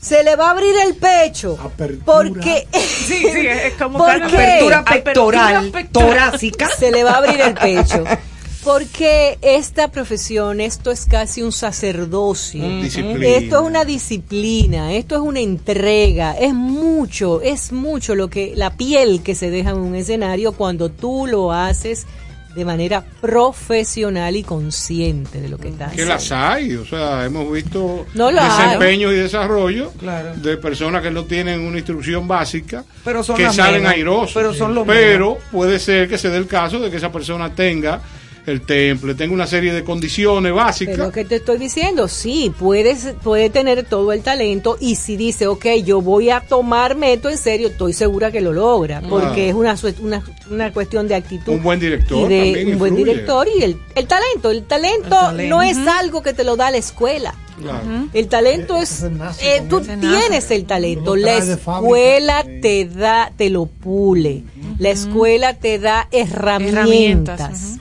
Se 0.00 0.24
le 0.24 0.34
va 0.34 0.48
a 0.48 0.50
abrir 0.50 0.74
el 0.84 0.96
pecho. 0.96 1.56
Apertura. 1.62 2.04
Porque. 2.04 2.66
Sí, 2.72 3.18
sí, 3.32 3.46
es 3.46 3.74
como 3.74 3.98
¿Por 4.04 4.20
que- 4.26 4.36
qué? 4.36 4.36
Apertura 4.36 4.84
pectoral, 4.84 5.56
Apertura 5.56 5.72
pectoral. 5.72 6.08
torácica. 6.30 6.68
se 6.68 6.90
le 6.90 7.04
va 7.04 7.12
a 7.12 7.16
abrir 7.18 7.40
el 7.40 7.54
pecho. 7.54 8.02
Porque 8.64 9.38
esta 9.42 9.88
profesión, 9.90 10.60
esto 10.60 10.90
es 10.92 11.06
casi 11.06 11.42
un 11.42 11.50
sacerdocio. 11.50 12.62
Disciplina. 12.80 13.26
Esto 13.36 13.56
es 13.60 13.62
una 13.66 13.84
disciplina, 13.84 14.92
esto 14.92 15.16
es 15.16 15.20
una 15.20 15.40
entrega, 15.40 16.32
es 16.38 16.54
mucho, 16.54 17.40
es 17.42 17.72
mucho 17.72 18.14
lo 18.14 18.28
que 18.30 18.52
la 18.54 18.76
piel 18.76 19.22
que 19.22 19.34
se 19.34 19.50
deja 19.50 19.70
en 19.70 19.78
un 19.78 19.94
escenario 19.96 20.52
cuando 20.52 20.90
tú 20.90 21.26
lo 21.26 21.52
haces 21.52 22.06
de 22.54 22.64
manera 22.66 23.02
profesional 23.20 24.36
y 24.36 24.42
consciente 24.42 25.40
de 25.40 25.48
lo 25.48 25.56
que 25.56 25.68
estás 25.68 25.88
Que 25.92 26.02
haciendo. 26.02 26.14
las 26.14 26.32
hay, 26.32 26.74
o 26.74 26.84
sea, 26.84 27.24
hemos 27.24 27.50
visto 27.50 28.04
No 28.14 28.30
lo 28.30 28.40
hay. 28.42 28.64
desempeños 28.66 29.12
y 29.12 29.16
desarrollo 29.16 29.90
Claro. 29.98 30.34
de 30.36 30.56
personas 30.58 31.02
que 31.02 31.10
no 31.10 31.24
tienen 31.24 31.62
una 31.62 31.78
instrucción 31.78 32.28
básica, 32.28 32.84
Pero 33.04 33.24
son 33.24 33.36
que 33.38 33.50
salen 33.50 33.80
menos. 33.82 33.94
airosos. 33.94 34.34
Pero 34.34 34.52
son 34.54 34.74
los 34.74 34.86
Pero 34.86 35.38
puede 35.50 35.78
ser 35.78 36.08
que 36.10 36.18
se 36.18 36.28
dé 36.28 36.36
el 36.36 36.46
caso 36.46 36.78
de 36.78 36.90
que 36.90 36.98
esa 36.98 37.10
persona 37.10 37.54
tenga 37.54 38.02
el 38.46 38.60
temple, 38.62 39.14
tenga 39.14 39.32
una 39.34 39.46
serie 39.46 39.72
de 39.72 39.84
condiciones 39.84 40.52
básicas. 40.52 40.96
Pero 40.96 41.12
que 41.12 41.24
te 41.24 41.36
estoy 41.36 41.58
diciendo, 41.58 42.08
sí, 42.08 42.52
puedes, 42.58 43.14
puede 43.22 43.50
tener 43.50 43.84
todo 43.84 44.12
el 44.12 44.22
talento 44.22 44.76
y 44.80 44.96
si 44.96 45.16
dice, 45.16 45.46
ok, 45.46 45.66
yo 45.84 46.00
voy 46.00 46.30
a 46.30 46.40
tomarme 46.40 47.12
esto 47.12 47.30
en 47.30 47.38
serio, 47.38 47.68
estoy 47.68 47.92
segura 47.92 48.32
que 48.32 48.40
lo 48.40 48.52
logra, 48.52 49.00
porque 49.08 49.42
Ah. 49.44 49.48
es 49.48 49.54
una, 49.54 49.76
sue- 49.76 49.94
una, 50.00 50.24
una 50.50 50.72
cuestión 50.72 51.06
de 51.08 51.14
actitud. 51.14 51.52
Un 51.52 51.62
buen 51.62 51.78
director 51.78 52.18
y 52.30 52.34
de 52.34 52.44
también 52.44 52.72
un 52.72 52.78
buen 52.78 52.96
director 52.96 53.46
y 53.56 53.62
el, 53.62 53.76
el 53.94 54.06
talento. 54.06 54.50
El 54.50 54.64
talento, 54.64 55.04
El 55.06 55.08
talento. 55.08 55.56
no 55.56 55.62
es 55.62 55.78
algo 55.78 56.22
que 56.22 56.32
te 56.32 56.42
lo 56.44 56.56
da 56.56 56.70
la 56.70 56.78
escuela. 56.78 57.34
Claro. 57.60 58.08
El 58.12 58.26
talento 58.26 58.76
es, 58.76 58.90
Ese 58.90 59.10
nace 59.10 59.56
eh, 59.58 59.62
tú 59.68 59.80
tienes 59.82 60.50
el 60.50 60.64
talento, 60.64 61.14
la 61.14 61.36
escuela 61.36 62.44
te 62.60 62.86
da, 62.86 63.30
te 63.36 63.50
lo 63.50 63.66
pule, 63.66 64.42
la 64.78 64.90
escuela 64.90 65.54
te 65.54 65.78
da 65.78 66.08
herramientas. 66.10 67.38
Herramientas. 67.40 67.78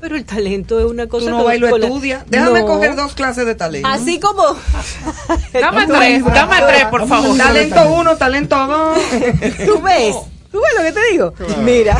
Pero 0.00 0.16
el 0.16 0.24
talento 0.24 0.78
es 0.80 0.86
una 0.86 1.06
cosa 1.08 1.26
Tú 1.26 1.30
no 1.30 1.36
con- 1.38 1.46
vas 1.46 1.56
y 1.56 1.58
lo 1.58 1.70
con 1.70 1.80
la- 1.80 1.86
estudias. 1.86 2.24
Déjame 2.28 2.60
No. 2.60 2.66
coger 2.66 2.96
dos 2.96 3.12
clases 3.14 3.44
de 3.46 3.54
talento. 3.54 3.86
Así 3.88 4.18
como. 4.18 4.42
Dame 5.52 5.86
tres, 5.86 6.24
dame 6.24 6.56
tres, 6.66 6.84
por 6.86 7.06
favor. 7.06 7.36
Talento 7.36 7.92
uno, 7.92 8.16
talento 8.16 8.56
dos. 8.66 8.98
Tú 9.66 9.80
ves, 9.82 10.16
tú 10.50 10.60
ves 10.60 10.72
lo 10.78 10.82
que 10.84 10.92
te 10.92 11.10
digo. 11.12 11.34
Mira, 11.62 11.98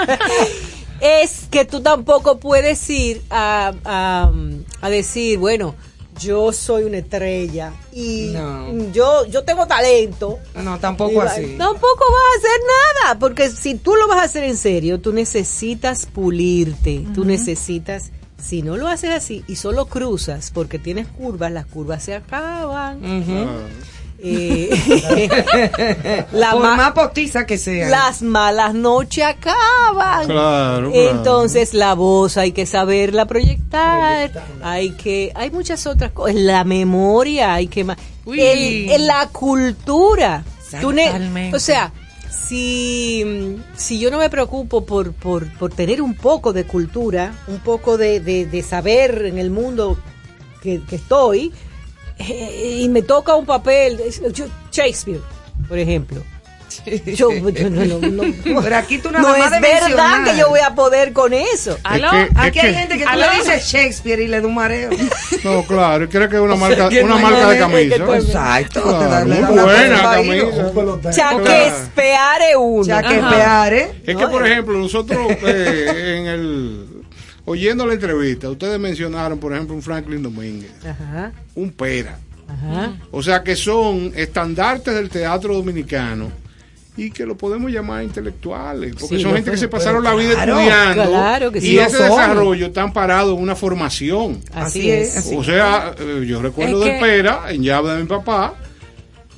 es 1.00 1.46
que 1.50 1.64
tú 1.64 1.80
tampoco 1.82 2.38
puedes 2.38 2.88
ir 2.90 3.22
a, 3.30 3.72
a, 3.84 4.30
a 4.80 4.90
decir, 4.90 5.38
bueno, 5.38 5.74
yo 6.18 6.52
soy 6.52 6.84
una 6.84 6.98
estrella 6.98 7.72
y 7.92 8.30
No. 8.32 8.72
yo, 8.92 9.26
yo 9.26 9.44
tengo 9.44 9.66
talento. 9.66 10.38
No, 10.62 10.78
tampoco 10.78 11.14
va- 11.16 11.24
así. 11.24 11.56
Tampoco 11.58 12.04
vas 12.10 12.34
a 12.34 12.38
hacer 12.38 12.60
nada, 13.04 13.18
porque 13.18 13.50
si 13.50 13.74
tú 13.74 13.94
lo 13.96 14.08
vas 14.08 14.18
a 14.18 14.22
hacer 14.24 14.44
en 14.44 14.56
serio, 14.56 15.00
tú 15.00 15.12
necesitas 15.12 16.06
pulirte, 16.06 17.04
tú 17.14 17.24
necesitas, 17.24 18.10
si 18.42 18.62
no 18.62 18.76
lo 18.76 18.86
haces 18.88 19.10
así 19.10 19.44
y 19.46 19.56
solo 19.56 19.86
cruzas 19.86 20.50
porque 20.52 20.78
tienes 20.78 21.06
curvas, 21.08 21.50
las 21.52 21.66
curvas 21.66 22.02
se 22.04 22.14
acaban. 22.14 22.98
Eh, 24.28 26.24
la 26.32 26.52
Por 26.52 26.62
ma- 26.62 26.76
más 26.76 26.92
postiza 26.92 27.46
que 27.46 27.58
sea. 27.58 27.88
las 27.88 28.22
malas 28.22 28.74
noches 28.74 29.24
acaban. 29.24 30.26
Claro, 30.26 30.90
claro. 30.90 30.92
Entonces 30.92 31.74
la 31.74 31.94
voz 31.94 32.36
hay 32.36 32.52
que 32.52 32.66
saberla 32.66 33.26
proyectar, 33.26 34.30
hay 34.62 34.90
que, 34.90 35.32
hay 35.34 35.50
muchas 35.50 35.86
otras 35.86 36.10
cosas, 36.12 36.34
la 36.34 36.64
memoria 36.64 37.54
hay 37.54 37.68
que, 37.68 37.80
el- 38.26 38.90
el- 38.90 39.06
la 39.06 39.28
cultura. 39.28 40.44
Tú 40.80 40.92
o 41.54 41.58
sea, 41.60 41.92
si, 42.28 43.56
si 43.76 43.98
yo 44.00 44.10
no 44.10 44.18
me 44.18 44.28
preocupo 44.28 44.84
por, 44.84 45.12
por, 45.12 45.46
por 45.56 45.72
tener 45.72 46.02
un 46.02 46.14
poco 46.14 46.52
de 46.52 46.64
cultura, 46.64 47.32
un 47.46 47.60
poco 47.60 47.96
de, 47.96 48.20
de- 48.20 48.46
de 48.46 48.62
saber 48.62 49.26
en 49.26 49.38
el 49.38 49.50
mundo 49.50 49.96
que, 50.62 50.82
que 50.82 50.96
estoy, 50.96 51.52
y 52.18 52.88
me 52.88 53.02
toca 53.02 53.34
un 53.36 53.46
papel, 53.46 54.00
Shakespeare, 54.72 55.20
por 55.68 55.78
ejemplo. 55.78 56.22
Yo, 57.06 57.30
yo 57.32 57.70
no, 57.70 57.84
no, 57.98 57.98
no- 57.98 58.60
Pero 58.62 58.76
aquí 58.76 58.98
tú 58.98 59.10
no 59.10 59.18
es 59.34 59.50
de 59.50 59.60
verdad 59.60 59.60
mencionar. 59.60 60.24
que 60.24 60.36
yo 60.38 60.48
voy 60.50 60.60
a 60.60 60.74
poder 60.74 61.12
con 61.12 61.32
eso. 61.32 61.78
¿Aló? 61.82 62.10
que- 62.10 62.28
Aquí 62.36 62.58
Es 62.58 62.64
hay 62.64 62.70
que- 62.72 62.78
gente 62.78 62.98
que 62.98 63.04
tú 63.04 63.10
Aló. 63.10 63.26
le 63.30 63.36
dices 63.38 63.64
Shakespeare 63.66 64.20
y 64.20 64.28
le 64.28 64.40
da 64.40 64.46
un 64.46 64.54
mareo. 64.54 64.90
No, 65.44 65.62
claro, 65.64 66.04
y 66.04 66.08
cree 66.08 66.28
que 66.28 66.36
es 66.36 66.42
una 66.42 66.54
marca, 66.56 66.88
una 66.88 67.16
marca 67.16 67.48
de 67.48 67.58
camisa. 67.58 67.96
tú- 67.96 68.12
Exacto. 68.14 68.82
Claro, 68.82 68.98
te 68.98 69.04
da- 69.08 69.24
le 69.24 69.40
da 69.40 69.50
muy 69.50 69.58
buena 69.62 70.02
camisa. 70.02 71.10
Chaquespeare 71.12 72.56
uno. 72.56 72.84
Chaquepeare. 72.84 73.90
Es 74.04 74.16
que, 74.16 74.26
por 74.28 74.46
ejemplo, 74.46 74.78
nosotros 74.78 75.18
eh, 75.42 76.16
en 76.18 76.26
el 76.26 76.85
oyendo 77.46 77.86
la 77.86 77.94
entrevista, 77.94 78.50
ustedes 78.50 78.78
mencionaron, 78.78 79.38
por 79.38 79.52
ejemplo, 79.54 79.74
un 79.74 79.82
Franklin 79.82 80.22
Domínguez, 80.22 80.70
Ajá, 80.84 81.32
un 81.54 81.70
Pera. 81.72 82.18
ajá. 82.48 82.92
O 83.10 83.22
sea 83.22 83.42
que 83.42 83.56
son 83.56 84.12
estandartes 84.14 84.94
del 84.94 85.08
teatro 85.08 85.54
dominicano 85.54 86.30
y 86.98 87.10
que 87.10 87.26
lo 87.26 87.36
podemos 87.36 87.70
llamar 87.70 88.02
intelectuales, 88.04 88.94
porque 88.98 89.16
Sí, 89.16 89.22
son 89.22 89.34
gente 89.34 89.50
que 89.50 89.56
se 89.58 89.68
pasaron 89.68 90.02
la 90.02 90.14
vida 90.14 90.32
claro, 90.34 90.58
estudiando 90.58 91.04
claro 91.10 91.52
que 91.52 91.60
sí. 91.60 91.72
y 91.72 91.78
ese 91.78 91.98
son. 91.98 92.08
desarrollo 92.10 92.66
están 92.66 92.92
parados 92.92 93.36
en 93.36 93.42
una 93.42 93.54
formación. 93.54 94.40
Así, 94.54 94.80
Así 94.80 94.90
es. 94.90 95.16
así. 95.18 95.36
O 95.36 95.44
sea, 95.44 95.94
eh, 95.98 96.24
yo 96.26 96.40
recuerdo 96.40 96.78
Es 96.78 96.84
de 96.86 96.92
que- 96.94 97.00
Pera, 97.00 97.42
en 97.50 97.62
llave 97.62 97.92
de 97.92 97.98
mi 98.02 98.06
papá, 98.08 98.54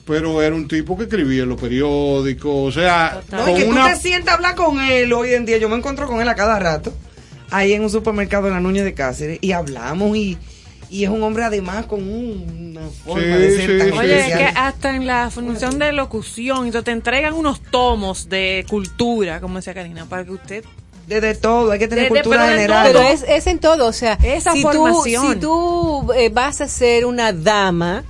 pero 0.07 0.41
era 0.41 0.55
un 0.55 0.67
tipo 0.69 0.97
que 0.97 1.05
escribía 1.05 1.43
en 1.43 1.49
los 1.51 1.61
periódicos, 1.61 2.51
o 2.55 2.73
sea, 2.81 3.21
No, 3.31 3.45
con 3.45 3.51
y 3.51 3.55
que 3.57 3.65
tú 3.65 3.71
una... 3.73 3.89
te 3.93 3.97
sientas 3.97 4.33
a 4.33 4.37
hablar 4.37 4.55
con 4.55 4.81
él 4.81 5.13
hoy 5.13 5.35
en 5.35 5.45
día. 5.45 5.59
Yo 5.59 5.69
me 5.69 5.77
encuentro 5.77 6.07
con 6.07 6.21
él 6.23 6.29
a 6.29 6.35
cada 6.37 6.59
rato, 6.59 6.95
ahí 7.51 7.73
en 7.73 7.83
un 7.83 7.91
supermercado 7.91 8.49
en 8.49 8.55
la 8.55 8.61
Nuña 8.61 8.85
de 8.85 8.95
Cáceres, 8.95 9.39
y 9.41 9.53
hablamos 9.53 10.16
y, 10.16 10.37
y 10.91 11.05
es 11.05 11.11
un 11.11 11.23
hombre 11.23 11.45
además 11.45 11.87
con 11.87 12.03
un- 12.03 12.73
una 12.77 12.89
forma 13.05 13.23
Sí, 13.23 13.43
de 13.43 13.51
ser 13.57 13.70
sí, 13.70 13.79
tan 13.79 13.89
sí. 13.93 13.99
Oye, 13.99 14.20
es 14.20 14.37
que 14.37 14.45
hasta 14.45 14.95
en 14.97 15.07
la 15.07 15.31
función 15.31 15.79
de 15.79 15.93
locución, 15.93 16.66
y 16.66 16.70
todo, 16.70 16.83
te 16.85 16.91
entregan 16.93 17.35
unos 17.35 17.61
tomos 17.62 18.29
de 18.29 18.65
cultura, 18.69 19.41
como 19.41 19.57
decía 19.57 19.75
Karina, 19.75 20.07
para 20.07 20.25
que 20.25 20.31
usted 20.33 20.65
De, 21.07 21.20
de 21.23 21.35
todo, 21.35 21.70
hay 21.73 21.79
que 21.79 21.89
tener 21.89 22.05
De- 22.11 22.15
de- 22.15 22.20
cultura 22.23 22.39
pero 22.41 22.47
de 22.51 22.57
general. 22.57 22.87
Pero 22.87 23.01
es, 23.01 23.25
es 23.27 23.47
en 23.47 23.59
todo, 23.59 23.87
o 23.87 23.93
sea, 23.95 24.19
Esa 24.23 24.53
si 24.53 24.61
formación. 24.62 25.25
tú, 25.25 25.33
si 25.33 25.39
tú 26.07 26.12
eh, 26.12 26.29
vas 26.29 26.61
a 26.61 26.69
ser 26.69 27.07
una 27.07 27.33
dama, 27.33 28.05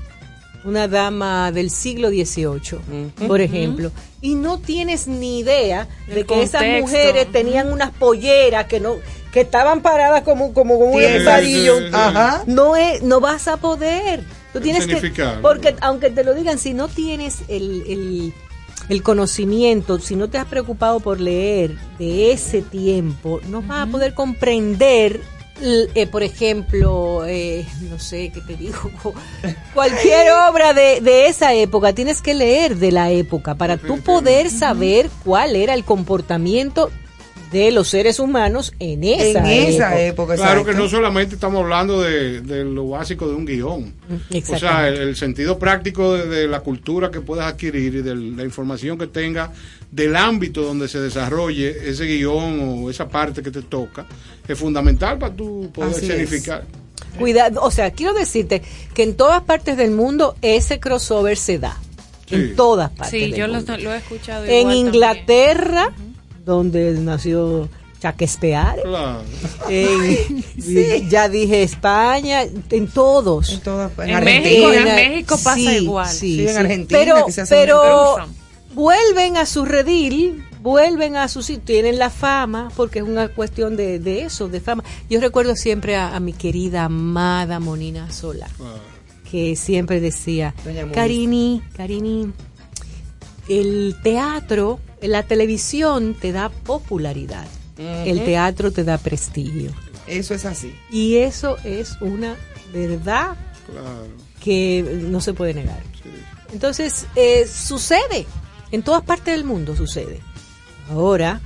una 0.64 0.88
dama 0.88 1.52
del 1.52 1.70
siglo 1.70 2.08
XVIII, 2.10 3.12
por 3.28 3.40
ejemplo, 3.40 3.92
y 4.20 4.34
no 4.34 4.58
tienes 4.58 5.06
ni 5.06 5.38
idea 5.38 5.86
de 6.12 6.24
que 6.26 6.42
esas 6.42 6.64
mujeres 6.80 7.30
tenían 7.30 7.72
unas 7.72 7.90
polleras 7.92 8.66
que 8.66 8.80
no 8.80 8.96
que 9.32 9.40
estaban 9.42 9.82
paradas 9.82 10.22
como 10.22 10.52
como 10.52 10.78
con 10.78 10.94
un 10.94 11.02
empadillo, 11.02 11.78
Sí, 11.78 11.84
sí, 11.84 11.90
sí. 11.90 11.94
Ajá. 11.94 12.42
no 12.46 12.76
es 12.76 13.02
no 13.02 13.20
vas 13.20 13.48
a 13.48 13.56
poder. 13.56 14.22
Tú 14.52 14.60
tienes 14.60 14.86
que 14.86 15.12
porque 15.42 15.76
aunque 15.80 16.10
te 16.10 16.24
lo 16.24 16.34
digan 16.34 16.58
si 16.58 16.72
no 16.72 16.88
tienes 16.88 17.42
el, 17.48 17.84
el 17.86 18.34
el 18.88 19.02
conocimiento, 19.02 19.98
si 19.98 20.16
no 20.16 20.28
te 20.28 20.38
has 20.38 20.46
preocupado 20.46 21.00
por 21.00 21.20
leer 21.20 21.76
de 21.98 22.32
ese 22.32 22.62
tiempo, 22.62 23.40
no 23.48 23.60
vas 23.60 23.86
a 23.86 23.90
poder 23.90 24.14
comprender, 24.14 25.20
eh, 25.60 26.06
por 26.06 26.22
ejemplo, 26.22 27.24
eh, 27.26 27.66
no 27.90 27.98
sé 27.98 28.30
qué 28.32 28.40
te 28.40 28.56
digo, 28.56 28.90
cualquier 29.74 30.32
obra 30.48 30.72
de, 30.72 31.00
de 31.02 31.26
esa 31.26 31.52
época, 31.52 31.92
tienes 31.92 32.22
que 32.22 32.34
leer 32.34 32.76
de 32.76 32.92
la 32.92 33.10
época 33.10 33.56
para 33.56 33.76
tú 33.76 34.00
poder 34.00 34.50
saber 34.50 35.10
cuál 35.24 35.54
era 35.54 35.74
el 35.74 35.84
comportamiento 35.84 36.90
de 37.50 37.70
los 37.72 37.88
seres 37.88 38.18
humanos 38.20 38.72
en 38.78 39.04
esa 39.04 39.38
en 39.40 39.68
esa 39.68 40.00
época. 40.00 40.34
época. 40.34 40.34
Claro 40.36 40.64
que 40.64 40.74
no 40.74 40.88
solamente 40.88 41.34
estamos 41.36 41.62
hablando 41.62 42.00
de, 42.02 42.40
de 42.42 42.64
lo 42.64 42.88
básico 42.88 43.28
de 43.28 43.34
un 43.34 43.44
guion. 43.46 43.94
O 44.50 44.58
sea, 44.58 44.88
el, 44.88 44.96
el 44.96 45.16
sentido 45.16 45.58
práctico 45.58 46.14
de, 46.14 46.26
de 46.26 46.48
la 46.48 46.60
cultura 46.60 47.10
que 47.10 47.20
puedas 47.20 47.46
adquirir 47.52 47.94
y 47.94 48.02
de 48.02 48.14
la 48.14 48.44
información 48.44 48.98
que 48.98 49.06
tenga 49.06 49.52
del 49.90 50.16
ámbito 50.16 50.62
donde 50.62 50.88
se 50.88 51.00
desarrolle 51.00 51.88
ese 51.88 52.04
guion 52.04 52.60
o 52.84 52.90
esa 52.90 53.08
parte 53.08 53.42
que 53.42 53.50
te 53.50 53.62
toca 53.62 54.06
es 54.46 54.58
fundamental 54.58 55.18
para 55.18 55.34
tú 55.34 55.70
poder 55.72 55.90
Así 55.92 56.06
es. 56.06 56.12
significar. 56.12 56.64
Cuidado, 57.18 57.62
o 57.62 57.70
sea, 57.70 57.90
quiero 57.92 58.12
decirte 58.12 58.62
que 58.94 59.02
en 59.02 59.14
todas 59.14 59.42
partes 59.42 59.76
del 59.76 59.90
mundo 59.92 60.36
ese 60.42 60.78
crossover 60.80 61.36
se 61.36 61.58
da. 61.58 61.76
Sí. 62.26 62.34
En 62.34 62.56
todas 62.56 62.90
partes. 62.90 63.10
Sí, 63.10 63.30
del 63.30 63.34
yo 63.34 63.46
lo, 63.46 63.54
mundo. 63.54 63.76
lo 63.78 63.94
he 63.94 63.96
escuchado. 63.96 64.44
En 64.44 64.60
igual 64.60 64.76
Inglaterra, 64.76 65.92
donde 66.54 66.92
nació 66.94 67.68
Claro. 68.82 69.22
en- 69.68 71.08
ya 71.08 71.28
dije 71.28 71.62
España, 71.64 72.42
en 72.70 72.86
todos. 72.88 73.50
En, 73.50 73.60
en 74.04 74.08
En 74.10 74.14
Argentina. 74.16 74.20
México, 74.22 74.72
en 74.72 74.86
En- 74.88 74.94
México 74.94 75.34
pasa 75.42 75.54
sí, 75.56 75.76
igual. 75.78 76.08
sí, 76.08 76.36
Sí, 76.36 76.48
en. 76.48 76.56
Argentina, 76.56 76.98
Pero, 77.00 77.26
que 77.26 77.32
se 77.32 77.40
hace 77.40 77.54
pero 77.54 78.16
vuelven 78.74 79.36
a 79.36 79.46
su 79.46 79.64
redil, 79.64 80.44
vuelven 80.62 81.16
a 81.16 81.26
su 81.26 81.42
sitio, 81.42 81.64
tienen 81.64 81.98
la 81.98 82.10
fama, 82.10 82.70
porque 82.76 83.00
es 83.00 83.04
una 83.04 83.28
cuestión 83.28 83.76
de, 83.76 83.98
de 83.98 84.22
eso, 84.22 84.48
de 84.48 84.60
fama. 84.60 84.84
Yo 85.10 85.20
recuerdo 85.20 85.56
siempre 85.56 85.96
a, 85.96 86.14
a 86.14 86.20
mi 86.20 86.32
querida 86.32 86.84
amada 86.84 87.58
Monina 87.58 88.12
Sola, 88.12 88.46
claro. 88.56 88.78
que 89.28 89.56
siempre 89.56 90.00
decía. 90.00 90.54
Carini, 90.94 91.62
Carini, 91.76 92.30
el 93.48 93.96
teatro, 94.02 94.78
la 95.02 95.22
televisión 95.22 96.14
te 96.14 96.32
da 96.32 96.48
popularidad, 96.48 97.46
el 97.78 98.24
teatro 98.24 98.72
te 98.72 98.84
da 98.84 98.98
prestigio. 98.98 99.70
Eso 100.06 100.34
es 100.34 100.44
así. 100.44 100.74
Y 100.90 101.16
eso 101.16 101.56
es 101.64 101.96
una 102.00 102.34
verdad 102.72 103.36
Claro. 103.70 104.06
que 104.42 104.82
no 105.10 105.20
se 105.20 105.34
puede 105.34 105.54
negar. 105.54 105.82
Entonces, 106.52 107.06
eh, 107.14 107.46
sucede, 107.46 108.26
en 108.72 108.82
todas 108.82 109.02
partes 109.02 109.34
del 109.34 109.44
mundo 109.44 109.76
sucede. 109.76 110.20
Ahora, 110.90 111.40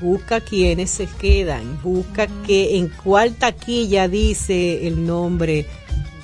busca 0.00 0.40
quienes 0.40 0.90
se 0.90 1.06
quedan, 1.06 1.80
busca 1.82 2.26
que 2.46 2.76
en 2.78 2.88
cuál 2.88 3.34
taquilla 3.34 4.06
dice 4.08 4.86
el 4.86 5.04
nombre 5.04 5.66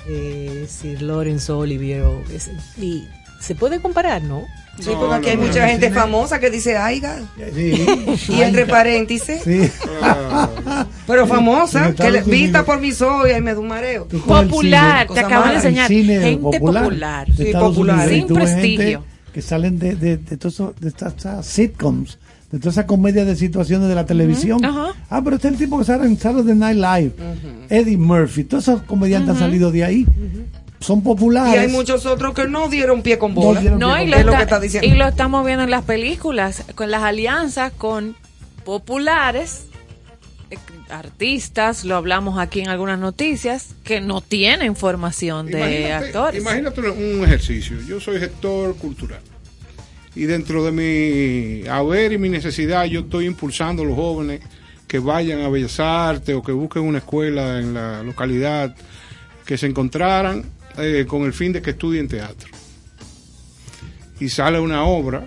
de 0.07 0.67
Sir 0.69 1.01
Lawrence 1.01 1.51
Olivier. 1.51 2.01
o 2.03 2.21
ese- 2.33 2.55
y 2.81 3.05
se 3.41 3.55
puede 3.55 3.79
comparar, 3.81 4.21
¿no? 4.23 4.43
Sí, 4.79 4.89
No, 4.91 4.99
porque 5.01 5.15
aquí 5.15 5.25
no, 5.25 5.31
hay 5.31 5.37
no, 5.37 5.43
mucha 5.47 5.59
no, 5.61 5.67
gente 5.67 5.87
sí, 5.89 5.93
famosa 5.93 6.39
que 6.39 6.49
dice 6.49 6.77
Aiga. 6.77 7.19
Sí. 7.53 7.85
Y 8.29 8.41
entre 8.41 8.65
paréntesis, 8.65 9.41
Sí. 9.43 9.69
Pero 11.07 11.27
famosa, 11.27 11.93
que 11.93 12.09
le, 12.09 12.21
vista 12.21 12.63
por 12.63 12.79
mis 12.79 13.01
ojos 13.01 13.27
y 13.29 13.33
ahí 13.33 13.41
me 13.41 13.53
da 13.53 13.59
un 13.59 13.67
mareo. 13.67 14.07
Popular, 14.07 15.07
cine, 15.07 15.19
te 15.19 15.25
acaban 15.25 15.49
de 15.49 15.55
enseñar. 15.55 15.87
Gente 15.89 16.37
popular. 16.37 17.27
de 17.27 17.45
Sí, 17.45 17.51
popular. 17.51 18.09
Sin 18.09 18.27
prestigio. 18.27 19.03
que 19.33 19.41
salen 19.41 19.77
de, 19.79 19.95
de, 19.95 20.17
de, 20.17 20.37
todos 20.37 20.53
esos- 20.55 20.79
de 20.79 20.87
estas, 20.89 21.15
estas 21.15 21.45
sitcoms, 21.45 22.17
de 22.51 22.59
todas 22.59 22.75
esas 22.75 22.85
comedias 22.85 23.25
de 23.27 23.35
situaciones 23.35 23.87
de 23.89 23.95
la 23.95 24.05
televisión. 24.05 24.63
ajá. 24.63 24.87
Ah, 25.09 25.21
pero 25.23 25.35
este 25.35 25.49
es 25.49 25.53
el 25.53 25.59
tipo 25.59 25.77
que 25.79 25.85
sale 25.85 26.05
en 26.05 26.17
Saturday 26.17 26.55
Night 26.55 26.77
Live, 26.77 27.11
Eddie 27.69 27.97
Murphy, 27.97 28.43
todos 28.45 28.67
esos 28.67 28.81
comediantes 28.83 29.31
han 29.31 29.39
salido 29.39 29.71
de 29.71 29.83
ahí. 29.83 30.05
Son 30.81 31.01
populares. 31.03 31.55
Y 31.55 31.57
hay 31.57 31.67
muchos 31.67 32.05
otros 32.05 32.33
que 32.33 32.47
no 32.47 32.67
dieron 32.67 33.01
pie 33.01 33.17
con 33.17 33.33
bola. 33.33 33.61
No, 33.61 33.93
pie 33.95 34.03
y 34.05 34.11
con 34.11 34.11
lo, 34.11 34.17
Es 34.17 34.25
lo 34.25 34.31
que 34.31 34.37
está- 34.37 34.41
está 34.43 34.59
diciendo. 34.59 34.87
y 34.87 34.91
lo 34.97 35.07
estamos 35.07 35.45
viendo 35.45 35.63
en 35.63 35.69
las 35.71 35.83
películas, 35.83 36.63
con 36.75 36.91
las 36.91 37.03
alianzas 37.03 37.71
con 37.77 38.15
populares, 38.65 39.65
eh, 40.49 40.57
artistas, 40.89 41.85
lo 41.85 41.95
hablamos 41.95 42.39
aquí 42.39 42.61
en 42.61 42.69
algunas 42.69 42.99
noticias, 42.99 43.75
que 43.83 44.01
no 44.01 44.21
tienen 44.21 44.75
formación 44.75 45.47
de 45.47 45.59
Imagínate- 45.59 45.93
actores. 46.05 46.41
Imagínate 46.41 46.81
un 46.81 47.23
ejercicio. 47.23 47.77
Yo 47.87 47.99
soy 47.99 48.19
gestor 48.19 48.75
cultural. 48.77 49.19
Y 50.15 50.23
dentro 50.23 50.63
de 50.65 50.71
mi 50.71 51.67
haber 51.69 52.11
y 52.13 52.17
mi 52.17 52.27
necesidad, 52.29 52.83
yo 52.85 53.01
estoy 53.01 53.25
impulsando 53.27 53.83
a 53.83 53.85
los 53.85 53.95
jóvenes 53.95 54.41
que 54.87 54.99
vayan 54.99 55.41
a 55.41 55.47
Bellas 55.49 55.79
Artes 55.79 56.35
o 56.35 56.41
que 56.43 56.51
busquen 56.51 56.83
una 56.83 56.97
escuela 56.97 57.59
en 57.59 57.73
la 57.73 58.03
localidad, 58.03 58.75
que 59.45 59.57
se 59.57 59.67
encontraran 59.67 60.43
eh, 60.77 61.05
con 61.07 61.23
el 61.23 61.33
fin 61.33 61.53
de 61.53 61.61
que 61.61 61.71
estudien 61.71 62.07
teatro. 62.07 62.49
Y 64.19 64.29
sale 64.29 64.59
una 64.59 64.83
obra 64.83 65.23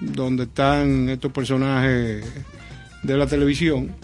donde 0.00 0.44
están 0.44 1.08
estos 1.08 1.32
personajes 1.32 2.24
de 3.02 3.16
la 3.16 3.26
televisión 3.26 3.94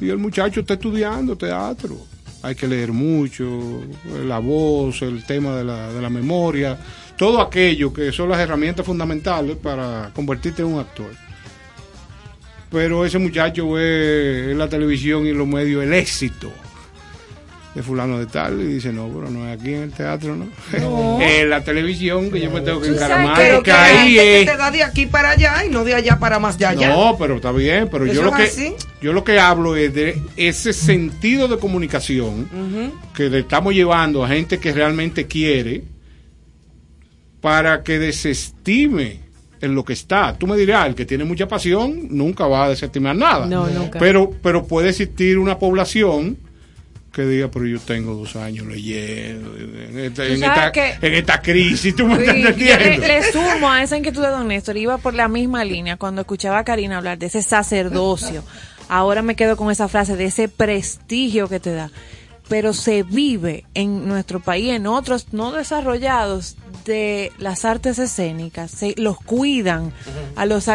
y 0.00 0.08
el 0.08 0.18
muchacho 0.18 0.60
está 0.60 0.74
estudiando 0.74 1.36
teatro. 1.36 1.96
Hay 2.42 2.54
que 2.54 2.66
leer 2.66 2.92
mucho, 2.92 3.82
la 4.24 4.38
voz, 4.38 5.02
el 5.02 5.24
tema 5.24 5.56
de 5.56 5.64
la, 5.64 5.92
de 5.92 6.00
la 6.02 6.10
memoria, 6.10 6.78
todo 7.16 7.40
aquello 7.40 7.92
que 7.92 8.12
son 8.12 8.28
las 8.28 8.38
herramientas 8.38 8.84
fundamentales 8.84 9.56
para 9.56 10.10
convertirte 10.14 10.62
en 10.62 10.68
un 10.68 10.80
actor. 10.80 11.10
Pero 12.70 13.04
ese 13.04 13.18
muchacho 13.18 13.72
ve 13.72 14.50
en 14.50 14.58
la 14.58 14.68
televisión 14.68 15.26
y 15.26 15.30
en 15.30 15.38
los 15.38 15.46
medios 15.46 15.82
el 15.82 15.94
éxito 15.94 16.52
de 17.76 17.82
fulano 17.82 18.18
de 18.18 18.24
tal 18.24 18.58
y 18.62 18.64
dice, 18.64 18.90
no, 18.90 19.06
pero 19.08 19.30
no 19.30 19.46
es 19.46 19.60
aquí 19.60 19.74
en 19.74 19.82
el 19.82 19.92
teatro, 19.92 20.34
¿no? 20.34 20.46
en 21.20 21.50
la 21.50 21.62
televisión 21.62 22.30
que 22.30 22.40
yo 22.40 22.50
me 22.50 22.62
tengo 22.62 22.80
que 22.80 22.88
encaramar, 22.88 23.36
Pero 23.36 23.62
que 23.62 23.70
ahí 23.70 24.18
es... 24.18 24.46
que 24.46 24.52
te 24.52 24.56
da 24.56 24.70
de 24.70 24.82
aquí 24.82 25.04
para 25.04 25.32
allá 25.32 25.62
y 25.62 25.68
no 25.68 25.84
de 25.84 25.94
allá 25.94 26.18
para 26.18 26.38
más 26.38 26.56
de 26.56 26.64
allá. 26.64 26.88
No, 26.88 27.18
pero 27.18 27.36
está 27.36 27.52
bien, 27.52 27.90
pero 27.92 28.06
yo 28.06 28.22
lo 28.22 28.32
que 28.32 28.44
así. 28.44 28.74
yo 29.02 29.12
lo 29.12 29.24
que 29.24 29.38
hablo 29.38 29.76
es 29.76 29.92
de 29.92 30.18
ese 30.38 30.72
sentido 30.72 31.48
de 31.48 31.58
comunicación 31.58 32.48
que 33.14 33.28
le 33.28 33.40
estamos 33.40 33.74
llevando 33.74 34.24
a 34.24 34.28
gente 34.28 34.56
que 34.58 34.72
realmente 34.72 35.26
quiere 35.26 35.84
para 37.42 37.82
que 37.82 37.98
desestime 37.98 39.20
en 39.60 39.74
lo 39.74 39.84
que 39.84 39.92
está. 39.92 40.34
Tú 40.38 40.46
me 40.46 40.56
dirás, 40.56 40.86
el 40.86 40.94
que 40.94 41.04
tiene 41.04 41.24
mucha 41.24 41.46
pasión 41.46 42.08
nunca 42.08 42.46
va 42.46 42.64
a 42.64 42.68
desestimar 42.70 43.14
nada. 43.14 43.44
No, 43.44 43.66
nunca. 43.68 43.98
Pero 43.98 44.32
pero 44.42 44.64
puede 44.66 44.88
existir 44.88 45.36
una 45.36 45.58
población 45.58 46.38
que 47.16 47.26
diga, 47.26 47.48
pero 47.50 47.66
yo 47.66 47.80
tengo 47.80 48.14
dos 48.14 48.36
años 48.36 48.66
leyendo 48.66 49.56
en 49.56 49.98
esta, 49.98 50.26
en 50.26 50.32
esta- 50.34 50.70
que- 50.72 50.94
en 51.00 51.14
esta 51.14 51.40
crisis, 51.40 51.96
tú 51.96 52.06
me 52.06 52.16
Sí, 52.18 52.22
estás 52.42 52.56
yo 52.56 52.76
le, 53.06 53.32
sumo 53.32 53.70
a 53.70 53.82
esa 53.82 53.96
inquietud 53.96 54.22
de 54.22 54.28
don 54.28 54.46
Néstor, 54.48 54.76
iba 54.76 54.98
por 54.98 55.14
la 55.14 55.26
misma 55.28 55.64
línea 55.64 55.96
cuando 55.96 56.20
escuchaba 56.20 56.58
a 56.58 56.64
Karina 56.64 56.98
hablar 56.98 57.16
de 57.18 57.26
ese 57.26 57.40
sacerdocio. 57.42 58.44
Ahora 58.88 59.22
me 59.22 59.34
quedo 59.34 59.56
con 59.56 59.70
esa 59.70 59.88
frase 59.88 60.14
de 60.14 60.26
ese 60.26 60.48
prestigio 60.48 61.48
que 61.48 61.58
te 61.58 61.72
da. 61.72 61.90
pero 62.48 62.72
se 62.72 63.02
vive 63.02 63.64
en 63.74 64.06
nuestro 64.06 64.38
país, 64.38 64.70
en 64.70 64.86
otros 64.86 65.26
no 65.32 65.50
desarrollados, 65.50 66.56
de 66.84 67.32
las 67.38 67.64
artes 67.64 67.98
escénicas, 67.98 68.70
se 68.70 68.94
los 68.98 69.18
cuidan 69.18 69.92
a 70.36 70.46
los 70.46 70.70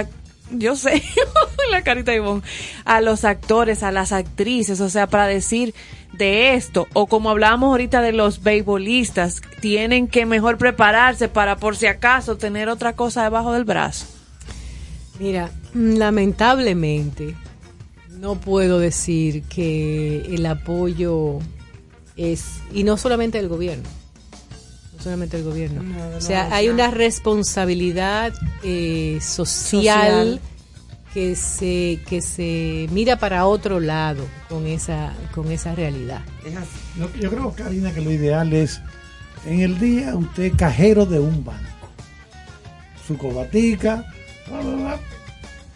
yo 0.52 0.76
sé, 0.76 1.02
la 1.72 1.82
carita 1.82 2.12
de 2.12 2.18
Ivonne, 2.18 2.42
a 2.84 3.00
los 3.00 3.24
actores, 3.24 3.84
a 3.84 3.92
las 3.94 4.12
actrices, 4.12 4.82
o 4.82 4.90
sea, 4.90 5.08
para 5.08 5.28
decir 5.28 5.74
de 6.14 6.54
esto, 6.54 6.88
o 6.94 7.08
como 7.08 7.30
hablábamos 7.30 7.68
ahorita 7.68 8.02
de 8.02 8.12
los 8.12 8.44
beisbolistas, 8.44 9.42
tienen 9.60 10.08
que 10.08 10.26
mejor 10.26 10.58
prepararse 10.58 11.30
para 11.30 11.58
por 11.58 11.76
si 11.78 11.88
acaso 11.88 12.38
tener 12.38 12.70
otra 12.70 12.96
cosa 12.96 13.24
debajo 13.24 13.54
del 13.54 13.64
brazo. 13.64 14.06
Mira, 15.20 15.52
lamentablemente 15.74 17.36
no 18.10 18.36
puedo 18.36 18.80
decir 18.80 19.44
que 19.44 20.22
el 20.30 20.46
apoyo 20.46 21.40
es, 22.18 22.60
y 22.74 22.84
no 22.84 22.98
solamente 22.98 23.38
del 23.38 23.48
gobierno, 23.48 23.88
no 24.96 25.04
solamente 25.04 25.38
del 25.38 25.46
gobierno, 25.46 25.84
o 26.18 26.22
sea, 26.22 26.54
hay 26.54 26.70
una 26.70 26.92
responsabilidad 26.92 28.34
eh, 28.64 29.20
social, 29.22 30.40
Social. 30.40 30.42
Que 31.14 31.36
se 31.36 32.00
que 32.08 32.22
se 32.22 32.88
mira 32.92 33.18
para 33.18 33.46
otro 33.46 33.80
lado 33.80 34.26
con 34.50 34.66
esa 34.68 35.14
con 35.34 35.52
esa 35.52 35.76
realidad. 35.76 36.22
Yo 37.20 37.30
creo, 37.30 37.54
Karina, 37.54 37.94
que 37.94 38.02
lo 38.02 38.12
ideal 38.12 38.54
es 38.54 38.82
en 39.46 39.62
el 39.62 39.80
día 39.80 40.16
usted 40.16 40.44
es 40.44 40.54
cajero 40.56 41.06
de 41.06 41.20
un 41.20 41.44
banco. 41.44 41.66
Su 43.08 43.18
corbatica, 43.18 44.06
bla, 44.48 44.62
bla, 44.62 44.76
bla, 44.76 45.00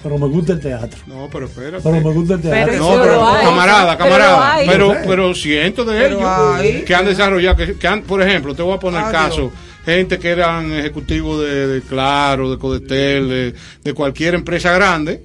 pero 0.02 0.18
me 0.20 0.28
gusta 0.28 0.53
el 0.53 0.60
teatro. 0.60 0.99
No, 1.07 1.28
pero 1.32 1.48
espérate. 1.48 1.84
Pero 1.84 1.95
me 2.02 2.14
gusta 2.14 2.36
el 2.36 2.41
teatro. 2.41 2.66
Pero 2.72 2.84
No, 2.95 3.02
pero 3.02 3.28
hay. 3.28 3.45
camarada, 3.45 3.98
Pero 3.98 4.10
camarada. 4.10 4.56
Pero, 4.66 4.94
sé. 4.94 4.99
pero 5.07 5.36
cientos 5.36 5.88
de 5.88 5.94
Pero 5.99 6.18
ellos 6.20 6.30
hay. 6.30 6.82
que 6.84 6.95
han 6.95 7.06
desarrollado, 7.06 7.56
que, 7.57 7.76
que 7.78 7.88
han, 7.88 8.03
por 8.03 8.22
ejemplo, 8.22 8.53
te 8.56 8.62
voy 8.62 8.76
a 8.76 8.80
poner 8.80 9.02
Adiós. 9.02 9.12
caso, 9.12 9.52
gente 9.86 10.20
que 10.20 10.30
eran 10.30 10.72
ejecutivos 10.74 11.41
de, 11.41 11.68
de 11.68 11.82
Claro, 11.82 12.52
de 12.52 12.57
Codetel, 12.57 13.30
de, 13.30 13.53
de 13.84 13.94
cualquier 13.94 14.34
empresa 14.36 14.74
grande, 14.74 15.24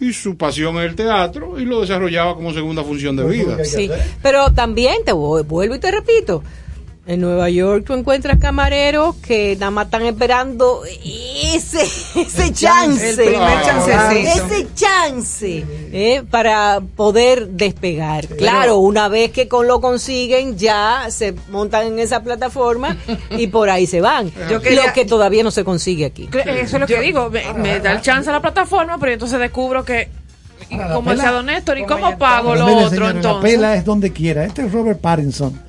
y 0.00 0.12
su 0.12 0.36
pasión 0.36 0.76
es 0.78 0.90
el 0.90 0.94
teatro, 0.96 1.58
y 1.58 1.64
lo 1.64 1.80
desarrollaba 1.80 2.34
como 2.34 2.52
segunda 2.52 2.82
función 2.84 3.16
de 3.16 3.24
vida. 3.24 3.64
Sí, 3.64 3.90
pero 4.22 4.52
también 4.52 4.96
te 5.04 5.12
vu- 5.12 5.44
vuelvo 5.46 5.74
y 5.76 5.80
te 5.80 5.90
repito. 5.90 6.42
En 7.04 7.20
Nueva 7.20 7.50
York 7.50 7.82
tú 7.84 7.94
encuentras 7.94 8.38
camareros 8.38 9.16
que 9.16 9.56
nada 9.58 9.72
más 9.72 9.86
están 9.86 10.02
esperando 10.02 10.82
ese, 10.86 11.82
ese 11.82 12.52
chance. 12.52 13.10
El 13.10 13.16
primer 13.16 13.40
Ah, 13.42 13.62
chancecito. 13.66 14.46
Ese 14.46 14.66
chance 14.74 15.64
eh, 15.92 16.22
para 16.30 16.80
poder 16.94 17.48
despegar. 17.48 18.28
Claro, 18.28 18.76
una 18.78 19.08
vez 19.08 19.32
que 19.32 19.48
con 19.48 19.66
lo 19.66 19.80
consiguen, 19.80 20.56
ya 20.56 21.06
se 21.10 21.34
montan 21.50 21.88
en 21.88 21.98
esa 21.98 22.22
plataforma 22.22 22.96
y 23.30 23.48
por 23.48 23.68
ahí 23.68 23.88
se 23.88 24.00
van. 24.00 24.30
Yo 24.48 24.62
quería- 24.62 24.86
Lo 24.86 24.92
que 24.92 25.04
todavía 25.04 25.42
no 25.42 25.50
se 25.50 25.64
consigue 25.64 26.04
aquí. 26.04 26.28
Que- 26.28 26.38
Eso 26.60 26.76
es 26.76 26.80
lo 26.80 26.86
que 26.86 27.00
digo, 27.00 27.30
me, 27.30 27.52
me 27.54 27.80
da 27.80 27.92
el 27.94 28.00
chance 28.00 28.30
a 28.30 28.32
la 28.32 28.40
plataforma, 28.40 28.98
pero 28.98 29.10
entonces 29.12 29.40
descubro 29.40 29.84
que, 29.84 30.08
como 30.94 31.12
Don 31.16 31.46
Néstor, 31.46 31.78
¿y 31.78 31.82
como 31.84 32.00
cómo 32.06 32.18
pago 32.18 32.54
lo 32.54 32.64
otro 32.66 32.90
señores, 32.90 33.00
La 33.00 33.10
entonces? 33.10 33.50
pela 33.52 33.74
es 33.74 33.84
donde 33.84 34.12
quiera. 34.12 34.44
Este 34.44 34.64
es 34.64 34.72
Robert 34.72 35.00
Pattinson, 35.00 35.60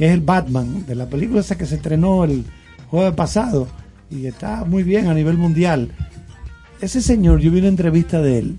que 0.00 0.06
es 0.06 0.12
el 0.12 0.22
Batman 0.22 0.86
de 0.86 0.94
la 0.94 1.10
película 1.10 1.42
esa 1.42 1.58
que 1.58 1.66
se 1.66 1.74
estrenó 1.74 2.24
el 2.24 2.46
jueves 2.88 3.12
pasado 3.12 3.68
y 4.10 4.24
está 4.24 4.64
muy 4.64 4.82
bien 4.82 5.08
a 5.08 5.12
nivel 5.12 5.36
mundial. 5.36 5.90
Ese 6.80 7.02
señor, 7.02 7.40
yo 7.40 7.50
vi 7.50 7.58
una 7.58 7.68
entrevista 7.68 8.22
de 8.22 8.38
él, 8.38 8.56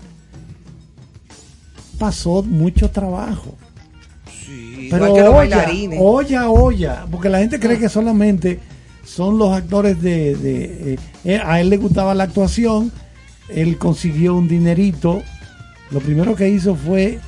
pasó 1.98 2.44
mucho 2.44 2.92
trabajo. 2.92 3.56
Sí, 4.30 4.86
Pero 4.88 5.12
olla, 5.12 5.66
olla, 5.98 6.48
olla, 6.48 7.06
porque 7.10 7.28
la 7.28 7.40
gente 7.40 7.58
cree 7.58 7.76
que 7.76 7.88
solamente 7.88 8.60
son 9.04 9.36
los 9.36 9.52
actores 9.52 10.00
de... 10.00 10.36
de, 10.36 10.98
eh, 11.24 11.40
a 11.44 11.60
él 11.60 11.70
le 11.70 11.76
gustaba 11.76 12.14
la 12.14 12.22
actuación, 12.22 12.92
él 13.48 13.78
consiguió 13.78 14.36
un 14.36 14.46
dinerito, 14.46 15.24
lo 15.90 15.98
primero 15.98 16.36
que 16.36 16.48
hizo 16.48 16.76
fue 16.76 17.18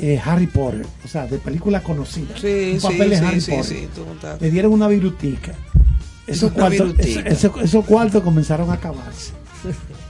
eh, 0.00 0.20
Harry 0.24 0.46
Potter, 0.46 0.86
o 1.04 1.08
sea, 1.08 1.26
de 1.26 1.38
películas 1.38 1.82
conocidas. 1.82 2.40
Sí, 2.40 2.70
un 2.74 2.80
sí, 2.80 2.86
papel 2.86 3.10
de 3.10 3.18
sí, 3.18 3.24
Harry 3.24 3.40
sí, 3.40 3.50
Potter. 3.50 3.64
sí, 3.64 3.88
tú 3.94 4.04
estás- 4.14 4.40
Le 4.40 4.50
dieron 4.50 4.72
una 4.72 4.88
virutica. 4.88 5.52
Esos 6.26 6.52
cuartos, 6.52 6.94
esos, 6.98 7.24
esos- 7.26 7.62
esos 7.62 7.84
cuartos 7.84 8.22
comenzaron 8.22 8.70
a 8.70 8.74
acabarse. 8.74 9.32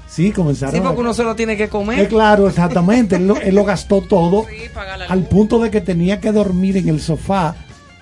Sí, 0.08 0.32
comenzaron 0.32 0.74
Sí, 0.74 0.80
a 0.80 0.82
porque 0.82 1.00
uno 1.00 1.14
se 1.14 1.22
lo 1.22 1.36
tiene 1.36 1.56
que 1.56 1.64
eh, 1.64 1.68
comer. 1.68 2.08
claro, 2.08 2.48
exactamente. 2.48 3.16
Él 3.16 3.28
lo, 3.28 3.36
él 3.36 3.54
lo 3.54 3.64
gastó 3.64 4.00
todo 4.00 4.46
Sí, 4.50 4.68
pagar 4.74 4.98
la 4.98 5.04
al 5.06 5.28
punto 5.28 5.60
de 5.60 5.70
que 5.70 5.80
tenía 5.80 6.20
que 6.20 6.32
dormir 6.32 6.76
en 6.76 6.88
el 6.88 7.00
sofá 7.00 7.54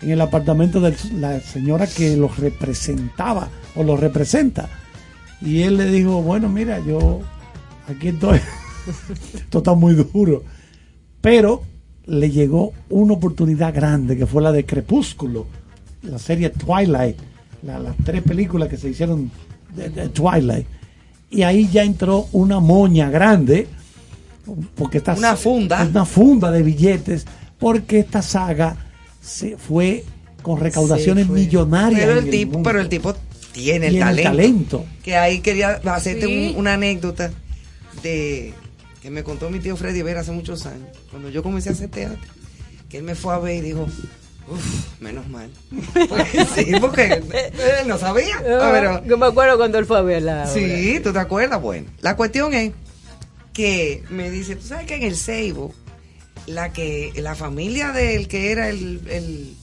en 0.02 0.10
el 0.10 0.20
apartamento 0.20 0.80
de 0.80 0.94
la 1.14 1.40
señora 1.40 1.86
que 1.86 2.16
los 2.16 2.38
representaba 2.38 3.48
o 3.74 3.82
los 3.82 3.98
representa. 4.00 4.68
Y 5.42 5.62
él 5.62 5.76
le 5.76 5.86
dijo, 5.90 6.22
bueno, 6.22 6.48
mira, 6.48 6.78
yo 6.86 7.20
aquí 7.88 8.08
estoy. 8.08 8.40
Esto 9.34 9.58
está 9.58 9.74
muy 9.74 9.94
duro. 9.94 10.42
Pero 11.20 11.62
le 12.06 12.30
llegó 12.30 12.72
una 12.88 13.14
oportunidad 13.14 13.74
grande 13.74 14.16
que 14.16 14.26
fue 14.26 14.42
la 14.42 14.52
de 14.52 14.64
Crepúsculo, 14.64 15.46
la 16.02 16.18
serie 16.18 16.50
Twilight, 16.50 17.16
la- 17.62 17.78
las 17.78 17.96
tres 18.04 18.22
películas 18.22 18.68
que 18.68 18.76
se 18.76 18.88
hicieron 18.90 19.30
de, 19.74 19.88
de 19.90 20.08
Twilight. 20.08 20.66
Y 21.30 21.42
ahí 21.42 21.68
ya 21.72 21.82
entró 21.82 22.28
una 22.32 22.60
moña 22.60 23.10
grande, 23.10 23.66
porque 24.76 24.98
esta 24.98 25.14
Una 25.14 25.34
funda. 25.36 25.84
una 25.84 26.04
funda 26.04 26.50
de 26.52 26.62
billetes, 26.62 27.26
porque 27.58 27.98
esta 27.98 28.22
saga 28.22 28.76
se 29.20 29.56
fue 29.56 30.04
con 30.42 30.60
recaudaciones 30.60 31.26
fue. 31.26 31.40
millonarias. 31.40 32.00
Pero 32.00 32.18
el 32.20 32.30
tipo, 32.30 32.52
mundo. 32.52 32.68
pero 32.68 32.80
el 32.80 32.88
tipo 32.88 33.14
tiene 33.52 33.86
el 33.88 33.94
Tiene 33.94 34.10
el 34.10 34.16
talento. 34.16 34.30
talento. 34.30 34.84
Que 35.02 35.16
ahí 35.16 35.40
quería 35.40 35.80
hacerte 35.84 36.26
Sí. 36.26 36.52
un- 36.54 36.60
una 36.60 36.74
anécdota 36.74 37.32
de 38.04 38.54
que 39.06 39.10
me 39.12 39.22
contó 39.22 39.48
mi 39.50 39.60
tío 39.60 39.76
Freddy 39.76 40.02
Vera 40.02 40.22
hace 40.22 40.32
muchos 40.32 40.66
años, 40.66 40.88
cuando 41.12 41.28
yo 41.30 41.40
comencé 41.40 41.68
a 41.68 41.72
hacer 41.74 41.88
teatro, 41.88 42.18
que 42.88 42.96
él 42.98 43.04
me 43.04 43.14
fue 43.14 43.32
a 43.34 43.38
ver 43.38 43.58
y 43.58 43.60
dijo, 43.60 43.86
uff, 44.48 45.00
menos 45.00 45.28
mal. 45.28 45.48
Pues 46.08 46.26
sí, 46.56 46.72
porque 46.80 47.04
él 47.04 47.86
no 47.86 47.98
sabía. 47.98 48.36
Ah, 48.38 48.70
pero- 48.72 49.04
Yo 49.06 49.16
me 49.16 49.26
acuerdo 49.26 49.58
cuando 49.58 49.78
él 49.78 49.86
fue 49.86 49.98
a 49.98 50.02
ver 50.02 50.22
la 50.22 50.42
obra. 50.42 50.46
Sí, 50.52 50.98
¿tú 51.04 51.12
te 51.12 51.20
acuerdas? 51.20 51.62
Bueno, 51.62 51.86
la 52.00 52.16
cuestión 52.16 52.52
es 52.52 52.72
que 53.52 54.02
me 54.10 54.28
dice, 54.28 54.56
tú 54.56 54.66
sabes 54.66 54.86
que 54.88 54.96
en 54.96 55.04
el 55.04 55.14
Seibo, 55.14 55.72
la 56.48 56.72
que 56.72 57.12
la 57.14 57.36
familia 57.36 57.92
del 57.92 58.26
que 58.26 58.50
era 58.50 58.68
el, 58.70 59.02
el, 59.08 59.54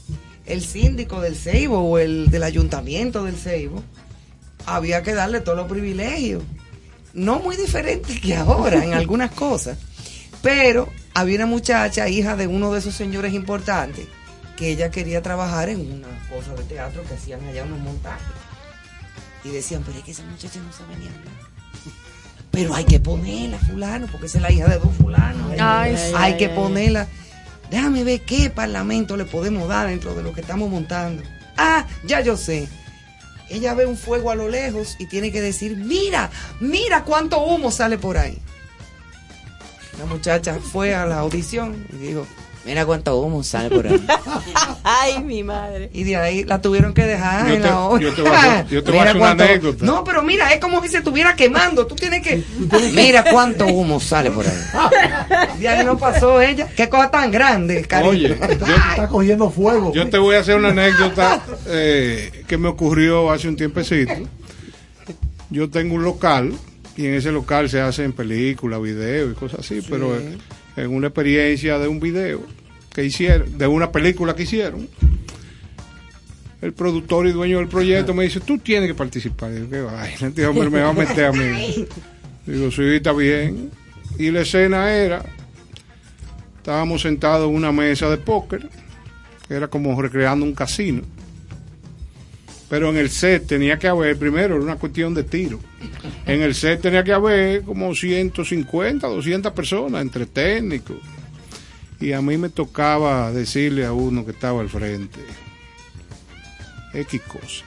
el 0.45 0.61
síndico 0.63 1.19
del 1.19 1.35
Seibo 1.35 1.79
o 1.79 1.97
el 1.99 2.29
del 2.29 2.43
ayuntamiento 2.43 3.25
del 3.25 3.35
Seibo, 3.35 3.83
había 4.65 5.03
que 5.03 5.13
darle 5.13 5.41
todos 5.41 5.57
los 5.57 5.67
privilegios. 5.67 6.43
No 7.13 7.39
muy 7.39 7.55
diferente 7.55 8.19
que 8.19 8.35
ahora 8.35 8.83
en 8.83 8.93
algunas 8.93 9.31
cosas, 9.31 9.77
pero 10.41 10.89
había 11.13 11.37
una 11.37 11.45
muchacha, 11.45 12.09
hija 12.09 12.35
de 12.35 12.47
uno 12.47 12.73
de 12.73 12.79
esos 12.79 12.95
señores 12.95 13.33
importantes, 13.33 14.07
que 14.57 14.69
ella 14.69 14.89
quería 14.89 15.21
trabajar 15.21 15.69
en 15.69 15.79
una 15.79 16.07
cosa 16.29 16.53
de 16.55 16.63
teatro 16.63 17.03
que 17.03 17.13
hacían 17.13 17.45
allá 17.47 17.63
unos 17.63 17.79
montajes. 17.79 18.25
Y 19.43 19.49
decían, 19.49 19.83
pero 19.85 19.97
es 19.97 20.03
que 20.03 20.11
esa 20.11 20.23
muchacha 20.23 20.59
no 20.59 20.71
sabe 20.71 20.95
ni 20.97 21.07
hablar. 21.07 21.53
Pero 22.49 22.75
hay 22.75 22.85
que 22.85 22.99
ponerla, 22.99 23.57
fulano, 23.57 24.07
porque 24.11 24.27
esa 24.27 24.37
es 24.37 24.41
la 24.43 24.51
hija 24.51 24.67
de 24.67 24.77
dos 24.77 24.93
fulanos. 24.95 25.51
Ay, 25.59 25.97
sí. 25.97 26.13
hay 26.15 26.37
que 26.37 26.49
ponerla. 26.49 27.07
Déjame 27.69 28.03
ver 28.03 28.21
qué 28.21 28.49
parlamento 28.49 29.17
le 29.17 29.25
podemos 29.25 29.67
dar 29.67 29.87
dentro 29.87 30.13
de 30.13 30.23
lo 30.23 30.33
que 30.33 30.41
estamos 30.41 30.69
montando. 30.69 31.23
Ah, 31.57 31.85
ya 32.05 32.21
yo 32.21 32.37
sé. 32.37 32.67
Ella 33.49 33.73
ve 33.73 33.85
un 33.85 33.97
fuego 33.97 34.31
a 34.31 34.35
lo 34.35 34.49
lejos 34.49 34.95
y 34.99 35.05
tiene 35.07 35.31
que 35.31 35.41
decir, 35.41 35.77
mira, 35.77 36.29
mira 36.59 37.03
cuánto 37.03 37.43
humo 37.43 37.71
sale 37.71 37.97
por 37.97 38.17
ahí. 38.17 38.37
La 39.99 40.05
muchacha 40.05 40.59
fue 40.59 40.95
a 40.95 41.05
la 41.05 41.19
audición 41.19 41.85
y 41.93 41.97
dijo, 41.97 42.25
mira 42.65 42.85
cuánto 42.85 43.17
humo 43.19 43.43
sale 43.43 43.69
por 43.69 43.85
ahí. 43.87 44.05
Ay, 44.83 45.23
mi 45.23 45.43
madre. 45.43 45.89
Y 45.93 46.03
de 46.03 46.15
ahí 46.17 46.43
la 46.43 46.61
tuvieron 46.61 46.93
que 46.93 47.03
dejar 47.05 47.47
Yo 47.47 47.55
en 47.55 47.61
te- 47.61 47.67
la 47.67 47.79
obra. 47.79 48.01
yo 48.01 48.13
te 48.13 48.21
voy 48.21 48.31
a 48.31 48.39
hacer- 48.61 48.67
yo 48.69 48.83
te 48.83 48.91
voy 48.91 48.99
a 48.99 49.01
Mira 49.03 49.09
hacer 49.11 49.15
una 49.15 49.25
cuánto- 49.27 49.43
anécdota. 49.43 49.85
No, 49.85 50.03
pero 50.03 50.23
mira, 50.23 50.53
es 50.53 50.59
como 50.59 50.81
si 50.81 50.89
se 50.89 50.97
estuviera 50.97 51.35
quemando. 51.35 51.85
Tú 51.87 51.95
tienes 51.95 52.21
que. 52.21 52.43
Mira 52.93 53.23
cuánto 53.31 53.65
humo 53.67 53.99
sale 53.99 54.31
por 54.31 54.45
ahí. 54.45 54.53
De 55.59 55.67
ahí 55.67 55.85
no 55.85 55.97
pasó 55.97 56.41
ella. 56.41 56.67
Qué 56.75 56.89
cosa 56.89 57.09
tan 57.11 57.31
grande, 57.31 57.81
cariño. 57.83 58.09
Oye, 58.11 58.33
Está 58.89 59.07
cogiendo 59.09 59.49
fuego. 59.49 59.93
Yo 59.93 60.09
te 60.09 60.17
voy 60.17 60.35
a 60.35 60.39
hacer 60.39 60.55
una 60.55 60.69
anécdota 60.69 61.41
eh, 61.67 62.43
que 62.47 62.57
me 62.57 62.67
ocurrió 62.67 63.31
hace 63.31 63.47
un 63.47 63.55
tiempecito. 63.55 64.13
Yo 65.49 65.69
tengo 65.69 65.95
un 65.95 66.03
local 66.03 66.53
y 66.97 67.05
en 67.07 67.13
ese 67.15 67.31
local 67.31 67.69
se 67.69 67.79
hacen 67.81 68.11
películas, 68.13 68.81
videos 68.81 69.31
y 69.31 69.35
cosas 69.35 69.59
así, 69.61 69.81
pero 69.87 70.15
eh, 70.15 70.37
en 70.75 70.93
una 70.93 71.07
experiencia 71.07 71.77
de 71.79 71.87
un 71.87 71.99
video 71.99 72.41
que 72.93 73.03
hicieron, 73.03 73.57
de 73.57 73.67
una 73.67 73.91
película 73.91 74.35
que 74.35 74.43
hicieron, 74.43 74.87
el 76.61 76.73
productor 76.73 77.27
y 77.27 77.31
dueño 77.31 77.57
del 77.57 77.67
proyecto 77.67 78.13
me 78.13 78.23
dice, 78.23 78.39
tú 78.39 78.57
tienes 78.57 78.87
que 78.87 78.95
participar. 78.95 79.51
Y 79.51 79.59
yo, 79.59 79.69
qué 79.69 79.81
vaina, 79.81 80.27
este 80.27 80.45
hombre 80.45 80.69
me 80.69 80.81
va 80.81 80.89
a 80.89 80.93
meter 80.93 81.25
a 81.25 81.31
mí. 81.33 81.85
Digo, 82.45 82.71
sí, 82.71 82.83
está 82.83 83.11
bien. 83.11 83.69
Y 84.17 84.31
la 84.31 84.41
escena 84.41 84.93
era, 84.93 85.25
estábamos 86.57 87.01
sentados 87.01 87.49
en 87.49 87.55
una 87.55 87.71
mesa 87.71 88.09
de 88.09 88.17
póker 88.17 88.69
que 89.47 89.53
era 89.53 89.67
como 89.67 89.99
recreando 90.01 90.45
un 90.45 90.53
casino. 90.53 91.01
Pero 92.69 92.89
en 92.89 92.97
el 92.97 93.09
set 93.09 93.45
tenía 93.45 93.77
que 93.77 93.87
haber, 93.87 94.17
primero, 94.17 94.55
era 94.55 94.63
una 94.63 94.77
cuestión 94.77 95.13
de 95.13 95.23
tiro. 95.23 95.59
En 96.25 96.41
el 96.41 96.55
set 96.55 96.81
tenía 96.81 97.03
que 97.03 97.13
haber 97.13 97.63
como 97.63 97.93
150, 97.93 99.07
200 99.07 99.51
personas, 99.53 100.01
entre 100.01 100.25
técnicos. 100.25 100.97
Y 101.99 102.13
a 102.13 102.21
mí 102.21 102.37
me 102.37 102.49
tocaba 102.49 103.31
decirle 103.31 103.85
a 103.85 103.93
uno 103.93 104.25
que 104.25 104.31
estaba 104.31 104.61
al 104.61 104.69
frente, 104.69 105.19
X 106.93 107.21
cosa. 107.21 107.65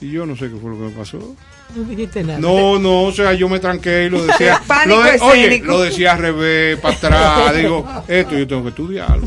Y 0.00 0.10
yo 0.10 0.26
no 0.26 0.36
sé 0.36 0.48
qué 0.48 0.56
fue 0.56 0.70
lo 0.70 0.76
que 0.76 0.84
me 0.84 0.90
pasó. 0.90 1.36
No 1.74 1.84
dijiste 1.84 2.24
nada. 2.24 2.38
No, 2.38 2.78
no, 2.78 3.02
o 3.02 3.12
sea, 3.12 3.34
yo 3.34 3.48
me 3.48 3.58
tranqué 3.60 4.04
y 4.04 4.08
lo 4.10 4.24
decía. 4.24 4.60
Pánico 4.66 4.96
lo 4.96 5.02
de- 5.02 5.18
oye, 5.20 5.62
lo 5.64 5.80
decía 5.82 6.12
al 6.12 6.18
revés, 6.18 6.78
para 6.80 6.94
atrás. 6.96 7.54
Digo, 7.56 7.86
esto 8.08 8.36
yo 8.38 8.46
tengo 8.46 8.62
que 8.62 8.68
estudiarlo. 8.70 9.26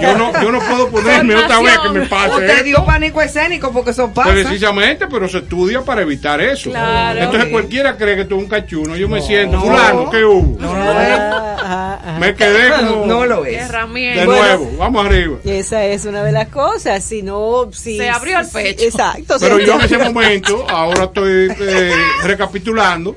Yo 0.00 0.16
no, 0.16 0.32
yo 0.42 0.52
no 0.52 0.60
puedo 0.60 0.88
ponerme 0.88 1.34
otra 1.34 1.60
vez 1.60 1.78
que 1.78 1.88
me 1.98 2.06
pase. 2.06 2.30
Usted 2.30 2.48
esto. 2.50 2.64
dio 2.64 2.84
pánico 2.84 3.20
escénico 3.20 3.72
porque 3.72 3.90
eso 3.90 4.10
pasa. 4.12 4.30
Precisamente, 4.30 5.06
pero 5.08 5.28
se 5.28 5.38
estudia 5.38 5.82
para 5.82 6.02
evitar 6.02 6.40
eso. 6.40 6.70
Claro. 6.70 7.20
Entonces 7.20 7.50
cualquiera 7.50 7.96
cree 7.96 8.16
que 8.16 8.24
tú 8.24 8.36
eres 8.36 8.44
un 8.44 8.50
cachuno. 8.50 8.96
Yo 8.96 9.08
me 9.08 9.20
siento, 9.20 9.60
fulano, 9.60 10.10
¿qué 10.10 10.24
hubo? 10.24 10.58
Ajá. 10.64 12.16
Me 12.18 12.34
quedé 12.34 12.70
como 12.70 13.06
No 13.06 13.24
lo 13.26 13.44
es. 13.44 13.68
de. 13.70 13.80
Bueno. 13.90 14.24
nuevo, 14.24 14.70
vamos 14.78 15.06
arriba. 15.06 15.38
Esa 15.44 15.84
es 15.86 16.04
una 16.04 16.22
de 16.22 16.32
las 16.32 16.48
cosas, 16.48 17.02
si 17.04 17.22
no... 17.22 17.68
Si, 17.72 17.96
Se 17.96 18.08
abrió 18.08 18.38
el 18.40 18.46
si- 18.46 18.52
pecho. 18.52 18.84
Exacto. 18.84 19.36
Pero 19.40 19.58
yo 19.58 19.74
en 19.74 19.80
ese 19.82 19.98
momento, 19.98 20.66
ahora 20.68 21.04
estoy 21.04 21.48
eh, 21.58 21.79
recapitulando, 22.22 23.16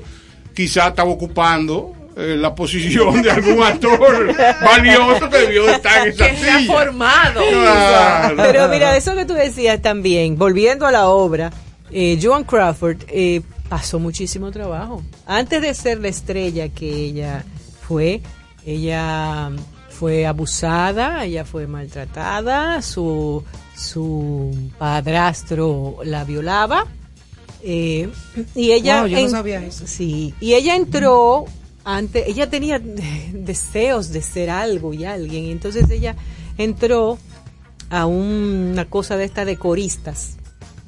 quizá 0.54 0.88
estaba 0.88 1.10
ocupando 1.10 1.92
eh, 2.16 2.36
la 2.38 2.54
posición 2.54 3.22
de 3.22 3.30
algún 3.30 3.62
actor 3.62 4.34
valioso 4.64 5.28
que 5.28 5.38
debió 5.38 5.66
de 5.66 5.72
estar 5.72 6.06
en 6.06 6.12
esa 6.12 6.30
que 6.30 6.36
se 6.36 6.50
ha 6.50 6.58
silla. 6.60 6.72
formado. 6.72 7.40
Claro. 7.50 8.36
Pero 8.36 8.68
mira, 8.68 8.96
eso 8.96 9.14
que 9.16 9.24
tú 9.24 9.34
decías 9.34 9.82
también, 9.82 10.36
volviendo 10.38 10.86
a 10.86 10.92
la 10.92 11.08
obra, 11.08 11.50
eh, 11.90 12.18
Joan 12.22 12.44
Crawford 12.44 12.98
eh, 13.08 13.42
pasó 13.68 13.98
muchísimo 13.98 14.50
trabajo. 14.52 15.02
Antes 15.26 15.60
de 15.60 15.74
ser 15.74 16.00
la 16.00 16.08
estrella 16.08 16.68
que 16.68 16.88
ella 16.88 17.44
fue, 17.86 18.20
ella 18.64 19.50
fue 19.90 20.26
abusada, 20.26 21.24
ella 21.24 21.44
fue 21.44 21.66
maltratada, 21.66 22.80
su, 22.82 23.44
su 23.76 24.70
padrastro 24.78 25.96
la 26.04 26.24
violaba. 26.24 26.86
Eh, 27.64 28.08
y 28.54 28.72
ella 28.72 29.00
Wow, 29.02 29.08
yo 29.08 29.20
no 29.22 29.28
sabía 29.30 29.64
eso. 29.64 29.86
Sí, 29.86 30.34
y 30.40 30.54
ella 30.54 30.76
entró 30.76 31.46
antes, 31.84 32.24
ella 32.28 32.48
tenía 32.50 32.78
deseos 33.32 34.10
de 34.10 34.22
ser 34.22 34.50
algo 34.50 34.92
y 34.94 35.04
alguien, 35.04 35.44
y 35.44 35.50
entonces 35.50 35.88
ella 35.90 36.14
entró 36.58 37.18
a 37.90 38.06
un- 38.06 38.70
una 38.72 38.84
cosa 38.86 39.16
de 39.16 39.24
esta 39.24 39.44
de 39.44 39.56
coristas, 39.56 40.36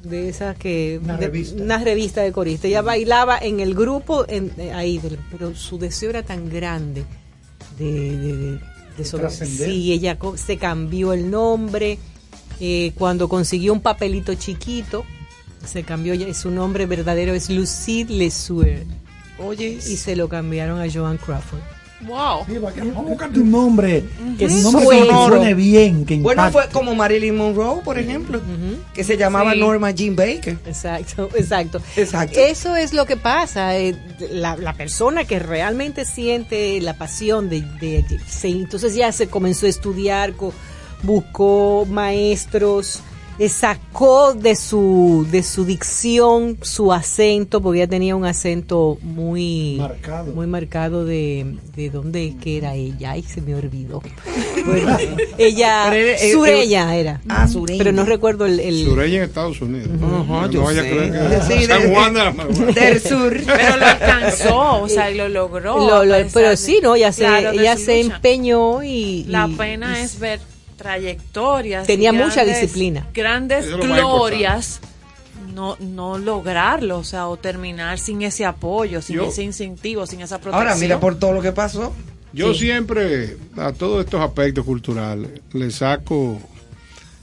de 0.03 0.29
esas 0.29 0.55
que 0.57 0.99
Una 1.03 1.17
de- 1.17 1.25
revista. 1.27 1.61
una 1.61 1.77
revista 1.83 2.21
de 2.21 2.31
coristas. 2.31 2.65
Ella 2.65 2.81
bailaba 2.81 3.37
en 3.39 3.59
el 3.59 3.73
grupo 3.75 4.25
en, 4.27 4.51
eh, 4.57 4.71
ahí, 4.71 4.99
pero 5.31 5.55
su 5.55 5.77
deseo 5.77 6.09
era 6.11 6.23
tan 6.23 6.49
grande 6.49 7.03
de, 7.77 7.91
de, 8.17 8.35
de- 8.37 8.59
de 8.97 9.05
sobre- 9.05 9.21
trascender. 9.27 9.69
Sí, 9.69 9.93
ella 9.93 10.17
co- 10.17 10.37
se 10.37 10.57
cambió 10.57 11.13
el 11.13 11.29
nombre 11.29 11.99
eh, 12.59 12.91
cuando 12.97 13.29
consiguió 13.29 13.71
un 13.73 13.81
papelito 13.81 14.33
chiquito. 14.35 15.05
Se 15.65 15.83
cambió 15.83 16.13
ya, 16.13 16.33
su 16.33 16.49
nombre 16.51 16.85
verdadero 16.85 17.33
es 17.33 17.49
Lucille 17.49 18.13
Lesueur 18.17 18.83
Oye, 19.39 19.69
y 19.85 19.97
se 19.97 20.15
lo 20.15 20.29
cambiaron 20.29 20.79
a 20.81 20.91
Joan 20.91 21.17
Crawford. 21.17 21.59
Wow. 22.01 22.45
Sí, 22.47 22.59
Búscate 22.59 23.39
un 23.39 23.49
nombre, 23.51 24.03
Que 24.37 24.47
nombre 24.47 24.83
suene. 24.85 25.07
que 25.07 25.13
suene 25.27 25.53
bien, 25.55 26.05
que 26.05 26.17
bueno, 26.19 26.51
fue 26.51 26.69
como 26.71 26.93
Marilyn 26.93 27.35
Monroe, 27.35 27.81
por 27.83 27.97
ejemplo, 27.97 28.39
que 28.93 29.03
se 29.03 29.17
llamaba 29.17 29.53
Sí. 29.53 29.59
Norma 29.59 29.89
Jean 29.89 30.15
Baker. 30.15 30.59
Exacto, 30.67 31.27
exacto. 31.35 31.81
Exacto. 31.95 32.39
Eso 32.39 32.75
es 32.75 32.93
lo 32.93 33.05
que 33.07 33.17
pasa. 33.17 33.75
eh, 33.77 33.95
la, 34.31 34.55
la 34.57 34.73
persona 34.73 35.25
que 35.25 35.39
realmente 35.39 36.05
siente 36.05 36.79
la 36.81 36.95
pasión 36.97 37.49
de, 37.49 37.61
de- 37.61 38.03
de- 38.03 38.19
se- 38.27 38.49
entonces 38.49 38.93
ya 38.93 39.11
se 39.11 39.27
comenzó 39.27 39.65
a 39.65 39.69
estudiar, 39.69 40.33
buscó 41.01 41.85
maestros, 41.89 43.01
sacó 43.49 44.33
de 44.33 44.55
su 44.55 45.27
de 45.31 45.43
su 45.43 45.63
dicción 45.65 46.57
su 46.61 46.91
acento, 46.91 47.61
porque 47.61 47.81
ella 47.81 47.87
tenía 47.89 48.15
un 48.15 48.25
acento 48.25 48.97
muy 49.01 49.75
Marcado. 49.79 50.33
muy 50.33 50.47
marcado 50.47 51.05
de, 51.05 51.55
de 51.75 51.89
dónde 51.91 52.27
es 52.29 52.35
que 52.35 52.57
era 52.57 52.73
ella. 52.73 53.11
Ay, 53.11 53.21
se 53.23 53.41
me 53.41 53.53
olvidó. 53.53 54.01
Bueno, 54.65 54.97
ella 55.37 55.95
eh, 55.95 56.31
sureña 56.33 56.95
era. 56.95 57.21
Ah, 57.29 57.47
sureña. 57.47 57.77
Pero 57.77 57.91
no 57.91 58.05
recuerdo 58.05 58.45
el, 58.47 58.59
el- 58.59 58.85
Sureña 58.85 59.17
en 59.17 59.23
Estados 59.23 59.61
Unidos. 59.61 59.89
Ajá, 60.01 60.23
no 60.47 60.51
yo 60.51 60.63
vaya 60.63 60.81
sé. 60.81 60.87
a 60.87 60.91
creer 60.91 61.11
que 61.47 61.53
Sí, 61.59 61.65
San 61.65 61.81
de- 61.83 61.89
Juan 61.93 62.13
de 62.13 62.19
la 62.19 62.31
Maguana. 62.31 62.71
Del 62.71 63.01
sur. 63.01 63.37
Pero 63.45 63.77
lo 63.77 63.85
alcanzó, 63.85 64.81
o 64.81 64.89
sea, 64.89 65.11
y 65.11 65.15
lo 65.15 65.29
logró. 65.29 65.77
Lo- 65.77 66.03
lo- 66.05 66.27
pero 66.33 66.57
sí, 66.57 66.79
¿no? 66.81 66.95
Ella 66.95 67.11
se, 67.11 67.21
Claro, 67.23 67.51
ella 67.51 67.77
se 67.77 68.03
lucha. 68.03 68.15
empeñó 68.15 68.83
y... 68.83 69.25
La 69.27 69.47
y- 69.47 69.53
pena 69.55 69.99
y- 69.99 70.03
es 70.03 70.19
ver 70.19 70.39
trayectorias. 70.87 71.85
Tenía 71.87 72.09
y 72.11 72.13
mucha 72.17 72.43
grandes- 72.43 72.61
disciplina. 72.61 73.07
Grandes 73.13 73.67
glorias. 73.75 74.79
No, 75.53 75.75
no 75.79 76.17
lograrlo, 76.19 76.99
o 76.99 77.03
sea, 77.03 77.27
o 77.27 77.37
terminar 77.37 77.97
sin 77.99 78.21
ese 78.21 78.45
apoyo, 78.45 79.01
sin 79.01 79.17
Yo- 79.17 79.27
ese 79.27 79.43
incentivo, 79.43 80.05
sin 80.05 80.21
esa 80.21 80.37
protección. 80.39 80.67
Ahora, 80.67 80.79
mira 80.79 80.99
por 80.99 81.17
todo 81.17 81.33
lo 81.33 81.41
que 81.41 81.51
pasó. 81.51 81.93
Yo 82.33 82.53
siempre, 82.53 83.37
a 83.57 83.71
todos 83.71 84.05
estos 84.05 84.21
aspectos 84.21 84.63
culturales, 84.65 85.31
le 85.53 85.71
saco 85.71 86.39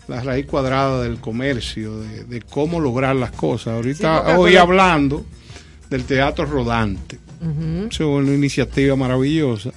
la 0.09 0.20
raíz 0.20 0.47
cuadrada 0.47 1.03
del 1.03 1.19
comercio, 1.20 2.01
de, 2.01 2.24
de 2.24 2.43
cómo 2.43 2.81
lograr 2.81 3.15
las 3.15 3.31
cosas. 3.31 3.74
Ahorita 3.74 4.23
porque 4.24 4.36
hoy 4.39 4.57
hablando 4.57 5.24
del 5.89 6.05
teatro 6.05 6.45
rodante. 6.47 7.19
Es 7.91 8.01
una 8.01 8.32
iniciativa 8.35 8.97
maravillosa. 8.97 9.70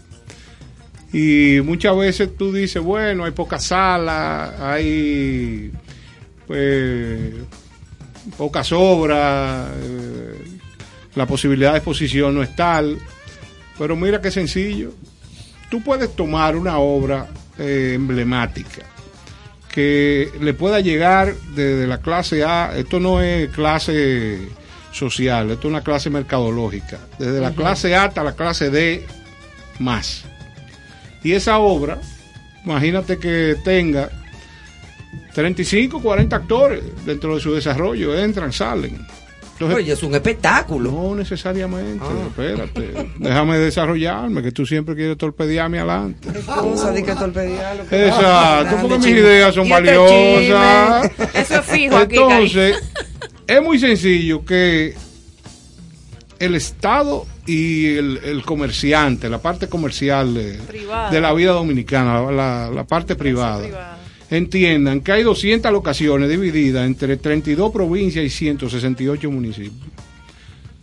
Y 1.19 1.61
muchas 1.61 1.97
veces 1.97 2.37
tú 2.37 2.53
dices, 2.53 2.79
bueno, 2.79 3.25
hay 3.25 3.31
pocas 3.31 3.65
salas, 3.65 4.53
hay 4.59 5.71
pues 6.45 7.33
pocas 8.37 8.71
obras, 8.71 9.67
eh, 9.81 10.59
la 11.15 11.25
posibilidad 11.25 11.71
de 11.71 11.77
exposición 11.79 12.35
no 12.35 12.43
es 12.43 12.55
tal. 12.55 12.99
Pero 13.79 13.95
mira 13.95 14.21
qué 14.21 14.29
sencillo. 14.29 14.93
Tú 15.71 15.81
puedes 15.81 16.15
tomar 16.15 16.55
una 16.55 16.77
obra 16.77 17.25
eh, 17.57 17.93
emblemática 17.95 18.83
que 19.73 20.29
le 20.39 20.53
pueda 20.53 20.81
llegar 20.81 21.33
desde 21.55 21.87
la 21.87 21.97
clase 21.97 22.43
A, 22.43 22.77
esto 22.77 22.99
no 22.99 23.23
es 23.23 23.49
clase 23.49 24.49
social, 24.91 25.49
esto 25.49 25.67
es 25.67 25.71
una 25.71 25.83
clase 25.83 26.11
mercadológica, 26.11 26.99
desde 27.17 27.41
la 27.41 27.53
clase 27.53 27.95
A 27.95 28.03
hasta 28.03 28.23
la 28.23 28.35
clase 28.35 28.69
D 28.69 29.03
más. 29.79 30.23
Y 31.23 31.33
esa 31.33 31.57
obra, 31.59 31.99
imagínate 32.65 33.17
que 33.17 33.55
tenga 33.63 34.09
35, 35.33 36.01
40 36.01 36.35
actores 36.35 36.83
dentro 37.05 37.35
de 37.35 37.41
su 37.41 37.53
desarrollo, 37.53 38.17
entran, 38.17 38.51
salen. 38.51 39.05
Entonces, 39.53 39.77
Oye, 39.77 39.93
es 39.93 40.03
un 40.03 40.13
espectáculo. 40.13 40.91
no 40.91 41.15
necesariamente, 41.15 42.03
Ah. 42.05 42.27
espérate, 42.27 43.09
déjame 43.19 43.57
desarrollarme, 43.57 44.43
que 44.43 44.51
tú 44.51 44.65
siempre 44.67 44.95
quieres 44.95 45.17
torpedearme 45.17 45.79
adelante. 45.79 46.29
Qué 46.31 46.41
cosa 46.41 46.91
de 46.91 47.03
que 47.03 47.13
torpedearlo. 47.15 47.83
Exacto, 47.89 48.77
porque 48.81 48.95
mis 48.97 49.05
Chisme. 49.05 49.19
ideas 49.19 49.55
son 49.55 49.63
este 49.65 49.73
valiosas. 49.73 51.11
Eso 51.33 51.55
es 51.59 51.65
fijo 51.65 51.97
aquí, 51.97 52.15
Entonces, 52.17 52.77
es 53.47 53.61
muy 53.63 53.79
sencillo 53.79 54.45
que 54.45 54.93
el 56.39 56.55
Estado 56.55 57.25
y 57.45 57.95
el, 57.95 58.17
el 58.23 58.43
comerciante, 58.43 59.29
la 59.29 59.41
parte 59.41 59.67
comercial 59.67 60.33
de, 60.33 60.59
la 61.21 61.33
vida 61.33 61.51
dominicana, 61.51 62.31
la, 62.31 62.69
la 62.69 62.83
parte 62.85 63.15
privada, 63.15 63.63
privada. 63.63 63.97
entiendan 64.29 65.01
que 65.01 65.11
hay 65.11 65.23
200 65.23 65.71
locaciones 65.71 66.29
divididas 66.29 66.85
entre 66.85 67.17
32 67.17 67.71
provincias 67.71 68.23
y 68.25 68.29
168 68.29 69.31
municipios. 69.31 69.87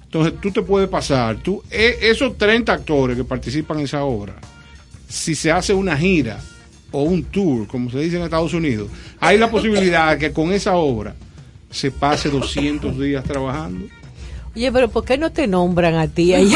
Entonces 0.04 0.34
tú 0.40 0.50
te 0.50 0.62
puedes 0.62 0.88
pasar, 0.88 1.36
tú, 1.38 1.62
e- 1.70 1.98
esos 2.02 2.38
30 2.38 2.72
actores 2.72 3.16
que 3.16 3.24
participan 3.24 3.78
en 3.78 3.84
esa 3.84 4.04
obra, 4.04 4.34
si 5.08 5.34
se 5.34 5.50
hace 5.50 5.74
una 5.74 5.96
gira 5.96 6.38
o 6.92 7.02
un 7.02 7.24
tour, 7.24 7.66
como 7.66 7.90
se 7.90 7.98
dice 7.98 8.16
en 8.16 8.22
Estados 8.22 8.54
Unidos, 8.54 8.88
hay 9.20 9.38
la 9.38 9.50
posibilidad 9.50 10.12
de 10.12 10.18
que 10.18 10.32
con 10.32 10.52
esa 10.52 10.76
obra 10.76 11.14
se 11.70 11.90
pase 11.90 12.30
200 12.30 12.98
días 12.98 13.24
trabajando. 13.24 13.86
Oye, 14.56 14.70
pero 14.72 14.88
¿por 14.88 15.04
qué 15.04 15.18
no 15.18 15.32
te 15.32 15.46
nombran 15.46 15.96
a 15.96 16.06
ti? 16.08 16.32
Me- 16.32 16.44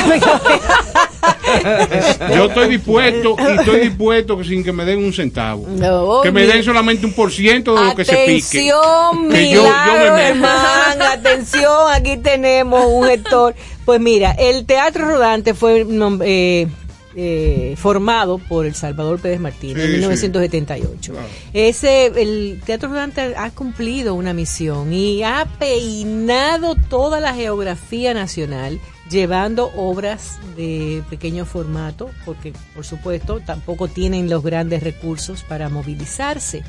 Yo 2.36 2.44
estoy 2.46 2.68
dispuesto 2.68 3.36
y 3.38 3.58
estoy 3.58 3.80
dispuesto 3.80 4.38
que 4.38 4.44
sin 4.44 4.62
que 4.62 4.72
me 4.72 4.84
den 4.84 4.98
un 5.04 5.12
centavo. 5.12 5.66
No, 5.68 6.20
que 6.22 6.30
me 6.30 6.46
den 6.46 6.62
solamente 6.62 7.06
un 7.06 7.12
por 7.12 7.32
ciento 7.32 7.74
de 7.74 7.84
lo 7.86 7.94
que 7.94 8.04
se 8.04 8.12
pique. 8.12 8.22
Atención, 8.22 9.28
Que 9.30 9.50
yo- 9.50 9.62
yo 9.64 9.68
me 9.68 9.68
milagro, 9.70 10.14
meto. 10.14 10.26
hermano, 10.28 11.04
atención, 11.12 11.92
aquí 11.92 12.16
tenemos 12.18 12.84
un 12.86 13.04
gestor. 13.06 13.54
Pues 13.84 14.00
mira, 14.00 14.32
el 14.32 14.64
Teatro 14.66 15.06
Rodante 15.08 15.54
fue 15.54 15.84
eh, 16.24 16.68
eh, 17.16 17.74
formado 17.76 18.38
por 18.38 18.66
el 18.66 18.74
Salvador 18.74 19.18
Pérez 19.20 19.40
Martínez 19.40 19.76
Sí, 19.76 19.82
en 19.82 19.88
sí. 19.88 19.96
1978. 19.96 21.12
Ese, 21.52 22.06
el 22.06 22.60
Teatro 22.64 22.88
Rodante 22.90 23.34
ha 23.36 23.50
cumplido 23.50 24.14
una 24.14 24.32
misión 24.34 24.92
y 24.92 25.22
ha 25.22 25.46
peinado 25.58 26.74
toda 26.74 27.20
la 27.20 27.34
geografía 27.34 28.14
nacional 28.14 28.80
llevando 29.10 29.70
obras 29.74 30.38
de 30.56 31.02
pequeño 31.08 31.46
formato, 31.46 32.10
porque 32.24 32.52
por 32.74 32.84
supuesto 32.84 33.40
tampoco 33.40 33.88
tienen 33.88 34.28
los 34.28 34.42
grandes 34.42 34.82
recursos 34.82 35.42
para 35.44 35.68
movilizarse. 35.68 36.62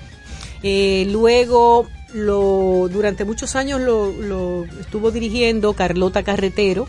Eh, 0.64 1.06
luego, 1.10 1.88
lo, 2.14 2.90
durante 2.91 3.26
muchos 3.26 3.56
años 3.56 3.81
lo, 3.81 4.11
lo 4.11 4.65
estuvo 4.80 5.11
dirigiendo 5.11 5.73
Carlota 5.73 6.23
Carretero 6.23 6.88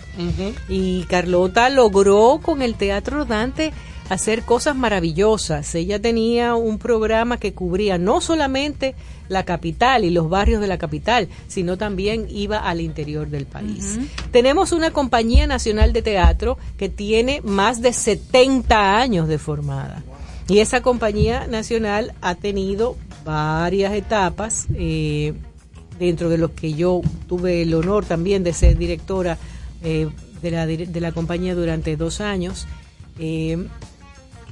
y 0.69 1.05
Carlota 1.05 1.69
logró 1.69 2.41
con 2.43 2.63
el 2.63 2.75
Teatro 2.75 3.19
Rodante 3.19 3.73
hacer 4.09 4.43
cosas 4.43 4.75
maravillosas. 4.75 5.75
Ella 5.75 6.01
tenía 6.01 6.57
un 6.57 6.79
programa 6.79 7.39
que 7.39 7.55
cubría 7.55 7.97
no 7.97 8.21
solamente 8.21 8.95
la 9.29 9.45
capital 9.45 10.05
y 10.05 10.11
los 10.11 10.29
barrios 10.29 10.61
de 10.61 10.67
la 10.67 10.79
capital, 10.79 11.29
sino 11.47 11.79
también 11.79 12.27
iba 12.29 12.59
al 12.59 12.81
interior 12.81 13.29
del 13.29 13.47
país. 13.47 14.01
Tenemos 14.33 14.73
una 14.73 14.91
compañía 14.91 15.47
nacional 15.47 15.93
de 15.93 16.03
teatro 16.03 16.59
que 16.77 16.89
tiene 16.89 17.41
más 17.45 17.81
de 17.81 17.93
70 17.93 18.99
años 18.99 19.29
de 19.29 19.39
formada. 19.39 20.03
Y 20.49 20.59
esa 20.59 20.83
compañía 20.83 21.47
nacional 21.47 22.13
ha 22.21 22.35
tenido 22.35 22.97
varias 23.25 23.93
etapas, 23.95 24.67
eh, 24.75 25.35
dentro 25.99 26.29
de 26.29 26.39
los 26.39 26.53
que 26.53 26.73
yo 26.75 27.03
tuve 27.29 27.63
el 27.63 27.75
honor 27.75 28.05
también 28.07 28.43
de 28.43 28.53
ser 28.53 28.79
directora 28.79 29.37
eh, 29.83 30.09
de, 30.43 30.51
la, 30.51 30.67
de 30.67 31.01
la 31.01 31.13
compañía 31.13 31.55
durante 31.55 31.97
dos 31.97 32.21
años, 32.21 32.67
eh, 33.19 33.67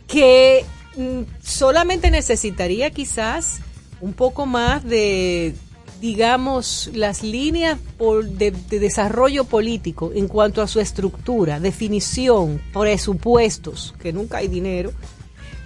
que 0.07 0.65
mm, 0.97 1.21
solamente 1.43 2.11
necesitaría 2.11 2.91
quizás 2.91 3.61
un 4.01 4.13
poco 4.13 4.47
más 4.47 4.85
de, 4.85 5.55
digamos, 6.01 6.91
las 6.95 7.23
líneas 7.23 7.79
por- 7.97 8.27
de, 8.29 8.51
de 8.53 8.79
desarrollo 8.79 9.45
político 9.45 10.13
en 10.15 10.29
cuanto 10.29 10.63
a 10.63 10.69
su 10.69 10.81
estructura, 10.81 11.61
definición, 11.61 12.61
presupuestos, 12.73 13.95
que 14.01 14.13
nunca 14.13 14.39
hay 14.39 14.49
dinero, 14.49 14.93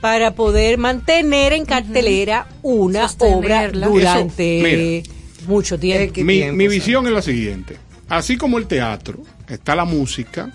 para 0.03 0.35
poder 0.35 0.79
mantener 0.79 1.53
en 1.53 1.65
cartelera 1.65 2.49
una 2.63 3.09
obra 3.21 3.71
durante 3.71 4.99
Eso, 4.99 5.13
mucho 5.47 5.79
tiempo. 5.79 6.13
¿Qué 6.13 6.25
Mi, 6.25 6.39
tiempo, 6.39 6.57
mi 6.57 6.67
visión 6.67 7.07
es 7.07 7.13
la 7.13 7.23
siguiente. 7.23 7.77
Así 8.09 8.37
como 8.37 8.59
el 8.59 8.67
teatro, 8.67 9.23
está 9.49 9.77
la 9.77 9.85
música, 9.85 10.53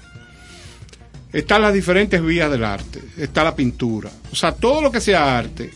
están 1.31 1.61
las 1.61 1.73
diferentes 1.73 2.21
vías 2.21 2.51
del 2.51 2.65
arte, 2.65 3.01
está 3.17 3.45
la 3.45 3.55
pintura. 3.55 4.11
O 4.33 4.35
sea, 4.35 4.51
todo 4.51 4.81
lo 4.81 4.91
que 4.91 4.99
sea 4.99 5.37
arte, 5.37 5.71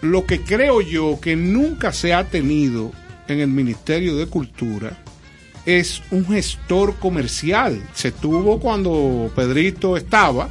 lo 0.00 0.26
que 0.26 0.40
creo 0.40 0.80
yo 0.80 1.20
que 1.20 1.36
nunca 1.36 1.92
se 1.92 2.14
ha 2.14 2.24
tenido 2.24 2.90
en 3.28 3.38
el 3.38 3.48
Ministerio 3.48 4.16
de 4.16 4.26
Cultura 4.26 4.98
es 5.64 6.02
un 6.10 6.26
gestor 6.26 6.96
comercial. 6.96 7.80
Se 7.94 8.10
tuvo 8.10 8.58
cuando 8.58 9.30
Pedrito 9.36 9.96
estaba, 9.96 10.48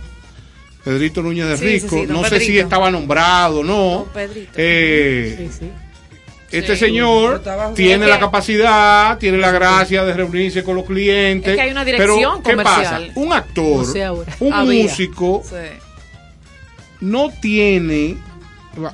Pedrito 0.83 1.21
Núñez 1.21 1.47
de 1.47 1.57
Sí, 1.57 1.65
sí, 1.65 1.85
Rico, 1.85 1.95
sí, 2.01 2.05
no 2.07 2.23
sé 2.25 2.39
si 2.39 2.57
estaba 2.57 2.89
nombrado 2.89 3.59
o 3.59 3.63
no. 3.63 3.89
Don 3.99 4.05
Pedrito. 4.13 4.51
Eh, 4.57 5.35
Sí, 5.37 5.49
sí. 5.59 5.71
este 6.51 6.73
Sí. 6.75 6.85
señor 6.85 7.41
tiene 7.75 8.07
la 8.07 8.19
capacidad, 8.19 9.17
tiene 9.19 9.37
la 9.37 9.51
gracia 9.51 10.03
de 10.03 10.13
reunirse 10.13 10.63
con 10.63 10.75
los 10.75 10.85
clientes. 10.85 11.49
Es 11.51 11.55
que 11.55 11.61
hay 11.61 11.71
una 11.71 11.85
dirección 11.85 12.17
pero, 12.17 12.43
¿qué 12.43 12.51
comercial. 12.63 13.07
pasa? 13.07 13.19
Un 13.19 13.33
actor, 13.33 13.77
No 13.77 13.83
sé 13.85 14.03
ahora. 14.03 14.35
un 14.39 14.53
Había. 14.53 14.83
músico, 14.83 15.43
Sí. 15.47 15.55
no 17.01 17.29
tiene, 17.41 18.17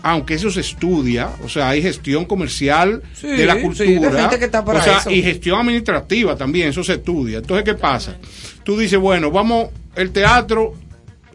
aunque 0.04 0.34
eso 0.36 0.50
se 0.52 0.62
estudia, 0.62 1.30
o 1.44 1.50
sea, 1.50 1.70
hay 1.70 1.82
gestión 1.82 2.26
comercial 2.26 3.02
Sí, 3.14 3.28
de 3.28 3.46
la 3.46 3.56
sí, 3.56 3.62
cultura, 3.62 4.10
de 4.12 4.22
gente 4.22 4.40
que 4.40 4.46
está 4.46 4.64
para 4.64 4.80
o 4.80 4.84
sea, 4.84 4.98
eso. 5.00 5.10
y 5.12 5.22
gestión 5.24 5.60
administrativa 5.62 6.36
también, 6.36 6.70
eso 6.70 6.84
se 6.84 6.94
estudia. 6.94 7.38
Entonces, 7.40 7.64
¿qué 7.66 7.74
pasa? 7.76 8.16
Tú 8.64 8.78
dices, 8.78 9.00
bueno, 9.00 9.32
vamos, 9.32 9.70
el 9.96 10.12
teatro 10.12 10.74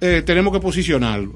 eh, 0.03 0.23
tenemos 0.27 0.53
que 0.53 0.59
posicionarlo. 0.59 1.33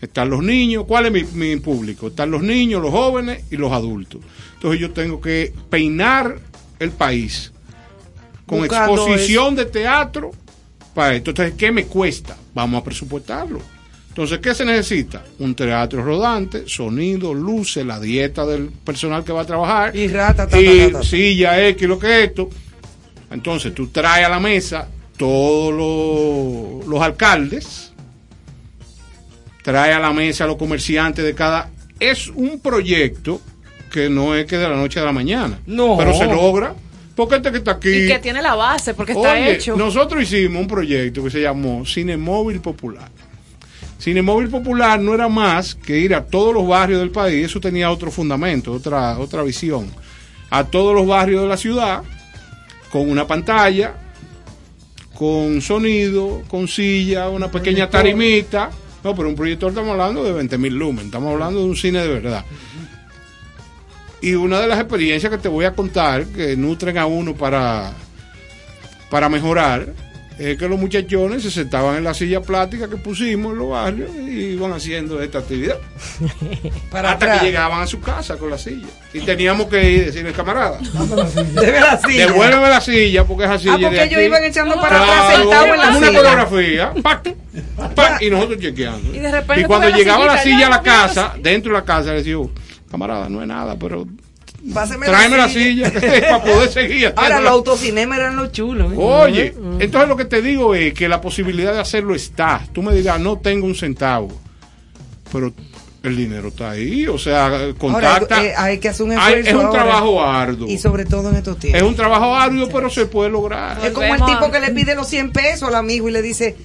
Están 0.00 0.30
los 0.30 0.42
niños, 0.42 0.84
¿cuál 0.88 1.06
es 1.06 1.12
mi, 1.12 1.24
mi 1.34 1.60
público? 1.60 2.08
Están 2.08 2.30
los 2.30 2.42
niños, 2.42 2.80
los 2.80 2.90
jóvenes 2.90 3.44
y 3.50 3.56
los 3.56 3.70
adultos. 3.70 4.22
Entonces 4.54 4.80
yo 4.80 4.92
tengo 4.92 5.20
que 5.20 5.52
peinar 5.68 6.38
el 6.78 6.90
país 6.90 7.52
con 8.46 8.60
Buscando 8.60 8.94
exposición 8.94 9.54
de 9.54 9.66
teatro 9.66 10.30
para 10.94 11.16
esto. 11.16 11.32
Entonces, 11.32 11.54
¿qué 11.58 11.70
me 11.70 11.84
cuesta? 11.84 12.34
Vamos 12.54 12.80
a 12.80 12.84
presupuestarlo. 12.84 13.60
Entonces, 14.08 14.38
¿qué 14.38 14.54
se 14.54 14.64
necesita? 14.64 15.22
Un 15.38 15.54
teatro 15.54 16.02
rodante, 16.02 16.66
sonido, 16.66 17.34
luces, 17.34 17.84
la 17.84 18.00
dieta 18.00 18.46
del 18.46 18.70
personal 18.70 19.22
que 19.22 19.32
va 19.32 19.42
a 19.42 19.46
trabajar. 19.46 19.94
Y 19.94 20.08
rata, 20.08 20.48
ta, 20.48 20.58
y 20.58 20.92
silla 21.02 21.68
X, 21.68 21.86
lo 21.86 21.98
que 21.98 22.06
es 22.06 22.28
esto. 22.30 22.48
Entonces, 23.30 23.74
tú 23.74 23.88
traes 23.88 24.26
a 24.26 24.30
la 24.30 24.40
mesa 24.40 24.88
todos 25.18 25.74
los, 25.74 26.86
los 26.88 27.02
alcaldes, 27.02 27.87
trae 29.68 29.92
a 29.92 29.98
la 29.98 30.14
mesa 30.14 30.44
a 30.44 30.46
los 30.46 30.56
comerciantes 30.56 31.22
de 31.22 31.34
cada... 31.34 31.68
Es 32.00 32.28
un 32.28 32.58
proyecto 32.58 33.38
que 33.92 34.08
no 34.08 34.34
es 34.34 34.46
que 34.46 34.56
de 34.56 34.66
la 34.66 34.74
noche 34.74 34.98
a 34.98 35.04
la 35.04 35.12
mañana. 35.12 35.60
No. 35.66 35.94
Pero 35.98 36.14
se 36.14 36.24
logra. 36.24 36.74
Porque 37.14 37.36
este 37.36 37.52
que 37.52 37.58
está 37.58 37.72
aquí... 37.72 37.90
Y 37.90 38.08
que 38.08 38.18
tiene 38.18 38.40
la 38.40 38.54
base, 38.54 38.94
porque 38.94 39.12
está 39.12 39.34
Oye, 39.34 39.52
hecho. 39.52 39.76
nosotros 39.76 40.22
hicimos 40.22 40.62
un 40.62 40.68
proyecto 40.68 41.22
que 41.22 41.28
se 41.28 41.42
llamó 41.42 41.84
Cinemóvil 41.84 42.60
Popular. 42.60 43.10
Cinemóvil 44.00 44.48
Popular 44.48 44.98
no 45.00 45.12
era 45.12 45.28
más 45.28 45.74
que 45.74 45.98
ir 45.98 46.14
a 46.14 46.24
todos 46.24 46.54
los 46.54 46.66
barrios 46.66 47.00
del 47.00 47.10
país, 47.10 47.44
eso 47.44 47.60
tenía 47.60 47.90
otro 47.90 48.10
fundamento, 48.10 48.72
otra, 48.72 49.18
otra 49.18 49.42
visión. 49.42 49.90
A 50.48 50.64
todos 50.64 50.94
los 50.94 51.06
barrios 51.06 51.42
de 51.42 51.48
la 51.48 51.58
ciudad, 51.58 52.04
con 52.90 53.10
una 53.10 53.26
pantalla, 53.26 53.96
con 55.12 55.60
sonido, 55.60 56.42
con 56.48 56.68
silla, 56.68 57.28
una 57.28 57.50
pequeña 57.50 57.90
tarimita. 57.90 58.70
No, 59.04 59.14
pero 59.14 59.28
un 59.28 59.36
proyector 59.36 59.70
estamos 59.70 59.92
hablando 59.92 60.24
de 60.24 60.32
20 60.32 60.58
mil 60.58 60.74
lumen, 60.74 61.06
estamos 61.06 61.32
hablando 61.32 61.60
de 61.60 61.66
un 61.66 61.76
cine 61.76 62.00
de 62.00 62.08
verdad. 62.08 62.44
Y 64.20 64.34
una 64.34 64.60
de 64.60 64.66
las 64.66 64.80
experiencias 64.80 65.30
que 65.30 65.38
te 65.38 65.48
voy 65.48 65.64
a 65.64 65.74
contar, 65.74 66.26
que 66.26 66.56
nutren 66.56 66.98
a 66.98 67.06
uno 67.06 67.34
para, 67.34 67.92
para 69.10 69.28
mejorar, 69.28 69.94
es 70.38 70.56
que 70.56 70.68
los 70.68 70.78
muchachones 70.78 71.42
se 71.42 71.50
sentaban 71.50 71.96
en 71.96 72.04
la 72.04 72.14
silla 72.14 72.40
plástica 72.40 72.88
que 72.88 72.96
pusimos 72.96 73.52
en 73.52 73.58
los 73.58 73.70
barrios 73.70 74.10
y 74.14 74.52
iban 74.54 74.72
haciendo 74.72 75.20
esta 75.20 75.38
actividad. 75.38 75.76
Para 76.90 77.12
hasta 77.12 77.24
atrás. 77.26 77.40
que 77.40 77.46
llegaban 77.46 77.80
a 77.82 77.86
su 77.86 78.00
casa 78.00 78.36
con 78.36 78.50
la 78.50 78.58
silla. 78.58 78.86
Y 79.12 79.20
teníamos 79.20 79.66
que 79.68 79.90
ir 79.90 80.04
decirle, 80.06 80.32
camarada, 80.32 80.78
Debe 81.54 81.80
la 81.80 81.98
silla. 81.98 82.26
devuélveme 82.26 82.68
la 82.68 82.80
silla 82.80 83.24
porque 83.24 83.44
esa 83.44 83.58
silla 83.58 83.74
Ah, 83.74 83.78
porque 83.82 84.02
ellos 84.04 84.22
iban 84.22 84.44
echando 84.44 84.74
para 84.76 84.88
Claro, 84.96 85.12
atrás 85.12 85.36
sentados 85.38 85.68
en 85.68 85.76
la 85.78 85.88
una 85.88 86.06
silla. 86.06 86.18
coreografía. 86.18 86.92
¡pac! 87.02 87.34
¡pac! 87.94 88.22
y 88.22 88.30
nosotros 88.30 88.58
chequeando. 88.60 89.14
Y 89.14 89.18
de 89.18 89.30
repente 89.32 89.62
Y 89.62 89.64
cuando 89.64 89.88
la 89.88 89.96
llegaba 89.96 90.24
la 90.26 90.38
silla 90.42 90.66
a 90.68 90.70
la 90.70 90.82
casa, 90.82 91.34
dentro 91.42 91.72
de 91.72 91.78
la 91.80 91.84
casa, 91.84 92.10
le 92.10 92.18
decía, 92.22 92.36
camarada, 92.90 93.28
no 93.28 93.42
es 93.42 93.48
nada, 93.48 93.76
pero 93.78 94.06
Páseme 94.74 95.06
tráeme 95.06 95.36
la 95.36 95.48
silla 95.48 95.92
para 95.92 96.42
poder 96.42 96.68
seguir. 96.70 97.12
Ahora, 97.16 97.40
los 97.40 97.50
autocinemas 97.52 98.18
eran 98.18 98.36
los 98.36 98.52
chulos. 98.52 98.92
¿eh? 98.92 98.96
Oye, 98.96 99.54
entonces 99.78 100.08
lo 100.08 100.16
que 100.16 100.24
te 100.24 100.42
digo 100.42 100.74
es 100.74 100.92
que 100.94 101.08
la 101.08 101.20
posibilidad 101.20 101.72
de 101.72 101.80
hacerlo 101.80 102.14
está. 102.14 102.66
Tú 102.72 102.82
me 102.82 102.94
dirás, 102.94 103.20
no 103.20 103.38
tengo 103.38 103.66
un 103.66 103.74
centavo, 103.74 104.28
pero 105.32 105.52
el 106.02 106.16
dinero 106.16 106.48
está 106.48 106.70
ahí. 106.70 107.06
O 107.06 107.18
sea, 107.18 107.72
contacta. 107.78 108.36
Ahora, 108.36 108.46
eh, 108.48 108.54
hay 108.56 108.78
que 108.78 108.88
hacer 108.88 109.06
un 109.06 109.12
Hay- 109.12 109.18
esfuerzo 109.40 109.48
es 109.48 109.54
un 109.54 109.60
ahora. 109.66 109.72
trabajo 109.84 110.22
arduo. 110.24 110.68
Y 110.68 110.78
sobre 110.78 111.04
todo 111.04 111.30
en 111.30 111.36
estos 111.36 111.54
Es 111.56 111.60
tiempos. 111.60 111.82
un 111.88 111.96
trabajo 111.96 112.34
arduo, 112.34 112.68
pero 112.68 112.90
se 112.90 113.06
puede 113.06 113.30
lograr. 113.30 113.84
Es 113.84 113.92
como 113.92 114.06
el 114.06 114.16
tipo 114.24 114.44
a- 114.46 114.50
que 114.52 114.60
le 114.60 114.70
pide 114.72 114.94
los 114.94 115.08
100 115.08 115.30
pesos 115.32 115.68
al 115.68 115.74
amigo 115.74 116.08
y 116.08 116.12
le 116.12 116.22
dice, 116.22 116.56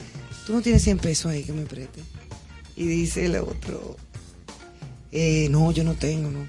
tú 0.45 0.53
no 0.53 0.61
tienes 0.61 0.84
100 0.84 0.97
pesos 0.99 1.31
ahí 1.31 1.43
que 1.43 1.53
me 1.53 1.63
preste. 1.63 2.01
Y 2.75 2.85
dice 2.85 3.25
el 3.25 3.35
otro, 3.38 3.97
eh, 5.11 5.47
no, 5.51 5.71
yo 5.71 5.84
no 5.84 5.93
tengo, 5.93 6.30
no. 6.31 6.39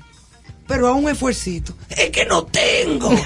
Pero 0.67 0.89
a 0.89 0.93
un 0.95 1.09
esfuercito. 1.11 1.75
Es 1.91 2.11
que 2.11 2.25
no 2.25 2.45
tengo. 2.45 3.11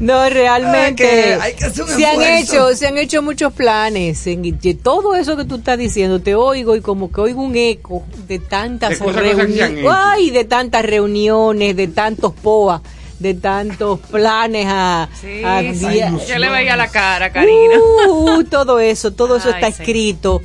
No, 0.00 0.28
realmente 0.30 1.04
Hay 1.04 1.20
que- 1.36 1.42
hay 1.42 1.52
que 1.54 1.64
hacer 1.66 1.84
un 1.84 1.90
se 1.90 2.06
han 2.06 2.22
hecho, 2.22 2.74
se 2.74 2.86
han 2.86 2.96
hecho 2.98 3.22
muchos 3.22 3.52
planes. 3.52 4.26
En, 4.26 4.42
de 4.58 4.74
todo 4.74 5.14
eso 5.14 5.36
que 5.36 5.44
tú 5.44 5.56
estás 5.56 5.76
diciendo, 5.78 6.20
te 6.20 6.34
oigo 6.34 6.74
y 6.74 6.80
como 6.80 7.12
que 7.12 7.20
oigo 7.20 7.42
un 7.42 7.54
eco 7.54 8.04
de 8.26 8.38
tantas 8.38 8.98
reuniones, 8.98 9.84
ay, 9.90 10.30
de 10.30 10.44
tantas 10.44 10.84
reuniones, 10.84 11.76
de 11.76 11.88
tantos 11.88 12.32
POA, 12.32 12.80
de 13.18 13.34
tantos 13.34 14.00
planes 14.00 14.66
a, 14.68 15.08
Sí, 15.20 15.42
a 15.44 15.60
sí. 15.60 15.86
día- 15.88 16.14
Yo 16.26 16.38
le 16.38 16.48
veía 16.48 16.76
la 16.76 16.88
cara, 16.88 17.30
Karina. 17.30 17.74
Uh, 18.08 18.42
todo 18.44 18.80
eso, 18.80 19.12
todo 19.12 19.36
eso 19.36 19.48
Ay, 19.54 19.54
está 19.56 19.66
sí. 19.66 19.82
escrito. 19.82 20.40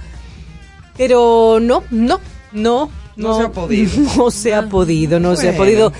Pero 0.97 1.59
no, 1.61 1.83
no, 1.91 2.19
no. 2.51 2.89
No 3.15 3.37
se 3.37 3.43
ha 3.43 3.51
podido. 3.51 3.91
No 4.17 4.31
se 4.31 4.53
ha 4.53 4.69
podido, 4.69 5.19
no 5.19 5.35
se 5.35 5.49
ha 5.49 5.57
podido. 5.57 5.91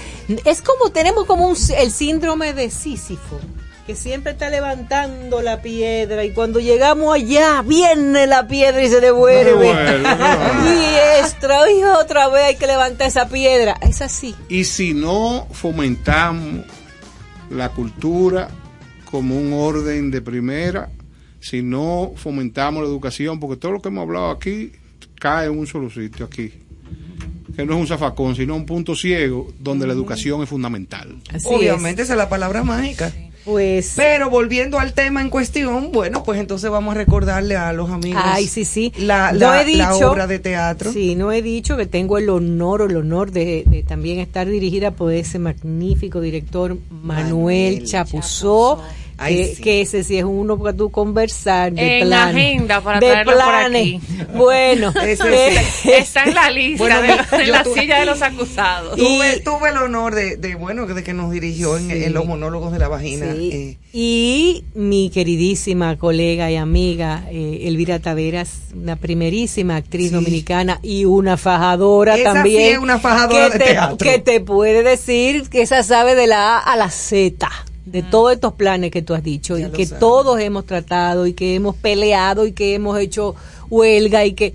Es 0.46 0.62
como, 0.62 0.92
tenemos 0.92 1.26
como 1.26 1.48
un, 1.48 1.56
el 1.78 1.92
síndrome 1.92 2.54
de 2.54 2.70
Sísifo. 2.70 3.40
que 3.86 3.96
siempre 3.96 4.32
está 4.32 4.50
levantando 4.50 5.42
la 5.42 5.62
piedra 5.62 6.26
y 6.26 6.32
cuando 6.34 6.60
llegamos 6.60 7.14
allá 7.14 7.62
viene 7.62 8.26
la 8.28 8.48
piedra 8.48 8.84
y 8.84 8.90
se 8.90 9.00
devuelve. 9.00 9.72
Y 10.66 11.22
extra 11.24 11.72
y 11.72 11.84
otra 11.84 12.28
vez 12.30 12.44
hay 12.46 12.56
que 12.56 12.68
levantar 12.68 13.08
esa 13.08 13.28
piedra. 13.30 13.78
Es 13.82 14.02
así. 14.02 14.36
Y 14.50 14.64
si 14.66 14.94
no 14.94 15.48
fomentamos 15.52 16.66
la 17.50 17.70
cultura 17.70 18.50
como 19.12 19.38
un 19.38 19.54
orden 19.54 20.10
de 20.12 20.22
primera, 20.22 20.90
si 21.40 21.62
no 21.62 22.14
fomentamos 22.16 22.82
la 22.84 22.90
educación, 22.90 23.40
porque 23.40 23.58
todo 23.58 23.74
lo 23.74 23.82
que 23.82 23.90
hemos 23.90 24.02
hablado 24.02 24.32
aquí 24.32 24.72
cae 25.20 25.46
en 25.46 25.58
un 25.58 25.68
solo 25.68 25.90
sitio 25.92 26.26
aquí, 26.26 26.52
que 27.56 27.66
no 27.66 27.74
es 27.74 27.80
un 27.80 27.88
zafacón, 27.88 28.36
sino 28.36 28.56
un 28.56 28.66
punto 28.66 28.96
ciego 28.96 29.48
donde 29.60 29.88
la 29.88 29.94
educación 29.94 30.44
es 30.44 30.50
fundamental. 30.50 31.16
Así 31.34 31.48
Obviamente 31.50 32.02
esa 32.02 32.14
es 32.14 32.18
la 32.18 32.30
palabra 32.30 32.64
mágica. 32.64 33.08
es. 33.08 33.36
Pues 33.46 33.94
Pero 33.96 34.32
volviendo 34.32 34.80
al 34.80 34.94
tema 34.94 35.22
en 35.22 35.30
cuestión, 35.30 35.92
bueno, 35.92 36.24
pues 36.24 36.40
entonces 36.40 36.68
vamos 36.72 36.96
a 36.96 36.98
recordarle 36.98 37.56
a 37.56 37.74
los 37.74 37.92
amigos 37.92 38.20
Ay, 38.26 38.48
sí, 38.48 38.66
sí. 38.66 38.92
la, 38.98 39.34
No 39.34 39.54
he 39.54 39.64
dicho, 39.64 39.78
la 39.78 39.96
obra 39.96 40.26
de 40.26 40.40
teatro. 40.40 40.92
Sí, 40.92 41.14
no 41.14 41.32
he 41.32 41.44
dicho 41.44 41.78
que 41.78 41.86
tengo 41.86 42.18
el 42.18 42.28
honor 42.30 42.82
o 42.82 42.86
el 42.86 42.98
honor 42.98 43.32
de, 43.32 43.64
de 43.68 43.84
también 43.84 44.18
estar 44.18 44.50
dirigida 44.50 44.92
por 44.92 45.14
ese 45.14 45.38
magnífico 45.38 46.22
director 46.22 46.76
Manuel, 46.90 47.26
Manuel 47.26 47.86
Chapuzó. 47.86 48.82
Ay, 49.18 49.36
que, 49.38 49.56
sí. 49.56 49.62
que 49.64 49.82
ese 49.82 50.04
sí 50.04 50.18
es 50.18 50.24
uno 50.26 50.58
para 50.58 50.76
tú 50.76 50.90
conversar 50.92 51.72
de 51.74 52.00
En 52.02 52.08
planes. 52.08 52.36
agenda 52.36 52.82
para 52.82 53.00
de 53.00 53.08
traerlo 53.08 53.34
por 53.34 53.42
planes. 53.44 53.82
aquí. 53.82 54.02
Bueno, 54.36 54.94
Ese 55.02 55.56
eh, 55.58 55.62
Está 56.00 56.24
en 56.26 56.34
la 56.34 56.50
lista, 56.52 56.84
Bueno, 56.84 57.02
de 57.02 57.08
la, 57.08 57.28
en 57.44 57.52
la 57.52 57.64
tuve- 57.64 57.80
silla 57.82 58.00
de 58.02 58.06
los 58.06 58.22
acusados. 58.22 58.98
Tuve, 58.98 59.40
tuve 59.40 59.70
el 59.70 59.78
honor 59.78 60.14
de, 60.16 60.36
de, 60.36 60.56
bueno, 60.56 60.86
de 60.86 61.04
que 61.04 61.14
nos 61.14 61.32
dirigió 61.32 61.78
en, 61.78 61.88
Sí. 61.90 62.04
en 62.04 62.14
los 62.14 62.26
monólogos 62.26 62.74
de 62.74 62.80
la 62.80 62.90
vagina. 62.90 63.34
Sí. 63.34 63.50
eh, 63.54 63.78
Y 63.94 64.66
mi 64.74 65.10
queridísima 65.10 65.98
colega 65.98 66.52
y 66.52 66.58
amiga 66.58 67.24
eh, 67.32 67.60
Elvira 67.64 68.00
Taveras, 68.00 68.50
una 68.74 68.98
primerísima 68.98 69.78
actriz 69.78 70.10
Sí. 70.10 70.16
dominicana 70.16 70.80
y 70.84 71.06
una 71.06 71.38
fajadora 71.38 72.16
Esa 72.18 72.34
también. 72.34 72.62
sí 72.62 72.70
es 72.74 72.78
una 72.80 73.00
fajadora 73.00 73.48
que 73.52 73.58
de 73.58 73.60
te, 73.66 73.72
teatro. 73.72 73.98
Que 73.98 74.20
te 74.20 74.40
puede 74.42 74.84
decir 74.84 75.50
que 75.50 75.62
esa 75.62 75.82
sabe 75.84 76.16
de 76.16 76.28
la 76.28 76.58
A 76.58 76.74
a 76.74 76.76
la 76.76 76.90
Z. 76.90 77.48
De 77.86 78.02
todos 78.04 78.34
estos 78.34 78.54
planes 78.54 78.90
que 78.92 79.02
tú 79.04 79.14
has 79.14 79.24
dicho 79.24 79.58
Ya 79.58 79.68
y 79.68 79.72
que 79.72 79.86
sabe. 79.86 80.00
todos 80.00 80.40
hemos 80.40 80.66
tratado 80.66 81.28
y 81.28 81.34
que 81.34 81.56
hemos 81.56 81.76
peleado 81.76 82.46
y 82.48 82.52
que 82.52 82.74
hemos 82.74 83.00
hecho 83.00 83.36
huelga 83.70 84.26
y 84.26 84.34
que 84.34 84.54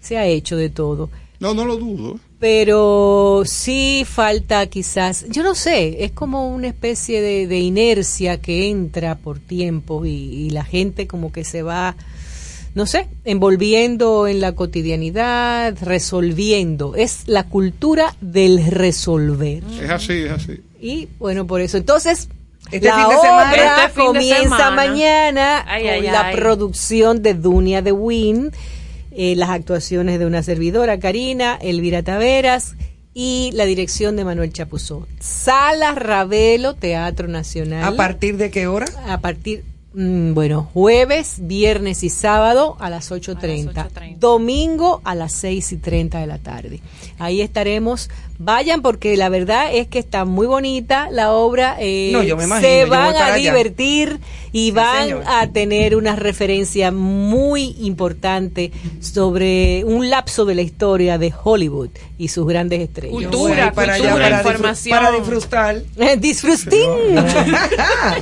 se 0.00 0.16
ha 0.18 0.26
hecho 0.26 0.56
de 0.56 0.68
todo 0.70 1.08
No, 1.40 1.54
no 1.54 1.64
lo 1.64 1.76
dudo. 1.76 2.18
pero 2.38 3.42
sí 3.46 4.04
falta 4.06 4.66
quizás, 4.66 5.24
yo 5.30 5.42
no 5.42 5.54
sé, 5.54 6.04
es 6.04 6.12
como 6.12 6.48
una 6.54 6.68
especie 6.68 7.20
de, 7.22 7.46
de 7.46 7.58
inercia 7.60 8.40
que 8.40 8.68
entra 8.70 9.16
por 9.16 9.38
tiempo 9.40 10.04
y, 10.06 10.10
y 10.10 10.50
la 10.50 10.64
gente 10.64 11.06
como 11.06 11.32
que 11.32 11.44
se 11.44 11.62
va, 11.62 11.96
no 12.74 12.86
sé, 12.86 13.08
envolviendo 13.24 14.26
en 14.26 14.40
la 14.40 14.52
cotidianidad, 14.54 15.76
resolviendo. 15.82 16.94
Es 16.94 17.22
la 17.26 17.48
cultura 17.48 18.14
del 18.20 18.64
resolver. 18.70 19.62
Es 19.82 19.90
así, 19.90 20.12
es 20.12 20.30
así. 20.30 20.60
Y 20.80 21.08
bueno, 21.18 21.46
por 21.46 21.60
eso. 21.60 21.76
Entonces, 21.78 22.28
Este 22.70 22.86
la 22.88 22.94
fin 22.96 23.08
de 23.08 23.14
semana- 23.16 23.50
obra 23.52 23.76
Este 23.86 23.88
fin 23.88 24.02
de 24.02 24.06
comienza 24.06 24.42
semana. 24.42 24.70
mañana 24.76 25.64
Ay, 25.66 25.82
con 25.84 25.92
ay, 25.92 26.02
la 26.02 26.26
ay. 26.26 26.36
producción 26.36 27.22
de 27.22 27.34
Dunia 27.34 27.82
de 27.82 27.92
Win, 27.92 28.50
eh, 29.12 29.34
las 29.36 29.50
actuaciones 29.50 30.18
de 30.18 30.26
una 30.26 30.42
servidora, 30.42 30.98
Karina, 31.00 31.58
Elvira 31.60 32.02
Taveras, 32.02 32.74
y 33.12 33.50
la 33.54 33.64
dirección 33.64 34.14
de 34.14 34.24
Manuel 34.24 34.52
Chapuzó. 34.52 35.08
Sala 35.18 35.94
Ravelo, 35.96 36.74
Teatro 36.74 37.26
Nacional. 37.26 37.82
¿A 37.82 37.96
partir 37.96 38.36
de 38.36 38.52
qué 38.52 38.68
hora? 38.68 38.86
A 39.08 39.18
partir, 39.18 39.64
mm, 39.94 40.32
bueno, 40.32 40.70
jueves, 40.72 41.38
viernes 41.40 42.04
y 42.04 42.08
sábado 42.08 42.76
a 42.78 42.88
las 42.88 43.10
8.30. 43.10 43.88
8:30. 43.88 44.20
Domingo 44.20 45.00
a 45.02 45.16
las 45.16 45.32
6 45.32 45.72
y 45.72 45.78
30 45.78 46.20
de 46.20 46.28
la 46.28 46.38
tarde. 46.38 46.80
Ahí 47.18 47.40
estaremos. 47.40 48.10
Vayan 48.42 48.80
porque 48.80 49.18
la 49.18 49.28
verdad 49.28 49.66
es 49.74 49.86
que 49.88 49.98
está 49.98 50.24
muy 50.24 50.46
bonita 50.46 51.10
la 51.10 51.30
obra. 51.32 51.76
eh, 51.78 52.08
No, 52.10 52.22
yo 52.22 52.38
me 52.38 52.44
imagino, 52.44 52.66
se 52.68 52.80
yo 52.80 52.88
van 52.88 53.14
a 53.14 53.26
allá. 53.26 53.34
divertir 53.36 54.18
y 54.50 54.66
Sí, 54.68 54.70
van 54.72 55.04
señor. 55.08 55.24
a 55.26 55.46
tener 55.48 55.94
una 55.94 56.16
referencia 56.16 56.90
muy 56.90 57.76
importante 57.80 58.72
sobre 58.98 59.84
un 59.84 60.08
lapso 60.08 60.46
de 60.46 60.54
la 60.54 60.62
historia 60.62 61.18
de 61.18 61.34
Hollywood 61.44 61.90
y 62.16 62.28
sus 62.28 62.46
grandes 62.46 62.80
estrellas. 62.80 63.12
Cultura, 63.12 63.66
Yo 63.68 63.74
para 63.74 63.92
cultura, 63.98 64.14
allá 64.14 64.22
para, 64.22 64.42
disfr- 64.42 64.50
información. 64.52 64.98
para 64.98 65.10
disfrutar. 65.12 65.82
Disfrutín. 66.18 66.88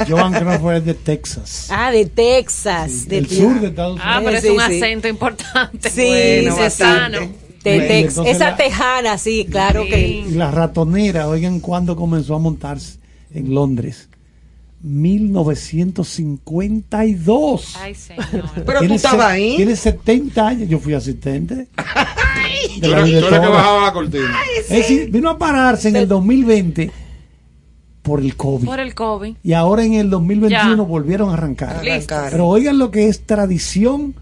Joan 0.08 0.32
Crawford 0.32 0.74
es 0.78 0.84
de 0.84 0.94
Texas. 0.94 1.68
Ah, 1.70 1.90
de 1.92 2.06
Texas. 2.06 3.06
de 3.08 3.16
del 3.20 3.30
sur 3.30 3.60
de 3.60 3.68
Estados 3.68 3.92
Unidos. 3.92 4.10
Ah, 4.12 4.20
pero 4.24 4.36
es 4.36 4.42
Sí, 4.42 4.48
un 4.50 4.60
sí. 4.66 4.76
acento 4.82 5.06
importante. 5.08 5.90
Sí, 5.90 6.06
Bueno, 6.42 6.56
Cesano. 6.56 7.18
bastante. 7.20 7.47
De 7.64 8.00
entonces 8.00 8.36
esa 8.36 8.50
la- 8.50 8.56
tejana, 8.56 9.18
sí, 9.18 9.46
claro 9.50 9.82
Sí. 9.84 9.90
que. 9.90 10.24
La 10.32 10.50
ratonera, 10.50 11.28
oigan 11.28 11.60
cuándo 11.60 11.96
comenzó 11.96 12.34
a 12.34 12.38
montarse 12.38 12.98
en 13.34 13.54
Londres. 13.54 14.08
1952. 14.80 17.76
Ay, 17.80 17.94
señor. 17.94 18.24
Pero 18.64 18.80
tú 18.86 18.94
estabas 18.94 19.26
ahí. 19.26 19.56
Tiene 19.56 19.76
70 19.76 20.46
años. 20.48 20.68
Yo 20.68 20.78
fui 20.78 20.94
asistente. 20.94 21.54
De 21.54 21.66
Tú 22.80 22.88
la 22.88 23.00
eres 23.00 23.24
que 23.24 23.38
bajaba 23.38 23.86
la 23.86 23.92
cortina. 23.92 24.34
Es 24.60 24.68
decir, 24.68 25.10
vino 25.10 25.30
a 25.30 25.38
pararse 25.38 25.88
en 25.88 25.96
el 25.96 26.08
2020 26.08 26.90
por 28.02 28.20
el 28.20 28.36
COVID. 28.36 28.66
Por 28.66 28.80
el 28.80 28.94
COVID. 28.94 29.36
Y 29.42 29.52
ahora 29.52 29.84
en 29.84 29.94
el 29.94 30.10
2021 30.10 30.76
Ya. 30.76 30.82
volvieron 30.82 31.30
a 31.30 31.34
arrancar. 31.34 31.80
Pero 32.30 32.46
oigan 32.46 32.78
lo 32.78 32.90
que 32.90 33.08
es 33.08 33.26
tradición 33.26 34.14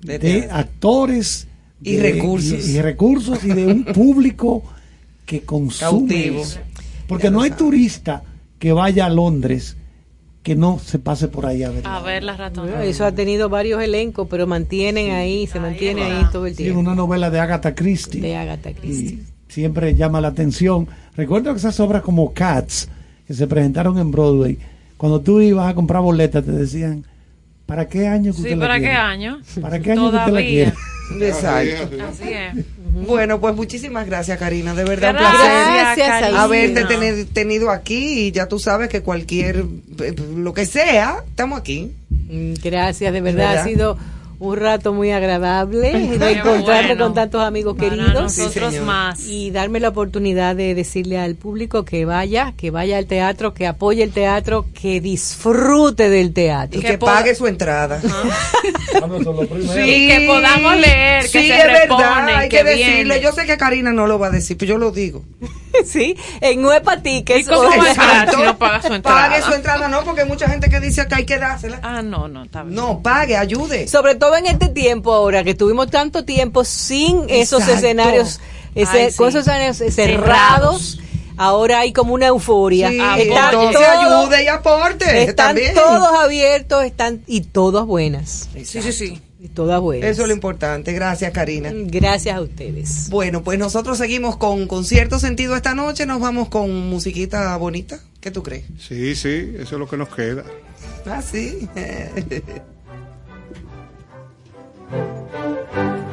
De 0.00 0.18
de, 0.18 0.48
actores 0.50 1.48
Y 1.84 1.96
de- 1.96 2.12
recursos. 2.12 2.68
y, 2.68 2.72
y 2.76 2.80
recursos 2.82 3.44
y 3.44 3.48
de 3.48 3.66
un 3.66 3.84
público 3.94 4.62
que 5.26 5.42
consume 5.42 5.90
Cautivo. 5.90 6.42
porque 7.06 7.30
no 7.30 7.40
hay 7.42 7.50
turista 7.50 8.22
que 8.58 8.72
vaya 8.72 9.06
a 9.06 9.10
Londres 9.10 9.76
que 10.42 10.54
no 10.54 10.78
se 10.78 10.98
pase 10.98 11.28
por 11.28 11.46
ahí 11.46 11.62
a 11.62 11.70
ver 11.70 11.86
A 11.86 12.00
ver 12.00 12.22
la 12.22 12.32
Bueno, 12.36 12.44
ratona. 12.66 12.84
eso 12.84 13.06
ha 13.06 13.12
tenido 13.12 13.48
varios 13.48 13.82
elencos, 13.82 14.26
pero 14.30 14.46
mantienen 14.46 15.10
ahí, 15.12 15.46
se 15.46 15.54
Ahí 15.58 15.62
mantiene 15.64 16.02
ahí 16.02 16.26
todo 16.30 16.46
el 16.46 16.54
Sí, 16.54 16.64
tiempo. 16.64 16.80
una 16.80 16.94
novela 16.94 17.30
de 17.30 17.40
Agatha 17.40 17.74
Christie 17.74 18.20
De 18.20 18.36
Agatha 18.36 18.72
Christie. 18.74 19.20
y 19.20 19.22
siempre 19.48 19.94
llama 19.94 20.20
la 20.20 20.28
atención 20.28 20.86
recuerdo 21.16 21.50
que 21.52 21.58
esas 21.58 21.78
obras 21.80 22.02
como 22.02 22.32
Cats 22.34 22.88
que 23.26 23.32
se 23.32 23.46
presentaron 23.46 23.98
en 23.98 24.10
Broadway 24.10 24.58
cuando 24.98 25.20
tú 25.22 25.40
ibas 25.40 25.70
a 25.70 25.74
comprar 25.74 26.02
boletas 26.02 26.44
te 26.44 26.52
decían 26.52 27.04
¿para 27.64 27.88
qué 27.88 28.06
año 28.06 28.32
que 28.32 28.36
Sí, 28.38 28.42
usted 28.42 28.56
la 28.56 28.66
¿para 28.66 28.74
qué 28.74 28.80
quiere? 28.82 28.96
año? 28.96 29.40
¿para 29.62 29.80
qué 29.80 29.92
año 29.92 30.10
que 30.10 30.16
usted 30.18 30.32
la 30.32 30.40
quiere? 30.42 30.72
Exacto. 31.20 31.96
Así 32.10 32.32
es. 32.32 32.64
Bueno, 33.06 33.40
pues 33.40 33.54
muchísimas 33.54 34.06
gracias, 34.06 34.38
Karina. 34.38 34.74
De 34.74 34.84
verdad, 34.84 35.10
un 35.10 35.16
Gracias, 35.16 35.40
placer 35.42 36.04
Gracias, 36.06 36.34
haberte 36.34 36.84
tener- 36.84 37.26
tenido 37.26 37.70
aquí. 37.70 38.26
Y 38.28 38.32
ya 38.32 38.46
tú 38.48 38.58
sabes 38.58 38.88
que 38.88 39.02
cualquier, 39.02 39.64
eh, 40.02 40.14
lo 40.36 40.54
que 40.54 40.64
sea, 40.66 41.16
estamos 41.28 41.58
aquí. 41.58 41.92
Mm, 42.10 42.54
Gracias, 42.62 43.12
de 43.12 43.20
verdad, 43.20 43.48
¿Verdad? 43.48 43.62
ha 43.62 43.64
sido 43.64 43.98
un 44.44 44.56
rato 44.56 44.92
muy 44.92 45.10
agradable 45.10 45.92
reencontrarme 46.18 46.88
bueno. 46.88 47.04
con 47.04 47.14
tantos 47.14 47.42
amigos 47.42 47.76
Para 47.76 47.90
queridos 47.90 48.14
nosotros 48.14 48.74
más. 48.80 49.20
y 49.26 49.50
darme 49.50 49.80
la 49.80 49.88
oportunidad 49.88 50.54
de 50.56 50.74
decirle 50.74 51.18
al 51.18 51.34
público 51.34 51.84
que 51.84 52.04
vaya, 52.04 52.52
que 52.56 52.70
vaya 52.70 52.98
al 52.98 53.06
teatro, 53.06 53.54
que 53.54 53.66
apoye 53.66 54.02
el 54.02 54.12
teatro, 54.12 54.66
que 54.78 55.00
disfrute 55.00 56.08
del 56.10 56.26
Y 56.26 56.30
teatro. 56.30 56.80
que 56.80 56.86
que 56.86 56.98
pague 56.98 57.34
su 57.34 57.46
entrada. 57.46 58.00
Sí, 58.94 60.06
que 60.08 60.24
podamos 60.26 60.76
leer, 60.76 61.22
que 61.22 61.28
sí, 61.28 61.48
se 61.48 61.56
es 61.58 61.66
verdad, 61.66 62.28
hay 62.28 62.48
que, 62.48 62.58
que 62.58 62.64
decirle. 62.64 62.94
viene. 63.04 63.20
Yo 63.20 63.32
sé 63.32 63.46
que 63.46 63.56
Karina 63.56 63.92
no 63.92 64.06
lo 64.06 64.18
va 64.18 64.28
a 64.28 64.30
decir, 64.30 64.56
pero 64.56 64.70
yo 64.70 64.78
lo 64.78 64.90
digo. 64.90 65.24
sí, 65.84 66.16
en 66.40 66.62
no 66.62 66.72
es 66.72 66.80
para 66.80 67.02
ti, 67.02 67.22
que 67.22 67.38
¿Y 67.38 67.40
es 67.40 67.48
cómo 67.48 67.64
va 67.64 67.70
a 67.84 67.88
entrar 67.90 68.30
si 68.30 68.42
no 68.42 68.58
paga 68.58 68.82
su 68.82 68.92
entrada? 68.94 69.28
Pague 69.28 69.42
su 69.42 69.52
entrada, 69.52 69.88
no, 69.88 70.04
porque 70.04 70.22
hay 70.22 70.28
mucha 70.28 70.48
gente 70.48 70.68
que 70.70 70.80
dice 70.80 71.06
que 71.08 71.14
hay 71.14 71.26
que 71.26 71.38
dársela. 71.38 71.80
Ah, 71.82 72.02
no, 72.02 72.28
no, 72.28 72.44
está 72.44 72.62
bien. 72.62 72.74
No, 72.74 73.02
pague, 73.02 73.36
ayude. 73.36 73.88
Sobre 73.88 74.14
todo 74.14 74.33
en 74.36 74.46
este 74.46 74.68
tiempo 74.68 75.12
ahora, 75.12 75.44
que 75.44 75.54
tuvimos 75.54 75.90
tanto 75.90 76.24
tiempo 76.24 76.64
sin 76.64 77.22
esos 77.28 77.60
Exacto. 77.62 77.72
escenarios, 77.74 78.40
ese- 78.74 79.04
Ay, 79.04 79.10
sí. 79.10 79.16
con 79.16 79.28
esos 79.28 79.42
escenarios 79.42 79.76
cerrados, 79.76 79.94
Cerrados. 79.94 81.00
ahora 81.36 81.80
hay 81.80 81.92
como 81.92 82.14
una 82.14 82.26
euforia. 82.26 82.90
Sí, 82.90 82.98
Ah, 83.00 83.16
Están 83.18 83.44
entonces 83.54 83.80
todos- 83.80 84.24
ayude 84.26 84.44
y 84.44 84.48
aporte. 84.48 85.22
Están 85.22 85.46
también. 85.48 85.74
todos 85.74 86.08
abiertos, 86.22 86.84
están 86.84 87.22
y 87.26 87.40
todas 87.42 87.84
buenas. 87.86 88.48
Sí, 88.54 88.64
sí, 88.82 88.92
sí. 88.92 89.20
Y 89.40 89.48
todas 89.48 89.78
buenas. 89.78 90.08
Eso 90.08 90.22
es 90.22 90.28
lo 90.28 90.32
importante. 90.32 90.94
Gracias, 90.94 91.30
Karina. 91.32 91.70
Gracias 91.74 92.34
a 92.34 92.40
ustedes. 92.40 93.10
Bueno, 93.10 93.42
pues 93.44 93.58
nosotros 93.58 93.98
seguimos 93.98 94.38
con, 94.38 94.66
con 94.66 94.86
cierto 94.86 95.18
sentido 95.18 95.54
esta 95.54 95.74
noche. 95.74 96.06
Nos 96.06 96.18
vamos 96.18 96.48
con 96.48 96.88
musiquita 96.88 97.54
bonita. 97.58 97.98
¿Qué 98.22 98.30
tú 98.30 98.42
crees? 98.42 98.64
Sí, 98.78 99.14
sí, 99.14 99.52
eso 99.56 99.74
es 99.74 99.78
lo 99.78 99.86
que 99.86 99.98
nos 99.98 100.08
queda. 100.08 100.44
Ah, 101.04 101.20
sí. 101.20 101.68
Música 104.94 106.03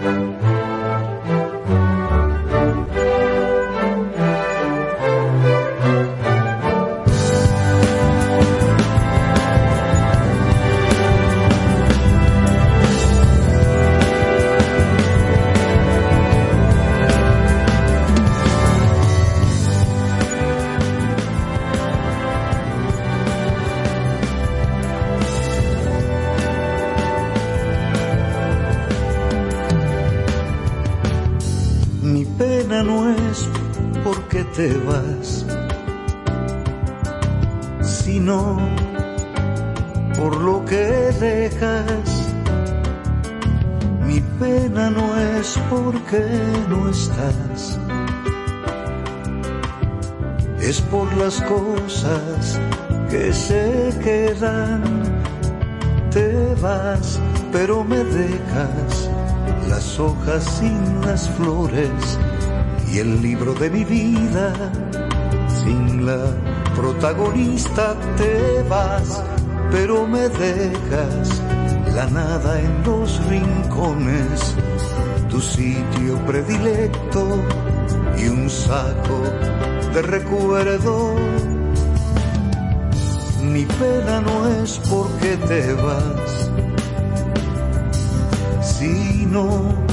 no 32.84 33.10
es 33.10 33.48
porque 34.04 34.44
te 34.56 34.74
vas, 34.78 35.46
sino 37.82 38.58
por 40.18 40.36
lo 40.38 40.66
que 40.66 41.12
dejas. 41.20 42.28
Mi 44.06 44.20
pena 44.40 44.90
no 44.90 45.18
es 45.18 45.58
porque 45.70 46.26
no 46.70 46.90
estás, 46.90 47.80
es 50.60 50.82
por 50.82 51.12
las 51.18 51.42
cosas 51.42 52.60
que 53.10 53.32
se 53.34 53.94
quedan. 54.04 54.82
Te 56.12 56.56
vas, 56.62 57.20
pero 57.54 57.86
me 57.86 58.04
dejas 58.04 59.10
las 59.70 59.98
hojas 59.98 60.44
sin 60.44 61.00
las 61.06 61.30
flores 61.30 62.20
y 62.92 63.00
el 63.00 63.22
libro 63.22 63.54
de 63.54 63.70
mi 63.70 63.84
vida 63.86 64.54
sin 65.64 66.06
la 66.06 66.26
protagonista 66.76 67.96
te 68.18 68.64
vas, 68.68 69.24
pero 69.72 70.06
me 70.08 70.28
dejas 70.28 71.42
la 71.96 72.06
nada 72.08 72.60
en 72.60 72.84
los 72.84 73.26
rincones, 73.28 74.56
tu 75.30 75.40
sitio 75.40 76.18
predilecto 76.26 77.40
y 78.18 78.28
un 78.28 78.50
saco 78.50 79.22
de 79.94 80.02
recuerdo. 80.02 81.16
Mi 83.44 83.66
pena 83.66 84.22
no 84.22 84.48
es 84.64 84.80
porque 84.90 85.38
te 85.38 85.74
vas, 85.74 86.50
sino 88.62 89.91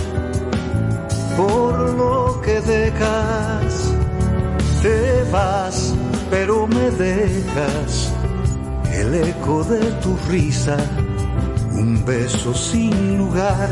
por 1.39 1.79
lo 1.95 2.41
que 2.43 2.61
dejas. 2.61 3.95
Te 4.83 5.25
vas, 5.31 5.95
pero 6.31 6.67
me 6.67 6.91
dejas 6.91 8.13
el 8.93 9.15
eco 9.15 9.63
de 9.63 9.81
tu 10.03 10.17
risa, 10.29 10.77
un 11.73 12.05
beso 12.05 12.53
sin 12.53 13.19
lugar 13.19 13.69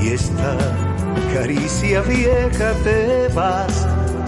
y 0.00 0.10
esta 0.10 0.56
caricia 1.32 2.02
vieja 2.02 2.72
te 2.84 3.28
vas, 3.34 3.86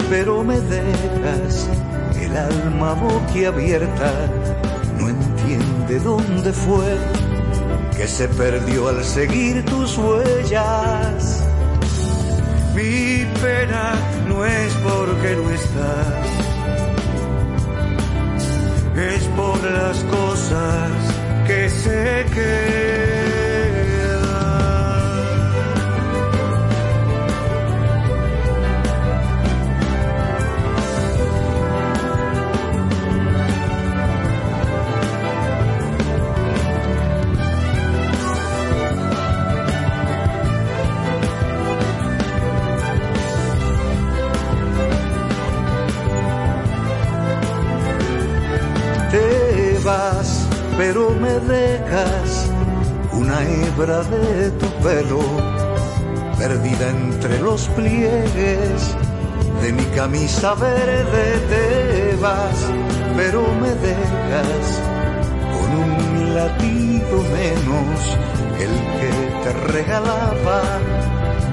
pero 0.09 0.43
me 0.43 0.59
dejas 0.59 1.69
el 2.19 2.35
alma 2.35 2.93
boquiabierta, 2.93 4.11
no 4.99 5.09
entiende 5.09 5.99
dónde 5.99 6.51
fue 6.51 6.97
que 7.95 8.07
se 8.07 8.27
perdió 8.27 8.89
al 8.89 9.03
seguir 9.03 9.63
tus 9.65 9.97
huellas. 9.97 11.46
Mi 12.77 13.25
pena 13.41 13.93
no 14.27 14.45
es 14.45 14.73
porque 14.83 15.35
no 15.35 15.49
estás, 15.49 16.27
es 18.95 19.23
por 19.35 19.63
las 19.63 19.97
cosas 20.03 20.91
que 21.47 21.69
se 21.71 22.25
quedan. 22.35 23.26
De 53.85 54.49
tu 54.59 54.65
pelo 54.81 55.19
perdida 56.35 56.89
entre 56.89 57.39
los 57.39 57.67
pliegues 57.69 58.95
de 59.61 59.71
mi 59.71 59.83
camisa 59.95 60.55
verde. 60.55 61.39
Te 61.47 62.15
vas, 62.19 62.57
pero 63.15 63.43
me 63.61 63.69
dejas 63.69 64.81
con 65.53 65.69
un 65.79 66.33
latido 66.33 67.21
menos 67.37 68.17
el 68.59 68.73
que 68.99 69.43
te 69.43 69.53
regalaba 69.71 70.61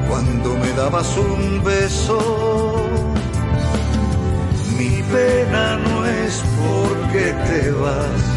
cuando 0.08 0.56
me 0.56 0.72
dabas 0.72 1.14
un 1.18 1.62
beso. 1.62 2.86
Mi 4.78 5.02
pena 5.12 5.76
no 5.76 6.06
es 6.06 6.42
porque 6.64 7.34
te 7.48 7.70
vas, 7.72 8.33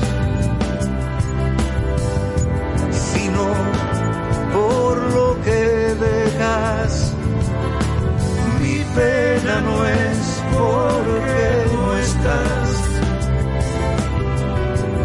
pena 8.98 9.62
no 9.62 9.88
es 9.88 10.44
porque 10.58 11.46
no 11.74 11.98
estás, 11.98 12.70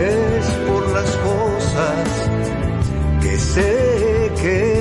es 0.01 0.47
por 0.67 0.83
las 0.97 1.11
cosas 1.29 2.09
que 3.23 3.37
sé 3.39 4.33
que 4.41 4.72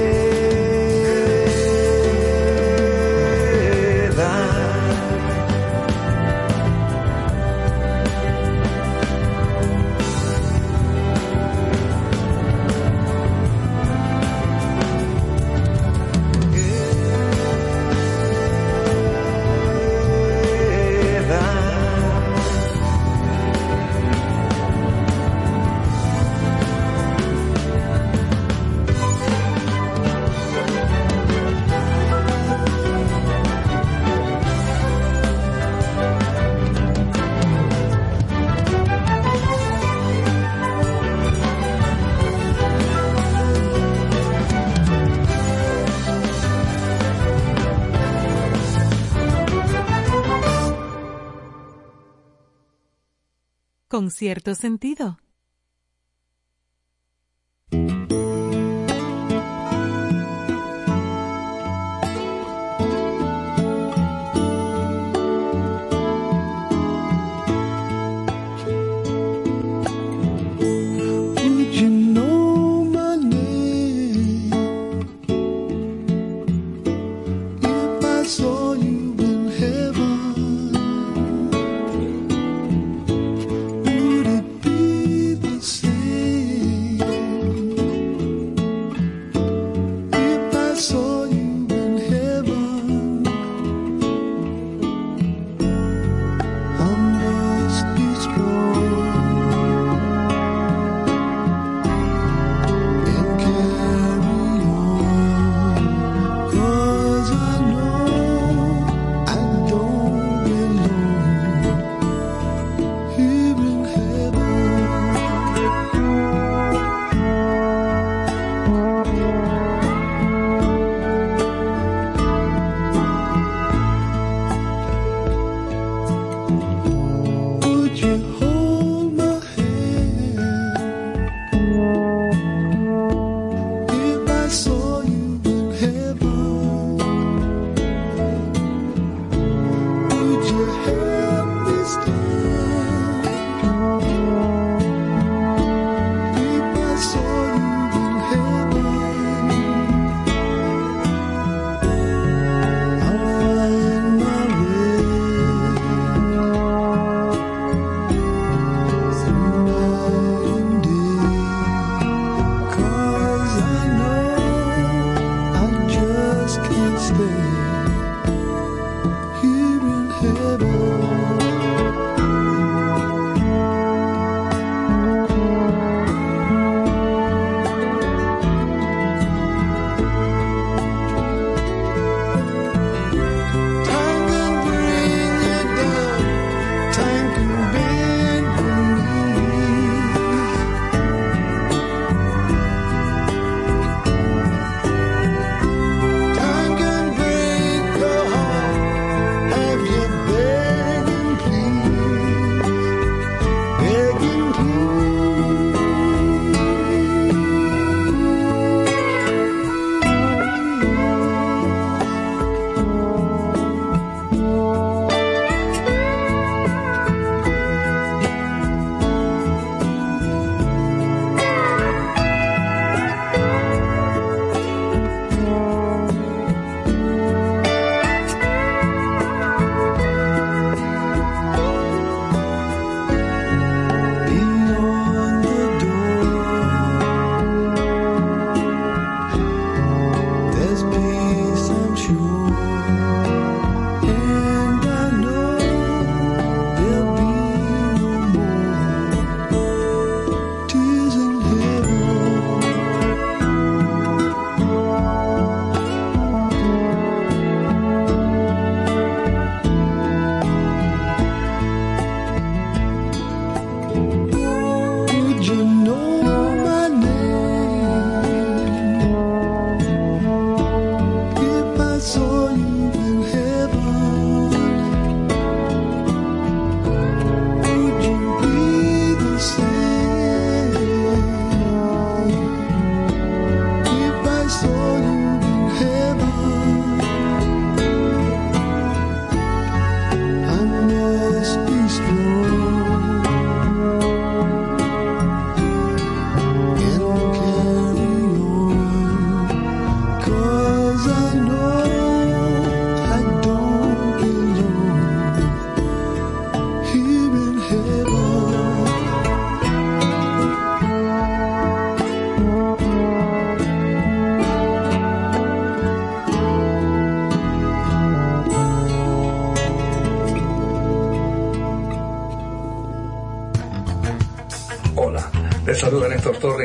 con 53.92 54.10
cierto 54.10 54.56
sentido. 54.56 55.21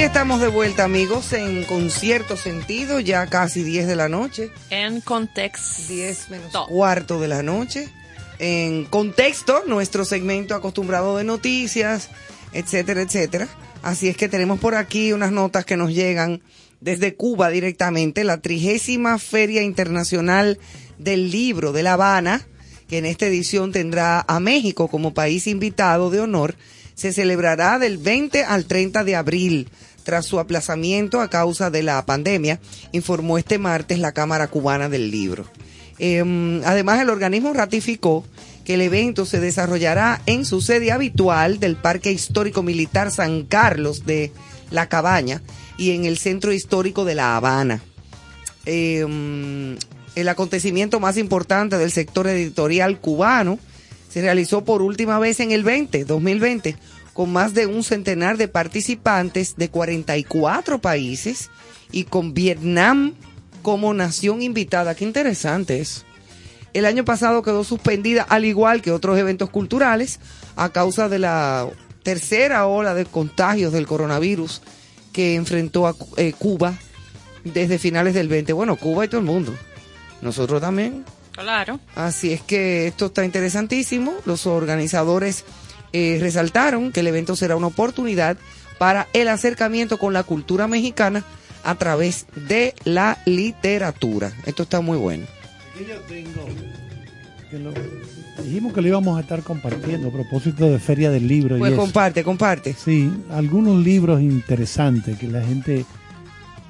Aquí 0.00 0.06
estamos 0.06 0.40
de 0.40 0.48
vuelta, 0.48 0.84
amigos, 0.84 1.30
en 1.34 1.62
concierto 1.64 2.34
sentido, 2.34 3.00
ya 3.00 3.26
casi 3.26 3.62
10 3.62 3.86
de 3.86 3.96
la 3.96 4.08
noche. 4.08 4.50
En 4.70 5.02
contexto. 5.02 5.82
10 5.92 6.30
menos 6.30 6.52
cuarto 6.68 7.20
de 7.20 7.28
la 7.28 7.42
noche. 7.42 7.86
En 8.38 8.86
contexto, 8.86 9.62
nuestro 9.66 10.06
segmento 10.06 10.54
acostumbrado 10.54 11.18
de 11.18 11.24
noticias, 11.24 12.08
etcétera, 12.54 13.02
etcétera. 13.02 13.46
Así 13.82 14.08
es 14.08 14.16
que 14.16 14.30
tenemos 14.30 14.58
por 14.58 14.74
aquí 14.74 15.12
unas 15.12 15.32
notas 15.32 15.66
que 15.66 15.76
nos 15.76 15.92
llegan 15.92 16.40
desde 16.80 17.14
Cuba 17.14 17.50
directamente, 17.50 18.24
la 18.24 18.40
trigésima 18.40 19.18
Feria 19.18 19.60
Internacional 19.60 20.58
del 20.96 21.30
Libro 21.30 21.72
de 21.72 21.82
La 21.82 21.92
Habana, 21.92 22.48
que 22.88 22.96
en 22.96 23.04
esta 23.04 23.26
edición 23.26 23.70
tendrá 23.70 24.24
a 24.26 24.40
México 24.40 24.88
como 24.88 25.12
país 25.12 25.46
invitado 25.46 26.08
de 26.08 26.20
honor, 26.20 26.56
se 27.00 27.14
celebrará 27.14 27.78
del 27.78 27.96
20 27.96 28.44
al 28.44 28.66
30 28.66 29.04
de 29.04 29.16
abril, 29.16 29.68
tras 30.10 30.26
su 30.26 30.40
aplazamiento 30.40 31.20
a 31.20 31.30
causa 31.30 31.70
de 31.70 31.84
la 31.84 32.04
pandemia, 32.04 32.58
informó 32.90 33.38
este 33.38 33.58
martes 33.58 34.00
la 34.00 34.10
Cámara 34.10 34.48
Cubana 34.48 34.88
del 34.88 35.08
Libro. 35.08 35.46
Eh, 36.00 36.60
además, 36.64 37.00
el 37.00 37.10
organismo 37.10 37.52
ratificó 37.52 38.24
que 38.64 38.74
el 38.74 38.80
evento 38.80 39.24
se 39.24 39.38
desarrollará 39.38 40.20
en 40.26 40.44
su 40.44 40.62
sede 40.62 40.90
habitual 40.90 41.60
del 41.60 41.76
Parque 41.76 42.10
Histórico 42.10 42.64
Militar 42.64 43.12
San 43.12 43.44
Carlos 43.44 44.04
de 44.04 44.32
La 44.72 44.88
Cabaña 44.88 45.42
y 45.78 45.92
en 45.92 46.06
el 46.06 46.18
Centro 46.18 46.52
Histórico 46.52 47.04
de 47.04 47.14
La 47.14 47.36
Habana. 47.36 47.80
Mm, 48.66 49.74
el 50.16 50.28
acontecimiento 50.28 50.98
más 50.98 51.18
importante 51.18 51.78
del 51.78 51.92
sector 51.92 52.26
editorial 52.26 52.98
cubano 52.98 53.60
se 54.08 54.22
realizó 54.22 54.64
por 54.64 54.82
última 54.82 55.20
vez 55.20 55.38
en 55.38 55.52
el 55.52 55.62
20, 55.62 56.04
2020, 56.04 56.74
con 57.20 57.34
más 57.34 57.52
de 57.52 57.66
un 57.66 57.84
centenar 57.84 58.38
de 58.38 58.48
participantes 58.48 59.56
de 59.58 59.68
44 59.68 60.80
países 60.80 61.50
y 61.92 62.04
con 62.04 62.32
Vietnam 62.32 63.12
como 63.60 63.92
nación 63.92 64.40
invitada. 64.40 64.94
Qué 64.94 65.04
interesante 65.04 65.80
eso. 65.80 66.04
El 66.72 66.86
año 66.86 67.04
pasado 67.04 67.42
quedó 67.42 67.62
suspendida, 67.62 68.22
al 68.22 68.46
igual 68.46 68.80
que 68.80 68.90
otros 68.90 69.18
eventos 69.18 69.50
culturales, 69.50 70.18
a 70.56 70.70
causa 70.70 71.10
de 71.10 71.18
la 71.18 71.68
tercera 72.02 72.66
ola 72.66 72.94
de 72.94 73.04
contagios 73.04 73.74
del 73.74 73.86
coronavirus 73.86 74.62
que 75.12 75.34
enfrentó 75.34 75.86
a 75.86 75.94
eh, 76.16 76.32
Cuba 76.32 76.72
desde 77.44 77.78
finales 77.78 78.14
del 78.14 78.28
20. 78.28 78.54
Bueno, 78.54 78.76
Cuba 78.76 79.04
y 79.04 79.08
todo 79.08 79.20
el 79.20 79.26
mundo. 79.26 79.54
Nosotros 80.22 80.62
también. 80.62 81.04
Claro. 81.32 81.80
Así 81.94 82.32
es 82.32 82.40
que 82.40 82.86
esto 82.86 83.06
está 83.06 83.26
interesantísimo. 83.26 84.14
Los 84.24 84.46
organizadores 84.46 85.44
eh, 85.92 86.18
resaltaron 86.20 86.92
que 86.92 87.00
el 87.00 87.06
evento 87.08 87.36
será 87.36 87.56
una 87.56 87.66
oportunidad 87.68 88.36
para 88.78 89.08
el 89.12 89.28
acercamiento 89.28 89.98
con 89.98 90.12
la 90.12 90.22
cultura 90.22 90.66
mexicana 90.68 91.24
a 91.64 91.74
través 91.74 92.26
de 92.48 92.74
la 92.84 93.18
literatura. 93.26 94.32
Esto 94.46 94.62
está 94.62 94.80
muy 94.80 94.96
bueno. 94.98 95.26
Aquí 95.74 95.84
yo 95.88 95.96
tengo 96.08 96.46
que 97.50 97.58
lo- 97.58 97.72
dijimos 98.44 98.72
que 98.72 98.80
lo 98.80 98.88
íbamos 98.88 99.18
a 99.18 99.20
estar 99.20 99.42
compartiendo 99.42 100.08
a 100.08 100.12
propósito 100.12 100.70
de 100.70 100.78
Feria 100.78 101.10
del 101.10 101.26
Libro. 101.28 101.56
y 101.56 101.58
Pues 101.58 101.72
eso. 101.72 101.80
comparte, 101.80 102.24
comparte. 102.24 102.72
Sí, 102.74 103.10
algunos 103.30 103.84
libros 103.84 104.22
interesantes 104.22 105.18
que 105.18 105.26
la 105.28 105.42
gente 105.42 105.84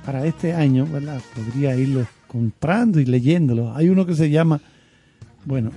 para 0.05 0.24
este 0.26 0.55
año, 0.55 0.86
¿verdad? 0.86 1.20
Podría 1.36 1.76
irlos 1.76 2.06
comprando 2.26 2.98
y 3.01 3.05
leyéndolos. 3.05 3.76
Hay 3.76 3.88
uno 3.90 4.06
que 4.06 4.14
se 4.14 4.30
llama, 4.30 4.60
bueno, 5.44 5.70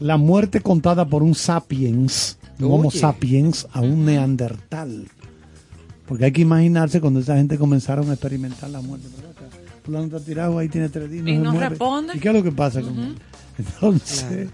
La 0.00 0.16
muerte 0.16 0.60
contada 0.60 1.04
por 1.04 1.22
un 1.22 1.34
sapiens, 1.34 2.38
un 2.58 2.72
Homo 2.72 2.90
sapiens 2.90 3.66
a 3.72 3.80
un 3.80 4.04
neandertal. 4.04 5.06
Porque 6.06 6.26
hay 6.26 6.32
que 6.32 6.42
imaginarse 6.42 7.00
cuando 7.00 7.20
esa 7.20 7.36
gente 7.36 7.56
comenzaron 7.58 8.10
a 8.10 8.14
experimentar 8.14 8.70
la 8.70 8.80
muerte. 8.80 9.08
Fulano 9.84 10.04
está 10.04 10.20
tirado 10.20 10.58
ahí, 10.58 10.68
tiene 10.68 10.88
tres 10.88 11.10
días. 11.10 11.26
Y 11.26 11.38
no 11.38 11.52
muere. 11.52 11.70
responde. 11.70 12.16
¿Y 12.16 12.20
qué 12.20 12.28
es 12.28 12.34
lo 12.34 12.42
que 12.42 12.52
pasa 12.52 12.80
con 12.80 12.98
él? 12.98 13.14
Entonces, 13.58 14.48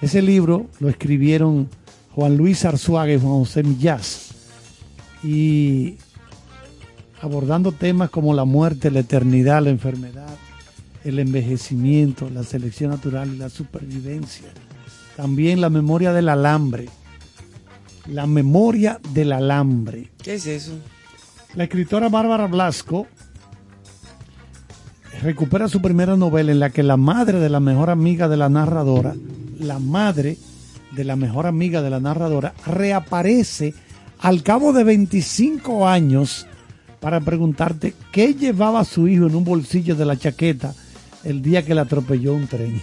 ese 0.00 0.22
libro 0.22 0.66
lo 0.80 0.88
escribieron 0.88 1.68
Juan 2.14 2.36
Luis 2.36 2.64
Arzuaga 2.64 3.12
y 3.12 3.20
Juan 3.20 3.34
José 3.34 3.62
Millás. 3.62 4.30
Y 5.22 5.96
abordando 7.20 7.70
temas 7.72 8.10
como 8.10 8.34
la 8.34 8.44
muerte, 8.44 8.90
la 8.90 9.00
eternidad, 9.00 9.62
la 9.62 9.70
enfermedad, 9.70 10.36
el 11.04 11.18
envejecimiento, 11.18 12.28
la 12.30 12.42
selección 12.42 12.90
natural 12.90 13.32
y 13.32 13.38
la 13.38 13.48
supervivencia. 13.48 14.48
También 15.16 15.60
la 15.60 15.70
memoria 15.70 16.12
del 16.12 16.28
alambre. 16.28 16.88
La 18.06 18.26
memoria 18.26 19.00
del 19.12 19.32
alambre. 19.32 20.10
¿Qué 20.22 20.34
es 20.34 20.46
eso? 20.46 20.72
La 21.54 21.64
escritora 21.64 22.08
Bárbara 22.08 22.46
Blasco 22.46 23.06
recupera 25.22 25.68
su 25.68 25.80
primera 25.80 26.16
novela 26.16 26.50
en 26.50 26.60
la 26.60 26.70
que 26.70 26.82
la 26.82 26.96
madre 26.96 27.38
de 27.38 27.48
la 27.48 27.60
mejor 27.60 27.90
amiga 27.90 28.28
de 28.28 28.36
la 28.36 28.48
narradora, 28.48 29.14
la 29.58 29.78
madre 29.78 30.36
de 30.90 31.04
la 31.04 31.16
mejor 31.16 31.46
amiga 31.46 31.82
de 31.82 31.90
la 31.90 32.00
narradora, 32.00 32.54
reaparece 32.66 33.74
al 34.18 34.42
cabo 34.42 34.72
de 34.72 34.84
25 34.84 35.86
años 35.86 36.46
para 37.00 37.20
preguntarte 37.20 37.94
qué 38.12 38.34
llevaba 38.34 38.84
su 38.84 39.08
hijo 39.08 39.26
en 39.26 39.34
un 39.34 39.44
bolsillo 39.44 39.96
de 39.96 40.04
la 40.04 40.16
chaqueta 40.16 40.74
el 41.24 41.42
día 41.42 41.64
que 41.64 41.74
le 41.74 41.80
atropelló 41.80 42.34
un 42.34 42.46
tren. 42.46 42.80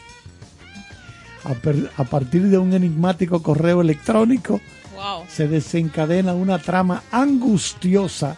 A, 1.97 2.03
partir 2.03 2.43
de 2.43 2.57
un 2.57 2.73
enigmático 2.73 3.41
correo 3.41 3.81
electrónico, 3.81 4.59
Wow. 4.99 5.25
se 5.29 5.47
desencadena 5.47 6.33
una 6.33 6.59
trama 6.59 7.03
angustiosa 7.11 8.35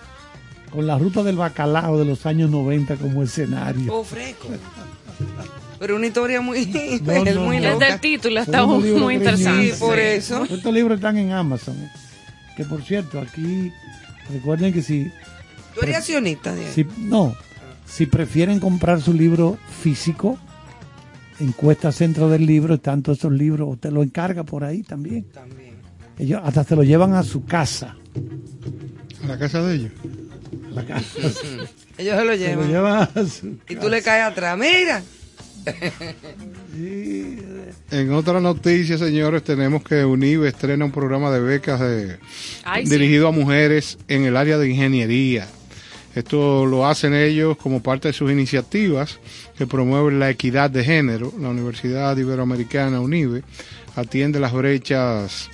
con 0.69 0.85
la 0.85 0.97
ruta 0.97 1.23
del 1.23 1.35
bacalao 1.35 1.97
de 1.97 2.05
los 2.05 2.25
años 2.25 2.49
90 2.49 2.95
como 2.97 3.23
escenario. 3.23 3.93
Oh, 3.93 4.03
fresco. 4.03 4.47
Pero 5.79 5.95
una 5.95 6.07
historia 6.07 6.41
muy, 6.41 6.67
No, 7.03 7.11
es 7.25 7.35
no, 7.35 7.41
muy 7.41 7.59
no. 7.59 7.79
Desde 7.79 7.93
el 7.93 7.99
título 7.99 8.39
está 8.39 8.65
muy, 8.65 9.15
interesante. 9.15 9.73
Sí, 9.73 9.79
por 9.79 9.97
eso. 9.97 10.43
Estos 10.43 10.71
libros 10.73 10.97
están 10.97 11.17
en 11.17 11.31
Amazon. 11.31 11.75
¿eh? 11.75 11.89
Que 12.55 12.63
por 12.65 12.83
cierto, 12.83 13.19
aquí 13.19 13.71
recuerden 14.31 14.71
que 14.71 14.83
si, 14.83 15.11
Tú 15.73 15.81
eres 15.81 15.97
accionista 15.97 16.53
de 16.53 16.65
ahí. 16.67 16.71
si 16.71 16.85
no, 16.99 17.35
si 17.85 18.05
prefieren 18.05 18.59
comprar 18.59 19.01
su 19.01 19.13
libro 19.13 19.57
físico, 19.81 20.37
encuesta 21.39 21.91
centro 21.91 22.29
del 22.29 22.45
libro, 22.45 22.75
están 22.75 23.01
todos 23.01 23.17
esos 23.17 23.31
libros, 23.31 23.67
usted 23.69 23.91
lo 23.91 24.03
encarga 24.03 24.43
por 24.43 24.63
ahí 24.63 24.83
también. 24.83 25.23
También. 25.33 25.70
Ellos 26.21 26.39
hasta 26.43 26.63
se 26.63 26.75
lo 26.75 26.83
llevan 26.83 27.13
a 27.15 27.23
su 27.23 27.43
casa. 27.45 27.95
A 29.23 29.27
la 29.27 29.37
casa 29.39 29.61
de 29.63 29.75
ellos. 29.75 29.91
a 30.71 30.75
la 30.75 30.85
casa. 30.85 31.05
Ellos 31.97 32.15
se 32.15 32.15
lo 32.15 32.17
Se 32.17 32.25
lo 32.25 32.33
llevan. 32.35 32.67
llevan 32.69 33.09
a 33.13 33.25
su 33.25 33.57
Y 33.67 33.75
tú 33.75 33.89
le 33.89 34.01
caes 34.01 34.23
atrás. 34.31 34.57
Mira. 34.57 35.03
En 37.91 38.11
otra 38.13 38.39
noticia, 38.39 38.97
señores, 38.97 39.43
tenemos 39.43 39.83
que 39.83 40.03
UNIVE 40.05 40.47
estrena 40.49 40.85
un 40.85 40.91
programa 40.91 41.31
de 41.31 41.39
becas 41.41 41.79
de- 41.79 42.17
Ay, 42.63 42.85
sí. 42.85 42.91
dirigido 42.91 43.27
a 43.27 43.31
mujeres 43.31 43.97
en 44.07 44.23
el 44.23 44.37
área 44.37 44.57
de 44.57 44.69
ingeniería. 44.69 45.47
Esto 46.15 46.65
lo 46.65 46.87
hacen 46.87 47.13
ellos 47.13 47.57
como 47.57 47.81
parte 47.83 48.09
de 48.09 48.13
sus 48.13 48.31
iniciativas 48.31 49.19
que 49.57 49.67
promueven 49.67 50.19
la 50.19 50.29
equidad 50.29 50.69
de 50.69 50.83
género. 50.83 51.31
La 51.39 51.49
Universidad 51.49 52.17
Iberoamericana 52.17 52.99
UNIVE 52.99 53.43
atiende 53.95 54.39
las 54.39 54.53
brechas 54.53 55.49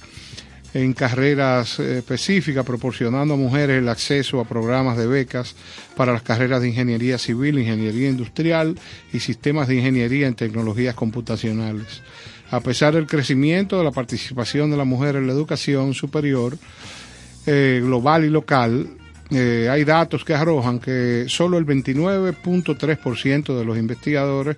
en 0.77 0.93
carreras 0.93 1.79
eh, 1.79 1.99
específicas, 1.99 2.63
proporcionando 2.63 3.33
a 3.33 3.37
mujeres 3.37 3.79
el 3.79 3.89
acceso 3.89 4.39
a 4.39 4.45
programas 4.45 4.95
de 4.97 5.07
becas 5.07 5.55
para 5.95 6.13
las 6.13 6.21
carreras 6.21 6.61
de 6.61 6.69
ingeniería 6.69 7.17
civil, 7.17 7.57
ingeniería 7.57 8.09
industrial 8.09 8.77
y 9.11 9.19
sistemas 9.19 9.67
de 9.67 9.75
ingeniería 9.75 10.27
en 10.27 10.35
tecnologías 10.35 10.93
computacionales. 10.93 12.03
A 12.51 12.59
pesar 12.59 12.93
del 12.93 13.07
crecimiento 13.07 13.77
de 13.77 13.83
la 13.83 13.91
participación 13.91 14.69
de 14.69 14.77
la 14.77 14.85
mujer 14.85 15.15
en 15.15 15.25
la 15.25 15.33
educación 15.33 15.93
superior, 15.95 16.57
eh, 17.47 17.81
global 17.83 18.25
y 18.25 18.29
local, 18.29 18.87
eh, 19.31 19.67
hay 19.69 19.83
datos 19.83 20.23
que 20.23 20.35
arrojan 20.35 20.79
que 20.79 21.25
solo 21.27 21.57
el 21.57 21.65
29.3% 21.65 23.57
de 23.57 23.65
los 23.65 23.77
investigadores 23.77 24.57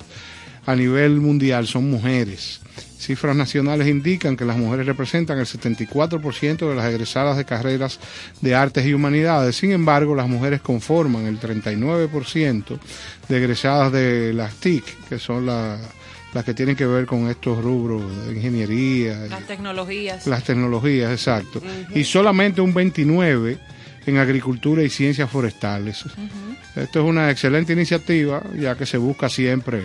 a 0.65 0.75
nivel 0.75 1.21
mundial 1.21 1.65
son 1.65 1.89
mujeres. 1.89 2.61
Cifras 2.99 3.33
nacionales 3.35 3.87
indican 3.87 4.35
que 4.35 4.43
las 4.43 4.57
mujeres 4.57 4.85
representan 4.85 5.39
el 5.39 5.45
74% 5.45 6.67
de 6.69 6.75
las 6.75 6.85
egresadas 6.91 7.37
de 7.37 7.45
carreras 7.45 7.97
de 8.41 8.53
artes 8.55 8.85
y 8.85 8.93
humanidades. 8.93 9.55
Sin 9.55 9.71
embargo, 9.71 10.15
las 10.15 10.27
mujeres 10.27 10.59
conforman 10.61 11.25
el 11.25 11.39
39% 11.39 12.77
de 13.29 13.37
egresadas 13.37 13.91
de 13.93 14.33
las 14.33 14.53
TIC, 14.55 15.07
que 15.07 15.17
son 15.17 15.45
la- 15.45 15.79
las 16.33 16.43
que 16.43 16.53
tienen 16.53 16.75
que 16.75 16.85
ver 16.85 17.05
con 17.05 17.29
estos 17.29 17.63
rubros 17.63 18.03
de 18.27 18.33
ingeniería, 18.35 19.15
Las 19.29 19.47
tecnologías. 19.47 20.27
las 20.27 20.43
tecnologías, 20.43 21.11
exacto. 21.11 21.61
Y 21.95 22.03
solamente 22.03 22.59
un 22.61 22.73
29 22.73 23.57
en 24.05 24.17
agricultura 24.17 24.83
y 24.83 24.89
ciencias 24.89 25.29
forestales. 25.31 26.03
Esto 26.75 26.99
es 26.99 27.05
una 27.05 27.31
excelente 27.31 27.73
iniciativa, 27.73 28.43
ya 28.59 28.75
que 28.75 28.85
se 28.85 28.97
busca 28.97 29.27
siempre 29.29 29.83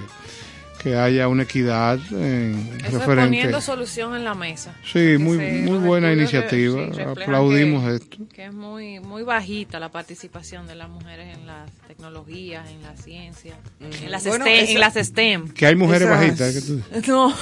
que 0.84 0.94
haya 0.96 1.26
una 1.28 1.42
equidad 1.44 1.98
en 2.12 2.54
Eso 2.76 2.86
es 2.86 2.92
referente. 2.92 3.24
poniendo 3.24 3.60
solución 3.60 4.14
en 4.14 4.22
la 4.22 4.34
mesa. 4.34 4.74
Sí, 4.84 4.92
Que 5.00 5.18
muy, 5.18 5.38
muy 5.38 5.78
buena 5.78 6.12
iniciativa. 6.12 6.74
sí, 6.78 6.86
reflejan 6.90 7.08
Aplaudimos 7.22 7.84
que- 7.88 7.94
esto. 7.96 8.16
Que 8.32 8.44
es 8.46 8.52
muy, 8.54 9.00
muy 9.00 9.22
bajita 9.24 9.80
la 9.80 9.90
participación 9.90 10.66
de 10.66 10.74
las 10.74 10.88
mujeres 10.90 11.36
en 11.36 11.46
las 11.46 11.70
tecnologías, 11.88 12.68
en 12.70 12.82
la 12.82 12.94
ciencia, 12.96 13.56
en, 13.80 14.10
las 14.10 14.24
Bueno, 14.26 14.44
STEM, 14.44 14.62
esa- 14.64 14.72
en 14.72 14.80
las 14.80 14.94
STEM. 14.94 15.48
Que 15.48 15.66
hay 15.66 15.74
mujeres 15.74 16.06
Esas- 16.06 16.20
bajitas. 16.20 16.54
que 16.54 16.60
tú- 16.60 17.12
No. 17.12 17.34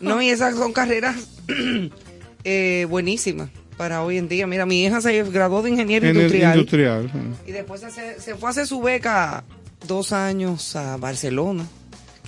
No, 0.00 0.20
y 0.22 0.28
esas 0.30 0.54
son 0.56 0.72
carreras 0.72 1.16
eh, 2.44 2.86
buenísimas 2.88 3.48
para 3.76 4.02
hoy 4.02 4.18
en 4.18 4.28
día. 4.28 4.46
Mira, 4.46 4.66
mi 4.66 4.84
hija 4.84 5.00
se 5.00 5.22
graduó 5.24 5.62
de 5.62 5.70
ingeniero 5.70 6.06
en 6.08 6.16
industrial. 6.16 6.54
industrial. 6.56 7.10
Y 7.46 7.52
después 7.52 7.80
se, 7.80 8.20
se 8.20 8.34
fue 8.34 8.48
a 8.48 8.50
hacer 8.50 8.66
su 8.66 8.80
beca 8.80 9.44
dos 9.86 10.12
años 10.12 10.74
a 10.76 10.96
Barcelona. 10.96 11.64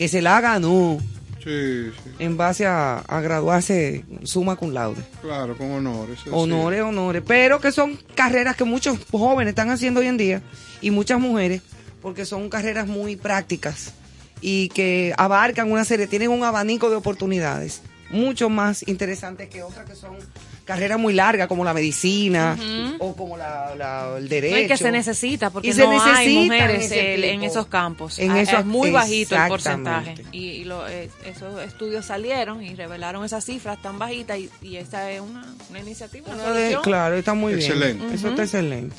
Que 0.01 0.09
se 0.09 0.23
la 0.23 0.41
ganó 0.41 0.97
Sí, 1.45 1.91
sí, 2.05 2.11
en 2.19 2.39
base 2.39 2.65
a, 2.67 3.01
a 3.01 3.21
graduarse 3.21 4.03
suma 4.25 4.57
cum 4.57 4.73
laude. 4.73 5.03
claro, 5.21 5.57
con 5.59 5.71
honores. 5.71 6.21
sí. 6.25 6.31
Honores, 6.33 6.81
honores. 6.81 7.23
Pero 7.27 7.61
que 7.61 7.71
son 7.71 7.99
carreras 8.15 8.57
que 8.57 8.65
muchos 8.65 8.99
jóvenes 9.11 9.51
están 9.51 9.69
haciendo 9.69 10.01
hoy 10.01 10.07
en 10.07 10.17
día 10.17 10.41
y 10.81 10.91
muchas 10.91 11.21
mujeres, 11.21 11.61
porque 12.01 12.25
son 12.25 12.49
carreras 12.49 12.87
muy 12.87 13.17
prácticas 13.17 13.93
y 14.41 14.71
que 14.71 15.13
abarcan 15.19 15.71
una 15.71 15.85
serie, 15.85 16.07
tienen 16.07 16.31
un 16.31 16.45
abanico 16.45 16.89
de 16.89 16.97
oportunidades 16.97 17.83
mucho 18.11 18.49
más 18.49 18.89
interesantes 18.89 19.51
que 19.51 19.63
otras 19.63 19.85
que 19.87 19.95
son 19.95 20.17
carreras 20.65 20.99
muy 20.99 21.13
largas, 21.15 21.49
como 21.49 21.65
la 21.65 21.75
medicina 21.75 22.57
o 23.01 23.17
como 23.17 23.37
la, 23.37 23.75
la- 23.77 24.15
el 24.19 24.25
No, 24.25 24.29
derecho. 24.29 24.59
y 24.59 24.67
que 24.69 24.77
se 24.77 24.93
necesita, 24.93 25.51
porque 25.51 25.69
Y 25.69 25.73
se 25.73 25.83
no 25.83 25.91
hay 25.91 25.99
necesitan 25.99 26.45
mujeres 26.45 26.93
el- 26.93 27.25
en 27.25 27.41
tipo. 27.41 27.53
esos 27.53 27.67
campos. 27.67 28.19
En 28.19 28.31
Ah, 28.31 28.41
eso- 28.41 28.59
es 28.59 28.65
muy 28.67 28.91
bajito 28.91 29.35
el 29.37 29.49
porcentaje. 29.49 30.15
Y, 30.33 30.39
y 30.51 30.65
lo- 30.65 30.87
eh, 30.89 31.11
esos 31.27 31.61
estudios 31.63 32.05
salieron 32.07 32.63
y 32.63 32.75
revelaron 32.75 33.25
esas 33.25 33.45
cifras 33.45 33.81
tan 33.83 33.99
bajitas 33.99 34.39
y, 34.39 34.49
y 34.63 34.77
esta 34.77 35.11
es 35.11 35.21
una, 35.21 35.45
una 35.71 35.81
iniciativa, 35.81 36.33
una 36.33 36.51
de- 36.53 36.79
claro, 36.83 37.17
está 37.17 37.35
muy 37.35 37.55
Excelente. 37.55 38.03
bien. 38.05 38.15
Eso 38.15 38.27
Ujú. 38.27 38.31
está 38.31 38.43
excelente. 38.45 38.97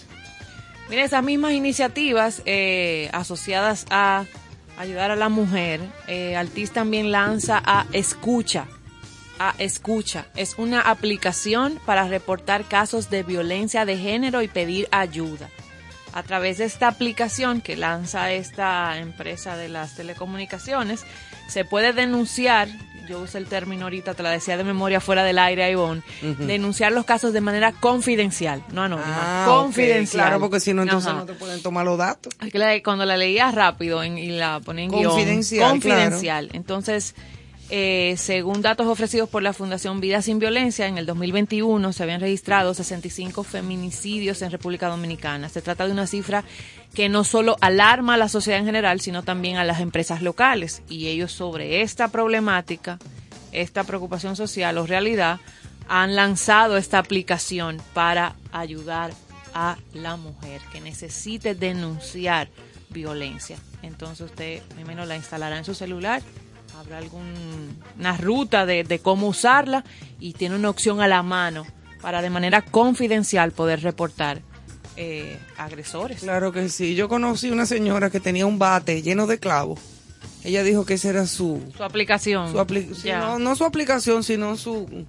Mira, 0.89 1.05
esas 1.05 1.23
mismas 1.23 1.53
iniciativas 1.53 2.41
eh, 2.45 3.09
asociadas 3.13 3.85
a 3.89 4.25
ayudar 4.77 5.11
a 5.11 5.15
la 5.15 5.29
mujer, 5.29 5.79
eh, 6.07 6.35
Altis 6.35 6.71
también 6.71 7.11
lanza 7.11 7.61
a 7.65 7.85
Escucha. 7.93 8.65
A 9.43 9.55
Escucha. 9.57 10.27
Es 10.35 10.55
una 10.59 10.81
aplicación 10.81 11.79
para 11.85 12.07
reportar 12.07 12.65
casos 12.65 13.09
de 13.09 13.23
violencia 13.23 13.85
de 13.85 13.97
género 13.97 14.43
y 14.43 14.47
pedir 14.47 14.87
ayuda. 14.91 15.49
A 16.13 16.21
través 16.23 16.59
de 16.59 16.65
esta 16.65 16.87
aplicación 16.89 17.61
que 17.61 17.75
lanza 17.75 18.31
esta 18.31 18.99
empresa 18.99 19.57
de 19.57 19.67
las 19.69 19.95
telecomunicaciones, 19.95 21.05
se 21.47 21.65
puede 21.65 21.91
denunciar, 21.93 22.67
yo 23.09 23.21
uso 23.21 23.37
el 23.39 23.47
término 23.47 23.85
ahorita, 23.85 24.13
te 24.13 24.21
la 24.21 24.29
decía 24.29 24.57
de 24.57 24.63
memoria 24.63 24.99
fuera 24.99 25.23
del 25.23 25.39
aire, 25.39 25.71
Ivonne, 25.71 26.03
denunciar 26.21 26.91
los 26.91 27.05
casos 27.05 27.33
de 27.33 27.41
manera 27.41 27.71
confidencial, 27.71 28.61
no 28.73 28.83
anónima, 28.83 29.15
Ah, 29.17 29.45
confidencial. 29.47 30.25
Claro, 30.27 30.39
porque 30.39 30.59
si 30.59 30.73
no, 30.73 30.83
entonces 30.83 31.09
Ajá. 31.09 31.19
no 31.19 31.25
te 31.25 31.33
pueden 31.33 31.63
tomar 31.63 31.83
los 31.85 31.97
datos. 31.97 32.31
Cuando 32.83 33.05
la 33.05 33.17
leía 33.17 33.49
rápido 33.51 34.03
en- 34.03 34.17
y 34.17 34.27
la 34.31 34.59
ponía 34.59 34.83
en 34.85 34.91
guion, 34.91 35.05
Confidencial, 35.11 35.69
confidencial. 35.71 36.49
Entonces, 36.53 37.15
eh, 37.73 38.15
según 38.17 38.61
datos 38.61 38.85
ofrecidos 38.85 39.29
por 39.29 39.41
la 39.41 39.53
Fundación 39.53 40.01
Vida 40.01 40.21
Sin 40.21 40.39
Violencia, 40.39 40.87
en 40.87 40.97
el 40.97 41.05
2021 41.05 41.93
se 41.93 42.03
habían 42.03 42.19
registrado 42.19 42.73
65 42.73 43.45
feminicidios 43.45 44.41
en 44.41 44.51
República 44.51 44.89
Dominicana. 44.89 45.47
Se 45.47 45.61
trata 45.61 45.85
de 45.85 45.93
una 45.93 46.05
cifra 46.05 46.43
que 46.93 47.07
no 47.07 47.23
solo 47.23 47.55
alarma 47.61 48.15
a 48.15 48.17
la 48.17 48.27
sociedad 48.27 48.59
en 48.59 48.65
general, 48.65 48.99
sino 48.99 49.23
también 49.23 49.55
a 49.55 49.63
las 49.63 49.79
empresas 49.79 50.21
locales. 50.21 50.81
Y 50.89 51.07
ellos 51.07 51.31
sobre 51.31 51.81
esta 51.81 52.09
problemática, 52.09 52.99
esta 53.53 53.85
preocupación 53.85 54.35
social 54.35 54.77
o 54.77 54.85
realidad, 54.85 55.39
han 55.87 56.13
lanzado 56.13 56.75
esta 56.75 56.99
aplicación 56.99 57.81
para 57.93 58.35
ayudar 58.51 59.13
a 59.53 59.77
la 59.93 60.17
mujer 60.17 60.59
que 60.73 60.81
necesite 60.81 61.55
denunciar 61.55 62.49
violencia. 62.89 63.57
Entonces 63.81 64.29
usted, 64.29 64.61
primero 64.75 65.05
la 65.05 65.15
instalará 65.15 65.57
en 65.57 65.63
su 65.63 65.73
celular, 65.73 66.21
habrá 66.79 66.97
alguna 66.99 68.17
ruta 68.17 68.65
de, 68.65 68.83
de 68.83 68.99
cómo 68.99 69.27
usarla 69.27 69.83
y 70.19 70.33
tiene 70.33 70.55
una 70.55 70.69
opción 70.69 71.01
a 71.01 71.07
la 71.07 71.23
mano 71.23 71.65
para 72.01 72.21
de 72.21 72.29
manera 72.29 72.61
confidencial 72.63 73.51
poder 73.51 73.81
reportar 73.81 74.41
eh, 74.97 75.37
agresores. 75.57 76.21
Claro 76.21 76.51
que 76.51 76.67
sí. 76.69 76.95
Yo 76.95 77.07
conocí 77.07 77.49
una 77.51 77.65
señora 77.65 78.09
que 78.09 78.19
tenía 78.19 78.45
un 78.45 78.57
bate 78.59 79.01
lleno 79.01 79.27
de 79.27 79.39
clavos. 79.39 79.79
Ella 80.43 80.63
dijo 80.63 80.85
que 80.85 80.95
esa 80.95 81.09
era 81.09 81.27
su, 81.27 81.61
Su 81.77 81.83
aplicación. 81.83 82.51
su 82.51 82.57
apli- 82.57 82.87
no, 83.19 83.37
no 83.37 83.55
su 83.55 83.63
aplicación, 83.63 84.23
sino 84.23 84.57
su, 84.57 85.05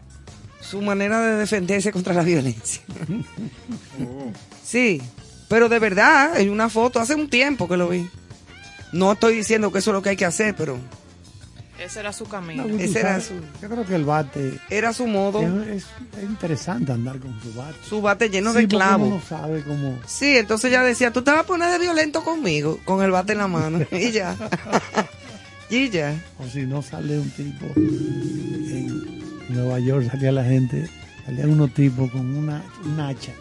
su 0.60 0.82
manera 0.82 1.20
de 1.22 1.36
defenderse 1.36 1.90
contra 1.90 2.12
la 2.14 2.22
violencia. 2.22 2.82
Sí, 4.64 5.02
pero 5.48 5.68
de 5.68 5.78
verdad, 5.78 6.32
hay 6.34 6.48
una 6.48 6.68
foto, 6.70 7.00
hace 7.00 7.14
un 7.14 7.28
tiempo 7.28 7.68
que 7.68 7.76
lo 7.76 7.88
vi. 7.88 8.08
No 8.92 9.12
estoy 9.12 9.34
diciendo 9.36 9.70
que 9.72 9.78
eso 9.80 9.90
es 9.90 9.94
lo 9.94 10.02
que 10.02 10.10
hay 10.10 10.16
que 10.16 10.24
hacer, 10.24 10.54
pero 10.56 10.78
Ese 11.78 12.00
era 12.00 12.12
su 12.12 12.26
camino. 12.26 12.64
No, 12.66 12.76
ese 12.78 13.00
era 13.00 13.20
sabes, 13.20 13.24
su, 13.26 13.34
Yo 13.60 13.68
creo 13.68 13.84
que 13.84 13.94
el 13.96 14.04
bate 14.04 14.58
era 14.70 14.92
su 14.92 15.06
modo, 15.06 15.40
es, 15.62 15.84
es 16.16 16.22
interesante 16.22 16.92
andar 16.92 17.18
con 17.18 17.40
su 17.42 17.52
bate. 17.54 17.76
su 17.88 18.00
bate 18.02 18.28
lleno 18.30 18.52
Sí, 18.52 18.58
de 18.60 18.68
clavos. 18.68 19.06
uno 19.08 19.16
no 19.16 19.22
sabe 19.22 19.62
cómo. 19.62 19.98
Sí, 20.06 20.36
entonces 20.36 20.70
ella 20.70 20.82
decía, 20.82 21.12
tú 21.12 21.22
te 21.22 21.30
vas 21.30 21.40
a 21.40 21.46
poner 21.46 21.70
de 21.72 21.78
violento 21.78 22.22
conmigo, 22.22 22.78
con 22.84 23.02
el 23.02 23.10
bate 23.10 23.32
en 23.32 23.38
la 23.38 23.48
mano. 23.48 23.80
Y 23.90 24.12
ya. 24.12 24.36
y 25.70 25.88
ya. 25.90 26.14
O 26.38 26.46
si 26.46 26.66
no 26.66 26.82
sale 26.82 27.18
un 27.18 27.30
tipo 27.30 27.66
en 27.76 29.54
Nueva 29.54 29.78
York, 29.80 30.08
salía 30.10 30.30
la 30.32 30.44
gente, 30.44 30.88
salían 31.24 31.50
unos 31.50 31.72
tipos 31.74 32.10
con 32.10 32.36
una, 32.36 32.62
un 32.84 33.00
hacha, 33.00 33.32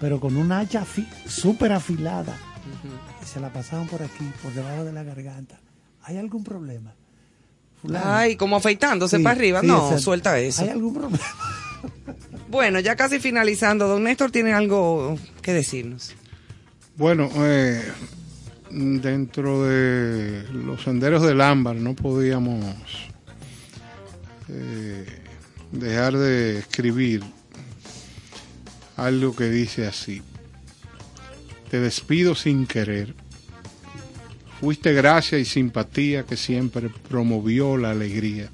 pero 0.00 0.20
con 0.20 0.36
una 0.36 0.58
hacha 0.60 0.82
afi- 0.84 1.06
súper 1.26 1.72
afilada. 1.72 2.36
Y 3.22 3.26
se 3.26 3.40
la 3.40 3.52
pasaban 3.52 3.86
por 3.86 4.02
aquí, 4.02 4.28
por 4.42 4.52
debajo 4.52 4.84
de 4.84 4.92
la 4.92 5.02
garganta. 5.04 5.58
¿Hay 6.02 6.18
algún 6.18 6.44
problema? 6.44 6.92
Fulano. 7.86 8.04
Ay, 8.12 8.36
como 8.36 8.56
afeitándose 8.56 9.16
Sí, 9.18 9.22
para 9.22 9.36
arriba. 9.36 9.60
sí, 9.60 9.66
no, 9.66 9.78
exacto. 9.78 10.02
suelta 10.02 10.38
eso. 10.38 10.62
¿Hay 10.62 10.70
algún 10.70 10.94
problema? 10.94 11.18
Bueno, 12.48 12.78
ya 12.78 12.94
casi 12.94 13.18
finalizando, 13.18 13.88
don 13.88 14.04
Néstor 14.04 14.30
tiene 14.30 14.52
algo 14.52 15.18
que 15.42 15.52
decirnos. 15.52 16.14
Bueno, 16.96 17.28
eh, 17.38 17.82
dentro 18.70 19.64
de 19.64 20.44
los 20.52 20.82
senderos 20.84 21.22
del 21.22 21.40
ámbar 21.40 21.74
no 21.76 21.94
podíamos 21.94 22.64
eh, 24.48 25.04
dejar 25.72 26.16
de 26.16 26.60
escribir 26.60 27.24
algo 28.96 29.34
que 29.34 29.50
dice 29.50 29.86
así. 29.86 30.22
Te 31.70 31.80
despido 31.80 32.34
sin 32.36 32.66
querer. 32.66 33.14
Fuiste 34.66 34.92
gracia 34.92 35.38
y 35.38 35.44
simpatía 35.44 36.24
que 36.24 36.36
siempre 36.36 36.90
promovió 37.08 37.76
la 37.76 37.92
alegría. 37.92 38.50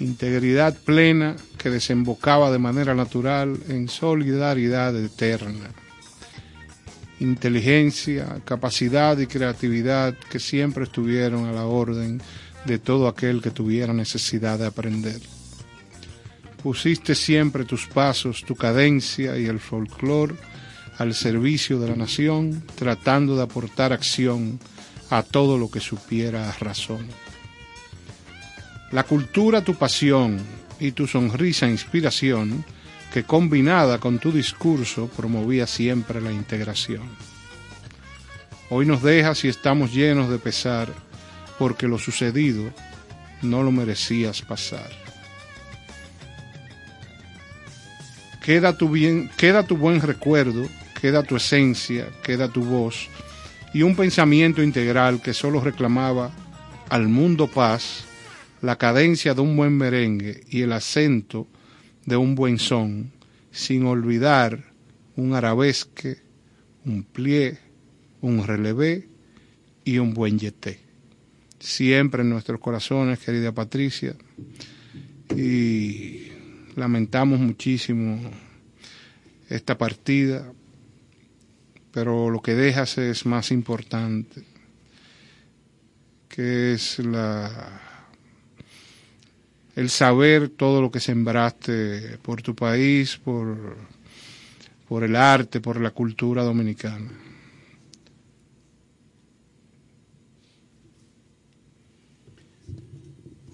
Integridad 0.00 0.76
plena 0.76 1.36
que 1.56 1.70
desembocaba 1.70 2.50
de 2.50 2.58
manera 2.58 2.92
natural 2.92 3.60
en 3.68 3.88
solidaridad 3.88 4.96
eterna 4.96 5.70
inteligencia, 7.20 8.40
capacidad 8.44 9.16
y 9.18 9.28
creatividad 9.28 10.16
que 10.28 10.40
siempre 10.40 10.82
estuvieron 10.82 11.46
a 11.46 11.52
la 11.52 11.66
orden 11.66 12.20
de 12.64 12.80
todo 12.80 13.06
aquel 13.06 13.40
que 13.40 13.52
tuviera 13.52 13.92
necesidad 13.92 14.58
de 14.58 14.66
aprender. 14.66 15.20
Pusiste 16.60 17.14
siempre 17.14 17.64
tus 17.64 17.86
pasos, 17.86 18.42
tu 18.44 18.56
cadencia 18.56 19.38
y 19.38 19.46
el 19.46 19.60
folclore 19.60 20.34
al 21.02 21.14
servicio 21.14 21.80
de 21.80 21.88
la 21.88 21.96
nación, 21.96 22.62
tratando 22.76 23.36
de 23.36 23.42
aportar 23.42 23.92
acción 23.92 24.60
a 25.10 25.22
todo 25.22 25.58
lo 25.58 25.70
que 25.70 25.80
supiera 25.80 26.50
razón. 26.60 27.06
La 28.92 29.02
cultura, 29.02 29.62
tu 29.62 29.74
pasión 29.74 30.38
y 30.78 30.92
tu 30.92 31.06
sonrisa 31.06 31.68
inspiración, 31.68 32.64
que 33.12 33.24
combinada 33.24 33.98
con 33.98 34.18
tu 34.18 34.32
discurso 34.32 35.08
promovía 35.08 35.66
siempre 35.66 36.20
la 36.20 36.32
integración. 36.32 37.02
Hoy 38.70 38.86
nos 38.86 39.02
dejas 39.02 39.44
y 39.44 39.48
estamos 39.48 39.92
llenos 39.92 40.30
de 40.30 40.38
pesar 40.38 40.88
porque 41.58 41.88
lo 41.88 41.98
sucedido 41.98 42.72
no 43.42 43.62
lo 43.62 43.72
merecías 43.72 44.40
pasar. 44.40 44.90
Queda 48.42 48.76
tu, 48.76 48.88
bien, 48.88 49.30
queda 49.36 49.62
tu 49.62 49.76
buen 49.76 50.00
recuerdo, 50.00 50.68
queda 51.02 51.24
tu 51.24 51.34
esencia, 51.34 52.08
queda 52.22 52.46
tu 52.46 52.62
voz 52.62 53.08
y 53.74 53.82
un 53.82 53.96
pensamiento 53.96 54.62
integral 54.62 55.20
que 55.20 55.34
solo 55.34 55.60
reclamaba 55.60 56.30
al 56.90 57.08
mundo 57.08 57.48
paz, 57.48 58.04
la 58.60 58.78
cadencia 58.78 59.34
de 59.34 59.40
un 59.40 59.56
buen 59.56 59.76
merengue 59.76 60.44
y 60.48 60.62
el 60.62 60.70
acento 60.70 61.48
de 62.06 62.16
un 62.16 62.36
buen 62.36 62.60
son, 62.60 63.10
sin 63.50 63.84
olvidar 63.84 64.62
un 65.16 65.34
arabesque, 65.34 66.18
un 66.84 67.02
plié, 67.02 67.58
un 68.20 68.46
relevé 68.46 69.08
y 69.84 69.98
un 69.98 70.14
buen 70.14 70.38
yeté. 70.38 70.78
Siempre 71.58 72.22
en 72.22 72.30
nuestros 72.30 72.60
corazones, 72.60 73.18
querida 73.18 73.50
Patricia, 73.50 74.14
y 75.36 76.28
lamentamos 76.76 77.40
muchísimo 77.40 78.20
esta 79.48 79.76
partida, 79.76 80.52
pero 81.92 82.30
lo 82.30 82.40
que 82.40 82.54
dejas 82.54 82.98
es 82.98 83.26
más 83.26 83.50
importante, 83.50 84.44
que 86.28 86.72
es 86.72 86.98
la 86.98 87.80
el 89.74 89.88
saber 89.88 90.50
todo 90.50 90.82
lo 90.82 90.90
que 90.90 91.00
sembraste 91.00 92.18
por 92.18 92.42
tu 92.42 92.54
país, 92.54 93.16
por, 93.16 93.76
por 94.88 95.02
el 95.02 95.16
arte, 95.16 95.60
por 95.60 95.80
la 95.80 95.90
cultura 95.90 96.42
dominicana. 96.42 97.10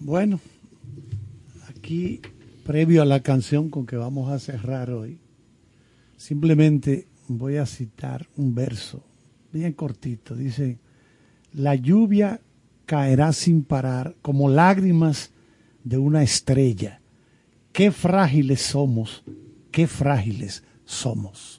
Bueno, 0.01 0.41
aquí, 1.69 2.21
previo 2.65 3.03
a 3.03 3.05
la 3.05 3.21
canción 3.21 3.69
con 3.69 3.87
que 3.87 3.97
vamos 3.97 4.31
a 4.31 4.39
cerrar 4.39 4.91
hoy, 4.91 5.19
simplemente 6.17 7.08
voy 7.29 7.57
a 7.57 7.67
citar 7.67 8.29
un 8.37 8.55
verso 8.55 9.05
bien 9.53 9.73
cortito. 9.73 10.35
Dice, 10.35 10.79
la 11.53 11.75
lluvia 11.75 12.41
caerá 12.87 13.33
sin 13.33 13.63
parar 13.63 14.17
como 14.23 14.49
lágrimas 14.49 15.31
de 15.85 15.99
una 15.99 16.23
estrella. 16.23 17.01
Qué 17.73 17.93
frágiles 17.93 18.63
somos, 18.63 19.23
qué 19.71 19.87
frágiles 19.87 20.65
somos. 20.85 21.58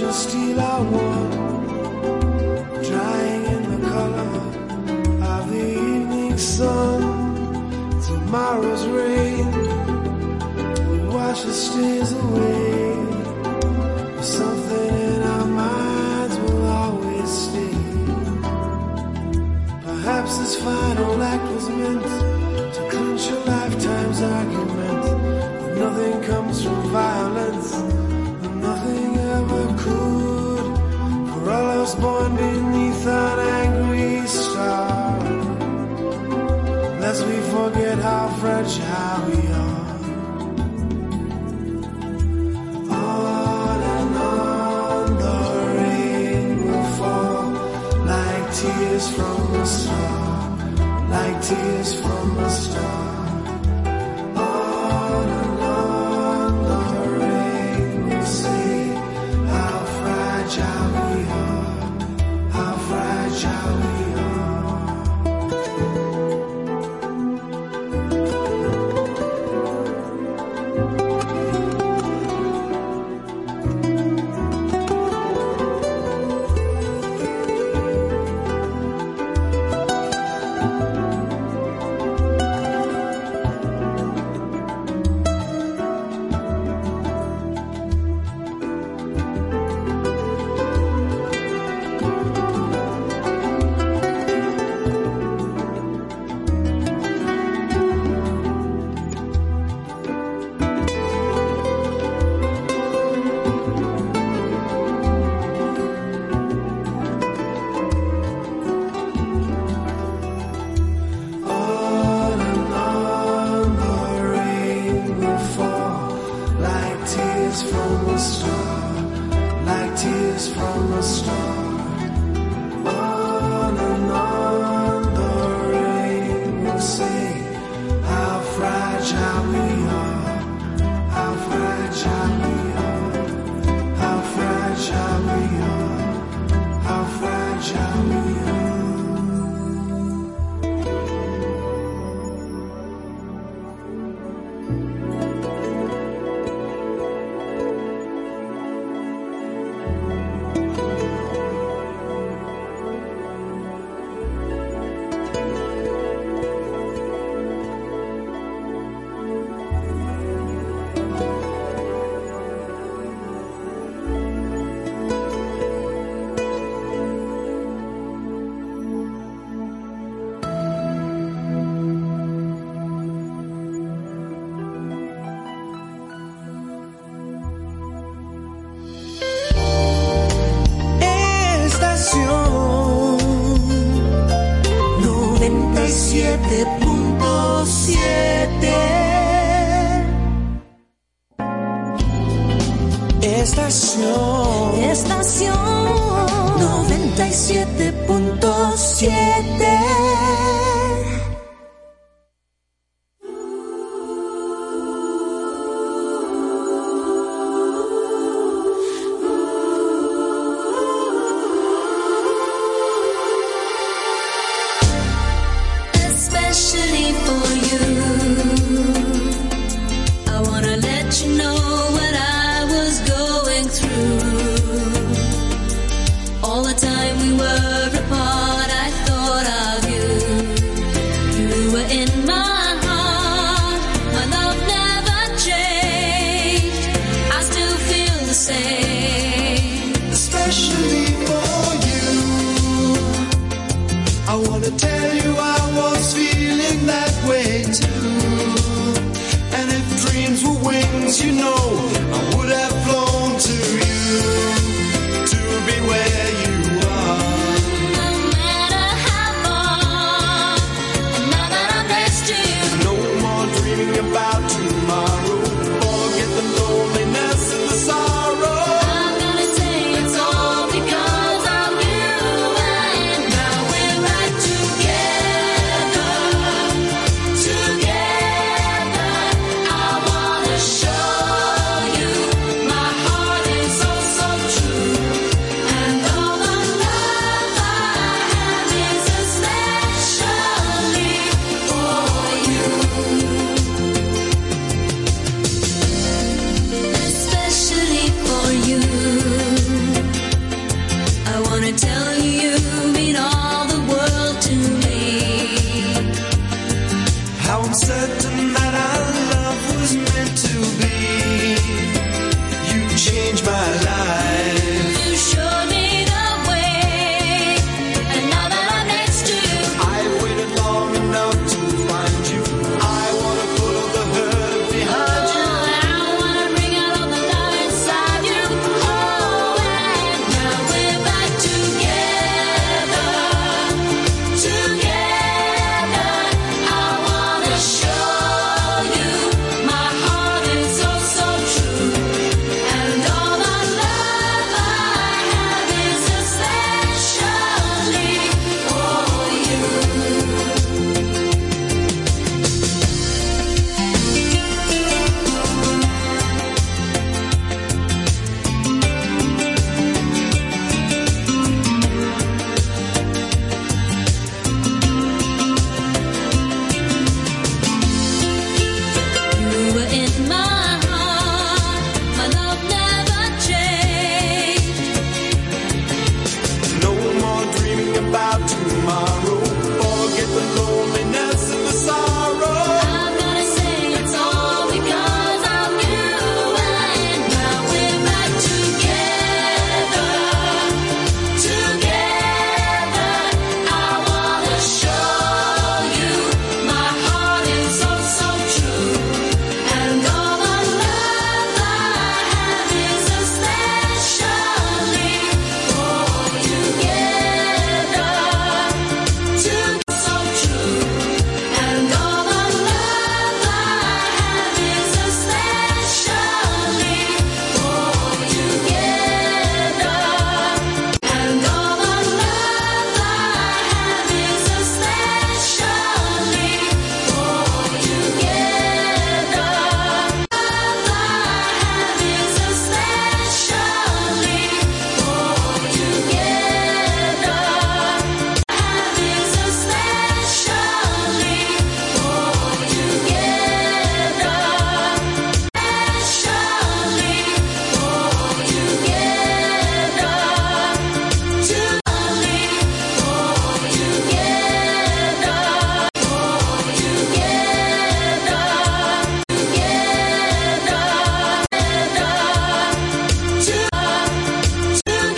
precious 0.00 0.22
steal 0.22 0.60
our 0.60 0.82
wore, 0.82 1.30
drying 2.82 3.44
in 3.44 3.62
the 3.70 3.88
color 3.88 4.32
of 5.36 5.50
the 5.50 5.66
evening 5.68 6.38
sun. 6.38 7.02
Tomorrow's 8.00 8.86
rain 8.86 9.46
would 10.88 11.06
wash 11.12 11.42
the 11.42 11.52
stains 11.52 12.12
away. 12.12 12.49
tears 51.50 51.99